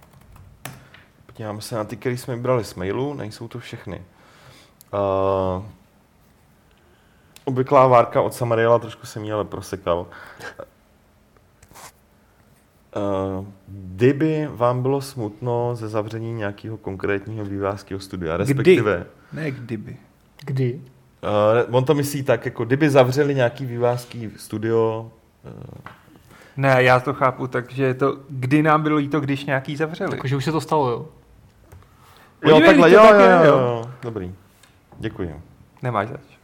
Podíváme 1.25 1.61
se 1.61 1.75
na 1.75 1.83
ty, 1.83 1.97
které 1.97 2.17
jsme 2.17 2.37
brali 2.37 2.63
z 2.63 2.75
mailu, 2.75 3.13
nejsou 3.13 3.47
to 3.47 3.59
všechny. 3.59 4.03
Uh, 4.93 5.65
obvyklá 7.45 7.87
várka 7.87 8.21
od 8.21 8.33
Samariela, 8.33 8.79
trošku 8.79 9.05
jsem 9.05 9.23
ji 9.23 9.31
ale 9.31 9.45
prosekal. 9.45 10.07
Uh, 12.95 13.45
kdyby 13.67 14.49
vám 14.51 14.81
bylo 14.81 15.01
smutno 15.01 15.75
ze 15.75 15.89
zavření 15.89 16.33
nějakého 16.33 16.77
konkrétního 16.77 17.45
vývářského 17.45 17.99
studia, 17.99 18.37
respektive... 18.37 19.05
Ne 19.33 19.51
kdyby. 19.51 19.97
Kdy? 20.45 20.81
Uh, 21.67 21.75
on 21.75 21.85
to 21.85 21.93
myslí 21.93 22.23
tak, 22.23 22.45
jako 22.45 22.65
kdyby 22.65 22.89
zavřeli 22.89 23.35
nějaký 23.35 23.65
vývářský 23.65 24.31
studio, 24.37 25.11
uh, 25.45 25.51
Ne, 26.57 26.83
já 26.83 26.99
to 26.99 27.13
chápu 27.13 27.47
tak, 27.47 27.71
že 27.71 27.83
je 27.83 27.93
to, 27.93 28.17
kdy 28.29 28.63
nám 28.63 28.83
bylo 28.83 28.95
líto, 28.95 29.19
když 29.19 29.45
nějaký 29.45 29.75
zavřeli. 29.75 30.17
Takže 30.17 30.35
už 30.35 30.45
se 30.45 30.51
to 30.51 30.61
stalo, 30.61 30.89
jo? 30.89 31.07
jo, 32.45 32.55
Podívej, 32.55 32.67
takhle, 32.67 32.91
jo, 32.91 33.03
jo, 33.03 33.43
jo. 33.43 33.59
jo, 33.59 33.91
dobrý. 34.01 34.33
Děkuji. 34.99 35.41
Nemáš 35.81 36.07
zač. 36.07 36.34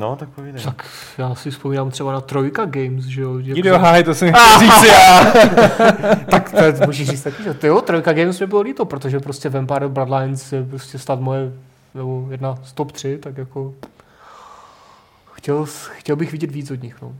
No, 0.00 0.16
tak 0.16 0.28
povídej. 0.28 0.62
Tak 0.64 0.86
já 1.18 1.34
si 1.34 1.50
vzpomínám 1.50 1.90
třeba 1.90 2.12
na 2.12 2.20
Trojka 2.20 2.64
Games, 2.64 3.04
že 3.04 3.22
jo? 3.22 3.38
Jak- 3.38 3.58
Jde 3.58 3.76
háj, 3.78 4.04
to 4.04 4.14
jsem 4.14 4.32
chtěl 4.32 4.58
říct 4.60 4.84
já. 4.92 5.24
tak 6.30 6.50
to 6.50 6.56
je, 6.64 6.74
můžeš 6.86 7.10
říct 7.10 7.22
taky, 7.22 7.42
že 7.42 7.54
to 7.54 7.66
jo, 7.66 7.80
Trojka 7.80 8.12
Games 8.12 8.40
mi 8.40 8.46
bylo 8.46 8.60
líto, 8.60 8.84
protože 8.84 9.20
prostě 9.20 9.48
Vampire 9.48 9.88
Bloodlines 9.88 10.52
je 10.52 10.62
prostě 10.64 10.98
snad 10.98 11.20
moje, 11.20 11.52
nebo 11.94 12.26
jedna 12.30 12.58
z 12.62 12.72
top 12.72 12.92
3, 12.92 13.18
tak 13.18 13.38
jako 13.38 13.74
chtěl, 15.32 15.66
chtěl 15.90 16.16
bych 16.16 16.32
vidět 16.32 16.50
víc 16.50 16.70
od 16.70 16.82
nich. 16.82 17.02
No. 17.02 17.12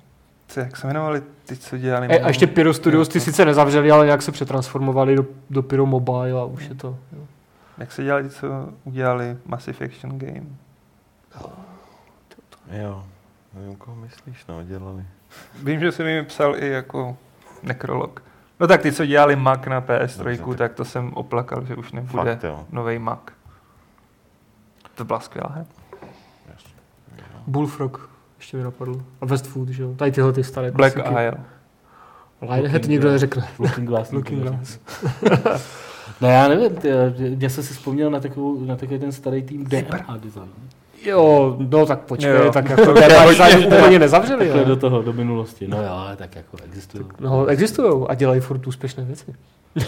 Co, 0.48 0.60
jak 0.60 0.76
se 0.76 0.86
jmenovali 0.86 1.22
ty, 1.46 1.56
co 1.56 1.78
dělali? 1.78 2.06
E, 2.10 2.20
a 2.20 2.28
ještě 2.28 2.46
Pyro 2.46 2.74
Studios, 2.74 3.08
ty 3.08 3.20
sice 3.20 3.44
nezavřeli, 3.44 3.90
ale 3.90 4.04
nějak 4.06 4.22
se 4.22 4.32
přetransformovali 4.32 5.16
do, 5.16 5.24
do 5.50 5.62
Pyro 5.62 5.86
Mobile 5.86 6.32
a 6.40 6.44
už 6.44 6.68
je 6.68 6.74
to... 6.74 6.88
Jo. 7.12 7.18
Jak 7.78 7.92
se 7.92 8.02
dělali 8.02 8.24
ty, 8.24 8.30
co 8.30 8.46
udělali 8.84 9.36
Massive 9.46 9.86
Action 9.86 10.18
Game? 10.18 10.46
Jo, 12.70 13.04
nevím, 13.54 13.76
koho 13.76 13.96
myslíš, 13.96 14.46
no, 14.48 14.64
dělali. 14.64 15.04
Vím, 15.62 15.80
že 15.80 15.92
jsem 15.92 16.06
jim 16.06 16.24
psal 16.24 16.56
i 16.56 16.68
jako 16.68 17.16
nekrolog. 17.62 18.22
No 18.60 18.66
tak 18.66 18.82
ty, 18.82 18.92
co 18.92 19.06
dělali 19.06 19.36
Mac 19.36 19.60
na 19.66 19.80
PS3, 19.80 20.18
Dobře, 20.18 20.36
tak- 20.36 20.58
tak 20.58 20.74
to 20.74 20.84
jsem 20.84 21.12
oplakal, 21.14 21.64
že 21.66 21.76
už 21.76 21.92
nebude 21.92 22.38
nový 22.72 22.98
Mac. 22.98 23.18
To 24.94 25.04
byla 25.04 25.20
skvělá 25.20 25.48
hra. 25.50 25.66
Bullfrog 27.46 28.10
ještě 28.38 28.56
mi 28.56 28.62
napadl. 28.62 29.02
A 29.20 29.26
Westfood, 29.26 29.68
že 29.68 29.82
jo. 29.82 29.94
Tady 29.94 30.12
tyhle 30.12 30.32
ty 30.32 30.44
staré 30.44 30.70
Black 30.70 30.94
klasiky. 30.94 31.14
Isle. 31.14 31.44
Lionhead 32.42 32.84
nikdo 32.84 33.10
neřekne. 33.10 33.48
Looking 33.58 33.88
Glass. 33.88 34.12
Looking 34.12 34.42
Glass. 34.42 34.78
No 36.20 36.28
já 36.28 36.48
nevím, 36.48 36.76
ty, 36.76 36.90
mě 37.36 37.50
se 37.50 37.62
si 37.62 37.74
vzpomněl 37.74 38.10
na, 38.10 38.20
takovou, 38.20 38.64
na 38.64 38.76
takový 38.76 38.98
ten 39.00 39.12
starý 39.12 39.42
tým 39.42 39.64
DMA 39.64 40.16
Design. 40.16 40.48
Jo, 41.04 41.56
no 41.58 41.86
tak 41.86 42.00
počkej, 42.00 42.30
Jo. 42.30 42.52
tak 42.52 42.68
jako 42.68 42.92
design 43.28 43.66
úplně 43.66 43.98
nezavřeli. 43.98 44.46
Takhle 44.46 44.64
do 44.64 44.76
toho, 44.76 45.02
do 45.02 45.12
minulosti. 45.12 45.68
No 45.68 45.82
jo, 45.82 45.88
ale 45.90 46.16
tak 46.16 46.36
jako 46.36 46.56
existují. 46.64 47.04
No, 47.20 47.46
existují 47.46 48.06
a 48.08 48.14
dělají 48.14 48.40
furt 48.40 48.66
úspěšné 48.66 49.04
věci. 49.04 49.34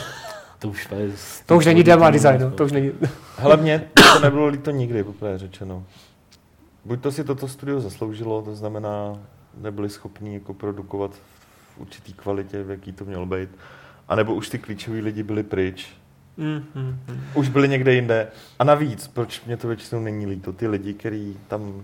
To 0.63 0.69
už 0.69 0.87
to 0.87 0.95
je... 0.95 1.11
To 1.47 1.57
už 1.57 1.67
není 1.67 1.83
demo 1.83 2.11
design, 2.11 2.41
no. 2.41 2.51
to 2.51 2.65
už 2.65 2.73
není. 2.73 2.93
Hele, 3.39 3.57
mně 3.57 3.85
to 4.13 4.21
nebylo 4.21 4.47
líto 4.47 4.71
nikdy, 4.71 5.05
poprvé 5.05 5.39
řečeno. 5.39 5.85
Buď 6.85 7.01
to 7.01 7.13
si 7.13 7.25
toto 7.25 7.49
studio 7.49 7.81
zasloužilo, 7.81 8.43
to 8.43 8.55
znamená, 8.55 9.19
nebyli 9.61 9.91
schopni 9.91 10.35
jako 10.35 10.55
produkovat 10.55 11.11
v 11.15 11.81
určitý 11.81 12.13
kvalitě, 12.13 12.63
v 12.63 12.71
jaký 12.71 12.93
to 12.93 13.05
mělo 13.05 13.27
být, 13.27 13.49
anebo 14.09 14.35
už 14.35 14.49
ty 14.49 14.59
klíčoví 14.59 15.01
lidi 15.01 15.23
byli 15.23 15.43
pryč, 15.43 15.87
Mm, 16.37 16.65
mm, 16.75 16.99
mm. 17.09 17.21
už 17.35 17.49
byli 17.49 17.69
někde 17.69 17.95
jinde. 17.95 18.27
A 18.59 18.65
navíc, 18.65 19.09
proč 19.09 19.45
mě 19.45 19.57
to 19.57 19.69
většinou 19.69 20.01
není 20.01 20.27
líto, 20.27 20.53
ty 20.53 20.69
lidi, 20.69 20.95
kteří 20.95 21.37
tam 21.49 21.83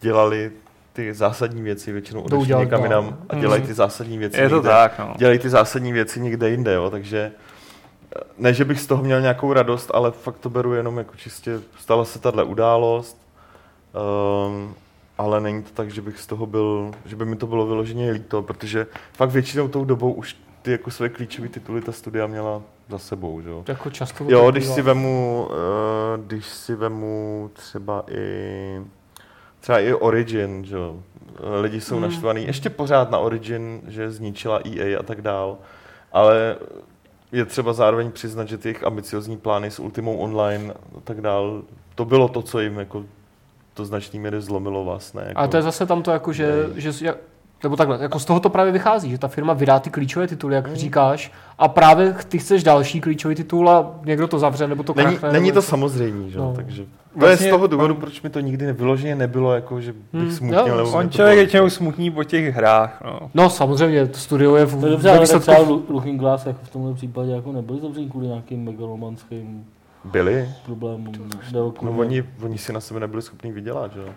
dělali 0.00 0.52
ty 0.92 1.14
zásadní 1.14 1.62
věci, 1.62 1.92
většinou 1.92 2.20
odešli 2.22 2.54
někam 2.54 2.82
jinam 2.82 3.18
a 3.28 3.34
dělají 3.34 3.60
Mhm. 3.60 3.68
ty 3.68 3.74
zásadní 3.74 4.18
věci 4.18 4.40
Je 4.40 4.48
to 4.48 4.54
někde, 4.54 4.70
tak, 4.70 4.98
no. 4.98 5.14
dělají 5.18 5.38
ty 5.38 5.48
zásadní 5.48 5.92
věci 5.92 6.20
někde 6.20 6.50
jinde, 6.50 6.74
jo, 6.74 6.90
takže 6.90 7.32
eh, 8.16 8.20
ne, 8.38 8.54
že 8.54 8.64
bych 8.64 8.80
z 8.80 8.86
toho 8.86 9.02
měl 9.02 9.20
nějakou 9.20 9.52
radost, 9.52 9.90
ale 9.94 10.10
fakt 10.10 10.38
to 10.38 10.50
beru 10.50 10.74
jenom 10.74 10.98
jako 10.98 11.16
čistě, 11.16 11.60
stala 11.78 12.04
se 12.04 12.18
tahle 12.18 12.44
událost, 12.44 13.18
um, 14.48 14.74
ale 15.18 15.40
není 15.40 15.62
to 15.62 15.70
tak, 15.74 15.90
že 15.90 16.02
bych 16.02 16.18
z 16.20 16.26
toho 16.26 16.46
byl, 16.46 16.90
že 17.06 17.16
by 17.16 17.24
mi 17.24 17.36
to 17.36 17.46
bylo 17.46 17.66
vyloženě 17.66 18.10
líto, 18.10 18.42
protože 18.42 18.86
fakt 19.12 19.30
většinou 19.30 19.68
tou 19.68 19.84
dobou 19.84 20.12
už 20.12 20.36
ty 20.66 20.72
jako 20.72 20.90
své 20.90 21.08
klíčové 21.08 21.48
tituly 21.48 21.80
ta 21.80 21.92
studia 21.92 22.26
měla 22.26 22.62
za 22.88 22.98
sebou, 22.98 23.40
že 23.40 23.48
jo. 23.48 23.64
Jako 23.68 23.90
často 23.90 24.24
Jo, 24.28 24.50
když 24.50 24.66
si 24.66 24.82
vemu, 24.82 25.46
uh, 25.50 26.24
když 26.26 26.46
si 26.46 26.74
vemu 26.74 27.50
třeba 27.52 28.04
i 28.10 28.80
třeba 29.60 29.80
i 29.80 29.94
Origin, 29.94 30.64
že 30.64 30.76
jo. 30.76 30.96
Eh, 31.56 31.60
Lidi 31.60 31.80
jsou 31.80 31.94
Hmm. 31.94 32.04
hmm. 32.04 32.12
naštvaný 32.12 32.46
ještě 32.46 32.70
pořád 32.70 33.10
na 33.10 33.18
Origin, 33.18 33.80
že 33.88 34.10
zničila 34.10 34.60
EA 34.64 34.98
a 34.98 35.02
tak 35.02 35.22
dál, 35.22 35.58
ale 36.12 36.56
je 37.32 37.44
třeba 37.44 37.72
zároveň 37.72 38.10
přiznat, 38.12 38.48
že 38.48 38.58
ty 38.58 38.68
jejich 38.68 38.84
ambiciozní 38.84 39.36
plány 39.36 39.70
s 39.70 39.78
Ultimou 39.78 40.16
Online 40.16 40.72
a 40.72 41.00
tak 41.04 41.20
dál, 41.20 41.62
to 41.94 42.04
bylo 42.04 42.28
to, 42.28 42.42
co 42.42 42.60
jim 42.60 42.78
jako 42.78 43.04
to 43.74 43.84
značný 43.84 44.18
míry 44.20 44.40
zlomilo 44.40 44.84
vás, 44.84 45.12
ne? 45.12 45.24
Jako, 45.28 45.38
Ale 45.38 45.48
to 45.48 45.56
je 45.56 45.62
zase 45.62 45.86
tam 45.86 46.02
to 46.02 46.10
jako, 46.10 46.32
že, 46.32 46.52
že 46.76 47.06
jak- 47.06 47.18
nebo 47.62 47.76
takhle, 47.76 47.98
jako 48.02 48.18
z 48.18 48.24
toho 48.24 48.40
to 48.40 48.50
právě 48.50 48.72
vychází, 48.72 49.10
že 49.10 49.18
ta 49.18 49.28
firma 49.28 49.52
vydá 49.52 49.78
ty 49.80 49.90
klíčové 49.90 50.26
tituly, 50.26 50.54
jak 50.54 50.66
Hmm. 50.66 50.76
říkáš, 50.76 51.32
a 51.58 51.68
právě 51.68 52.14
ty 52.28 52.38
chceš 52.38 52.62
další 52.62 53.00
klíčový 53.00 53.34
titul 53.34 53.70
a 53.70 53.94
někdo 54.04 54.28
to 54.28 54.38
zavře, 54.38 54.68
nebo 54.68 54.82
to 54.82 54.94
Není, 54.96 55.08
krachne, 55.08 55.32
není 55.32 55.46
nebo 55.46 55.54
to 55.54 55.58
něco. 55.60 55.70
samozřejmé, 55.70 56.30
že? 56.30 56.38
No. 56.38 56.52
Takže 56.56 56.82
to 56.82 56.88
Vlastně 57.20 57.46
je 57.46 57.50
z 57.50 57.54
toho 57.54 57.66
důvodu, 57.66 57.94
on- 57.94 58.00
proč 58.00 58.22
mi 58.22 58.30
to 58.30 58.40
nikdy 58.40 58.66
nevyloženě 58.66 59.14
nebylo, 59.16 59.54
jako 59.54 59.80
že 59.80 59.92
bych 59.92 60.02
Hmm, 60.22 60.30
smutnil. 60.32 60.66
jo, 60.68 60.76
nebo 60.76 60.90
On 60.90 61.10
člověk 61.10 61.36
většinou 61.38 61.70
smutní 61.70 62.10
po 62.10 62.24
těch 62.24 62.54
hrách, 62.54 63.02
no. 63.04 63.30
No 63.34 63.50
samozřejmě, 63.50 64.06
to 64.06 64.18
studio 64.18 64.56
je 64.56 64.64
v, 64.64 64.80
To 64.80 64.86
je 64.86 64.92
dobře, 64.92 65.10
ale 65.10 65.20
výsledku 65.20 65.50
třeba 65.52 65.68
Looking 65.88 66.20
Glass 66.20 66.46
jako 66.46 66.58
v 66.62 66.68
tomhle 66.70 66.94
případě 66.94 67.30
jako 67.32 67.52
nebyli 67.52 67.80
zavření 67.80 68.10
kvůli 68.10 68.26
nějakým 68.26 68.64
megalomanským 68.64 69.64
Byli, 70.04 70.48
problémům. 70.66 71.12
No 71.82 71.90
oni, 71.90 72.24
oni 72.42 72.58
si 72.58 72.72
na 72.72 72.80
sebe 72.80 73.00
nebyli 73.00 73.22
schopni 73.22 73.52
vydělat, 73.52 73.92
že 73.92 74.00
jo? 74.00 74.08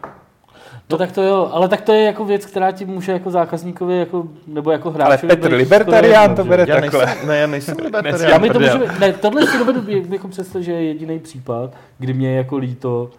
No 0.91 0.97
tak 0.97 1.11
to 1.11 1.23
jo, 1.23 1.49
ale 1.51 1.67
tak 1.69 1.81
to 1.81 1.91
je 1.93 2.03
jako 2.03 2.25
věc, 2.25 2.45
která 2.45 2.71
ti 2.71 2.85
může 2.85 3.11
jako 3.11 3.31
zákazníkovi 3.31 3.97
jako, 3.99 4.27
nebo 4.47 4.71
jako 4.71 4.91
hráči. 4.91 5.27
Ale 5.27 5.35
Petr 5.35 5.53
Libertarián 5.53 6.35
to 6.35 6.43
bere 6.43 6.65
Já 6.67 6.81
takhle. 6.81 7.05
nejsem, 7.05 7.27
ne, 7.27 7.37
já 7.37 7.47
nejsem 7.47 7.75
Já 7.79 7.85
libertarián. 7.85 8.41
mi 8.41 8.49
to 8.49 8.59
může, 8.59 8.79
ne, 8.99 9.13
tohle 9.13 9.47
si 9.47 9.57
dovedu 9.57 9.81
jako 10.09 10.27
představit, 10.27 10.63
že 10.65 10.71
je 10.71 10.83
jediný 10.83 11.19
případ, 11.19 11.73
kdy 11.99 12.13
mě 12.13 12.29
je 12.29 12.37
jako 12.37 12.57
líto 12.57 13.09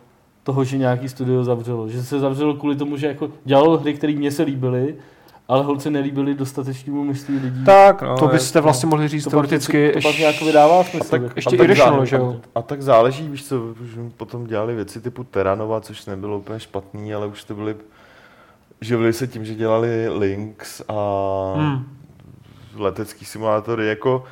toho, 0.43 0.64
že 0.64 0.79
nějaký 0.79 1.09
studio 1.09 1.45
zavřelo. 1.45 1.89
Že 1.89 2.03
se 2.03 2.21
zavřelo 2.21 2.55
kvůli 2.55 2.77
tomu, 2.77 2.97
že 2.97 3.07
jako 3.07 3.29
dělalo 3.45 3.79
hry, 3.79 3.95
které 3.95 4.12
mě 4.12 4.31
se 4.31 4.43
líbily, 4.43 4.95
ale 5.51 5.64
holce 5.64 5.90
nelíbily 5.90 6.34
dostatečnému 6.34 7.05
množství 7.05 7.38
lidí. 7.38 7.64
Tak, 7.64 8.03
no. 8.03 8.16
to 8.18 8.24
je- 8.24 8.32
byste 8.32 8.61
vlastně 8.61 8.88
mohli 8.88 9.09
říct 9.09 9.24
to 9.24 9.30
teoreticky, 9.30 9.86
pak, 9.86 9.92
to 9.94 9.98
pak 9.98 10.05
ještě- 10.07 10.22
nějak 10.22 10.42
vydává 10.42 10.84
smysl. 10.84 11.11
tak- 11.11 11.22
jako. 11.22 11.32
ještě 11.36 11.57
a 11.57 11.59
tak 11.59 11.64
irrational, 11.64 12.05
že 12.07 12.16
jo? 12.16 12.40
A 12.55 12.62
tak 12.62 12.82
záleží, 12.82 13.28
víš 13.28 13.44
co, 13.48 13.61
už 13.62 13.90
potom 14.16 14.46
dělali 14.46 14.74
věci 14.74 15.01
typu 15.01 15.24
Terranova, 15.24 15.80
což 15.80 16.07
nebylo 16.07 16.38
úplně 16.38 16.61
špatný, 16.61 17.14
ale 17.14 17.26
už 17.26 17.44
to 17.44 17.55
byly, 17.55 17.76
živili 18.80 19.12
se 19.12 19.26
tím, 19.26 19.44
že 19.44 19.55
dělali 19.55 20.09
Lynx 20.18 20.82
a 20.88 20.94
Hmm. 21.57 21.84
letecký 22.76 23.24
simulátory, 23.24 23.86
jako 23.88 24.24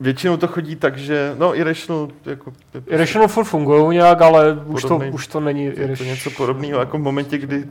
většinou 0.00 0.36
to 0.36 0.46
chodí 0.48 0.76
tak, 0.76 0.98
že, 0.98 1.34
no 1.38 1.56
Irrational, 1.56 2.08
jako, 2.24 2.50
je 2.50 2.80
prostě- 2.80 2.90
Irrational 2.94 3.28
furt 3.28 3.44
fungují 3.44 3.96
nějak, 3.96 4.22
ale 4.22 4.58
už 4.66 4.82
to, 4.82 4.88
Podobný. 4.88 5.10
už 5.10 5.26
to 5.26 5.40
není 5.40 5.64
je 5.64 5.72
to 5.72 5.80
Irrational. 5.80 6.14
něco 6.14 6.30
podobného, 6.30 6.80
jako 6.80 6.98
v 6.98 7.00
momentě, 7.00 7.38
kdy 7.38 7.64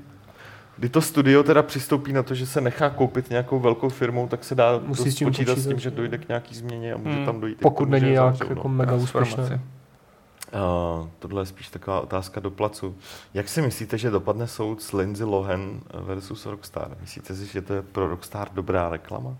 kdy 0.77 0.89
to 0.89 1.01
studio 1.01 1.43
teda 1.43 1.63
přistoupí 1.63 2.13
na 2.13 2.23
to, 2.23 2.35
že 2.35 2.45
se 2.45 2.61
nechá 2.61 2.89
koupit 2.89 3.29
nějakou 3.29 3.59
velkou 3.59 3.89
firmou, 3.89 4.27
tak 4.27 4.43
se 4.43 4.55
dá 4.55 4.79
Musí 4.85 5.11
s 5.11 5.15
tím 5.15 5.27
počítat 5.27 5.57
s 5.57 5.67
tím, 5.67 5.79
že 5.79 5.91
dojde 5.91 6.17
k 6.17 6.27
nějaký 6.27 6.55
změně 6.55 6.93
a 6.93 6.97
může 6.97 7.15
Hmm. 7.15 7.25
tam 7.25 7.41
dojít. 7.41 7.57
Pokud 7.61 7.83
tomu, 7.83 7.91
není 7.91 8.11
nějak 8.11 8.35
zavřou, 8.35 8.49
jako 8.55 8.67
no. 8.67 8.73
mega 8.73 8.93
úspěšné. 8.93 9.61
Uh, 10.53 11.07
tohle 11.19 11.41
je 11.41 11.45
spíš 11.45 11.69
taková 11.69 12.01
otázka 12.01 12.39
do 12.39 12.51
placu. 12.51 12.95
Jak 13.33 13.49
si 13.49 13.61
myslíte, 13.61 13.97
že 13.97 14.09
dopadne 14.09 14.47
soud 14.47 14.81
s 14.81 14.93
Lindsay 14.93 15.27
Lohan 15.27 15.81
versus 15.93 16.45
Rockstar? 16.45 16.97
Myslíte 17.01 17.35
si, 17.35 17.45
že 17.45 17.61
to 17.61 17.73
je 17.73 17.81
pro 17.81 18.07
Rockstar 18.07 18.49
dobrá 18.53 18.89
reklama? 18.89 19.37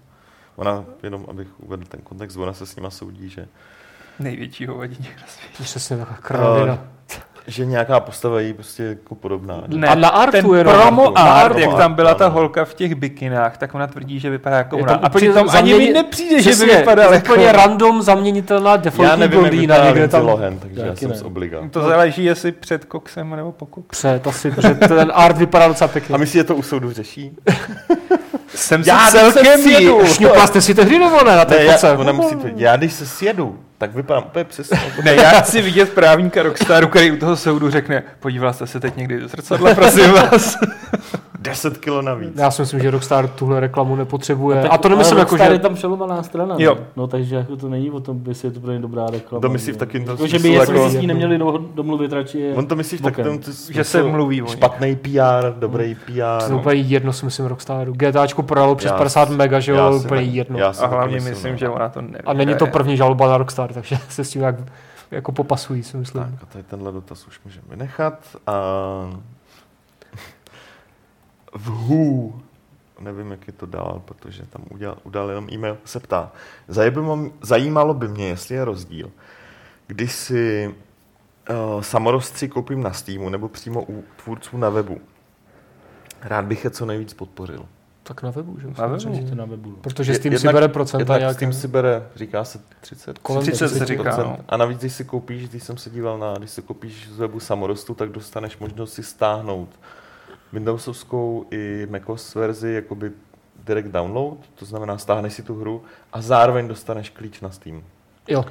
Ona, 0.56 0.86
jenom 1.04 1.26
abych 1.30 1.48
uvedl 1.58 1.86
ten 1.86 2.02
kontext, 2.02 2.38
ona 2.38 2.54
se 2.54 2.66
s 2.66 2.76
nima 2.76 2.90
soudí, 2.90 3.30
že, 3.30 3.48
Největší 4.20 4.66
hovadině 4.66 5.10
na 5.22 5.28
světě. 5.28 5.64
Přesně 5.64 5.98
taková 5.98 6.18
kravina. 6.18 6.88
Že 7.48 7.66
nějaká 7.66 8.00
postava 8.00 8.40
je 8.42 8.48
jí 8.48 8.54
prostě 8.54 8.84
jako 8.84 9.16
podobná. 9.16 9.64
Ne, 9.68 9.88
A 9.88 9.96
na 9.96 10.10
artu 10.10 10.32
ten 10.32 10.46
jenom. 10.56 10.74
promo 10.76 11.12
Na 11.16 11.22
art, 11.22 11.46
artu, 11.46 11.60
jak 11.60 11.74
tam 11.78 11.94
byla 11.94 12.14
ta 12.14 12.26
Ano. 12.26 12.34
holka 12.34 12.66
v 12.66 12.74
těch 12.74 12.96
bikinách, 12.96 13.58
tak 13.58 13.76
ona 13.76 13.88
tvrdí, 13.88 14.20
že 14.20 14.30
vypadá 14.30 14.58
jako 14.58 14.78
ona. 14.78 14.94
A 14.94 15.10
přitom 15.10 15.50
ani 15.50 15.74
mi 15.74 15.80
zaměni- 15.80 15.94
nepřijde, 15.94 16.42
že 16.42 16.50
by 16.50 16.56
Přesně, 16.56 16.78
vypadala 16.78 17.14
jako 17.14 17.34
úplně 17.34 17.52
random 17.52 18.02
zaměnitelná 18.02 18.72
Já 18.72 18.78
defaultní 18.78 19.20
nevím, 19.20 19.40
jak 19.40 19.50
blondýna 19.52 19.86
někde 19.86 20.08
tam. 20.08 20.26
Lohan, 20.26 20.58
takže 20.60 20.82
já 20.82 20.96
jsem 20.96 21.10
ne. 21.10 21.16
z 21.16 21.22
obliga. 21.22 21.60
To 21.72 21.82
záleží, 21.82 22.24
jestli 22.24 22.52
před 22.52 22.86
koksem 22.86 23.36
nebo 23.36 23.52
po 23.52 23.66
koksu. 23.66 23.90
Před 24.00 24.28
asi, 24.28 24.52
protože 24.52 24.76
ten 24.76 25.12
art 25.16 25.38
vypadá 25.38 25.68
docela 25.68 25.88
pěkně. 25.88 26.16
A 26.16 26.18
myslíte, 26.18 26.40
že 26.40 26.44
to 26.44 26.56
u 26.56 26.62
soudu 26.62 26.92
řeší? 26.92 27.32
Jsem 28.58 28.84
si 28.84 28.90
Já 28.90 29.08
celkem 29.12 29.46
se 29.46 29.64
sjedu. 29.64 30.06
Šňupla 30.06 30.48
jste 30.48 30.62
si 30.62 30.76
tehdy 30.76 31.00
ne 31.00 31.36
na 31.36 31.46
té 31.46 31.56
Ne, 31.56 31.64
já, 31.66 31.94
ona 31.98 32.12
musí 32.12 32.36
tvrdit, 32.36 32.60
já 32.60 32.78
když 32.78 32.94
se 32.94 33.06
sjedu, 33.06 33.60
tak 33.78 33.96
vypadám 33.96 34.24
úplně 34.26 34.46
přesně. 34.46 34.80
Ne, 35.04 35.16
já 35.16 35.30
chci 35.30 35.62
vidět 35.62 35.90
právníka 35.94 36.44
Rockstaru, 36.44 36.88
který 36.88 37.12
u 37.12 37.18
toho 37.18 37.36
soudu 37.38 37.70
řekne, 37.70 38.04
podíval 38.20 38.54
jste 38.54 38.68
se 38.68 38.80
teď 38.80 38.96
někdy 38.96 39.20
do 39.20 39.28
zrcadla, 39.28 39.76
prosím 39.76 40.12
vás. 40.12 40.58
10 41.40 41.78
kilo 41.78 42.02
navíc. 42.02 42.32
Já 42.36 42.52
si 42.52 42.62
myslím, 42.62 42.80
že 42.80 42.92
Rockstar 42.92 43.28
tuhle 43.28 43.60
reklamu 43.60 43.96
nepotřebuje. 43.96 44.62
Tak- 44.62 44.72
a 44.74 44.78
to 44.78 44.90
nemyslím 44.90 45.18
jako, 45.18 45.30
Rockstar 45.32 45.48
že... 45.50 45.56
je 45.56 45.60
tam 45.60 45.76
přelomaná 45.76 46.24
strana. 46.24 46.56
Jo. 46.60 46.76
Ne? 46.76 46.82
No 46.96 47.08
takže 47.08 47.36
jako 47.36 47.56
to 47.56 47.70
není 47.70 47.92
o 47.92 48.00
tom, 48.00 48.22
jestli 48.28 48.48
je 48.48 48.52
to 48.52 48.60
pro 48.60 48.72
ně 48.72 48.80
dobrá 48.80 49.06
reklama. 49.06 49.42
To 49.42 49.50
myslí 49.50 49.72
v 49.72 49.76
že- 49.76 49.80
takým 49.80 50.06
tom 50.06 50.14
jako, 50.14 50.28
že 50.28 50.40
by 50.40 50.54
jako- 50.54 50.90
si 50.90 50.98
s 50.98 51.02
ní 51.02 51.08
neměli 51.08 51.38
do- 51.38 51.66
domluvit 51.76 52.12
radši. 52.14 52.54
On 52.56 52.68
to 52.68 52.76
myslí 52.76 52.98
v 52.98 53.02
takovém 53.02 53.40
ty 53.40 53.52
Že 53.70 53.84
se 53.84 54.04
mluví. 54.04 54.44
Špatný 54.48 54.96
PR, 54.96 55.54
dobrý 55.60 55.96
To 55.96 56.02
PR. 56.06 56.52
je 56.52 56.56
úplně 56.56 56.82
jedno, 56.82 57.14
si 57.14 57.26
myslím, 57.26 57.46
Rockstaru. 57.46 57.94
GTAčko 57.94 58.44
prodalo 58.44 58.76
přes 58.76 58.92
Já 58.92 58.98
50 58.98 59.28
si- 59.30 59.36
mega, 59.36 59.60
že 59.60 59.72
jo, 59.72 59.94
úplně 60.06 60.22
jedno. 60.22 60.60
já 60.60 60.74
si 60.74 60.84
A 60.84 60.88
hlavně 60.88 61.16
myslím, 61.16 61.34
myslím, 61.34 61.52
no. 61.52 61.58
že 61.58 61.70
ona 61.70 61.90
to 61.90 62.02
neví. 62.02 62.24
A 62.26 62.34
není 62.34 62.56
to 62.56 62.68
první 62.68 62.98
žaloba 62.98 63.28
na 63.28 63.38
Rockstar, 63.38 63.74
takže 63.74 63.98
se 64.10 64.24
s 64.24 64.30
tím 64.30 64.42
jak, 64.42 64.56
jako 65.12 65.32
popasují, 65.32 65.84
si 65.84 65.98
myslím. 65.98 66.24
Tak 66.24 66.44
a 66.44 66.46
tady 66.46 66.64
tenhle 66.64 66.92
dotaz 66.92 67.28
už 67.28 67.40
můžeme 67.46 67.66
vynechat. 67.70 68.14
A... 68.48 68.54
V 71.58 71.70
Who, 71.70 72.34
nevím, 73.00 73.32
jak 73.32 73.48
je 73.48 73.54
to 73.54 73.66
dál, 73.66 74.02
protože 74.06 74.46
tam 74.46 74.62
udělal, 74.70 74.98
udal 75.04 75.30
jenom 75.30 75.48
e-mail, 75.52 75.78
se 75.86 76.00
ptá. 76.00 76.32
Zajímalo, 77.42 77.94
by 77.94 78.08
mě, 78.08 78.28
jestli 78.28 78.56
je 78.56 78.66
rozdíl, 78.66 79.12
když 79.88 80.12
si 80.12 80.76
uh, 81.50 81.82
samorostři 81.82 82.48
koupím 82.50 82.84
na 82.84 82.94
Steamu 82.94 83.30
nebo 83.30 83.50
přímo 83.50 83.86
u 83.90 84.04
tvůrců 84.24 84.58
na 84.58 84.70
webu. 84.70 85.02
Rád 86.22 86.46
bych 86.46 86.64
je 86.64 86.70
co 86.70 86.86
nejvíc 86.86 87.14
podpořil. 87.14 87.66
Tak 88.04 88.24
na 88.24 88.32
webu, 88.32 88.60
že? 88.60 88.68
Na 88.68 88.88
webu. 88.88 89.10
Můžete 89.10 89.36
na 89.36 89.46
webu. 89.46 89.72
Protože 89.82 90.14
s 90.14 90.20
tím 90.20 90.40
si 90.40 90.48
bere 90.48 90.68
procenta 90.68 90.98
jednak 90.98 91.20
nějaké. 91.20 91.34
s 91.34 91.40
tím 91.40 91.54
si 91.54 91.68
bere, 91.68 92.08
říká 92.16 92.44
se 92.44 92.60
30, 92.82 93.18
Kolem 93.20 93.42
30 93.42 93.70
se 93.70 93.86
30%. 93.86 93.86
říká, 93.86 94.18
no. 94.18 94.38
A 94.48 94.58
navíc, 94.58 94.80
když 94.80 94.94
si 94.94 95.06
koupíš, 95.06 95.50
když 95.50 95.64
jsem 95.64 95.78
se 95.78 95.90
díval 95.90 96.18
na, 96.18 96.34
když 96.34 96.52
si 96.52 96.62
koupíš 96.62 97.10
z 97.10 97.18
webu 97.18 97.40
samorostu, 97.40 97.94
tak 97.94 98.10
dostaneš 98.10 98.58
možnost 98.58 98.94
si 98.94 99.04
stáhnout 99.04 99.70
Windowsovskou 100.54 101.46
i 101.52 101.88
macOS 101.90 102.36
verzi 102.36 102.74
jakoby 102.74 103.12
direct 103.66 103.90
download, 103.92 104.38
to 104.56 104.66
znamená 104.66 104.98
stáhneš 104.98 105.34
si 105.34 105.44
tu 105.44 105.56
hru 105.60 105.82
a 106.14 106.22
zároveň 106.22 106.68
dostaneš 106.68 107.10
klíč 107.10 107.42
na 107.42 107.50
Steam. 107.52 107.84
Jo, 108.28 108.46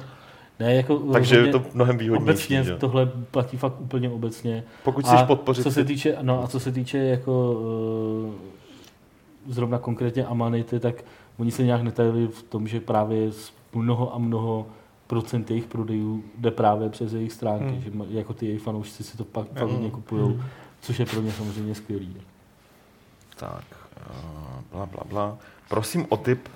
Ne, 0.59 0.75
jako 0.75 0.97
Takže 0.99 1.35
je 1.37 1.51
to 1.51 1.63
mnohem 1.73 1.97
výhodnější. 1.97 2.23
obecně 2.29 2.63
že? 2.63 2.75
tohle 2.77 3.05
platí 3.31 3.57
fakt 3.57 3.81
úplně 3.81 4.09
obecně. 4.09 4.63
Pokud 4.83 5.05
A 5.05 5.07
chceš 5.07 5.21
podpořit 5.27 5.63
co 5.63 5.71
se 5.71 5.83
týče, 5.85 6.17
no 6.21 6.43
a 6.43 6.47
co 6.47 6.59
se 6.59 6.71
týče 6.71 6.97
jako 6.97 7.51
uh, 7.51 8.33
zrovna 9.53 9.77
konkrétně 9.79 10.25
Amanity, 10.25 10.79
tak 10.79 10.95
oni 11.39 11.51
se 11.51 11.63
nějak 11.63 11.81
netajili 11.81 12.27
v 12.27 12.43
tom, 12.43 12.67
že 12.67 12.79
právě 12.79 13.31
z 13.31 13.51
mnoho 13.75 14.15
a 14.15 14.17
mnoho 14.17 14.65
procent 15.07 15.49
jejich 15.51 15.65
prodejů 15.65 16.23
jde 16.37 16.51
právě 16.51 16.89
přes 16.89 17.13
jejich 17.13 17.31
stránky, 17.33 17.65
Hmm. 17.89 18.05
že 18.11 18.17
jako 18.17 18.33
ty 18.33 18.45
jejich 18.45 18.61
fanoušci 18.61 19.03
si 19.03 19.17
to 19.17 19.23
pak 19.25 19.47
fakt 19.47 19.69
hodně 19.69 19.89
kupují, 19.91 20.21
Hmm. 20.23 20.41
Což 20.87 20.99
je 20.99 21.05
pro 21.05 21.21
mě 21.21 21.31
samozřejmě 21.31 21.75
skvělý. 21.75 22.21
Tak, 23.35 23.63
eh, 23.97 24.63
bla, 24.71 24.85
bla, 24.85 25.03
bla. 25.05 25.37
Prosím 25.69 26.05
o 26.09 26.17
tip, 26.17 26.49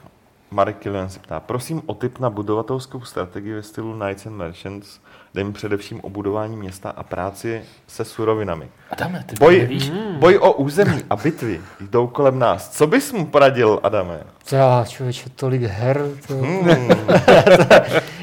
Marek 0.52 0.78
Kilian 0.78 1.10
se 1.10 1.20
ptá, 1.20 1.40
prosím 1.40 1.82
o 1.86 1.94
tip 1.94 2.20
na 2.20 2.30
budovatelskou 2.30 3.02
strategii 3.02 3.54
ve 3.54 3.64
stylu 3.64 4.00
Knights 4.00 4.26
and 4.26 4.34
Merchants, 4.34 5.00
jde 5.34 5.44
mi 5.44 5.52
především 5.54 6.00
o 6.04 6.10
budování 6.10 6.58
města 6.58 6.90
a 6.90 7.04
práci 7.04 7.62
se 7.88 8.06
surovinami. 8.06 8.68
Adame, 8.92 9.24
ty 9.28 9.36
Boj, 9.40 9.60
nevíš? 9.60 9.92
boj 10.20 10.38
o 10.42 10.54
území 10.54 11.02
a 11.10 11.16
bitvy 11.16 11.62
jdou 11.82 12.08
kolem 12.08 12.40
nás. 12.40 12.70
Co 12.70 12.88
bys 12.88 13.12
mu 13.14 13.26
poradil, 13.26 13.80
Adame? 13.84 14.20
to 14.50 14.56
já, 14.56 14.86
člověče, 14.88 15.30
tolik 15.36 15.62
her. 15.62 16.02
To... 16.28 16.34
Hmm, 16.34 16.70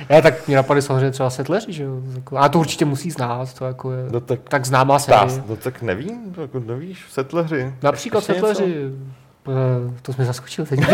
Já 0.09 0.21
tak 0.23 0.47
mě 0.47 0.57
napadly 0.57 0.83
samozřejmě 0.83 1.11
třeba 1.11 1.31
setleři, 1.31 1.73
že 1.73 1.83
jo. 1.85 1.93
A 2.37 2.49
to 2.49 2.59
určitě 2.59 2.85
musí 2.85 3.11
znát, 3.11 3.55
to 3.55 3.65
jako 3.65 3.93
je 3.93 4.05
no 4.11 4.21
tak, 4.21 4.41
tak 4.49 4.65
známá 4.67 4.99
série. 4.99 5.43
no 5.49 5.57
tak 5.57 5.83
nevím, 5.83 6.33
to 6.35 6.43
jako 6.43 6.61
nevíš, 6.61 7.05
setleři. 7.11 7.75
Například 7.83 8.19
Ještě 8.19 8.33
něco? 8.33 8.47
setleři. 8.47 8.75
Eh, 9.49 9.93
To 10.03 10.13
jsme 10.13 10.25
zaskočil 10.25 10.67
teď. 10.67 10.81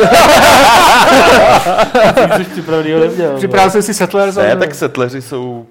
Připravil 3.36 3.70
jsem 3.70 3.82
si 3.82 3.94
Settlers. 3.94 4.36
Ne, 4.36 4.50
ale- 4.52 4.56
tak 4.60 4.74
setleři 4.74 5.22
jsou 5.22 5.66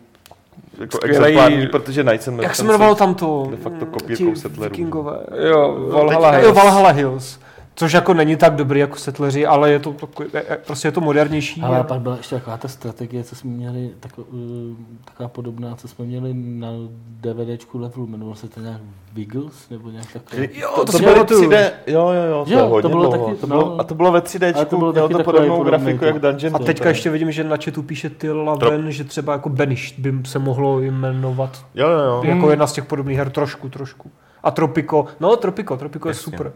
jako 0.80 0.98
Skvělej- 0.98 1.32
exemplární, 1.34 1.68
protože 1.68 2.04
Knights 2.04 2.28
and 2.28 2.42
Jak 2.44 2.56
se 2.56 2.64
jmenovalo 2.64 2.96
tam 2.96 3.16
to? 3.16 3.48
de 3.52 3.58
facto 3.58 3.86
Mm, 3.86 3.92
kopírkou 3.92 4.34
ti 4.34 4.36
Settlerů. 4.40 4.70
Vikingové. 4.72 5.18
Jo, 5.50 5.88
Valhalla 5.92 6.34
Jo, 6.34 6.40
Hills. 6.42 6.56
Valhalla 6.56 6.90
Hills. 6.90 7.40
Což 7.76 7.94
jako 7.94 8.14
není 8.14 8.36
tak 8.36 8.56
dobrý 8.56 8.80
jako 8.80 8.96
Settleři, 8.98 9.46
ale 9.46 9.72
je 9.72 9.80
to 9.80 9.96
prostě 10.66 10.88
je 10.88 10.92
to 10.92 11.02
modernější. 11.02 11.62
Ale 11.62 11.80
a- 11.80 11.84
pak 11.84 12.02
byla 12.02 12.18
ještě 12.18 12.36
taková 12.36 12.58
ta 12.58 12.68
strategie, 12.68 13.24
co 13.24 13.36
jsme 13.36 13.50
měli, 13.52 13.90
tak, 14.00 14.12
uh, 14.18 14.26
taková 15.06 15.30
podobná, 15.30 15.76
co 15.76 15.88
jsme 15.88 16.06
měli 16.06 16.34
na 16.34 16.68
DVDčku 17.22 17.78
levelu, 17.80 18.08
jmenovalo 18.08 18.36
se 18.36 18.48
to 18.48 18.60
nějak 18.60 18.82
Wiggles, 19.14 19.70
nebo 19.70 19.90
nějak 19.90 20.14
takové. 20.14 20.48
Jo, 20.54 20.70
to, 20.76 20.86
to 20.86 20.92
to 20.92 20.98
si 20.98 21.04
bylo 21.04 21.14
pamatuju. 21.16 21.50
3D, 21.50 21.72
jo, 21.88 22.10
jo, 22.10 22.24
jo, 22.30 22.46
to 22.46 22.52
Jo, 22.54 22.58
je 22.60 22.64
to 22.64 22.70
hodně 22.70 22.90
bylo 22.90 23.04
dlouho. 23.12 23.26
taky- 23.28 23.38
to 23.42 23.48
bylo, 23.48 23.62
no. 23.70 23.80
a 23.80 23.84
to 23.84 23.96
bylo 23.96 24.12
ve 24.12 24.20
3D, 24.22 24.54
Ale 24.56 24.66
to 24.66 24.78
bylo 24.78 24.92
mělo 24.92 25.08
taky 25.08 25.18
to 25.18 25.24
podobnou 25.24 25.64
grafiku 25.64 26.00
to. 26.00 26.06
jak 26.06 26.20
Dungeon. 26.20 26.56
A 26.56 26.60
teďka 26.60 26.86
je- 26.86 26.92
ještě 26.92 27.10
vidím, 27.10 27.32
že 27.32 27.44
na 27.44 27.58
chatu 27.66 27.84
píše 27.84 28.10
ty 28.10 28.32
Laven, 28.32 28.92
že 28.92 29.04
třeba 29.04 29.34
jako 29.34 29.50
Banished 29.50 30.00
by 30.00 30.14
se 30.26 30.40
mohlo 30.40 30.80
jmenovat 30.80 31.66
Jo, 31.76 31.88
jo, 31.90 32.00
jo. 32.00 32.22
jako 32.26 32.50
jedna 32.50 32.68
z 32.68 32.74
těch 32.74 32.86
podobných 32.86 33.18
her 33.18 33.30
trošku, 33.30 33.70
trošku. 33.70 34.12
A 34.44 34.52
Tropico, 34.52 35.06
no 35.20 35.36
Tropico, 35.36 35.78
Tropico 35.78 36.08
je 36.08 36.12
Jasně. 36.12 36.24
super. 36.32 36.54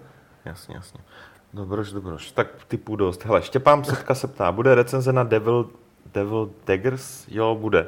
Jasně, 0.47 0.75
jasně. 0.75 0.99
Dobroš, 1.53 1.91
dobroš. 1.91 2.31
Tak 2.31 2.47
typů 2.67 2.95
dost. 2.95 3.25
Hele, 3.25 3.41
Štěpán 3.41 3.81
Psetka 3.81 4.15
se 4.15 4.27
ptá, 4.27 4.51
bude 4.51 4.75
recenze 4.75 5.13
na 5.13 5.23
Devil, 5.23 5.69
Devil 6.13 6.51
Daggers? 6.65 7.25
Jo, 7.27 7.57
bude. 7.59 7.87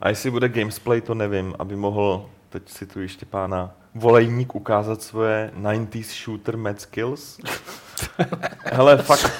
A 0.00 0.08
jestli 0.08 0.30
bude 0.30 0.48
gamesplay, 0.48 1.00
to 1.00 1.14
nevím, 1.14 1.54
aby 1.58 1.76
mohl, 1.76 2.26
teď 2.48 2.62
cituji 2.66 3.08
Štěpána, 3.08 3.70
volejník 3.94 4.54
ukázat 4.54 5.02
svoje 5.02 5.50
90s 5.56 6.24
shooter 6.24 6.56
mad 6.56 6.80
skills. 6.80 7.38
Hele, 8.64 8.96
fakt, 8.96 9.32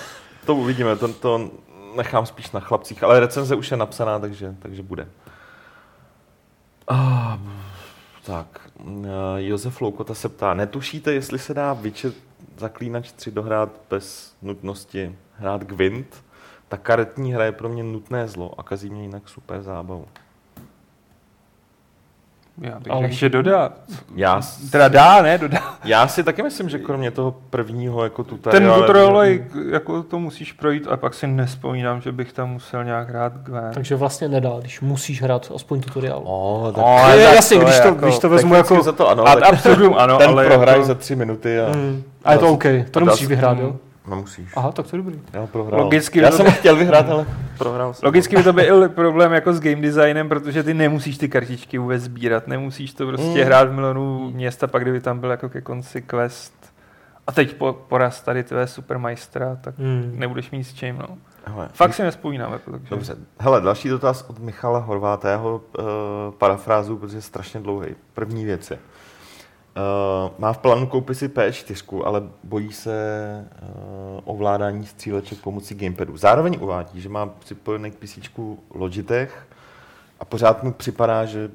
to 0.46 0.54
uvidíme, 0.54 0.96
to, 0.96 1.08
to 1.12 1.50
nechám 1.96 2.26
spíš 2.26 2.50
na 2.50 2.60
chlapcích, 2.60 3.02
ale 3.02 3.20
recenze 3.20 3.54
už 3.54 3.70
je 3.70 3.76
napsaná, 3.76 4.18
takže, 4.18 4.54
takže 4.58 4.82
bude. 4.82 5.08
Ah, 6.88 7.38
tak, 8.26 8.60
eh, 8.80 9.08
Josef 9.36 9.80
Loukota 9.80 10.14
se 10.14 10.28
ptá, 10.28 10.54
netušíte, 10.54 11.12
jestli 11.12 11.38
se 11.38 11.54
dá 11.54 11.72
Witcher 11.72 12.12
Zaklínač 12.58 13.12
3 13.12 13.30
dohrát 13.30 13.80
bez 13.90 14.36
nutnosti 14.42 15.18
hrát 15.32 15.64
Gwent? 15.64 16.24
Ta 16.68 16.76
karetní 16.76 17.34
hra 17.34 17.44
je 17.44 17.52
pro 17.52 17.68
mě 17.68 17.82
nutné 17.82 18.28
zlo 18.28 18.60
a 18.60 18.62
kazí 18.62 18.90
mě 18.90 19.02
jinak 19.02 19.28
super 19.28 19.62
zábavu. 19.62 20.08
Já 22.60 22.80
bych 22.80 22.92
Ale- 22.92 23.02
ještě 23.06 23.28
dodá. 23.28 23.72
Já, 24.14 24.40
Teda 24.70 24.88
dá, 24.88 25.22
ne? 25.22 25.38
Dodá. 25.38 25.58
já 25.84 26.08
si 26.08 26.22
taky 26.24 26.42
myslím, 26.42 26.68
že 26.68 26.78
kromě 26.78 27.10
toho 27.10 27.34
prvního 27.50 28.04
jako 28.04 28.24
Ten 28.24 28.36
tutoriálu... 28.38 28.80
tutorial, 28.80 29.24
jako 29.70 30.02
to 30.02 30.18
musíš 30.18 30.52
projít 30.52 30.86
a 30.90 30.96
pak 30.96 31.14
si 31.14 31.26
nespomínám, 31.26 32.00
že 32.00 32.12
bych 32.12 32.32
tam 32.32 32.50
musel 32.50 32.84
nějak 32.84 33.08
hrát 33.08 33.32
Gwen. 33.36 33.70
Takže 33.74 33.96
vlastně 33.96 34.28
nedá, 34.28 34.50
když 34.60 34.80
musíš 34.80 35.22
hrát 35.22 35.52
aspoň 35.54 35.80
tutoriál. 35.80 36.20
Oh, 36.24 36.72
tak 36.72 36.84
O, 36.84 37.08
je, 37.08 37.24
tak 37.26 37.34
jasně, 37.34 37.58
to 37.58 37.64
když 37.64 37.80
to, 37.80 37.88
jako- 37.88 38.06
když 38.06 38.18
to 38.18 38.28
vezmu 38.28 38.54
jako... 38.54 38.82
za 38.82 38.92
to 38.92 39.08
ano, 39.08 39.28
Ad 39.28 39.42
absurdum, 39.42 39.94
ano, 39.98 40.18
ten 40.18 40.28
ale 40.30 40.46
prohraj 40.46 40.74
jako- 40.74 40.86
za 40.86 40.94
tři 40.94 41.16
minuty 41.16 41.60
a... 41.60 41.68
Mm, 41.76 42.02
a 42.24 42.32
je 42.32 42.38
to 42.38 42.48
OK, 42.52 42.64
to 42.90 43.00
nemusíš 43.00 43.26
vyhrát, 43.26 43.58
jo? 43.58 43.76
No 44.08 44.16
musíš. 44.16 44.48
Aha, 44.56 44.72
tak 44.72 44.86
to 44.86 44.96
je 44.96 45.02
dobrý. 45.02 45.20
Já 45.32 45.46
prohrál. 45.46 45.80
Logicky 45.82 46.18
Já 46.18 46.30
to- 46.30 46.36
jsem 46.36 46.46
chtěl 46.52 46.76
vyhrát, 46.76 47.10
ale 47.10 47.26
prohrál 47.58 47.94
jsem. 47.94 48.06
Logicky 48.06 48.36
by 48.36 48.42
to 48.42 48.52
byl 48.52 48.88
problém 48.88 49.32
jako 49.32 49.52
s 49.52 49.60
game 49.60 49.76
designem, 49.82 50.28
protože 50.28 50.62
ty 50.62 50.74
nemusíš 50.74 51.18
ty 51.18 51.28
kartičky 51.28 51.78
vůbec 51.78 52.02
sbírat, 52.02 52.46
nemusíš 52.46 52.94
to 52.94 53.06
prostě 53.06 53.26
Mm. 53.40 53.44
hrát 53.46 53.68
v 53.68 53.72
milionu 53.72 54.30
města, 54.30 54.66
pak 54.66 54.82
kdyby 54.82 55.00
tam 55.00 55.18
byl 55.18 55.30
jako 55.30 55.48
ke 55.48 55.60
konci 55.60 56.02
quest. 56.02 56.54
A 57.26 57.32
teď 57.32 57.54
po, 57.56 57.72
poraz 57.88 58.22
tady 58.22 58.44
tvé 58.44 58.66
supermajstra, 58.66 59.56
tak 59.60 59.74
Mm. 59.78 60.12
nebudeš 60.16 60.50
mít 60.50 60.64
s 60.64 60.74
čím, 60.74 60.98
no. 60.98 61.18
Hele, 61.44 61.68
Fakt 61.72 61.94
si 61.94 62.02
nespomínám, 62.02 62.52
jako, 62.52 62.70
takže... 62.70 62.86
Dobře. 62.90 63.16
Hele, 63.40 63.60
další 63.60 63.88
dotaz 63.88 64.24
od 64.28 64.38
Michala 64.38 64.78
Horváta. 64.78 65.30
Já 65.30 65.36
ho 65.36 65.60
uh, 65.78 65.84
parafrázu, 66.38 66.96
protože 66.96 67.16
je 67.16 67.22
strašně 67.22 67.60
dlouhý. 67.60 67.88
První 68.14 68.44
věc 68.44 68.70
je. 68.70 68.78
Uh, 69.76 70.32
má 70.38 70.52
v 70.52 70.58
plánu 70.58 70.86
koupit 70.86 71.14
si 71.14 71.28
P4, 71.28 72.02
ale 72.04 72.22
bojí 72.44 72.72
se 72.72 72.94
uh, 73.62 74.20
ovládání 74.24 74.86
stříleček 74.86 75.38
pomocí 75.38 75.74
gamepadu. 75.74 76.16
Zároveň 76.16 76.58
uvádí, 76.60 77.00
že 77.00 77.08
má 77.08 77.26
připojený 77.26 77.90
k 77.90 77.94
PC 77.94 78.18
Logitech 78.74 79.46
a 80.20 80.24
pořád 80.24 80.62
mu 80.62 80.72
připadá, 80.72 81.24
že, 81.24 81.50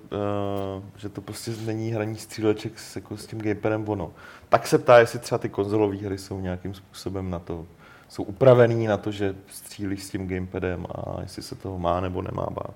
uh, 0.75 0.83
že 0.97 1.09
to 1.09 1.21
prostě 1.21 1.51
není 1.65 1.91
hraní 1.91 2.15
stříleček 2.15 2.79
s, 2.79 2.95
jako 2.95 3.17
s 3.17 3.27
tím 3.27 3.41
gamepadem 3.41 3.89
ono. 3.89 4.11
Tak 4.49 4.67
se 4.67 4.77
ptá, 4.77 4.99
jestli 4.99 5.19
třeba 5.19 5.39
ty 5.39 5.49
konzolové 5.49 5.97
hry 5.97 6.17
jsou 6.17 6.39
nějakým 6.39 6.73
způsobem 6.73 7.29
na 7.29 7.39
to, 7.39 7.65
jsou 8.09 8.23
upravený 8.23 8.87
na 8.87 8.97
to, 8.97 9.11
že 9.11 9.35
střílíš 9.47 10.03
s 10.03 10.09
tím 10.09 10.27
gamepadem 10.27 10.85
a 10.91 11.21
jestli 11.21 11.43
se 11.43 11.55
toho 11.55 11.79
má 11.79 11.99
nebo 11.99 12.21
nemá 12.21 12.47
bát. 12.51 12.73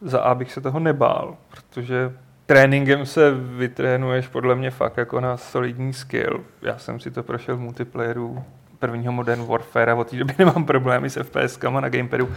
Za 0.00 0.20
A 0.20 0.34
bych 0.34 0.52
se 0.52 0.60
toho 0.60 0.80
nebál, 0.80 1.36
protože 1.48 2.12
tréninkem 2.48 3.06
se 3.06 3.30
vytrénuješ 3.34 4.28
podle 4.28 4.54
mě 4.54 4.70
fakt 4.70 4.96
jako 4.96 5.20
na 5.20 5.36
solidní 5.36 5.92
skill. 5.92 6.40
Já 6.62 6.78
jsem 6.78 7.00
si 7.00 7.10
to 7.10 7.22
prošel 7.22 7.56
v 7.56 7.60
multiplayeru 7.60 8.42
prvního 8.78 9.12
Modern 9.12 9.46
Warfare 9.46 9.92
a 9.92 9.94
od 9.94 10.10
té 10.10 10.16
doby 10.16 10.34
nemám 10.38 10.64
problémy 10.64 11.10
s 11.10 11.22
FPSkama 11.22 11.80
na 11.80 11.88
gamepadu. 11.88 12.28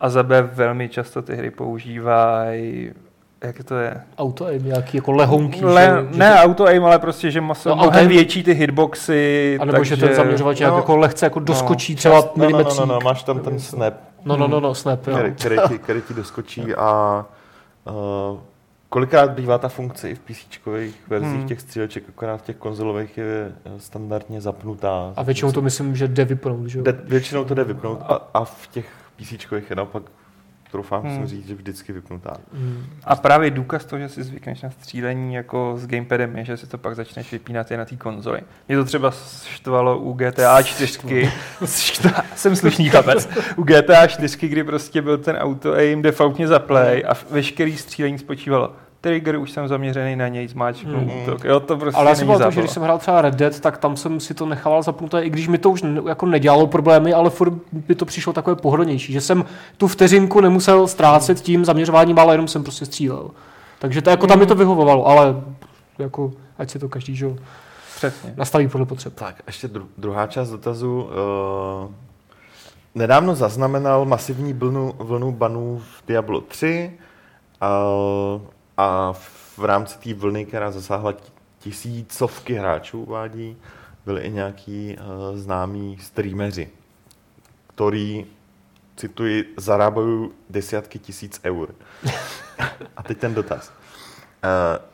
A 0.00 0.08
za 0.08 0.22
B 0.22 0.42
velmi 0.42 0.88
často 0.88 1.22
ty 1.22 1.36
hry 1.36 1.50
používají 1.50 2.92
jak 3.44 3.64
to 3.64 3.74
je? 3.74 4.00
Auto 4.18 4.48
je 4.48 4.58
nějaký 4.58 4.96
jako 4.96 5.12
lehonky. 5.12 5.64
Le, 5.64 6.06
že, 6.10 6.18
ne 6.18 6.40
auto 6.40 6.66
aim, 6.66 6.84
ale 6.84 6.98
prostě, 6.98 7.30
že 7.30 7.42
jsou 7.52 7.68
No, 7.68 7.76
no, 7.76 7.82
mnohem 7.82 8.06
aim- 8.06 8.08
větší 8.08 8.42
ty 8.42 8.52
hitboxy. 8.54 9.58
A 9.60 9.64
nebo 9.64 9.84
že 9.84 9.96
ten 9.96 10.14
zaměřovač 10.14 10.60
no, 10.60 10.76
jako 10.76 10.96
lehce 10.96 11.26
jako 11.26 11.40
doskočí 11.40 11.92
no, 11.92 11.96
třeba 11.96 12.22
No, 12.36 12.50
no, 12.50 12.58
no, 12.58 12.74
no, 12.78 12.86
no, 12.86 12.98
máš 13.04 13.22
tam 13.22 13.40
ten 13.40 13.60
snap, 13.60 13.94
No, 14.24 14.36
no, 14.36 14.46
no, 14.46 14.60
no, 14.60 14.74
snap, 14.74 15.06
jo. 15.06 15.14
který, 15.16 15.32
který, 15.34 15.56
ti, 15.68 15.78
který 15.78 16.02
ti 16.02 16.14
doskočí 16.14 16.74
a 16.76 17.24
uh, 18.32 18.38
kolikrát 18.94 19.30
bývá 19.30 19.58
ta 19.58 19.68
funkce 19.68 20.10
i 20.10 20.14
v 20.14 20.18
PC 20.18 20.58
verzích 21.08 21.32
Hmm. 21.38 21.48
těch 21.48 21.60
stříleček, 21.60 22.04
akorát 22.08 22.36
v 22.36 22.42
těch 22.42 22.56
konzolových 22.56 23.18
je 23.18 23.52
eh, 23.64 23.80
standardně 23.80 24.40
zapnutá. 24.40 25.12
A 25.16 25.22
většinou 25.22 25.52
to 25.52 25.62
myslím, 25.62 25.96
že 25.96 26.08
jde 26.08 26.24
vypnout, 26.24 26.66
že 26.66 26.78
jo? 26.78 26.84
Jde, 26.84 26.92
většinou 27.04 27.44
to 27.44 27.54
jde 27.54 27.64
vypnout 27.64 28.02
a, 28.02 28.28
a 28.34 28.44
v 28.44 28.66
těch 28.66 28.86
PC 29.16 29.52
je 29.70 29.76
naopak 29.76 30.02
troufám 30.70 31.02
Hmm. 31.02 31.16
hmm. 31.16 31.26
říct, 31.26 31.46
že 31.46 31.54
vždycky 31.54 31.92
vypnutá. 31.92 32.36
Mm. 32.52 32.84
A 33.04 33.16
právě 33.16 33.50
důkaz 33.50 33.84
toho, 33.84 34.00
že 34.00 34.08
si 34.08 34.22
zvykneš 34.22 34.62
na 34.62 34.70
střílení 34.70 35.34
jako 35.34 35.74
s 35.78 35.86
gamepadem 35.86 36.36
je, 36.36 36.44
že 36.44 36.56
si 36.56 36.66
to 36.66 36.78
pak 36.78 36.96
začneš 36.96 37.32
vypínat 37.32 37.70
i 37.70 37.76
na 37.76 37.84
té 37.84 37.96
konzoli. 37.96 38.40
Mě 38.68 38.76
to 38.76 38.84
třeba 38.84 39.10
štvalo 39.44 39.98
u 39.98 40.12
GTA 40.12 40.62
4. 40.62 40.98
Štva- 41.64 42.22
Jsem 42.36 42.56
slušný 42.56 42.88
chlapec. 42.90 43.28
U 43.56 43.62
GTA 43.62 44.06
4, 44.06 44.48
kdy 44.48 44.64
prostě 44.64 45.02
byl 45.02 45.18
ten 45.18 45.36
auto 45.36 45.72
aim 45.72 46.02
defaultně 46.02 46.48
za 46.48 46.58
play 46.58 47.04
a 47.08 47.14
veškerý 47.30 47.76
střílení 47.76 48.18
spočívalo 48.18 48.72
trigger, 49.04 49.36
už 49.38 49.50
jsem 49.50 49.68
zaměřený 49.68 50.16
na 50.16 50.28
něj, 50.28 50.48
zmáčknu 50.48 50.98
Hmm. 50.98 51.10
útok. 51.22 51.44
Jo, 51.44 51.60
to 51.60 51.76
prostě 51.76 52.00
Ale 52.00 52.08
já 52.10 52.14
si 52.14 52.20
není 52.20 52.28
pamatuju, 52.32 52.50
že 52.50 52.60
když 52.60 52.70
jsem 52.70 52.82
hrál 52.82 52.98
třeba 52.98 53.22
Red 53.22 53.34
Dead, 53.34 53.60
tak 53.60 53.78
tam 53.78 53.96
jsem 53.96 54.20
si 54.20 54.34
to 54.34 54.46
nechával 54.46 54.82
zapnuté, 54.82 55.22
i 55.22 55.30
když 55.30 55.48
mi 55.48 55.58
to 55.58 55.70
už 55.70 55.82
ne, 55.82 56.00
jako 56.08 56.26
nedělalo 56.26 56.66
problémy, 56.66 57.12
ale 57.14 57.30
furt 57.30 57.52
by 57.72 57.94
to 57.94 58.04
přišlo 58.04 58.32
takové 58.32 58.56
pohodlnější, 58.56 59.12
že 59.12 59.20
jsem 59.20 59.44
tu 59.76 59.88
vteřinku 59.88 60.40
nemusel 60.40 60.86
ztrácet 60.88 61.40
tím 61.40 61.64
zaměřováním, 61.64 62.18
ale 62.18 62.34
jenom 62.34 62.48
jsem 62.48 62.62
prostě 62.62 62.84
střílel. 62.86 63.30
Takže 63.78 64.02
to 64.02 64.10
jako 64.10 64.26
tam 64.26 64.38
mi 64.38 64.46
to 64.46 64.54
vyhovovalo, 64.54 65.06
ale 65.06 65.42
jako 65.98 66.32
ať 66.58 66.70
si 66.70 66.78
to 66.78 66.88
každý 66.88 67.16
že, 67.16 67.24
jo, 67.24 67.36
Přesně. 67.96 68.34
nastaví 68.36 68.68
podle 68.68 68.86
potřeb. 68.86 69.14
Tak, 69.14 69.34
ještě 69.46 69.68
dru- 69.68 69.86
druhá 69.98 70.26
část 70.26 70.50
dotazu. 70.50 71.02
Uh, 71.86 71.90
nedávno 72.94 73.34
zaznamenal 73.34 74.04
masivní 74.04 74.52
vlnu, 74.52 74.94
vlnu 74.98 75.32
banů 75.32 75.78
v 75.78 76.06
Diablo 76.08 76.40
3 76.40 76.90
uh, 77.62 78.40
a 78.76 79.12
v 79.56 79.64
rámci 79.64 79.98
té 79.98 80.14
vlny, 80.14 80.46
která 80.46 80.70
zasáhla 80.70 81.12
ti- 81.12 81.32
tisícovky 81.58 82.54
hráčů, 82.54 83.02
uvádí, 83.02 83.56
byli 84.06 84.20
i 84.22 84.30
nějaký 84.30 84.96
uh, 84.96 85.38
známí 85.38 85.98
streameři, 86.00 86.68
který, 87.74 88.26
cituji, 88.96 89.54
zarábají 89.56 90.28
desítky 90.50 90.98
tisíc 90.98 91.40
eur. 91.44 91.74
a 92.96 93.02
teď 93.02 93.18
ten 93.18 93.34
dotaz. 93.34 93.72
Uh, 94.44 94.84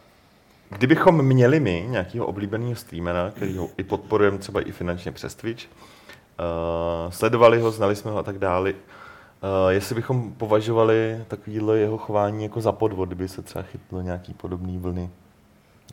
Kdybychom 0.79 1.23
měli 1.23 1.61
my 1.61 1.87
nějakého 1.89 2.27
oblíbeného 2.27 2.75
streamera, 2.75 3.31
který 3.37 3.57
ho 3.57 3.69
i 3.77 3.85
podporujeme 3.85 4.39
třeba 4.39 4.61
i 4.61 4.73
finančně 4.73 5.13
přes 5.13 5.35
Twitch, 5.35 5.65
uh, 5.65 7.13
sledovali 7.13 7.61
ho, 7.61 7.71
znali 7.71 7.97
jsme 7.97 8.11
ho 8.11 8.19
a 8.19 8.23
tak 8.23 8.39
dále, 8.39 8.75
uh, 9.43 9.71
jestli 9.71 9.95
bychom 9.95 10.33
považovali 10.33 11.25
takovýhle 11.29 11.79
jeho 11.79 11.99
chování 11.99 12.43
jako 12.43 12.61
za 12.61 12.73
podvod, 12.73 13.09
kdyby 13.09 13.29
se 13.29 13.43
třeba 13.43 13.63
chytlo 13.63 14.01
nějaký 14.01 14.35
podobný 14.35 14.79
vlny. 14.79 15.11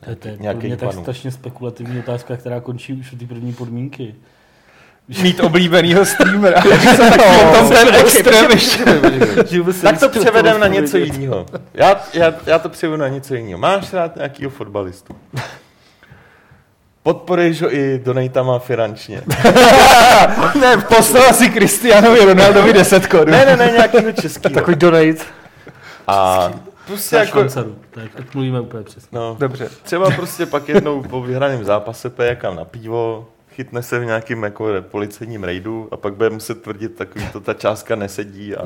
To 0.04 0.10
je, 0.10 0.16
to 0.16 0.28
je 0.28 0.36
pro 0.36 0.60
mě 0.60 0.76
tak 0.76 0.92
strašně 0.92 1.30
spekulativní 1.30 1.98
otázka, 1.98 2.36
která 2.36 2.60
končí 2.60 2.92
už 2.92 3.12
u 3.12 3.16
ty 3.16 3.26
první 3.26 3.52
podmínky. 3.52 4.14
Mít 5.22 5.40
oblíbenýho 5.40 6.04
streamera. 6.04 6.62
Tam 7.52 7.68
ten 7.68 7.94
extrém 7.94 8.50
Tak 9.82 10.00
to 10.00 10.08
převedem 10.08 10.60
na 10.60 10.66
něco 10.66 10.96
jiného. 10.96 11.46
Já, 11.74 12.00
já, 12.14 12.34
já 12.46 12.58
to 12.58 12.68
převedu 12.68 13.00
na 13.00 13.08
něco 13.08 13.34
jiného. 13.34 13.58
Máš 13.58 13.92
rád 13.92 14.16
nějakýho 14.16 14.50
fotbalistu? 14.50 15.16
Podporuješ 17.08 17.62
ho 17.62 17.74
i 17.74 17.98
donatama 18.04 18.58
finančně. 18.58 19.22
ne, 20.60 20.76
poslal 20.76 21.34
si 21.34 21.50
Cristianovi 21.50 22.24
Ronaldovi 22.24 22.72
10 22.72 23.06
korun. 23.06 23.30
Ne, 23.30 23.46
ne, 23.46 23.56
ne, 23.56 23.70
nějakýho 23.72 24.12
českého. 24.20 24.54
Takový 24.54 24.76
donate. 24.76 25.24
A 26.06 26.50
prostě 26.86 27.16
jako, 27.16 27.38
švancaru. 27.38 27.76
Tak 27.90 28.34
mluvíme 28.34 28.60
úplně 28.60 28.82
přesně. 28.82 29.08
no, 29.18 29.36
Dobře. 29.40 29.68
třeba 29.82 30.10
prostě 30.10 30.46
pak 30.46 30.68
jednou 30.68 31.02
po 31.02 31.22
vyhraném 31.22 31.64
zápase 31.64 32.10
pije 32.10 32.36
kam 32.36 32.56
na 32.56 32.64
pivo, 32.64 33.28
chytne 33.50 33.82
se 33.82 33.98
v 33.98 34.04
nějakým 34.04 34.42
jako 34.42 34.66
policejním 34.80 35.44
rejdu 35.44 35.88
a 35.90 35.96
pak 35.96 36.14
bude 36.14 36.30
muset 36.30 36.62
tvrdit 36.62 36.94
takový, 36.96 37.28
to 37.32 37.40
ta 37.40 37.54
částka 37.54 37.96
nesedí. 37.96 38.56
A... 38.56 38.64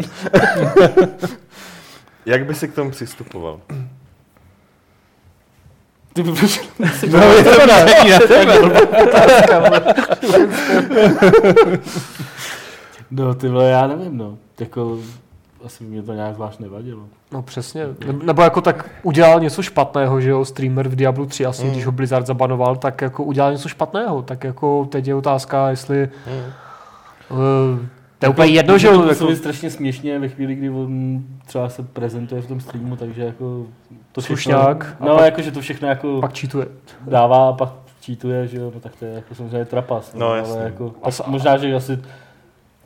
Jak 2.27 2.47
by 2.47 2.55
si 2.55 2.69
k 2.69 2.75
tomu 2.75 2.91
přistupoval? 2.91 3.61
Ty 6.13 6.23
by 6.23 6.33
proč 6.33 6.61
No, 7.13 7.23
je 7.33 7.45
to 7.45 7.67
na, 7.67 7.79
na 7.85 8.19
tebe. 8.29 8.59
No 13.11 13.35
ty 13.35 13.49
vole, 13.49 13.71
já 13.71 13.87
nevím, 13.87 14.19
no. 14.19 14.37
Jako, 14.61 14.99
asi 15.65 15.85
mě 15.85 16.03
to 16.03 16.13
nějak 16.13 16.35
zvlášť 16.35 16.61
nevadilo. 16.61 17.03
No 17.33 17.43
přesně. 17.43 17.87
Ne- 18.07 18.13
Nebo 18.25 18.43
jako 18.43 18.61
tak 18.61 18.91
udělal 19.03 19.41
něco 19.41 19.63
špatného, 19.63 20.21
že 20.21 20.31
jo, 20.31 20.45
streamer 20.45 20.89
v 20.89 20.97
Diablu 20.97 21.27
3 21.27 21.47
asi, 21.47 21.65
Mm. 21.65 21.71
když 21.71 21.87
ho 21.87 21.93
Blizzard 21.93 22.27
zabanoval, 22.27 22.77
tak 22.77 23.03
jako 23.03 23.25
udělal 23.25 23.53
něco 23.53 23.69
špatného. 23.69 24.23
Tak 24.23 24.45
jako 24.45 24.85
teď 24.91 25.07
je 25.07 25.15
otázka, 25.15 25.69
jestli 25.71 26.09
uh, 27.31 27.79
to 28.27 28.27
je 28.27 28.31
úplně 28.31 28.53
jedno, 28.53 28.79
že 28.79 28.89
to 28.89 28.95
jo, 28.95 29.09
jako... 29.09 29.25
jako, 29.25 29.37
strašně 29.37 29.71
směšně 29.71 30.19
ve 30.19 30.29
chvíli, 30.29 30.55
kdy 30.55 30.71
on 30.71 31.23
třeba 31.47 31.69
se 31.69 31.83
prezentuje 31.83 32.43
v 32.43 32.47
tom 32.47 32.61
streamu, 32.61 32.97
takže 32.97 33.23
jako 33.23 33.67
to 34.13 34.21
všechno, 34.21 34.37
Slušňák. 34.37 34.97
A 35.01 35.05
no, 35.07 35.15
pak- 35.17 35.25
jako, 35.25 35.43
že 35.43 35.51
to 35.51 35.61
všechno 35.61 35.89
jako 35.89 36.21
pak 36.21 36.39
cheatuje. 36.39 36.67
dává 37.07 37.49
a 37.49 37.53
pak 37.53 37.73
čítuje, 38.01 38.49
že 38.49 38.57
jo, 38.59 38.73
no 38.75 38.81
tak 38.81 38.97
to 38.97 39.05
je 39.05 39.13
jako 39.13 39.35
samozřejmě 39.35 39.65
trapas. 39.65 40.15
No, 40.15 40.27
ale 40.27 40.39
jasně. 40.39 40.61
jako, 40.63 40.95
A 41.03 41.09
možná, 41.27 41.57
že 41.57 41.75
asi 41.75 41.99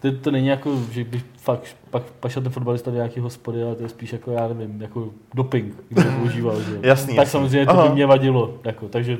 to, 0.00 0.12
to 0.12 0.30
není 0.30 0.46
jako, 0.46 0.78
že 0.92 1.04
by 1.04 1.22
fakt 1.38 1.76
pak 1.90 2.02
pašel 2.02 2.42
ten 2.42 2.52
fotbalista 2.52 2.90
do 2.90 2.96
nějaký 2.96 3.20
hospody, 3.20 3.62
ale 3.62 3.74
to 3.74 3.82
je 3.82 3.88
spíš 3.88 4.12
jako, 4.12 4.30
já 4.30 4.48
nevím, 4.48 4.82
jako 4.82 5.08
doping, 5.34 5.74
kdy 5.88 6.04
to 6.04 6.10
používal, 6.10 6.60
že. 6.62 6.78
Jasný, 6.82 7.16
Tak 7.16 7.16
jasný. 7.16 7.30
samozřejmě 7.30 7.66
to 7.66 7.72
Aha. 7.72 7.88
by 7.88 7.94
mě 7.94 8.06
vadilo, 8.06 8.54
jako, 8.64 8.88
takže 8.88 9.18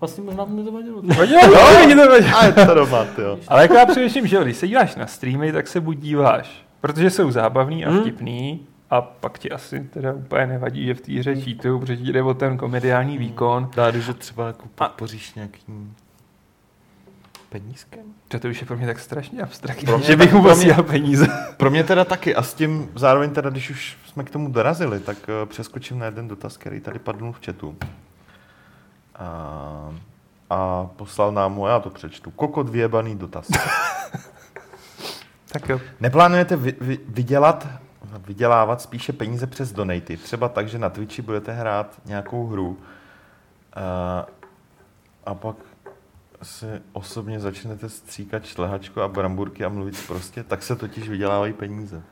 vlastně 0.00 0.24
možná 0.24 0.46
by 0.46 0.52
mě 0.52 0.64
to 0.64 0.72
vadilo. 0.72 1.02
Jo, 1.52 1.78
není 1.78 1.94
to 1.94 2.08
vadí. 2.08 2.26
A 2.26 2.46
je 2.46 2.52
to 2.52 2.74
doma, 2.74 3.06
jo. 3.22 3.38
Ale 3.48 3.62
jako 3.62 3.74
já 3.74 3.86
především, 3.86 4.26
že 4.26 4.42
když 4.44 4.56
se 4.56 4.68
díváš 4.68 4.96
na 4.96 5.06
streamy, 5.06 5.52
tak 5.52 5.68
se 5.68 5.80
buď 5.80 5.98
díváš, 5.98 6.64
protože 6.80 7.10
jsou 7.10 7.30
zábavný 7.30 7.84
a 7.84 7.90
Hmm. 7.90 8.00
vtipný, 8.00 8.60
a 8.90 9.00
pak 9.00 9.38
ti 9.38 9.50
asi 9.50 9.80
teda 9.80 10.12
úplně 10.12 10.46
nevadí, 10.46 10.86
že 10.86 10.94
v 10.94 11.00
té 11.00 11.12
hře 11.12 11.36
čítují, 11.42 11.80
protože 11.80 11.96
ti 11.96 12.12
jde 12.12 12.22
o 12.22 12.34
ten 12.34 12.56
komediální 12.56 13.18
výkon. 13.18 13.70
Dá, 13.76 13.90
když 13.90 14.10
třeba 14.18 14.46
jako 14.46 14.64
podpoříš 14.74 15.34
nějakým 15.34 15.94
penízkem? 17.48 18.00
To, 18.28 18.38
to 18.40 18.48
už 18.48 18.60
je 18.60 18.66
pro 18.66 18.76
mě 18.76 18.86
tak 18.86 18.98
strašně 18.98 19.42
abstraktní, 19.42 19.86
Pro 19.86 19.98
mě 19.98 20.06
že 20.06 20.16
bych 20.16 20.32
mu 20.32 20.42
pro 20.42 20.56
mě- 20.56 20.74
peníze. 20.74 21.26
Pro 21.56 21.70
mě 21.70 21.84
teda 21.84 22.04
taky 22.04 22.34
a 22.34 22.42
s 22.42 22.54
tím 22.54 22.88
zároveň 22.94 23.30
teda, 23.30 23.50
když 23.50 23.70
už 23.70 23.96
jsme 24.06 24.24
k 24.24 24.30
tomu 24.30 24.48
dorazili, 24.48 25.00
tak 25.00 25.16
uh, 25.42 25.48
přeskočím 25.48 25.98
na 25.98 26.06
jeden 26.06 26.28
dotaz, 26.28 26.56
který 26.56 26.80
tady 26.80 26.98
padl 26.98 27.32
v 27.32 27.46
chatu. 27.46 27.76
A, 29.16 29.94
a 30.50 30.84
poslal 30.96 31.32
nám 31.32 31.54
ho, 31.54 31.68
já 31.68 31.80
to 31.80 31.90
přečtu, 31.90 32.30
kokot 32.30 32.68
vyjebaný 32.68 33.16
dotaz. 33.16 33.48
Tak 35.52 35.68
jo. 35.68 35.80
Neplánujete 36.00 36.56
vy, 36.56 36.74
vy, 36.80 36.98
vydělat, 37.08 37.66
vydělávat 38.26 38.80
spíše 38.82 39.12
peníze 39.12 39.46
přes 39.46 39.72
donaty? 39.72 40.16
Třeba 40.16 40.48
tak, 40.48 40.68
že 40.68 40.78
na 40.78 40.90
Twitchi 40.90 41.22
budete 41.22 41.52
hrát 41.52 42.00
nějakou 42.04 42.46
hru 42.46 42.78
a, 43.74 44.26
a 45.26 45.34
pak 45.34 45.56
si 46.42 46.66
osobně 46.92 47.40
začnete 47.40 47.88
stříkat 47.88 48.44
šlehačku 48.44 49.00
a 49.00 49.08
bramburky 49.08 49.64
a 49.64 49.68
mluvit 49.68 50.04
prostě, 50.06 50.42
tak 50.42 50.62
se 50.62 50.76
totiž 50.76 51.08
vydělávají 51.08 51.52
peníze. 51.52 52.02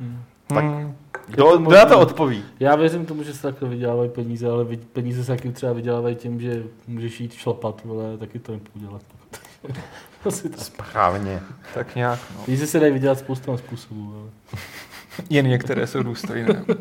Tak 0.47 0.65
Hmm. 0.65 0.97
kdo, 1.27 1.59
kdo 1.59 1.77
na 1.77 1.85
to 1.87 2.01
odpoví? 2.01 2.45
Já 2.61 2.77
věřím 2.77 3.07
tomu, 3.07 3.23
že 3.23 3.35
se 3.35 3.43
takhle 3.43 3.69
vydělávají 3.69 4.11
peníze, 4.11 4.51
ale 4.51 4.67
peníze 4.93 5.25
se 5.25 5.33
taky 5.37 5.53
třeba 5.53 5.73
vydělávají 5.73 6.17
tím, 6.17 6.41
že 6.41 6.63
můžeš 6.87 7.21
jít 7.21 7.33
šlapat, 7.33 7.85
vole, 7.85 8.19
taky 8.19 8.39
to 8.39 8.53
nepůjdu 8.53 8.87
dělat. 8.89 9.03
Asi 10.25 10.49
tak. 10.49 10.61
Správně. 10.61 11.41
Tak 11.75 11.95
nějak, 11.95 12.19
no. 12.37 12.45
Peníze 12.45 12.67
se 12.67 12.81
dají 12.81 12.93
vydělat 12.93 13.19
spoustou 13.19 13.57
způsobů, 13.57 14.15
ale... 14.21 14.31
Jen 15.31 15.47
některé 15.49 15.87
jsou 15.87 16.03
důstojné. 16.03 16.65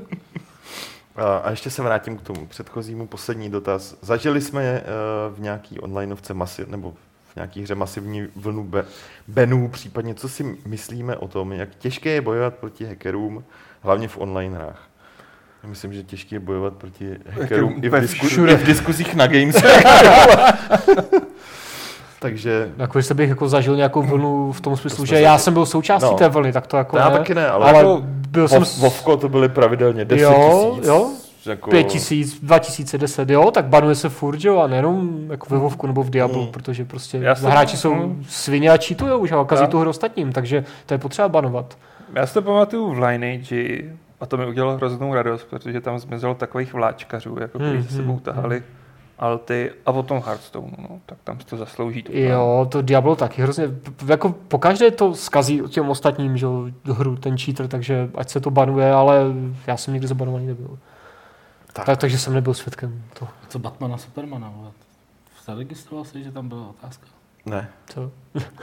A 1.15 1.38
a 1.38 1.49
ještě 1.49 1.69
se 1.69 1.81
vrátím 1.81 2.17
k 2.17 2.22
tomu 2.22 2.45
předchozímu 2.47 3.07
poslední 3.07 3.49
dotaz. 3.49 3.95
Zažili 4.01 4.41
jsme 4.41 4.63
eh, 4.63 4.84
v 5.35 5.39
nějaký 5.39 5.80
onlineovce 5.80 6.34
masiv, 6.34 6.67
nebo 6.67 6.93
nějaký 7.35 7.61
hře 7.63 7.75
masivní 7.75 8.27
vlnu 8.35 8.63
be, 8.63 8.85
benů, 9.27 9.67
případně 9.69 10.15
co 10.15 10.29
si 10.29 10.57
myslíme 10.65 11.15
o 11.17 11.27
tom, 11.27 11.51
jak 11.53 11.69
těžké 11.75 12.09
je 12.09 12.21
bojovat 12.21 12.53
proti 12.55 12.85
hackerům, 12.85 13.43
hlavně 13.81 14.07
v 14.07 14.17
online 14.17 14.55
hrách. 14.57 14.81
Já 15.63 15.69
myslím, 15.69 15.93
že 15.93 16.03
těžké 16.03 16.35
je 16.35 16.39
bojovat 16.39 16.73
proti 16.73 17.17
hackerům 17.29 17.79
i 17.81 17.89
v, 17.89 17.99
disku, 17.99 18.27
všude. 18.27 18.51
i 18.51 18.55
v 18.55 18.63
diskuzích 18.63 19.15
na 19.15 19.27
Games. 19.27 19.55
Takže 22.19 22.71
Jako 22.77 22.97
jestli 22.99 23.15
bych 23.15 23.29
jako 23.29 23.49
zažil 23.49 23.75
nějakou 23.75 24.01
vlnu 24.01 24.51
v 24.51 24.61
tom 24.61 24.77
smyslu, 24.77 24.97
jsme 24.97 25.05
že 25.05 25.09
zažili. 25.15 25.23
já 25.23 25.37
jsem 25.37 25.53
byl 25.53 25.65
součástí 25.65 26.09
No. 26.11 26.17
té 26.17 26.29
vlny, 26.29 26.51
tak 26.53 26.67
to 26.67 26.77
jako 26.77 26.97
já 26.97 27.09
ne. 27.09 27.17
taky 27.17 27.35
ne, 27.35 27.47
ale, 27.49 27.65
ale 27.69 27.77
jako 27.77 28.01
byl 28.05 28.47
jsem 28.47 28.59
Vov, 28.59 28.77
Vovko 28.77 29.17
to 29.17 29.29
byly 29.29 29.49
pravidelně 29.49 30.05
10 30.05 30.23
Jo, 30.23 30.71
tisíc. 30.75 30.87
jo. 30.87 31.09
Jako, 31.47 31.69
pět 31.69 31.84
tisíc, 31.84 32.39
2010, 32.41 33.30
jo, 33.30 33.51
tak 33.51 33.65
banuje 33.65 33.95
se 33.95 34.09
furt, 34.09 34.43
jo, 34.43 34.59
a 34.59 34.67
nejenom 34.67 35.19
jako 35.31 35.47
ve 35.49 35.57
Vovku 35.57 35.88
nebo 35.88 36.03
v 36.03 36.09
Diablu, 36.09 36.41
Mm. 36.41 36.47
protože 36.47 36.85
prostě 36.85 37.22
jsem- 37.34 37.49
hráči 37.51 37.77
jsou 37.77 37.93
mm. 37.93 38.26
svině 38.30 38.69
a 38.72 38.77
cheatujou 38.77 39.19
už 39.19 39.31
a 39.31 39.43
kazí 39.43 39.61
Já. 39.61 39.67
tu 39.67 39.80
hru 39.80 39.89
ostatním, 39.89 40.31
takže 40.31 40.65
to 40.85 40.93
je 40.93 40.97
potřeba 40.97 41.30
banovat. 41.30 41.77
Já 42.15 42.26
si 42.27 42.34
to 42.34 42.41
pamatuju 42.41 42.93
v 42.93 42.99
Lineage 42.99 43.81
a 44.22 44.26
to 44.26 44.38
mi 44.38 44.45
udělalo 44.45 44.77
hroznou 44.77 45.13
radost, 45.13 45.43
protože 45.49 45.81
tam 45.81 45.99
zmizelo 45.99 46.35
takových 46.35 46.73
vláčkařů, 46.73 47.38
jako 47.41 47.59
kteří 47.59 47.76
Hmm, 47.77 47.84
se 47.84 47.95
sebou 47.95 48.11
hmm, 48.11 48.19
tahali 48.19 48.63
alty 49.19 49.72
a 49.85 49.91
o 49.91 50.03
tom 50.03 50.22
Hearthstone, 50.26 50.72
no, 50.77 50.99
tak 51.05 51.17
tam 51.23 51.39
si 51.39 51.45
to 51.45 51.57
zaslouží. 51.57 52.03
tu 52.03 52.11
Jo, 52.15 52.67
to 52.72 52.81
Diablo 52.81 53.15
taky 53.15 53.41
hrozně, 53.41 53.63
jako 54.07 54.35
pokaždé 54.47 54.91
to 54.91 55.13
zkazí 55.15 55.61
těm 55.69 55.89
ostatním, 55.89 56.38
že 56.38 56.45
jo, 56.45 56.65
hru, 56.85 57.15
ten 57.15 57.38
cheater, 57.38 57.67
takže 57.67 58.09
ať 58.15 58.30
se 58.30 58.39
to 58.39 58.51
banuje, 58.51 58.91
ale 58.93 59.22
já 59.67 59.77
jsem 59.77 59.93
nikdy 59.93 60.07
zabanovaný 60.07 60.47
nebyl. 60.47 60.77
Tak. 61.76 61.85
Tak. 61.85 61.99
takže 61.99 62.18
jsem 62.18 62.34
nebyl 62.34 62.53
svědkem 62.53 63.03
toho. 63.19 63.31
Co 63.49 63.60
Batmana, 63.60 63.97
Supermana, 63.97 64.53
vole? 64.56 64.72
Zaregistroval 65.45 66.06
jsi, 66.06 66.23
že 66.23 66.31
tam 66.31 66.49
byla 66.49 66.69
otázka? 66.69 67.06
Ne. 67.45 67.69
Co? 67.89 68.11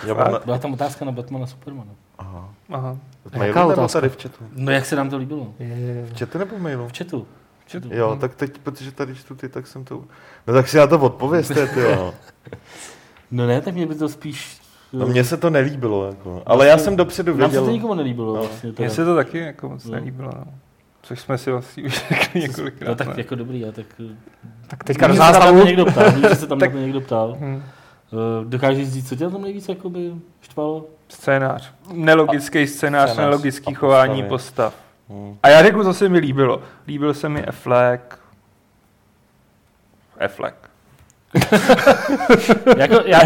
Já 0.07 0.15
mám 0.15 0.33
na... 0.33 0.39
Byla 0.45 0.59
tam 0.59 0.73
otázka 0.73 1.05
na 1.05 1.13
Batmana, 1.13 1.47
Supermana. 1.47 1.91
Aha. 2.19 2.55
Aha. 2.71 2.97
V 3.25 3.37
mailu 3.37 3.49
Jaká 3.59 3.69
nebo 3.69 3.89
tady 3.89 4.09
v 4.09 4.23
chatu? 4.23 4.45
No 4.53 4.73
jak 4.73 4.87
se 4.87 4.97
nám 4.97 5.11
to 5.11 5.17
líbilo? 5.17 5.55
Je, 5.59 5.67
je, 5.67 5.77
je. 5.79 6.05
V 6.07 6.19
chatu 6.19 6.39
nebo 6.39 6.57
v 6.57 6.61
mailu? 6.61 6.89
V 6.89 6.99
chatu. 6.99 7.27
V 7.81 7.93
Jo, 7.93 8.17
tak 8.21 8.35
teď, 8.35 8.59
protože 8.59 8.93
tady 8.93 9.15
čtu 9.15 9.35
ty, 9.35 9.49
tak 9.49 9.67
jsem 9.67 9.85
to... 9.85 10.05
No 10.47 10.55
tak 10.55 10.69
si 10.69 10.77
na 10.77 10.87
to 10.87 10.99
odpověste, 10.99 11.67
ty 11.67 11.81
jo. 11.81 12.15
No 13.31 13.47
ne, 13.47 13.61
tak 13.61 13.75
mě 13.75 13.87
by 13.87 13.95
to 13.95 14.09
spíš... 14.09 14.61
No 14.93 15.07
mně 15.07 15.25
se 15.25 15.37
to 15.37 15.51
nelíbilo, 15.51 16.07
jako. 16.07 16.43
Ale 16.47 16.67
já 16.67 16.79
jsem 16.79 16.97
dopředu 16.97 17.31
Nám 17.33 17.39
se 17.39 17.47
věděl... 17.47 17.65
to 17.65 17.71
nikomu 17.71 17.95
nelíbilo. 17.95 18.37
No. 18.37 18.43
Vlastně. 18.43 18.73
Mně 18.79 18.91
se 18.91 19.05
to 19.05 19.17
taky 19.17 19.39
jako 19.39 19.69
moc 19.69 19.85
No. 19.85 19.91
nelíbilo. 19.93 20.31
No. 20.37 20.45
Což 21.13 21.21
jsme 21.21 21.39
si 21.39 21.51
vlastně 21.51 21.83
už 21.83 22.05
řekli 22.09 22.41
několikrát. 22.41 22.89
No 22.89 22.95
tak 22.95 23.07
ne? 23.09 23.15
jako 23.17 23.35
dobrý, 23.35 23.61
já 23.61 23.73
tak... 23.73 23.87
Tak 24.69 24.85
teďka 24.85 25.07
do 25.07 25.15
tam 25.15 25.33
záznamu. 25.33 25.65
někdo 25.65 25.85
ptal, 25.87 26.11
vím, 26.13 26.23
že 26.29 26.35
se 26.35 26.47
tam 26.47 26.59
Tak- 26.59 26.75
někdo 26.75 27.01
ptal. 27.01 27.37
Hm. 27.41 27.63
Eh, 28.13 28.45
Dokážeš 28.45 28.89
říct, 28.93 29.09
co 29.09 29.17
tě 29.17 29.29
tom 29.31 29.43
nejvíc 29.43 29.69
jakoby 29.69 30.13
štvalo? 30.41 30.87
Scénář. 31.09 31.73
Nelogický 31.93 32.67
scénář, 32.67 33.11
Scénář 33.11 33.27
nelogický 33.27 33.75
a 33.75 33.79
chování 33.79 34.23
postavy. 34.23 34.29
postav. 34.29 34.75
Hmm. 35.09 35.39
A 35.43 35.49
já 35.49 35.63
řeknu, 35.63 35.85
co 35.85 35.95
se 35.95 36.09
mi 36.09 36.19
líbilo. 36.19 36.63
Líbil 36.87 37.15
se 37.15 37.29
mi 37.29 37.45
Affleck. 37.45 38.19
Affleck. 40.25 40.62
jako, 42.77 43.01
já, 43.05 43.21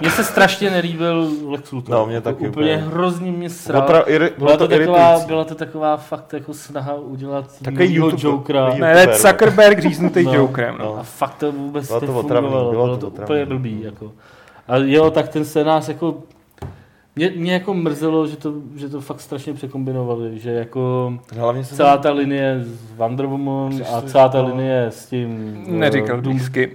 mně 0.00 0.10
se 0.10 0.24
strašně 0.24 0.70
nelíbil 0.70 1.30
Lex 1.46 1.72
Luthor. 1.72 1.94
No, 1.94 2.06
mě 2.06 2.14
Jako 2.14 2.24
taky 2.24 2.48
úplně. 2.48 2.76
úplně. 2.76 2.76
hrozně 2.76 3.32
mě 3.32 3.50
sral. 3.50 3.82
Opra- 3.82 4.04
iri- 4.06 4.30
byla, 4.38 4.56
to 4.56 4.68
to 4.68 4.78
taková, 4.78 5.18
byla 5.26 5.44
to 5.44 5.54
taková 5.54 5.96
fakt 5.96 6.32
jako 6.32 6.54
snaha 6.54 6.94
udělat 6.94 7.62
Takový 7.62 8.00
YouTube- 8.00 8.24
Jokera. 8.28 8.64
takový 8.64 8.80
Ne, 8.80 9.06
ne. 9.06 9.14
Zuckerberg 9.14 9.78
říznutý 9.78 10.22
No. 10.24 10.34
Jokerem. 10.34 10.76
No. 10.78 10.96
A 10.98 11.02
fakt 11.02 11.34
to 11.34 11.52
vůbec 11.52 11.88
Bylo 11.88 12.00
to 12.00 12.14
otravný, 12.18 12.48
bylo 12.48 12.70
bylo 12.70 12.88
to 12.88 12.96
to 12.96 13.06
otravný. 13.06 13.24
úplně 13.24 13.46
blbý. 13.46 13.82
Jako. 13.82 14.12
A 14.68 14.76
jo, 14.76 15.10
tak 15.10 15.28
ten 15.28 15.44
scénář 15.44 15.88
jako... 15.88 16.14
Mě, 17.16 17.32
mě 17.36 17.52
jako 17.52 17.74
mrzelo, 17.74 18.26
že 18.26 18.36
to, 18.36 18.52
že 18.76 18.88
to 18.88 19.00
fakt 19.00 19.20
strašně 19.20 19.54
překombinovali, 19.54 20.38
že 20.38 20.50
jako 20.50 21.12
Hlavně 21.38 21.64
celá 21.64 21.96
ta 21.98 22.12
linie 22.12 22.60
s 22.64 22.92
Wonder 22.96 23.26
Woman 23.26 23.72
a 23.94 24.00
celá 24.02 24.28
ta 24.28 24.42
no. 24.42 24.48
linie 24.48 24.86
s 24.90 25.06
tím... 25.06 25.62
Neříkal 25.66 26.20
Doom, 26.20 26.36
blízky. 26.36 26.70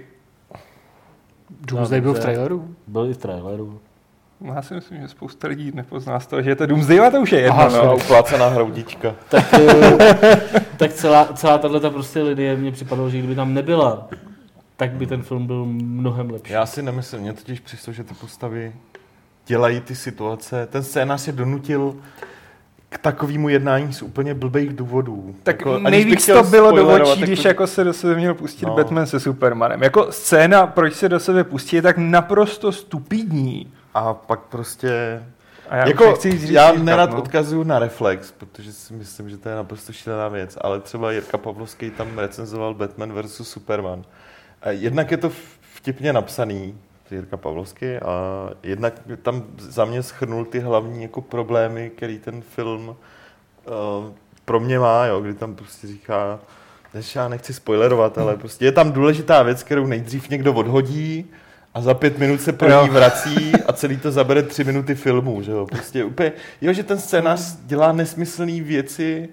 Doomsday 1.66 2.00
byl 2.00 2.14
v 2.14 2.20
traileru. 2.20 2.74
Byl 2.86 3.06
i 3.10 3.14
v 3.14 3.16
traileru. 3.16 3.80
Já 4.54 4.62
si 4.62 4.74
myslím, 4.74 5.00
že 5.00 5.08
spousta 5.08 5.48
lidí 5.48 5.72
nepozná 5.74 6.20
z 6.20 6.26
toho, 6.26 6.42
že 6.42 6.50
je 6.50 6.56
to 6.56 6.66
Doomsday, 6.66 7.00
a 7.00 7.10
to 7.10 7.20
už 7.20 7.32
je 7.32 7.40
jedno. 7.40 7.60
Aha, 7.60 7.68
no. 7.68 7.84
no. 7.84 7.96
uplácená 7.96 8.48
hroudička. 8.48 9.14
Tak, 9.28 9.54
eh, 9.54 10.60
tak 10.76 10.92
celá, 10.92 11.24
celá 11.24 11.58
tahle 11.58 11.80
prostě 11.80 12.22
linie 12.22 12.56
mě 12.56 12.72
připadalo, 12.72 13.10
že 13.10 13.18
kdyby 13.18 13.34
tam 13.34 13.54
nebyla, 13.54 14.08
tak 14.76 14.90
by 14.90 15.06
ten 15.06 15.22
film 15.22 15.46
byl 15.46 15.64
mnohem 15.66 16.30
lepší. 16.30 16.52
Já 16.52 16.66
si 16.66 16.82
nemyslím, 16.82 17.20
mě 17.20 17.32
totiž 17.32 17.60
přišlo, 17.60 17.92
že 17.92 18.04
ty 18.04 18.14
postavy 18.14 18.72
dělají 19.46 19.80
ty 19.80 19.94
situace. 19.94 20.66
Ten 20.66 20.82
scénář 20.82 21.26
je 21.26 21.32
donutil 21.32 21.94
k 22.88 22.98
takovému 22.98 23.48
jednání 23.48 23.92
z 23.92 24.02
úplně 24.02 24.34
blbých 24.34 24.72
důvodů. 24.76 25.34
Tak 25.42 25.60
Jako, 25.60 25.78
nejvíc 25.78 26.26
to 26.26 26.42
bylo 26.42 26.76
do 26.76 26.88
očí, 26.88 27.20
když 27.20 27.42
to- 27.42 27.48
jako 27.48 27.66
se 27.66 27.84
do 27.84 27.92
sebe 27.92 28.14
měl 28.14 28.34
pustit 28.34 28.66
No. 28.66 28.74
Batman 28.74 29.06
se 29.06 29.20
Supermanem. 29.20 29.82
Jako 29.82 30.12
scéna, 30.12 30.66
proč 30.66 30.94
se 30.94 31.08
do 31.08 31.20
sebe 31.20 31.44
pustí, 31.44 31.76
je 31.76 31.82
tak 31.82 31.96
naprosto 31.98 32.72
stupidní. 32.72 33.72
A 33.94 34.14
pak 34.14 34.40
prostě... 34.40 35.22
A 35.68 35.76
já 35.76 35.88
jako, 35.88 36.04
už 36.04 36.10
nechci 36.10 36.30
říct 36.30 36.50
já 36.50 36.72
nerad 36.72 37.10
no. 37.10 37.18
odkazuju 37.18 37.62
na 37.62 37.78
Reflex, 37.78 38.32
protože 38.32 38.72
si 38.72 38.94
myslím, 38.94 39.30
že 39.30 39.36
to 39.36 39.48
je 39.48 39.54
naprosto 39.54 39.92
šílená 39.92 40.28
věc, 40.28 40.58
ale 40.60 40.80
třeba 40.80 41.12
Jirka 41.12 41.38
Pavlovský 41.38 41.90
tam 41.90 42.18
recenzoval 42.18 42.74
Batman 42.74 43.22
vs. 43.22 43.48
Superman. 43.48 44.02
Jednak 44.70 45.10
je 45.10 45.16
to 45.16 45.30
vtipně 45.74 46.12
napsaný, 46.12 46.74
Jirka 47.14 47.36
Pavlovský, 47.36 47.86
a 47.96 48.50
jednak 48.62 48.94
tam 49.22 49.44
za 49.58 49.84
mě 49.84 50.02
schrnul 50.02 50.44
ty 50.44 50.60
hlavní 50.60 51.02
jako 51.02 51.20
problémy, 51.20 51.90
který 51.96 52.18
ten 52.18 52.42
film 52.42 52.88
uh, 52.88 52.94
pro 54.44 54.60
mě 54.60 54.78
má, 54.78 55.06
jo, 55.06 55.20
kdy 55.20 55.34
tam 55.34 55.54
prostě 55.54 55.86
říká, 55.86 56.40
než 56.94 57.14
já 57.14 57.28
nechci 57.28 57.52
spoilerovat, 57.52 58.18
ale 58.18 58.36
prostě 58.36 58.64
je 58.64 58.72
tam 58.72 58.92
důležitá 58.92 59.42
věc, 59.42 59.62
kterou 59.62 59.86
nejdřív 59.86 60.30
někdo 60.30 60.54
odhodí 60.54 61.30
a 61.74 61.80
za 61.80 61.94
pět 61.94 62.18
minut 62.18 62.40
se 62.40 62.52
pro 62.52 62.82
ní 62.82 62.88
vrací 62.88 63.52
a 63.66 63.72
celý 63.72 63.96
to 63.96 64.10
zabere 64.10 64.42
tři 64.42 64.64
minuty 64.64 64.94
filmu, 64.94 65.42
že 65.42 65.52
jo, 65.52 65.66
prostě 65.66 66.04
úplně, 66.04 66.32
jo, 66.60 66.72
že 66.72 66.82
ten 66.82 66.98
scénář 66.98 67.56
dělá 67.64 67.92
nesmyslné 67.92 68.62
věci 68.62 69.28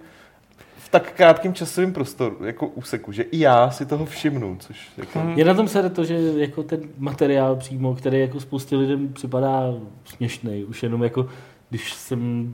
tak 0.93 1.13
krátkém 1.13 1.53
časovém 1.53 1.93
prostoru, 1.93 2.37
jako 2.45 2.67
úseku, 2.67 3.11
že 3.11 3.23
i 3.23 3.39
já 3.39 3.71
si 3.71 3.85
toho 3.85 4.05
všimnu, 4.05 4.57
což 4.59 4.91
jako, 4.97 5.19
Hmm. 5.19 5.37
Je 5.37 5.45
na 5.45 5.53
tom 5.53 5.67
se 5.67 5.89
to, 5.89 6.05
že 6.05 6.19
jako 6.35 6.63
ten 6.63 6.79
materiál 6.97 7.55
přímo, 7.55 7.95
který 7.95 8.19
jako 8.19 8.39
spoustě 8.39 8.75
lidem 8.75 9.13
připadá 9.13 9.73
směšný, 10.05 10.63
už 10.63 10.83
jenom 10.83 11.03
jako, 11.03 11.27
když 11.69 11.93
jsem 11.93 12.53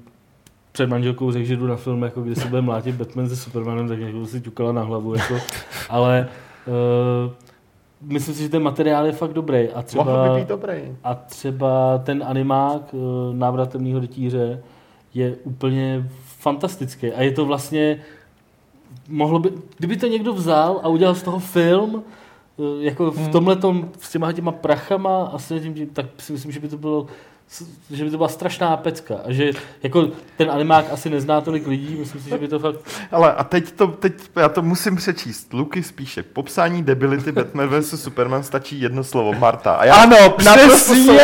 před 0.72 0.90
manželkou 0.90 1.32
řekl, 1.32 1.46
že 1.46 1.56
jdu 1.56 1.68
na 1.68 1.76
film, 1.76 2.04
jako 2.04 2.22
kde 2.22 2.36
se 2.36 2.48
bude 2.48 2.62
mlátit 2.62 2.96
Batman 2.96 3.30
se 3.30 3.36
Supermanem, 3.36 3.88
tak 3.88 4.00
jako 4.00 4.26
si 4.26 4.42
ťukala 4.42 4.72
na 4.72 4.84
hlavu, 4.84 5.14
jako, 5.14 5.36
ale 5.90 6.28
uh, 6.68 7.32
myslím 8.02 8.36
si, 8.36 8.44
že 8.44 8.50
ten 8.50 8.64
materiál 8.64 9.06
je 9.06 9.12
fakt 9.12 9.34
dobrý 9.34 9.70
a 9.70 9.76
mohl 9.76 9.84
třeba, 9.84 10.30
by 10.30 10.40
být 10.40 10.48
dobrý. 10.48 10.98
a 11.04 11.16
třeba 11.16 11.98
ten 11.98 12.24
animák 12.28 12.94
uh, 12.94 13.36
Návrat 13.36 13.70
temného 13.70 14.00
rytíře 14.00 14.64
je 15.14 15.36
úplně 15.44 16.10
fantastický 16.40 17.12
a 17.12 17.22
je 17.22 17.32
to 17.32 17.46
vlastně 17.46 18.00
mohlo 19.08 19.40
by, 19.40 19.52
kdyby 19.78 19.98
to 19.98 20.08
někdo 20.08 20.34
vzal 20.34 20.80
a 20.84 20.88
udělal 20.88 21.16
z 21.16 21.24
toho 21.24 21.40
film, 21.40 22.04
eh, 22.60 22.84
jako 22.84 23.12
v 23.12 23.18
Hmm. 23.18 23.32
tomhle 23.32 23.56
tom, 23.56 23.90
s 24.00 24.12
těma 24.12 24.32
těma 24.32 24.52
prachama 24.52 25.24
a 25.24 25.38
s 25.38 25.60
tím, 25.62 25.74
tím, 25.74 25.88
tak 25.90 26.06
si 26.18 26.34
myslím, 26.34 26.52
že 26.52 26.60
by 26.60 26.68
to 26.68 26.78
bylo 26.78 27.08
že 27.92 28.04
by 28.04 28.10
to 28.12 28.18
byla 28.18 28.30
strašná 28.30 28.78
pecka 28.78 29.16
a 29.26 29.32
že 29.32 29.52
jako 29.84 30.08
ten 30.38 30.52
animák 30.52 30.86
asi 30.92 31.10
nezná 31.10 31.42
tolik 31.42 31.68
lidí, 31.68 31.96
myslím 32.00 32.22
si, 32.22 32.30
že 32.30 32.38
by 32.38 32.48
to 32.48 32.60
fakt 32.60 32.76
Ale 33.12 33.34
a 33.34 33.44
teď 33.44 33.72
to, 33.72 33.88
teď 33.88 34.14
já 34.36 34.50
to 34.50 34.62
musím 34.62 34.96
přečíst. 34.96 35.54
Luky 35.54 35.84
spíše. 35.84 36.24
K 36.24 36.26
popsání 36.26 36.84
debility 36.84 37.32
Batman 37.32 37.80
vs. 37.80 38.02
Superman 38.04 38.44
stačí 38.44 38.82
jedno 38.82 39.04
slovo. 39.04 39.34
Marta. 39.34 39.74
A 39.74 39.86
já 39.86 39.96
Ano, 39.96 40.18
naprosto 40.22 40.52
přesně. 40.68 41.20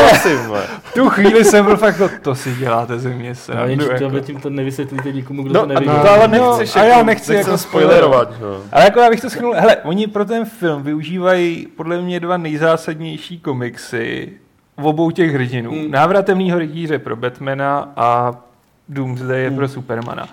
tu 0.94 1.10
chvíli 1.10 1.44
jsem 1.46 1.66
byl 1.66 1.78
fakt, 1.78 2.00
no, 2.00 2.10
to 2.22 2.36
si 2.36 2.56
děláte 2.56 3.00
ze 3.00 3.10
mě 3.10 3.30
no, 3.30 3.36
srandu. 3.36 3.70
jenže 3.70 3.88
jako. 3.92 4.10
to, 4.10 4.20
tím 4.20 4.40
to 4.42 4.50
nevysvětlíte 4.50 5.12
nikomu, 5.12 5.44
kdo 5.44 5.54
No, 5.54 5.60
to 5.62 5.66
neviděl. 5.68 5.96
to 5.96 6.10
ale 6.10 6.28
No, 6.28 6.58
nechceš, 6.58 6.76
a 6.76 6.80
já 6.84 6.86
jako- 6.86 7.06
nechci 7.06 7.32
nechcem 7.34 7.52
jako 7.52 7.64
spoilerovat. 7.64 8.34
jo. 8.42 8.62
Ale 8.72 8.84
jako 8.84 9.00
já 9.00 9.10
bych 9.10 9.22
to 9.22 9.30
schrnul, 9.30 9.54
hele, 9.58 9.76
oni 9.78 10.08
pro 10.08 10.26
ten 10.26 10.46
film 10.46 10.84
využívají 10.84 11.68
podle 11.76 12.02
mě 12.02 12.20
dva 12.20 12.38
nejzásadnější 12.38 13.40
komiksy 13.40 14.34
obou 14.76 15.12
těch 15.12 15.32
hrdinů. 15.34 15.72
Hmm. 15.72 15.82
Mm. 15.86 15.92
Návrat 15.92 16.26
temného 16.26 16.60
rytíře 16.60 17.00
pro 17.00 17.16
Batmana 17.16 17.94
a 17.96 18.36
Doomsday 18.90 19.42
je 19.42 19.48
Hmm. 19.48 19.58
pro 19.58 19.68
Supermana. 19.68 20.28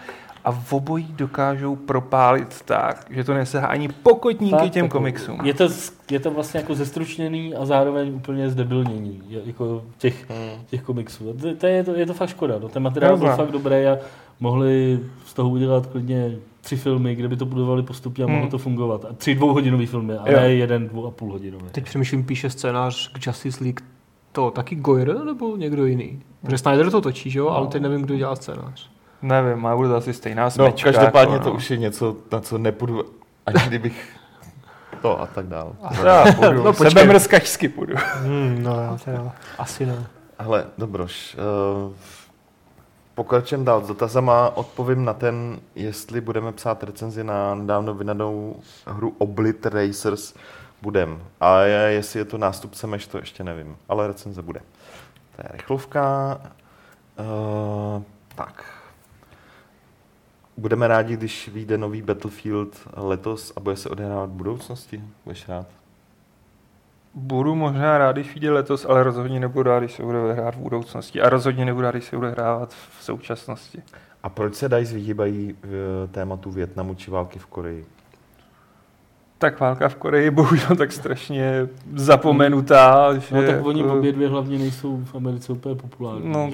A 0.44 0.52
v 0.52 0.72
obojí 0.72 1.06
dokážou 1.16 1.76
propálit 1.76 2.62
tak, 2.64 3.06
že 3.10 3.24
to 3.24 3.34
nesahá 3.34 3.66
ani 3.66 3.88
pokotníky 3.88 4.56
Fakt, 4.56 4.70
těm 4.70 4.84
jako, 4.84 4.98
komiksům. 4.98 5.38
Je 5.44 5.54
to, 5.54 5.68
je 6.10 6.20
to 6.20 6.30
vlastně 6.30 6.60
jako 6.60 6.74
zestručněný 6.74 7.54
a 7.54 7.64
zároveň 7.66 8.14
úplně 8.14 8.50
zdebilnění 8.50 9.22
jako 9.44 9.82
těch, 9.98 10.30
Hmm. 10.30 10.64
těch 10.66 10.82
komiksů. 10.82 11.32
To, 11.32 11.54
to 11.54 11.66
je, 11.66 11.84
to, 11.84 11.94
je 11.94 12.06
to 12.06 12.14
fakt 12.14 12.28
škoda. 12.28 12.54
No. 12.62 12.68
Ten 12.68 12.82
materiál 12.82 13.16
byl 13.16 13.26
Rozumím. 13.28 13.46
fakt 13.46 13.52
dobrý 13.52 13.86
a 13.86 13.98
mohli 14.40 15.00
z 15.26 15.34
toho 15.34 15.48
udělat 15.50 15.86
klidně 15.86 16.32
tři 16.60 16.76
filmy, 16.76 17.14
kde 17.14 17.28
by 17.28 17.36
to 17.36 17.46
budovali 17.46 17.82
postupně 17.82 18.24
a 18.24 18.26
mohlo 18.26 18.42
Hmm. 18.42 18.50
to 18.50 18.58
fungovat. 18.58 19.04
A 19.04 19.12
tři 19.12 19.34
dvouhodinový 19.34 19.86
filmy, 19.86 20.14
a 20.14 20.30
Jo. 20.30 20.36
ne 20.40 20.52
jeden 20.54 20.88
dvou 20.88 21.06
a 21.06 21.10
půl 21.10 21.32
hodinový. 21.32 21.64
Teď 21.72 21.84
přemýšlím, 21.84 22.24
píše 22.24 22.50
scénář 22.50 23.08
k 23.12 23.26
Justice 23.26 23.64
League 23.64 23.80
to 24.32 24.50
taky 24.50 24.74
Goyer 24.76 25.24
nebo 25.24 25.56
někdo 25.56 25.86
jiný? 25.86 26.22
Protože 26.42 26.58
Snyder 26.58 26.90
to 26.90 27.00
točí, 27.00 27.30
že 27.30 27.38
jo? 27.38 27.48
Ale 27.48 27.66
teď 27.66 27.82
nevím, 27.82 28.02
kdo 28.02 28.16
dělá 28.16 28.36
scénář. 28.36 28.90
Nevím, 29.22 29.58
má 29.62 29.76
bude 29.76 29.88
to 29.88 29.96
asi 29.96 30.14
stejná 30.14 30.44
No, 30.44 30.50
smečka. 30.50 30.92
každopádně 30.92 31.32
jako, 31.34 31.44
to 31.44 31.50
no. 31.50 31.56
už 31.56 31.70
je 31.70 31.76
něco, 31.76 32.16
na 32.32 32.40
co 32.40 32.58
nepůjdu, 32.58 33.04
ani 33.46 33.58
kdybych 33.66 34.16
to 35.02 35.20
a 35.20 35.26
tak 35.26 35.46
dál. 35.46 35.72
Já 36.04 36.24
půjdu, 36.32 36.52
No, 36.52 36.62
no, 36.64 36.72
počkej. 36.72 36.90
sebemrskačsky 36.90 37.68
půjdu. 37.68 37.94
Hmm, 37.98 38.62
no 38.62 38.80
já 38.80 38.96
teda 39.04 39.32
asi 39.58 39.86
ne. 39.86 40.06
Hele, 40.38 40.66
dobroš. 40.78 41.36
Uh, 41.86 41.92
pokračujeme 43.14 43.64
dál 43.64 43.84
s 43.84 43.88
dotazama. 43.88 44.56
Odpovím 44.56 45.04
na 45.04 45.14
ten, 45.14 45.60
jestli 45.74 46.20
budeme 46.20 46.52
psát 46.52 46.82
recenzi 46.82 47.24
na 47.24 47.54
nedávno 47.54 47.94
vydanou 47.94 48.56
hru 48.86 49.14
Oblit 49.18 49.66
Racers. 49.66 50.34
Budem. 50.82 51.22
A 51.40 51.60
je, 51.60 51.92
jestli 51.92 52.18
je 52.18 52.24
to 52.24 52.38
nástupce 52.38 52.86
Meš, 52.86 53.06
to 53.06 53.18
ještě 53.18 53.44
nevím. 53.44 53.76
Ale 53.88 54.06
recenze 54.06 54.42
bude. 54.42 54.60
To 55.36 55.42
je 55.42 55.48
rychlovka. 55.52 56.40
Uh, 57.18 58.02
tak. 58.34 58.64
Budeme 60.56 60.88
rádi, 60.88 61.16
když 61.16 61.48
vyjde 61.48 61.78
nový 61.78 62.02
Battlefield 62.02 62.88
letos 62.96 63.52
a 63.56 63.60
bude 63.60 63.76
se 63.76 63.88
odehrávat 63.88 64.30
v 64.30 64.32
budoucnosti. 64.32 65.02
Budeš 65.24 65.48
rád? 65.48 65.66
Budu 67.14 67.54
možná 67.54 67.98
rád, 67.98 68.12
když 68.12 68.34
vyjde 68.34 68.50
letos, 68.50 68.84
ale 68.84 69.02
rozhodně 69.02 69.40
nebudu 69.40 69.62
rád, 69.62 69.78
když 69.78 69.92
se 69.92 70.02
bude 70.02 70.32
hrát 70.32 70.54
v 70.54 70.58
budoucnosti. 70.58 71.20
A 71.20 71.28
rozhodně 71.28 71.64
nebudu 71.64 71.82
rád, 71.82 71.90
když 71.90 72.04
se 72.04 72.16
bude 72.16 72.30
hrát 72.30 72.74
v 72.74 73.04
současnosti. 73.04 73.82
A 74.22 74.28
proč 74.28 74.54
se 74.54 74.68
DICE 74.68 74.94
vyhýbají 74.94 75.56
v 75.62 76.08
tématu 76.12 76.50
Větnamu 76.50 76.94
či 76.94 77.10
války 77.10 77.38
v 77.38 77.46
Koreji? 77.46 77.86
Tak 79.42 79.60
válka 79.60 79.88
v 79.88 79.94
Koreji 79.94 80.24
je 80.24 80.30
bohužel 80.30 80.76
tak 80.76 80.92
strašně 80.92 81.68
zapomenutá, 81.96 83.14
že 83.14 83.34
No 83.34 83.42
tak 83.42 83.66
oni 83.66 83.80
jako- 83.80 83.94
obě 83.94 84.12
dvě 84.12 84.28
hlavně 84.28 84.58
nejsou 84.58 85.00
v 85.04 85.14
Americe 85.14 85.52
úplně 85.52 85.74
populární. 85.74 86.32
No. 86.32 86.50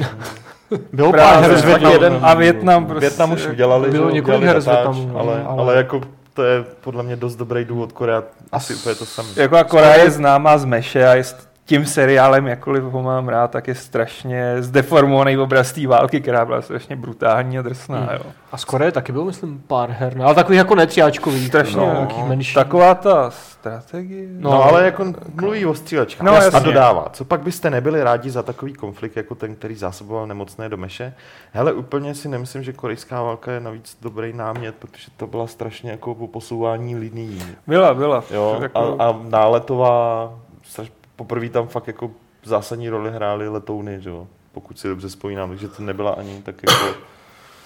Bylo 0.93 1.13
pár 1.13 1.43
her 1.43 1.59
z 1.59 1.65
Větnamu. 1.65 2.19
A 2.23 2.35
Větnam 2.35 2.87
prostě... 2.87 3.01
Větnam 3.09 3.33
už 3.33 3.47
udělali, 3.47 3.91
Bylo 3.91 4.11
několik 4.11 4.39
udělali 4.39 4.47
her 4.47 4.61
z 4.61 4.67
Větnamu, 4.67 5.09
no, 5.13 5.19
ale, 5.21 5.43
ale- 5.45 5.61
ale 5.61 5.77
jako 5.77 6.01
to 6.35 6.43
je 6.43 6.65
podle 6.81 7.03
mě 7.03 7.17
dost 7.17 7.37
dobrý 7.37 7.65
důvod, 7.65 7.93
Korea 7.93 8.23
asi 8.53 8.75
úplně 8.75 8.95
to 8.95 9.07
samé. 9.07 9.29
Jako 9.37 9.57
a 9.57 9.65
Korea 9.65 9.95
je 9.95 10.11
známá 10.11 10.59
z 10.59 10.65
Meše 10.65 11.09
a 11.09 11.15
je 11.15 11.25
tím 11.69 11.87
seriálem, 11.87 12.47
jakkoliv 12.47 12.83
ho 12.85 13.03
mám 13.03 13.29
rád, 13.29 13.51
tak 13.51 13.69
je 13.69 13.75
strašně 13.75 14.63
zdeformovaný 14.63 15.39
obraz 15.39 15.73
té 15.73 15.87
války, 15.87 16.21
která 16.21 16.45
byla 16.45 16.63
strašně 16.63 16.97
brutální 16.97 17.59
a 17.59 17.63
drsná. 17.63 17.99
Hmm. 17.99 18.09
Jo. 18.13 18.21
A 18.53 18.57
z 18.57 18.65
Koreje 18.65 18.93
taky 18.93 19.13
byl, 19.13 19.25
myslím, 19.25 19.63
pár 19.67 19.91
her, 19.91 20.23
ale 20.25 20.35
takový 20.35 20.59
jako 20.59 20.75
netřiáčkový. 20.75 21.47
Strašně 21.47 21.77
no, 21.81 22.25
menší. 22.29 22.55
Taková 22.55 22.95
ta 22.95 23.31
strategie. 23.31 24.29
No, 24.33 24.51
No, 24.51 24.63
ale 24.65 24.85
jako 24.85 25.05
mluví 25.35 25.67
o 25.67 25.75
střílečkách 25.75 26.27
No, 26.27 26.37
a 26.55 26.59
dodává. 26.59 27.07
Co 27.13 27.25
pak 27.25 27.41
byste 27.41 27.71
nebyli 27.71 28.03
rádi 28.03 28.31
za 28.31 28.43
takový 28.43 28.73
konflikt, 28.73 29.17
jako 29.17 29.35
ten, 29.35 29.55
který 29.55 29.75
zásoboval 29.75 30.27
nemocné 30.27 30.69
do 30.69 30.77
Meše? 30.77 31.15
Hele, 31.53 31.73
úplně 31.73 32.15
si 32.15 32.29
nemyslím, 32.29 32.63
že 32.63 32.73
korejská 32.73 33.23
válka 33.23 33.53
je 33.53 33.61
navíc 33.61 33.99
dobrý 34.03 34.33
námět, 34.33 34.75
protože 34.79 35.07
to 35.17 35.27
byla 35.27 35.47
strašně 35.47 35.91
jako 35.91 36.15
po 36.15 36.27
posouvání 36.29 36.97
linií. 36.97 37.43
Byla, 37.67 37.95
byla. 37.95 38.25
Jo, 38.31 38.59
Jako- 38.63 38.97
a, 38.99 39.05
a 39.09 39.21
náletová, 39.29 40.33
straš- 40.73 40.98
poprvé 41.19 41.49
tam 41.49 41.69
fakt 41.69 41.87
jako 41.87 42.11
zásadní 42.45 42.89
roli 42.89 43.11
hrály 43.11 43.49
letouny, 43.49 44.01
že 44.01 44.11
jo? 44.11 44.27
pokud 44.53 44.79
si 44.79 44.89
dobře 44.89 45.09
vzpomínám, 45.09 45.49
takže 45.49 45.69
to 45.69 45.83
nebyla 45.83 46.11
ani 46.11 46.43
tak 46.43 46.55
jako... 46.69 46.99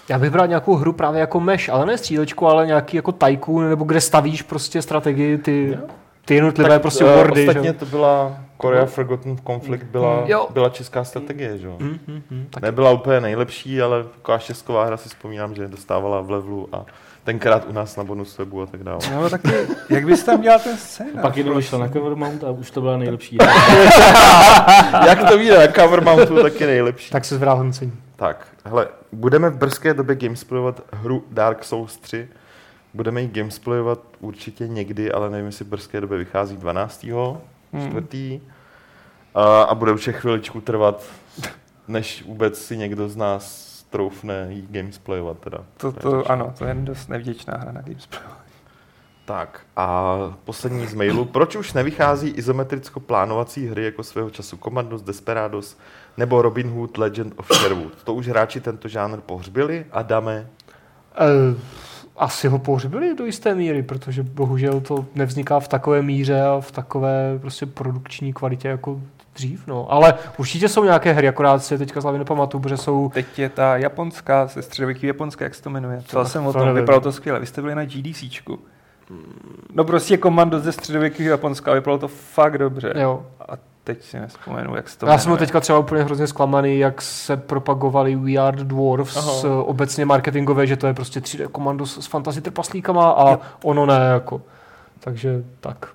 Já 0.09 0.19
bych 0.19 0.31
bral 0.31 0.47
nějakou 0.47 0.75
hru 0.75 0.93
právě 0.93 1.21
jako 1.21 1.41
Mesh, 1.41 1.71
ale 1.71 1.87
ne 1.87 1.99
střílečku, 1.99 2.47
ale 2.47 2.67
nějaký 2.67 2.97
jako 2.97 3.13
Tycoon, 3.13 3.69
nebo 3.69 3.85
kde 3.85 4.01
stavíš 4.01 4.43
prostě 4.43 4.83
strategii, 4.83 5.39
ty, 5.39 5.79
ty 6.25 6.35
jednotlivé 6.35 6.79
prostě 6.79 7.05
eh, 7.05 7.17
wordy. 7.17 7.49
Ostatně 7.49 7.69
že? 7.69 7.73
to 7.73 7.87
byla 7.87 8.37
Korea 8.57 8.87
Forgotten 8.87 9.37
Conflict, 9.47 9.87
byla, 9.87 10.25
Jo. 10.27 10.49
byla 10.51 10.69
česká 10.69 11.05
strategie, 11.05 11.59
že 11.59 11.67
jo? 11.67 11.77
Hm, 11.81 11.99
hm, 12.31 12.47
tak 12.51 12.63
Nebyla 12.63 12.91
úplně 12.91 13.21
nejlepší, 13.21 13.83
ale 13.83 14.05
taková 14.05 14.39
šestková 14.39 14.85
hra 14.85 14.97
si 14.97 15.09
vzpomínám, 15.09 15.55
že 15.55 15.69
dostávala 15.69 16.21
v 16.21 16.31
levelu 16.31 16.69
a 16.73 16.87
tenkrát 17.25 17.67
u 17.69 17.73
nás 17.73 17.97
na 17.97 18.05
bonus 18.05 18.39
webu 18.39 18.63
a 18.63 18.67
tak 18.67 18.85
dále. 18.85 18.99
No, 19.15 19.31
taky, 19.31 19.49
jak 19.91 20.07
bys 20.07 20.25
tam 20.25 20.41
dělal 20.41 20.59
ten 20.59 20.77
scénář? 20.77 21.23
Pak 21.23 21.37
jenom 21.37 21.57
vyšel 21.57 21.79
na 21.79 21.89
cover 21.89 22.15
mount 22.17 22.45
a 22.45 22.51
už 22.51 22.71
to 22.71 22.81
byla 22.81 22.97
nejlepší. 22.97 23.39
Jak 25.07 25.29
to 25.29 25.39
vyjde 25.39 25.59
na 25.59 25.73
cover 25.73 26.05
mountu, 26.05 26.43
taky 26.43 26.67
nejlepší. 26.67 27.11
tak 27.11 27.25
se 27.25 27.35
zvrál 27.37 27.57
hodnocení. 27.57 27.93
Tak, 28.17 28.47
hele, 28.65 28.89
budeme 29.13 29.51
v 29.51 29.57
brzké 29.57 29.95
době 29.95 30.17
gamesplayovat 30.17 30.81
hru 30.93 31.25
Dark 31.31 31.65
Souls 31.65 31.97
3. 31.97 32.29
Budeme 32.95 33.23
ji 33.23 33.29
gamesplayovat 33.29 33.99
určitě 34.21 34.69
někdy, 34.69 35.13
ale 35.13 35.31
nevím, 35.31 35.47
jestli 35.47 35.65
v 35.65 35.69
brzké 35.69 36.01
době 36.01 36.19
vychází 36.19 36.57
12. 36.57 37.07
Hmm. 37.73 37.89
čtvrtý. 37.89 38.41
A, 39.35 39.63
a 39.63 39.75
bude 39.75 39.93
určitě 39.93 40.13
chviličku 40.13 40.61
trvat, 40.61 41.03
než 41.89 42.25
vůbec 42.27 42.59
si 42.59 42.77
někdo 42.77 43.09
z 43.09 43.17
nás 43.17 43.72
troufne 43.93 44.47
jí 44.49 44.69
gamesplayovat. 44.71 45.39
Teda. 45.39 45.59
To, 45.77 45.93
to, 45.93 46.01
řečeno. 46.01 46.31
ano, 46.31 46.55
to 46.59 46.65
je 46.65 46.75
dost 46.75 47.09
nevděčná 47.09 47.55
hra 47.57 47.73
na 47.73 47.81
Gamesplay. 47.81 48.23
Tak 49.25 49.61
a 49.77 50.17
poslední 50.45 50.87
z 50.87 50.95
mailu. 50.95 51.25
Proč 51.25 51.57
už 51.57 51.73
nevychází 51.73 52.31
izometricko-plánovací 52.31 53.67
hry 53.67 53.85
jako 53.85 54.03
svého 54.03 54.31
času 54.31 54.57
Commandos, 54.57 55.03
Desperados 55.03 55.77
nebo 56.17 56.43
Robin 56.43 56.71
Hood 56.71 56.99
Legend 56.99 57.35
of 57.37 57.49
Sherwood? 57.53 58.05
To 58.05 58.15
už 58.15 58.29
hráči 58.29 58.61
tento 58.61 58.89
žánr 58.89 59.21
pohřbili? 59.21 59.87
Adame? 59.93 60.47
Uh, 61.21 61.61
asi 62.17 62.49
ho 62.49 62.59
pohřbili 62.59 63.15
do 63.15 63.27
jisté 63.27 63.55
míry, 63.55 63.83
protože 63.83 64.23
bohužel 64.23 64.81
to 64.81 65.07
nevzniká 65.15 65.61
v 65.61 65.69
takové 65.69 66.03
míře 66.03 66.43
a 66.43 66.61
v 66.61 66.73
takové 66.73 67.39
prostě 67.39 67.67
produkční 67.67 68.33
kvalitě 68.33 68.69
jako 68.69 69.01
dřív. 69.35 69.67
No. 69.67 69.93
Ale 69.93 70.15
určitě 70.39 70.69
jsou 70.69 70.85
nějaké 70.85 71.13
hry, 71.13 71.29
akorát 71.29 71.59
si 71.65 71.75
je 71.75 71.79
teďka 71.79 72.01
slavě 72.01 72.19
nepamatuju, 72.19 72.61
protože 72.63 72.77
jsou 72.77 73.11
Teď 73.15 73.39
je 73.39 73.49
ta 73.49 73.77
japonská, 73.77 74.47
ze 74.47 74.63
středověký 74.63 75.07
japonské, 75.07 75.45
jak 75.45 75.55
se 75.55 75.63
to 75.63 75.71
jmenuje. 75.71 76.03
Psal 76.07 76.23
To- 76.25 76.31
jsem 76.31 76.47
o 76.47 76.53
to 76.53 76.59
tom, 76.59 76.67
nevím. 76.69 76.83
vypadalo 76.83 77.01
to 77.01 77.13
skvěle. 77.13 77.41
Vy 77.41 77.47
jste 77.47 77.61
byli 77.63 77.75
na 77.75 77.85
GDCčku. 77.85 78.59
No 79.75 79.85
prostě 79.85 80.17
komando 80.17 80.61
ze 80.61 80.73
středověkého 80.73 81.31
Japonska, 81.31 81.73
vypadalo 81.73 81.99
to 81.99 82.09
fakt 82.09 82.59
dobře. 82.59 82.93
Jo. 82.97 83.27
A 83.49 83.53
teď 83.85 84.03
si 84.05 84.21
nespomenu, 84.21 84.77
jak 84.77 84.89
se 84.89 84.99
to 84.99 85.07
Já 85.07 85.19
jsem 85.19 85.29
jmenuje. 85.31 85.39
teďka 85.47 85.61
třeba 85.61 85.79
úplně 85.79 86.03
hrozně 86.03 86.27
zklamaný, 86.27 86.79
jak 86.79 87.03
se 87.03 87.37
propagovali 87.37 88.17
We 88.17 88.33
Are 88.37 88.65
Dwarfs 88.65 89.17
Aha. 89.17 89.33
uh, 89.33 89.71
obecně 89.71 90.05
marketingové, 90.05 90.67
že 90.67 90.77
to 90.77 90.87
je 90.87 90.95
prostě 90.95 91.21
3D 91.21 91.49
komando 91.49 91.87
s, 91.87 91.99
s 92.01 92.07
fantasy 92.07 92.41
trpaslíkama 92.41 93.11
a 93.11 93.31
Jo. 93.31 93.41
ono 93.65 93.87
ne 93.87 93.99
jako. 94.13 94.43
Takže 95.01 95.45
tak. 95.61 95.87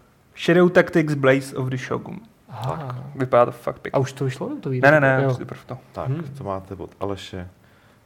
Shadow 0.45 0.69
Tactics 0.69 1.13
Blaze 1.13 1.55
of 1.57 1.67
the 1.67 1.77
Shogun. 1.77 2.19
Aha. 2.61 3.03
Vypadá 3.15 3.45
to 3.45 3.51
fakt 3.51 3.77
A 3.77 3.79
pěkně. 3.79 3.99
už 3.99 4.13
to 4.13 4.25
vyšlo? 4.25 4.49
To 4.61 4.69
ví, 4.69 4.81
Ne, 4.81 4.91
ne, 4.91 4.99
ne, 4.99 5.19
Jo. 5.23 5.33
teprve 5.35 5.61
to. 5.65 5.77
Tak, 5.91 6.07
Hmm. 6.07 6.23
to 6.37 6.43
máte 6.43 6.75
od 6.75 6.89
Aleše 6.99 7.49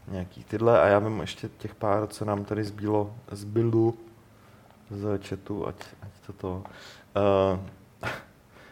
nějaký 0.08 0.44
tyhle 0.44 0.82
a 0.82 0.88
já 0.88 1.00
vím 1.00 1.20
ještě 1.22 1.50
těch 1.58 1.76
pár, 1.76 2.08
co 2.08 2.26
nám 2.26 2.46
tady 2.46 2.64
zbylo, 2.64 3.14
zbylo 3.32 3.94
z 4.90 5.20
chatu, 5.28 5.68
ať, 5.68 5.76
ať 6.02 6.10
to 6.28 6.34
to... 6.34 6.64
Uh, 7.54 7.60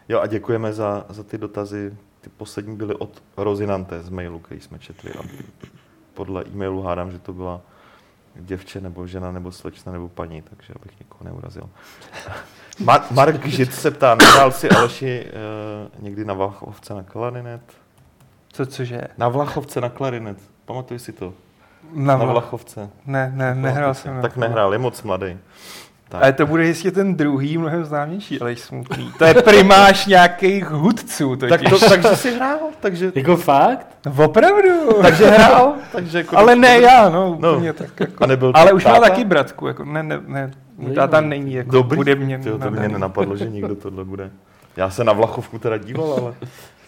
jo 0.08 0.20
a 0.20 0.26
děkujeme 0.26 0.72
za, 0.72 1.06
za 1.08 1.22
ty 1.22 1.38
dotazy. 1.38 1.96
Ty 2.20 2.30
poslední 2.30 2.76
byly 2.76 2.94
od 2.94 3.22
Rozinante 3.36 4.02
z 4.02 4.08
mailu, 4.08 4.38
který 4.38 4.60
jsme 4.60 4.78
četli. 4.78 5.12
A 5.14 5.22
podle 6.14 6.44
e-mailu 6.44 6.82
hádám, 6.82 7.10
že 7.12 7.18
to 7.18 7.32
byla 7.32 7.60
děvče, 8.34 8.80
nebo 8.80 9.06
žena, 9.06 9.32
nebo 9.32 9.52
slečna, 9.52 9.92
nebo 9.92 10.08
paní, 10.08 10.42
takže 10.42 10.74
abych 10.80 11.00
někoho 11.00 11.24
neurazil. 11.24 11.70
Mar- 12.84 13.02
Mark 13.10 13.46
Žit 13.46 13.74
se 13.74 13.90
ptá, 13.90 14.14
nehrál 14.14 14.52
si 14.52 14.70
Aleši 14.70 15.26
uh, 15.96 16.02
někdy 16.04 16.24
na 16.24 16.34
Valchovce 16.34 16.94
na 16.94 17.02
klarinet? 17.02 17.60
Co, 18.52 18.66
cože? 18.66 19.00
Na 19.18 19.28
Vlachovce 19.28 19.80
na 19.80 19.88
klarinet. 19.88 20.38
Pamatuj 20.64 20.98
si 20.98 21.12
to. 21.12 21.34
Na, 21.92 22.16
Na 22.16 22.24
vla... 22.24 22.32
Vlachovce. 22.32 22.90
Ne, 23.06 23.32
ne, 23.34 23.54
nehrál 23.54 23.94
jsem. 23.94 24.22
Tak 24.22 24.36
nehrál, 24.36 24.72
je 24.72 24.78
moc 24.78 25.02
mladý. 25.02 25.38
Tak. 26.10 26.22
Ale 26.22 26.32
to 26.32 26.46
bude 26.46 26.66
jistě 26.66 26.90
ten 26.90 27.14
druhý, 27.16 27.58
mnohem 27.58 27.84
známější, 27.84 28.40
ale 28.40 28.56
smutný. 28.56 29.12
To 29.18 29.24
je 29.24 29.34
primáš 29.34 30.06
nějakých 30.06 30.64
hudců 30.70 31.36
tak 31.36 31.48
totiž. 31.62 31.70
to, 31.80 31.88
takže 31.88 32.16
jsi 32.16 32.34
hrál, 32.34 32.58
takže, 32.80 33.12
Jako 33.14 33.36
fakt? 33.36 33.86
No, 34.06 34.24
Opravdu. 34.24 35.02
takže 35.02 35.26
hrál, 35.30 35.74
takže 35.92 36.18
jako 36.24 36.36
ale 36.38 36.56
ne 36.56 36.80
já, 36.80 37.08
no, 37.08 37.36
No. 37.40 37.52
úplně 37.56 37.72
tak 37.72 38.00
jako. 38.00 38.24
A 38.24 38.26
nebyl 38.26 38.52
ale 38.54 38.72
už 38.72 38.84
má 38.84 39.00
taky 39.00 39.24
bratku, 39.24 39.66
jako 39.66 39.84
ne, 39.84 40.02
ne, 40.02 40.20
ne. 40.26 40.50
Můj 40.78 40.94
táta 40.94 41.20
není 41.20 41.54
jako 41.54 41.70
Dobrý. 41.70 41.96
hudebně 41.96 42.38
Tyjo, 42.38 42.58
to 42.58 42.70
mě 42.70 42.88
nenapadlo, 42.88 43.36
že 43.36 43.48
někdo 43.48 43.74
tohle 43.82 44.04
bude. 44.04 44.30
Já 44.76 44.90
se 44.90 45.04
na 45.04 45.12
Vlachovku 45.12 45.58
teda 45.58 45.76
díval, 45.76 46.12
ale 46.20 46.34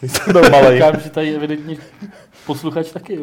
jsem 0.09 0.51
malej. 0.51 0.74
Říkám, 0.78 1.01
že 1.01 1.11
tady 1.11 1.35
evidentně 1.36 1.77
posluchač 2.47 2.90
taky. 2.93 3.19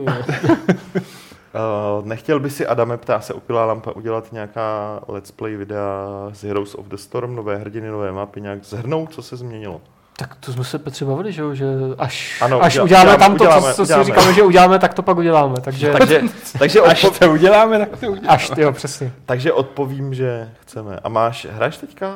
Uh, 1.53 2.05
nechtěl 2.05 2.39
by 2.39 2.49
si, 2.49 2.67
Adame, 2.67 2.97
ptá 2.97 3.21
se 3.21 3.33
Opilá 3.33 3.65
lampa, 3.65 3.91
udělat 3.91 4.31
nějaká 4.31 4.99
let's 5.07 5.31
play 5.31 5.55
videa 5.55 6.29
z 6.31 6.43
Heroes 6.43 6.75
of 6.75 6.85
the 6.85 6.95
Storm, 6.95 7.35
nové 7.35 7.57
hrdiny, 7.57 7.87
nové 7.87 8.11
mapy, 8.11 8.41
nějak 8.41 8.63
zhrnout, 8.63 9.13
co 9.13 9.21
se 9.21 9.37
změnilo? 9.37 9.81
Tak 10.19 10.35
to 10.35 10.53
jsme 10.53 10.63
se 10.63 10.79
Petře 10.79 11.05
bavili, 11.05 11.31
že, 11.31 11.41
jo, 11.41 11.53
že 11.53 11.65
až, 11.97 12.41
Ano, 12.41 12.63
až 12.63 12.73
udělá- 12.73 12.83
uděláme, 12.85 13.03
uděláme- 13.13 13.17
tam 13.29 13.37
to, 13.37 13.43
uděláme- 13.43 13.67
co, 13.67 13.75
co 13.75 13.81
uděláme. 13.83 14.05
si 14.05 14.11
říkáme, 14.11 14.33
že 14.33 14.43
uděláme, 14.43 14.79
tak 14.79 14.93
to 14.93 15.01
pak 15.01 15.17
uděláme. 15.17 15.55
Takže, 15.61 15.91
Takže, 15.97 16.21
takže, 16.59 16.79
Až 16.81 17.03
odpo- 17.05 17.19
to 17.19 17.31
uděláme, 17.31 17.79
tak 17.79 17.89
to 17.89 17.95
uděláme. 18.11 18.27
až, 18.27 18.51
jo, 18.57 18.71
přesně. 18.71 19.11
takže 19.25 19.53
odpovím, 19.53 20.13
že 20.13 20.49
chceme. 20.61 20.99
A 21.03 21.09
máš, 21.09 21.47
hraješ 21.51 21.77
teďka 21.77 22.15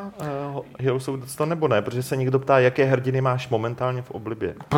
uh, 0.56 0.62
Heroes 0.80 1.08
of 1.08 1.20
the 1.20 1.26
Storm 1.28 1.50
nebo 1.50 1.68
ne? 1.68 1.82
Protože 1.82 2.04
se 2.04 2.18
někdo 2.18 2.40
ptá, 2.40 2.60
jaké 2.60 2.86
hrdiny 2.86 3.22
máš 3.22 3.50
momentálně 3.50 4.02
v 4.02 4.12
oblibě. 4.12 4.54
P- 4.70 4.78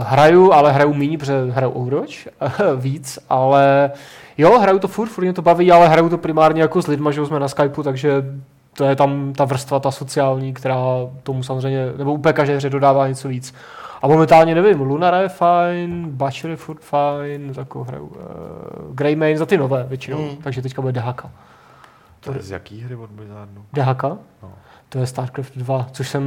Hraju, 0.00 0.52
ale 0.52 0.72
hraju 0.72 0.94
méně, 0.94 1.18
protože 1.18 1.44
hraju 1.50 1.72
Overwatch 1.72 2.14
víc, 2.76 3.18
ale 3.28 3.90
jo, 4.38 4.58
hraju 4.58 4.78
to 4.78 4.88
furt, 4.88 5.08
furt 5.08 5.24
mě 5.24 5.32
to 5.32 5.42
baví, 5.42 5.72
ale 5.72 5.88
hraju 5.88 6.08
to 6.08 6.18
primárně 6.18 6.62
jako 6.62 6.82
s 6.82 6.86
lidma, 6.86 7.10
že 7.10 7.26
jsme 7.26 7.40
na 7.40 7.48
Skypeu, 7.48 7.82
takže 7.82 8.22
to 8.76 8.84
je 8.84 8.96
tam 8.96 9.32
ta 9.32 9.44
vrstva, 9.44 9.80
ta 9.80 9.90
sociální, 9.90 10.54
která 10.54 10.76
tomu 11.22 11.42
samozřejmě, 11.42 11.92
nebo 11.96 12.12
úplně 12.12 12.32
každé 12.32 12.56
hře 12.56 12.70
dodává 12.70 13.08
něco 13.08 13.28
víc. 13.28 13.54
A 14.02 14.08
momentálně 14.08 14.54
nevím, 14.54 14.80
Lunara 14.80 15.18
je 15.20 15.28
fajn, 15.28 16.08
Butcher 16.10 16.50
je 16.50 16.56
furt 16.56 16.80
fajn, 16.80 17.54
takovou 17.54 17.84
hraju 17.84 18.04
uh, 18.06 18.94
Greymane 18.94 19.38
za 19.38 19.46
ty 19.46 19.58
nové 19.58 19.84
většinou, 19.88 20.18
Mm. 20.22 20.36
takže 20.36 20.62
teďka 20.62 20.82
bude 20.82 20.92
Dehaka. 20.92 21.30
To 22.20 22.32
je 22.32 22.42
z 22.42 22.50
jaký 22.50 22.80
hry 22.80 22.94
od 22.96 23.10
Blizzardu? 23.10 23.64
Dehaka? 23.72 24.08
No. 24.42 24.52
To 24.88 24.98
je 24.98 25.06
StarCraft 25.06 25.56
2, 25.58 25.86
což 25.92 26.08
jsem 26.08 26.22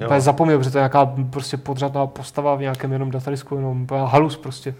Jo. 0.00 0.06
úplně 0.06 0.20
zapomněl, 0.20 0.58
protože 0.58 0.70
to 0.70 0.78
je 0.78 0.80
nějaká 0.80 1.12
prostě 1.30 1.56
podřadná 1.56 2.06
postava 2.06 2.54
v 2.54 2.60
nějakém 2.60 2.92
jenom 2.92 3.10
datadisku, 3.10 3.54
jenom 3.56 3.86
halus 4.06 4.36
prostě. 4.36 4.74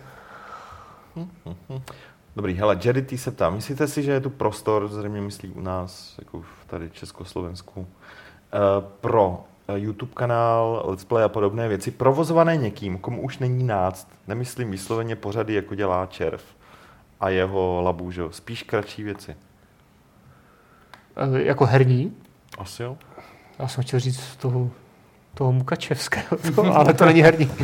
Dobrý, 2.36 2.54
hele, 2.54 2.78
Jerry 2.84 3.02
T 3.02 3.18
se 3.18 3.30
ptá, 3.30 3.50
myslíte 3.50 3.86
si, 3.88 4.02
že 4.02 4.12
je 4.12 4.20
tu 4.20 4.30
prostor, 4.30 4.88
zřejmě 4.88 5.20
myslí 5.20 5.48
u 5.50 5.60
nás, 5.60 6.14
jako 6.18 6.40
v 6.40 6.59
tady 6.70 6.88
v 6.88 6.94
Československu, 6.94 7.86
eh, 7.86 8.58
pro 9.00 9.44
eh, 9.68 9.78
YouTube 9.78 10.12
kanál, 10.14 10.82
let's 10.86 11.04
play 11.04 11.24
a 11.24 11.28
podobné 11.28 11.68
věci, 11.68 11.90
provozované 11.90 12.56
někým, 12.56 12.98
komu 12.98 13.22
už 13.22 13.38
není 13.38 13.64
náct, 13.64 14.08
nemyslím 14.26 14.70
vysloveně 14.70 15.16
pořady, 15.16 15.54
jako 15.54 15.74
dělá 15.74 16.06
Červ 16.06 16.42
a 17.20 17.28
jeho 17.28 17.82
labu, 17.82 18.10
že 18.10 18.20
jo, 18.20 18.32
spíš 18.32 18.62
kratší 18.62 19.02
věci. 19.02 19.36
E, 21.16 21.42
jako 21.42 21.66
herní. 21.66 22.16
Asi 22.58 22.82
jo. 22.82 22.96
Já 23.58 23.68
jsem 23.68 23.84
chtěl 23.84 24.00
říct 24.00 24.36
toho, 24.36 24.70
toho 25.40 25.52
Mukačevského, 25.52 26.36
to, 26.54 26.76
ale 26.76 26.94
to 26.94 27.04
není 27.04 27.22
herní. 27.22 27.50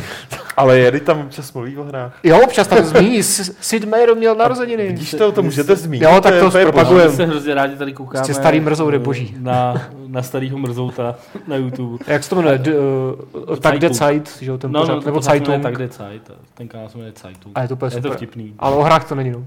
Ale 0.57 0.79
Jedy 0.79 0.99
tam 0.99 1.19
občas 1.19 1.53
mluví 1.53 1.77
o 1.77 1.83
hrách. 1.83 2.19
Jo, 2.23 2.39
občas 2.43 2.67
tam 2.67 2.83
zmíní, 2.83 3.23
Sid 3.23 3.85
Meier 3.85 4.15
měl 4.15 4.35
narozeniny. 4.35 4.87
Vidíš 4.87 5.11
to, 5.11 5.31
to 5.31 5.43
můžete 5.43 5.75
zmínit. 5.75 6.03
Jo, 6.05 6.21
tak 6.21 6.33
to 6.39 6.57
je 6.57 6.65
zpropagujem. 6.65 7.07
boží. 7.07 7.11
My 7.11 7.15
se 7.15 7.25
hrozně 7.25 7.53
rádi 7.53 7.75
tady 7.75 7.93
koukáme. 7.93 8.19
Prostě 8.19 8.33
starý 8.33 8.59
mrzout 8.59 8.93
je 8.93 8.99
eh, 8.99 9.03
boží. 9.03 9.35
Na, 9.39 9.87
na 10.07 10.23
starýho 10.23 10.57
mrzouta 10.57 11.15
na 11.47 11.55
YouTube. 11.55 12.03
Jak 12.07 12.23
se 12.23 12.29
to 12.29 12.35
jmenuje? 12.35 12.57
D, 12.57 12.71
uh, 12.79 13.55
tak 13.55 13.79
jde 13.79 13.93
Zeit, 13.93 14.37
že 14.41 14.51
jo, 14.51 14.57
ten 14.57 14.71
No, 14.71 14.79
pořad, 14.79 14.93
no, 14.93 15.01
nebo 15.01 15.17
pořád 15.17 15.31
Zeitung. 15.31 15.63
Tak 15.63 15.77
jde 15.77 15.87
Zeit. 15.87 16.31
Ten 16.53 16.67
kanál 16.67 16.89
se 16.89 16.97
jmenuje 16.97 17.13
Zeitung. 17.21 17.57
A 17.57 17.61
je 17.61 17.67
to 17.67 17.73
úplně 17.73 17.95
je 17.95 18.01
to 18.01 18.11
vtipný. 18.11 18.53
Ale 18.59 18.75
o 18.75 18.83
hrách 18.83 19.09
to 19.09 19.15
není, 19.15 19.31
no. 19.31 19.45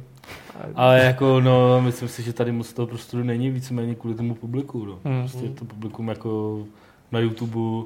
Ale 0.74 1.05
jako, 1.05 1.40
no, 1.40 1.81
myslím 1.81 2.09
si, 2.09 2.23
že 2.23 2.32
tady 2.32 2.52
moc 2.52 2.73
toho 2.73 2.86
prostoru 2.86 3.23
není 3.23 3.51
víceméně 3.51 3.94
kvůli 3.94 4.15
tomu 4.15 4.35
publiku, 4.35 4.85
no. 4.85 4.98
Hmm. 5.05 5.20
Prostě 5.20 5.48
to 5.48 5.65
publikum 5.65 6.09
jako 6.09 6.62
na 7.12 7.20
YouTube. 7.20 7.85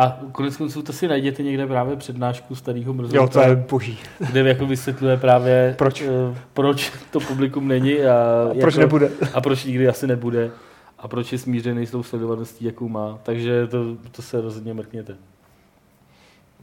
A 0.00 0.18
konec 0.32 0.56
konců 0.56 0.82
to 0.82 0.92
si 0.92 1.08
najděte 1.08 1.42
někde 1.42 1.66
právě 1.66 1.96
přednášku 1.96 2.54
starého 2.54 2.92
mrzouta, 2.94 3.16
Jo, 3.16 3.28
to 3.28 3.40
je 3.40 3.56
boží. 3.56 3.98
kde 4.18 4.40
jako 4.48 4.66
vysvětluje 4.66 5.16
právě, 5.16 5.74
Proč? 5.78 6.00
eh, 6.00 6.38
proč 6.52 6.92
to 7.10 7.20
publikum 7.20 7.68
není 7.68 8.00
a, 8.04 8.14
Proč 8.60 8.74
jako, 8.74 8.80
nebude? 8.80 9.10
a 9.34 9.40
proč 9.40 9.64
nikdy 9.64 9.88
asi 9.88 10.06
nebude 10.06 10.50
a 10.98 11.08
proč 11.08 11.32
je 11.32 11.38
smířený 11.38 11.86
s 11.86 11.90
tou 11.90 12.02
sledovaností, 12.02 12.64
jakou 12.64 12.88
má. 12.88 13.18
Takže 13.22 13.66
to, 13.66 13.84
to 14.10 14.22
se 14.22 14.40
rozhodně 14.40 14.74
mrkněte. 14.74 15.16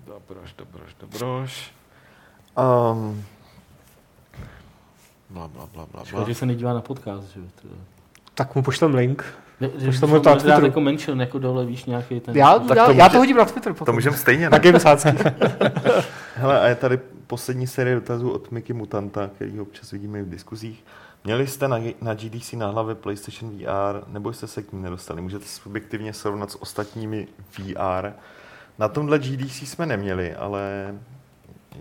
Dobroš, 0.08 0.54
dobroš, 0.58 0.96
dobroš. 1.00 1.72
Um, 2.92 3.24
bla, 5.30 5.48
bla, 5.48 5.70
bla, 5.74 5.86
bla, 5.92 6.04
Škoda, 6.06 6.22
bla. 6.24 6.30
že 6.30 6.36
se 6.36 6.46
nedívá 6.46 6.74
na 6.74 6.82
podcast, 6.82 7.34
že 7.34 7.42
Tak 8.34 8.56
mu 8.56 8.64
pošlem 8.64 8.96
link. 8.96 9.26
Už 9.90 10.00
to 10.00 10.08
na 10.08 10.20
Twitteru. 10.36 10.66
jako 10.66 10.82
mention, 10.82 11.22
jako 11.22 11.40
dole, 11.40 11.66
víš, 11.66 11.86
nějaký 11.86 12.20
ten... 12.20 12.38
Já, 12.38 12.60
tak 12.60 12.78
já, 12.78 12.86
to 12.86 12.92
já 12.92 13.04
může- 13.04 13.10
to 13.12 13.18
hodím 13.18 13.38
na 13.38 13.46
Twitter 13.46 13.74
potom. 13.74 13.86
To 13.86 13.94
můžeme 13.94 14.18
stejně, 14.18 14.50
ne? 14.50 14.60
Gamesácký. 14.60 15.10
Hele, 16.36 16.60
a 16.62 16.68
je 16.68 16.76
tady 16.76 17.00
poslední 17.28 17.68
série 17.68 17.96
dotazů 17.96 18.30
od 18.32 18.52
Miky 18.52 18.74
Mutanta, 18.74 19.30
který 19.36 19.60
občas 19.60 19.92
vidíme 19.92 20.20
i 20.20 20.24
v 20.24 20.30
diskuzích. 20.30 20.86
Měli 21.24 21.48
jste 21.48 21.68
na, 21.68 21.78
na 22.02 22.14
GDC 22.14 22.54
na 22.54 22.68
hlavě 22.68 22.96
PlayStation 22.96 23.58
VR, 23.58 24.04
nebo 24.08 24.34
jste 24.34 24.48
se 24.48 24.62
k 24.62 24.74
ní 24.74 24.82
nedostali? 24.82 25.22
Můžete 25.22 25.46
subjektivně 25.46 26.14
srovnat 26.14 26.52
s 26.52 26.62
ostatními 26.62 27.28
VR. 27.58 28.10
Na 28.80 28.88
tomhle 28.88 29.20
GDC 29.20 29.56
jsme 29.62 29.86
neměli, 29.86 30.36
ale 30.36 30.94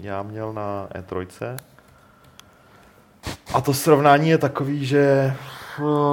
já 0.00 0.22
měl 0.22 0.52
na 0.52 0.88
E3. 0.94 1.56
A 3.54 3.60
to 3.60 3.74
srovnání 3.74 4.28
je 4.28 4.38
takový, 4.38 4.86
že 4.86 5.34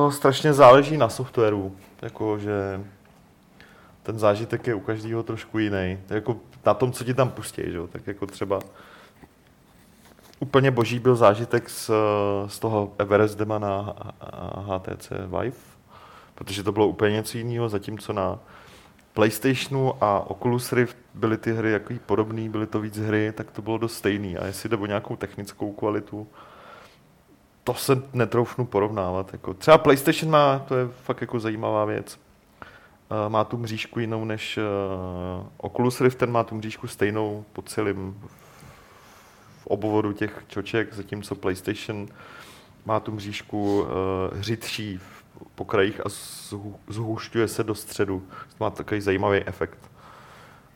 strašně 0.09 0.53
záleží 0.53 0.97
na 0.97 1.09
softwaru. 1.09 1.75
Jako, 2.01 2.39
že 2.39 2.81
ten 4.03 4.19
zážitek 4.19 4.67
je 4.67 4.75
u 4.75 4.79
každého 4.79 5.23
trošku 5.23 5.59
jiný. 5.59 5.97
Jako 6.09 6.37
na 6.65 6.73
tom, 6.73 6.91
co 6.91 7.03
ti 7.03 7.13
tam 7.13 7.29
pustí, 7.29 7.61
že? 7.65 7.79
tak 7.91 8.07
jako 8.07 8.25
třeba 8.25 8.59
úplně 10.39 10.71
boží 10.71 10.99
byl 10.99 11.15
zážitek 11.15 11.69
z, 11.69 11.91
z 12.47 12.59
toho 12.59 12.93
Everest 12.97 13.37
Dema 13.37 13.59
na 13.59 13.95
HTC 14.55 15.09
Vive, 15.09 15.57
protože 16.35 16.63
to 16.63 16.71
bylo 16.71 16.87
úplně 16.87 17.13
něco 17.13 17.37
jiného, 17.37 17.69
zatímco 17.69 18.13
na 18.13 18.39
PlayStationu 19.13 20.03
a 20.03 20.29
Oculus 20.29 20.73
Rift 20.73 20.97
byly 21.13 21.37
ty 21.37 21.53
hry 21.53 21.71
jaký 21.71 21.99
podobný, 21.99 22.49
byly 22.49 22.67
to 22.67 22.79
víc 22.79 22.97
hry, 22.97 23.33
tak 23.35 23.51
to 23.51 23.61
bylo 23.61 23.77
dost 23.77 23.93
stejný. 23.93 24.37
A 24.37 24.45
jestli 24.45 24.69
jde 24.69 24.77
o 24.77 24.85
nějakou 24.85 25.15
technickou 25.15 25.71
kvalitu, 25.71 26.27
to 27.63 27.73
se 27.73 28.01
netroufnu 28.13 28.65
porovnávat. 28.65 29.29
Jako. 29.33 29.53
Třeba 29.53 29.77
PlayStation 29.77 30.31
má, 30.31 30.59
to 30.59 30.75
je 30.75 30.87
fakt 31.03 31.21
jako 31.21 31.39
zajímavá 31.39 31.85
věc, 31.85 32.19
Eh, 33.25 33.29
má 33.29 33.43
tu 33.43 33.57
mřížku 33.57 33.99
jinou 33.99 34.25
než 34.25 34.57
uh, 34.57 35.45
Oculus 35.57 36.01
Rift, 36.01 36.17
ten 36.17 36.31
má 36.31 36.43
tu 36.43 36.55
mřížku 36.55 36.87
stejnou 36.87 37.45
po 37.53 37.61
celém 37.61 38.15
v 39.61 39.67
obvodu 39.67 40.13
těch 40.13 40.43
čoček, 40.47 40.93
zatímco 40.93 41.35
PlayStation 41.35 42.07
má 42.85 42.99
tu 42.99 43.11
mřížku 43.11 43.81
uh, 43.81 43.87
hřitší 44.37 44.97
v- 44.97 45.23
po 45.55 45.65
krajích 45.65 45.99
a 46.05 46.09
zhu- 46.09 46.75
zhušťuje 46.87 47.47
se 47.47 47.63
do 47.63 47.75
středu. 47.75 48.23
To 48.57 48.63
má 48.63 48.69
takový 48.69 49.01
zajímavý 49.01 49.39
efekt. 49.45 49.77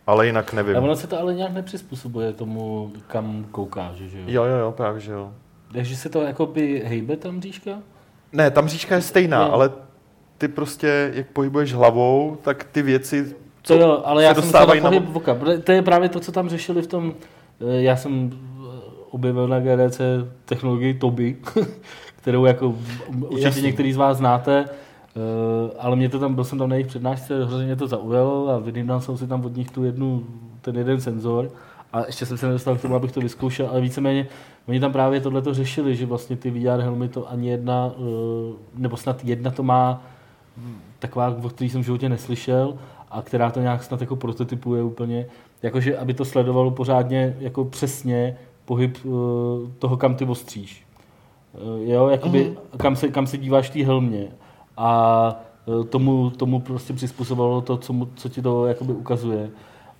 Ale 0.07 0.25
jinak 0.25 0.53
nevím. 0.53 0.75
A 0.77 0.79
ono 0.79 0.95
se 0.95 1.07
to 1.07 1.19
ale 1.19 1.33
nějak 1.33 1.51
nepřizpůsobuje 1.53 2.33
tomu, 2.33 2.93
kam 3.07 3.43
koukáš, 3.51 3.95
že 3.95 4.19
jo? 4.19 4.25
Jo, 4.27 4.43
jo, 4.43 4.57
jo, 4.57 4.71
právě, 4.71 5.01
že 5.01 5.11
jo. 5.11 5.33
Takže 5.75 5.95
se 5.95 6.09
to 6.09 6.21
jakoby 6.21 6.83
hejbe 6.85 7.17
tam 7.17 7.35
mřížka? 7.35 7.71
Ne, 8.33 8.51
ta 8.51 8.61
mřížka 8.61 8.95
je 8.95 9.01
stejná, 9.01 9.45
Jo. 9.45 9.51
ale 9.51 9.69
ty 10.37 10.47
prostě, 10.47 11.11
jak 11.13 11.27
pohybuješ 11.27 11.73
hlavou, 11.73 12.37
tak 12.41 12.63
ty 12.63 12.81
věci, 12.81 13.35
To 13.61 13.73
jo, 13.75 14.01
ale 14.05 14.21
se 14.21 14.25
já 14.25 14.33
jsem 14.35 14.51
na 14.51 14.65
na- 14.75 14.81
pohyb 14.89 15.15
oka. 15.15 15.35
protože 15.35 15.57
To 15.57 15.71
je 15.71 15.81
právě 15.81 16.09
to, 16.09 16.19
co 16.19 16.31
tam 16.31 16.49
řešili 16.49 16.81
v 16.81 16.87
tom, 16.87 17.13
eh, 17.61 17.81
já 17.81 17.95
jsem 17.95 18.29
eh, 18.33 18.67
objevil 19.11 19.47
na 19.47 19.59
GDC 19.59 20.01
technologii 20.45 20.93
Toby, 20.93 21.35
kterou 22.15 22.45
jako 22.45 22.75
určitě 23.19 23.41
Jasný. 23.45 23.61
některý 23.61 23.93
z 23.93 23.97
vás 23.97 24.17
znáte, 24.17 24.65
eh, 24.69 25.71
ale 25.79 25.95
mě 25.95 26.09
to 26.09 26.19
tam, 26.19 26.35
byl 26.35 26.43
jsem 26.43 26.59
tam 26.59 26.69
na 26.69 26.75
jejich 26.75 26.87
přednášce, 26.87 27.45
hrozně 27.45 27.65
mě 27.65 27.75
to 27.75 27.87
zaujalo 27.87 28.49
a 28.49 28.59
vydýmnal 28.59 29.01
jsem 29.01 29.17
si 29.17 29.27
tam 29.27 29.45
od 29.45 29.55
nich 29.55 29.71
tu 29.71 29.83
jednu, 29.83 30.23
ten 30.61 30.75
jeden 30.77 31.01
senzor 31.01 31.49
a 31.93 32.05
ještě 32.05 32.25
jsem 32.25 32.37
se 32.37 32.45
nedostal 32.47 32.75
k 32.75 32.81
tomu, 32.81 32.95
abych 32.95 33.11
to 33.11 33.19
vyzkoušel, 33.21 33.67
ale 33.71 33.81
víceméně 33.81 34.27
oni 34.67 34.79
tam 34.79 34.91
právě 34.91 35.21
tohleto 35.21 35.53
řešili, 35.53 35.95
že 35.95 36.05
vlastně 36.05 36.35
ty 36.35 36.51
VR 36.51 36.81
helmy 36.81 37.07
to 37.09 37.31
ani 37.31 37.49
jedna, 37.49 37.91
eh, 37.97 38.01
nebo 38.75 38.97
snad 38.97 39.23
jedna 39.25 39.51
to 39.51 39.63
má 39.63 40.01
taková, 40.99 41.35
o 41.43 41.49
který 41.49 41.69
jsem 41.69 41.81
v 41.81 41.85
životě 41.85 42.09
neslyšel 42.09 42.77
a 43.11 43.21
která 43.21 43.51
to 43.51 43.59
nějak 43.61 43.83
snad 43.83 44.01
jako 44.01 44.15
prototypuje 44.15 44.83
úplně, 44.83 45.25
jakože 45.63 45.97
aby 45.97 46.13
to 46.13 46.25
sledovalo 46.25 46.71
pořádně 46.71 47.35
jako 47.39 47.65
přesně 47.65 48.37
pohyb 48.65 48.97
eh, 49.05 49.09
toho, 49.79 49.97
kam 49.97 50.15
ty 50.15 50.25
ostříš. 50.25 50.83
Eh, 51.55 51.91
Jo, 51.91 52.07
jakoby, 52.07 52.43
Mhm. 52.43 52.57
kam, 52.77 52.95
se, 52.95 53.07
kam 53.07 53.27
se 53.27 53.37
díváš 53.37 53.69
té 53.69 53.83
helmě 53.85 54.27
a 54.77 55.35
tomu, 55.89 56.29
tomu 56.29 56.59
prostě 56.59 56.93
přizpůsobovalo 56.93 57.61
to, 57.61 57.77
co, 57.77 57.93
mu, 57.93 58.07
co 58.15 58.29
ti 58.29 58.41
to 58.41 58.65
jakoby 58.65 58.93
ukazuje. 58.93 59.49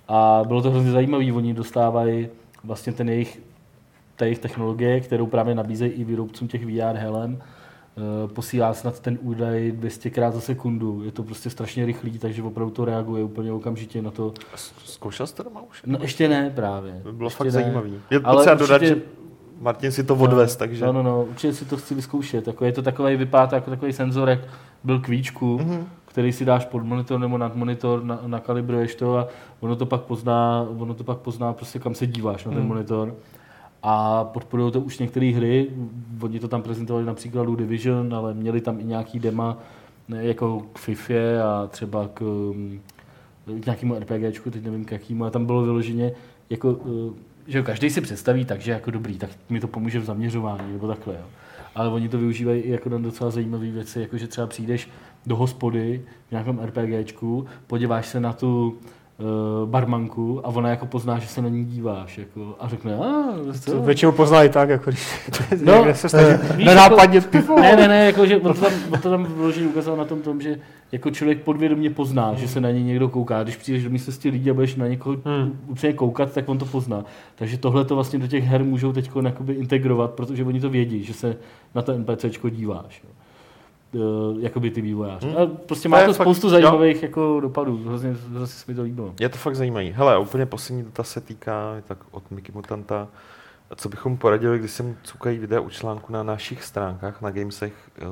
A 0.08 0.42
bylo 0.46 0.62
to 0.62 0.70
hrozně 0.70 0.90
zajímavé, 0.90 1.32
oni 1.32 1.54
dostávají 1.54 2.28
vlastně 2.64 2.92
ten 2.92 3.08
jejich, 3.08 3.42
ta 4.16 4.24
jejich 4.24 4.38
technologie, 4.38 5.00
kterou 5.00 5.26
právě 5.26 5.54
nabízejí 5.54 5.92
i 5.92 6.04
výrobcům 6.04 6.48
těch 6.48 6.66
VR 6.66 6.96
helem, 6.96 7.38
eh, 7.38 8.28
posílá 8.28 8.74
snad 8.74 9.00
ten 9.00 9.18
údaj 9.22 9.72
200 9.72 10.10
krát 10.10 10.34
za 10.34 10.40
sekundu. 10.40 11.02
Je 11.04 11.12
to 11.12 11.22
prostě 11.22 11.50
strašně 11.50 11.86
rychlý, 11.86 12.18
takže 12.18 12.42
opravdu 12.42 12.70
to 12.74 12.84
reaguje 12.84 13.24
úplně 13.24 13.52
okamžitě 13.52 14.02
na 14.02 14.10
to. 14.10 14.32
zkoušel 14.84 15.26
jste 15.26 15.42
doma 15.42 15.60
už? 15.70 15.82
No 15.86 15.98
ještě 16.02 16.28
ne 16.28 16.50
právě. 16.54 17.00
To 17.02 17.12
by 17.12 17.16
bylo 17.18 17.26
ještě 17.26 17.36
fakt 17.38 17.44
ne. 17.46 17.50
zajímavý. 17.50 17.92
Je 18.10 18.20
Ale 18.24 18.36
potřeba 18.36 18.54
dodat, 18.54 18.82
určitě- 18.82 18.94
že 18.94 19.02
Martin 19.60 19.92
si 19.92 20.04
to 20.04 20.14
odvez, 20.14 20.56
takže... 20.56 20.84
No, 20.84 20.92
no, 20.92 21.02
no, 21.02 21.24
určitě 21.24 21.52
si 21.54 21.64
to 21.64 21.76
chci 21.76 21.94
vyzkoušet. 21.94 22.46
Jako 22.46 22.64
je 22.64 22.72
to 22.72 22.82
takový, 22.82 23.16
vypadá 23.16 23.46
to 23.46 23.54
jako 23.54 23.70
takový 23.70 23.92
senzor, 23.92 24.28
jak 24.28 24.38
byl 24.84 25.00
k 25.00 25.08
víčku, 25.08 25.58
Mhm. 25.58 25.70
mm-hmm. 25.70 25.84
který 26.04 26.32
si 26.32 26.44
dáš 26.44 26.64
pod 26.64 26.82
monitor 26.84 27.20
nebo 27.20 27.38
nad 27.38 27.56
monitor, 27.56 28.04
na, 28.04 28.20
nakalibruješ 28.26 28.94
to 28.94 29.18
a 29.18 29.28
ono 29.60 29.76
to 29.76 29.86
pak 29.86 30.00
pozná, 30.00 30.66
ono 30.78 30.94
to 30.94 31.04
pak 31.04 31.18
pozná 31.18 31.52
prostě 31.52 31.78
kam 31.78 31.94
se 31.94 32.06
díváš 32.06 32.44
na 32.44 32.50
ten 32.50 32.60
Mhm. 32.60 32.68
monitor. 32.68 33.14
A 33.88 34.24
podporují 34.24 34.72
to 34.72 34.80
už 34.80 34.98
některé 34.98 35.26
hry, 35.26 35.70
oni 36.20 36.40
to 36.40 36.48
tam 36.48 36.62
prezentovali 36.62 37.04
například 37.04 37.48
u 37.48 37.56
Division, 37.56 38.14
ale 38.14 38.34
měli 38.34 38.60
tam 38.60 38.80
i 38.80 38.84
nějaký 38.84 39.18
dema 39.18 39.58
jako 40.08 40.60
k 40.72 40.78
FIFA 40.78 41.14
a 41.44 41.66
třeba 41.66 42.08
k, 42.14 42.20
um, 42.20 42.80
k 43.60 43.66
nějakému 43.66 43.94
RPGčku, 43.94 44.50
teď 44.50 44.64
nevím 44.64 44.84
k 44.84 44.92
jakému, 44.92 45.24
a 45.24 45.30
tam 45.30 45.46
bylo 45.46 45.62
vyloženě 45.62 46.12
jako, 46.50 46.72
uh, 46.72 47.14
že 47.46 47.62
každý 47.62 47.90
si 47.90 48.00
představí 48.00 48.44
tak, 48.44 48.60
že 48.60 48.72
jako 48.72 48.90
dobrý, 48.90 49.18
tak 49.18 49.30
mi 49.48 49.60
to 49.60 49.68
pomůže 49.68 50.00
v 50.00 50.04
zaměřování, 50.04 50.72
nebo 50.72 50.88
takhle, 50.88 51.14
jo. 51.14 51.26
Ale 51.74 51.88
oni 51.88 52.08
to 52.08 52.18
využívají 52.18 52.60
i 52.60 52.70
jako 52.70 52.88
na 52.88 52.98
docela 52.98 53.30
zajímavé 53.30 53.70
věci, 53.70 54.00
jako 54.00 54.18
že 54.18 54.26
třeba 54.26 54.46
přijdeš 54.46 54.88
do 55.26 55.36
hospody 55.36 56.02
v 56.28 56.30
nějakém 56.30 56.58
RPGčku, 56.58 57.46
podíváš 57.66 58.06
se 58.06 58.20
na 58.20 58.32
tu 58.32 58.78
uh, 59.18 59.68
barmanku 59.68 60.40
a 60.46 60.48
ona 60.48 60.68
jako 60.70 60.86
pozná, 60.86 61.18
že 61.18 61.26
se 61.28 61.42
na 61.42 61.48
ní 61.48 61.64
díváš 61.64 62.18
jako, 62.18 62.56
a 62.60 62.68
řekne, 62.68 62.94
a 62.94 63.00
To 63.64 63.70
co? 63.70 63.82
většinou 63.82 64.12
poznají 64.12 64.48
tak, 64.48 64.68
jako 64.68 64.90
když 64.90 65.28
No, 65.64 65.74
někde 65.76 65.94
se 65.94 66.08
snaží 66.08 66.26
víš, 66.56 66.66
nenápadně 66.66 67.20
pivo. 67.30 67.60
Ne, 67.60 67.76
ne, 67.76 67.88
ne, 67.88 68.04
jako, 68.06 68.26
že 68.26 68.36
on 68.36 68.54
to 68.54 68.60
tam, 68.60 68.72
on 68.92 69.00
to 69.00 69.10
tam 69.10 69.26
ukázal 69.70 69.96
na 69.96 70.04
tom, 70.04 70.22
tom, 70.22 70.40
že 70.40 70.58
jako 70.92 71.10
člověk 71.10 71.42
podvědomě 71.42 71.90
pozná, 71.90 72.34
že 72.34 72.48
se 72.48 72.60
na 72.60 72.70
něj 72.70 72.82
někdo 72.82 73.08
kouká. 73.08 73.42
Když 73.42 73.56
přijdeš 73.56 73.84
do 73.84 73.90
místnosti 73.90 74.30
lidí 74.30 74.50
a 74.50 74.54
budeš 74.54 74.74
na 74.76 74.86
někoho 74.88 75.16
Hmm. 75.24 75.60
úplně 75.68 75.92
koukat, 75.92 76.32
tak 76.32 76.48
on 76.48 76.58
to 76.58 76.64
pozná. 76.64 77.04
Takže 77.34 77.58
tohle 77.58 77.84
to 77.84 77.94
vlastně 77.94 78.18
do 78.18 78.26
těch 78.26 78.44
her 78.44 78.64
můžou 78.64 78.92
teď 78.92 79.10
integrovat, 79.50 80.10
protože 80.10 80.44
oni 80.44 80.60
to 80.60 80.70
vědí, 80.70 81.04
že 81.04 81.14
se 81.14 81.36
na 81.74 81.82
to 81.82 81.92
NPCčko 81.98 82.48
díváš. 82.48 83.02
Jo. 83.04 83.10
Uh, 83.92 84.38
jakoby 84.40 84.70
ty 84.70 84.80
vývojáři. 84.80 85.26
Hmm. 85.26 85.36
A 85.36 85.46
prostě 85.46 85.88
To 85.88 85.88
má 85.88 86.04
to 86.04 86.12
fakt- 86.12 86.24
spoustu 86.26 86.46
jo. 86.46 86.50
zajímavých 86.50 87.02
jako 87.02 87.40
dopadů. 87.40 87.80
Hrozně, 87.86 88.16
hrozně 88.30 88.46
se 88.46 88.64
mi 88.68 88.74
to 88.74 88.82
líbilo. 88.82 89.14
Je 89.20 89.28
to 89.28 89.38
fakt 89.38 89.56
zajímavý. 89.56 89.90
Hele, 89.90 90.18
úplně 90.18 90.46
poslední 90.46 90.82
dotaz 90.84 91.08
se 91.10 91.20
týká 91.20 91.76
tak 91.86 91.98
od 92.10 92.30
Miky 92.30 92.52
Mutanta. 92.52 93.08
Co 93.76 93.88
bychom 93.88 94.16
poradili, 94.16 94.58
když 94.58 94.70
se 94.70 94.82
mu 94.82 94.96
cukají 95.02 95.38
videa 95.38 95.60
u 95.60 95.68
článku 95.70 96.12
na 96.12 96.22
našich 96.22 96.64
stránkách, 96.64 97.22
na 97.22 97.30
Gamesech, 97.30 97.72
eh, 97.98 98.02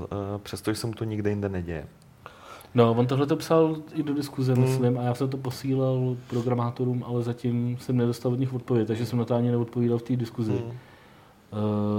přestože 0.43 0.77
se 0.77 0.87
mu 0.87 0.93
to 0.93 1.05
nikde 1.05 1.31
jinde 1.31 1.49
neděje? 1.49 1.87
No, 2.75 2.91
on 2.91 3.07
tohle 3.07 3.27
to 3.27 3.37
psal 3.37 3.77
i 3.95 4.03
do 4.03 4.15
diskuze, 4.15 4.53
Hmm. 4.53 4.63
myslím, 4.63 4.99
a 4.99 5.03
já 5.03 5.15
jsem 5.15 5.29
to 5.29 5.37
posílal 5.37 6.17
programátorům, 6.31 7.05
ale 7.07 7.23
zatím 7.23 7.77
jsem 7.81 7.97
nedostal 7.97 8.33
od 8.33 8.39
nich 8.39 8.55
odpověď, 8.55 8.87
takže 8.89 9.07
jsem 9.07 9.19
na 9.19 9.25
to 9.25 9.35
ani 9.35 9.51
neodpovídal 9.51 9.99
v 9.99 10.03
té 10.03 10.17
diskuzi. 10.17 10.53
Hmm. 10.53 10.71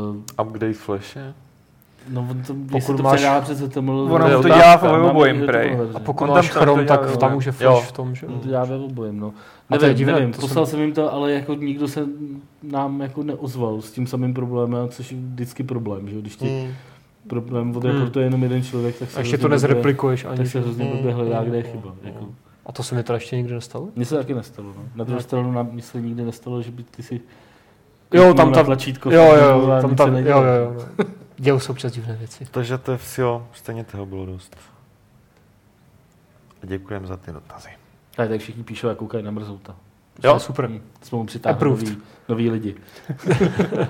Uh, 0.09 0.45
Upgrade 0.45 0.73
flashe? 0.73 1.33
No, 2.09 2.27
on 2.31 2.41
to, 2.47 2.53
Pokud 2.71 2.81
se 2.83 2.93
to 2.93 3.03
máš- 3.03 3.15
předává 3.15 3.41
přes 3.41 3.59
HTML, 3.61 3.91
Ono 4.13 4.41
to 4.41 4.47
dělá 4.47 4.77
v 4.77 4.81
tak, 4.81 5.03
obojím, 5.03 5.45
prej. 5.45 5.77
A 5.93 5.99
pokud 5.99 6.23
On 6.23 6.29
máš 6.29 6.49
tam 6.49 6.61
Chrome, 6.61 6.83
to 6.85 6.87
tak 6.97 7.17
tam 7.17 7.35
už 7.35 7.45
je 7.45 7.51
flash 7.51 7.87
v 7.87 7.91
tom, 7.91 8.15
že? 8.15 8.27
On 8.27 8.39
to 8.39 8.47
dělá 8.47 8.65
ve 8.65 8.75
obojím, 8.75 9.19
no. 9.19 9.33
A 9.69 9.77
to 9.77 9.85
je 9.85 9.89
Nevím, 9.89 9.97
divné, 9.97 10.13
nevím, 10.13 10.31
to 10.33 10.41
poslal 10.41 10.65
jsem- 10.65 10.71
jsem 10.71 10.81
jim 10.85 10.93
to, 10.93 11.13
ale 11.13 11.31
jako 11.31 11.53
nikdo 11.53 11.87
se 11.87 12.05
nám 12.63 13.01
jako 13.01 13.23
neozval 13.23 13.81
s 13.81 13.91
tím 13.91 14.07
samým 14.07 14.33
problémem, 14.33 14.89
což 14.89 15.11
je 15.11 15.17
vždycky 15.17 15.63
problém, 15.63 16.09
že 16.09 16.15
jo? 16.15 16.21
když 16.21 16.35
ti 16.35 16.47
Hmm. 16.63 16.73
problém 17.27 17.77
odreportuje 17.77 18.25
jenom 18.25 18.43
jeden 18.43 18.63
člověk, 18.63 18.99
tak 18.99 19.11
se 19.11 19.17
A 19.17 19.19
ještě 19.19 19.37
to 19.37 19.47
nezreplikuješ 19.47 20.25
ani. 20.25 20.37
tak 20.37 20.47
se 20.47 20.59
hrozně 20.59 20.85
blbě 20.85 21.13
hledá, 21.13 21.43
kde 21.43 21.57
je 21.57 21.63
chyba. 21.63 21.93
Jako. 22.03 22.25
A 22.65 22.71
to 22.71 22.83
se 22.83 22.95
mi 22.95 23.03
teda 23.03 23.15
ještě 23.17 23.35
nikdy 23.37 23.53
nestalo? 23.53 23.87
Mně 23.95 24.05
se 24.05 24.15
taky 24.15 24.33
nestalo. 24.33 24.67
No. 24.67 24.83
Na 24.95 25.03
druhou 25.03 25.21
stranu 25.21 25.51
na, 25.51 25.63
mně 25.63 25.81
se 25.81 26.01
nikdy 26.01 26.23
nestalo, 26.23 26.61
že 26.61 26.71
by 26.71 26.83
ty 26.83 27.03
si 27.03 27.21
Jo, 28.13 28.33
tam 28.33 28.51
ta... 28.53 28.63
tlačítko 28.63 29.11
Jo, 29.11 29.23
jo, 29.35 29.67
tam 29.81 29.89
nic 29.89 29.97
ta... 29.97 30.05
se 30.05 30.21
Jo, 30.21 30.43
jo, 30.43 30.43
jo. 30.43 31.05
Dějou 31.37 31.59
se 31.59 31.71
občas 31.71 31.91
divné 31.91 32.15
věci. 32.15 32.47
Takže 32.51 32.77
to 32.77 32.91
je 32.91 32.99
jo, 33.17 33.47
stejně 33.53 33.83
toho 33.83 34.05
bylo 34.05 34.25
dost. 34.25 34.57
A 36.63 36.65
děkujeme 36.65 37.07
za 37.07 37.17
ty 37.17 37.31
dotazy. 37.31 37.69
Tak, 38.15 38.29
tak 38.29 38.41
všichni 38.41 38.63
píšou, 38.63 38.87
jak 38.87 38.97
koukají 38.97 39.23
na 39.23 39.31
mrzouta. 39.31 39.75
To 40.21 40.33
je 40.33 40.39
super. 40.39 40.69
Jsme 41.01 41.17
mu 41.17 41.25
přitáhli 41.25 41.69
nový, 41.69 41.97
nový 42.29 42.49
lidi. 42.49 42.75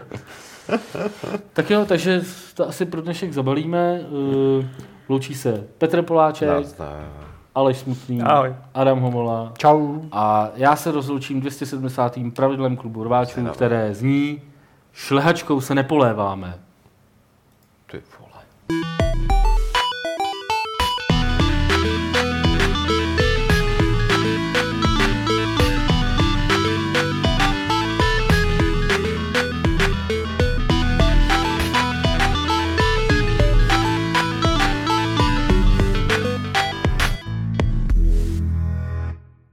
tak 1.53 1.69
jo, 1.69 1.85
takže 1.85 2.21
to 2.53 2.69
asi 2.69 2.85
pro 2.85 3.01
dnešek 3.01 3.33
zabalíme. 3.33 3.99
Uh, 3.99 4.65
loučí 5.09 5.35
se 5.35 5.67
Petr 5.77 6.01
Poláček, 6.01 6.49
Nazdar. 6.49 7.11
Aleš 7.55 7.77
Smutný, 7.77 8.21
Ahoj. 8.21 8.55
Adam 8.73 8.99
Homola 8.99 9.53
Čau. 9.57 10.01
a 10.11 10.49
já 10.55 10.75
se 10.75 10.91
rozloučím 10.91 11.39
270. 11.39 12.17
pravidlem 12.35 12.77
klubu 12.77 13.03
rváčů, 13.03 13.45
které 13.45 13.93
zní 13.93 14.41
Šlehačkou 14.93 15.61
se 15.61 15.75
nepoléváme. 15.75 16.64
Tu. 17.87 18.24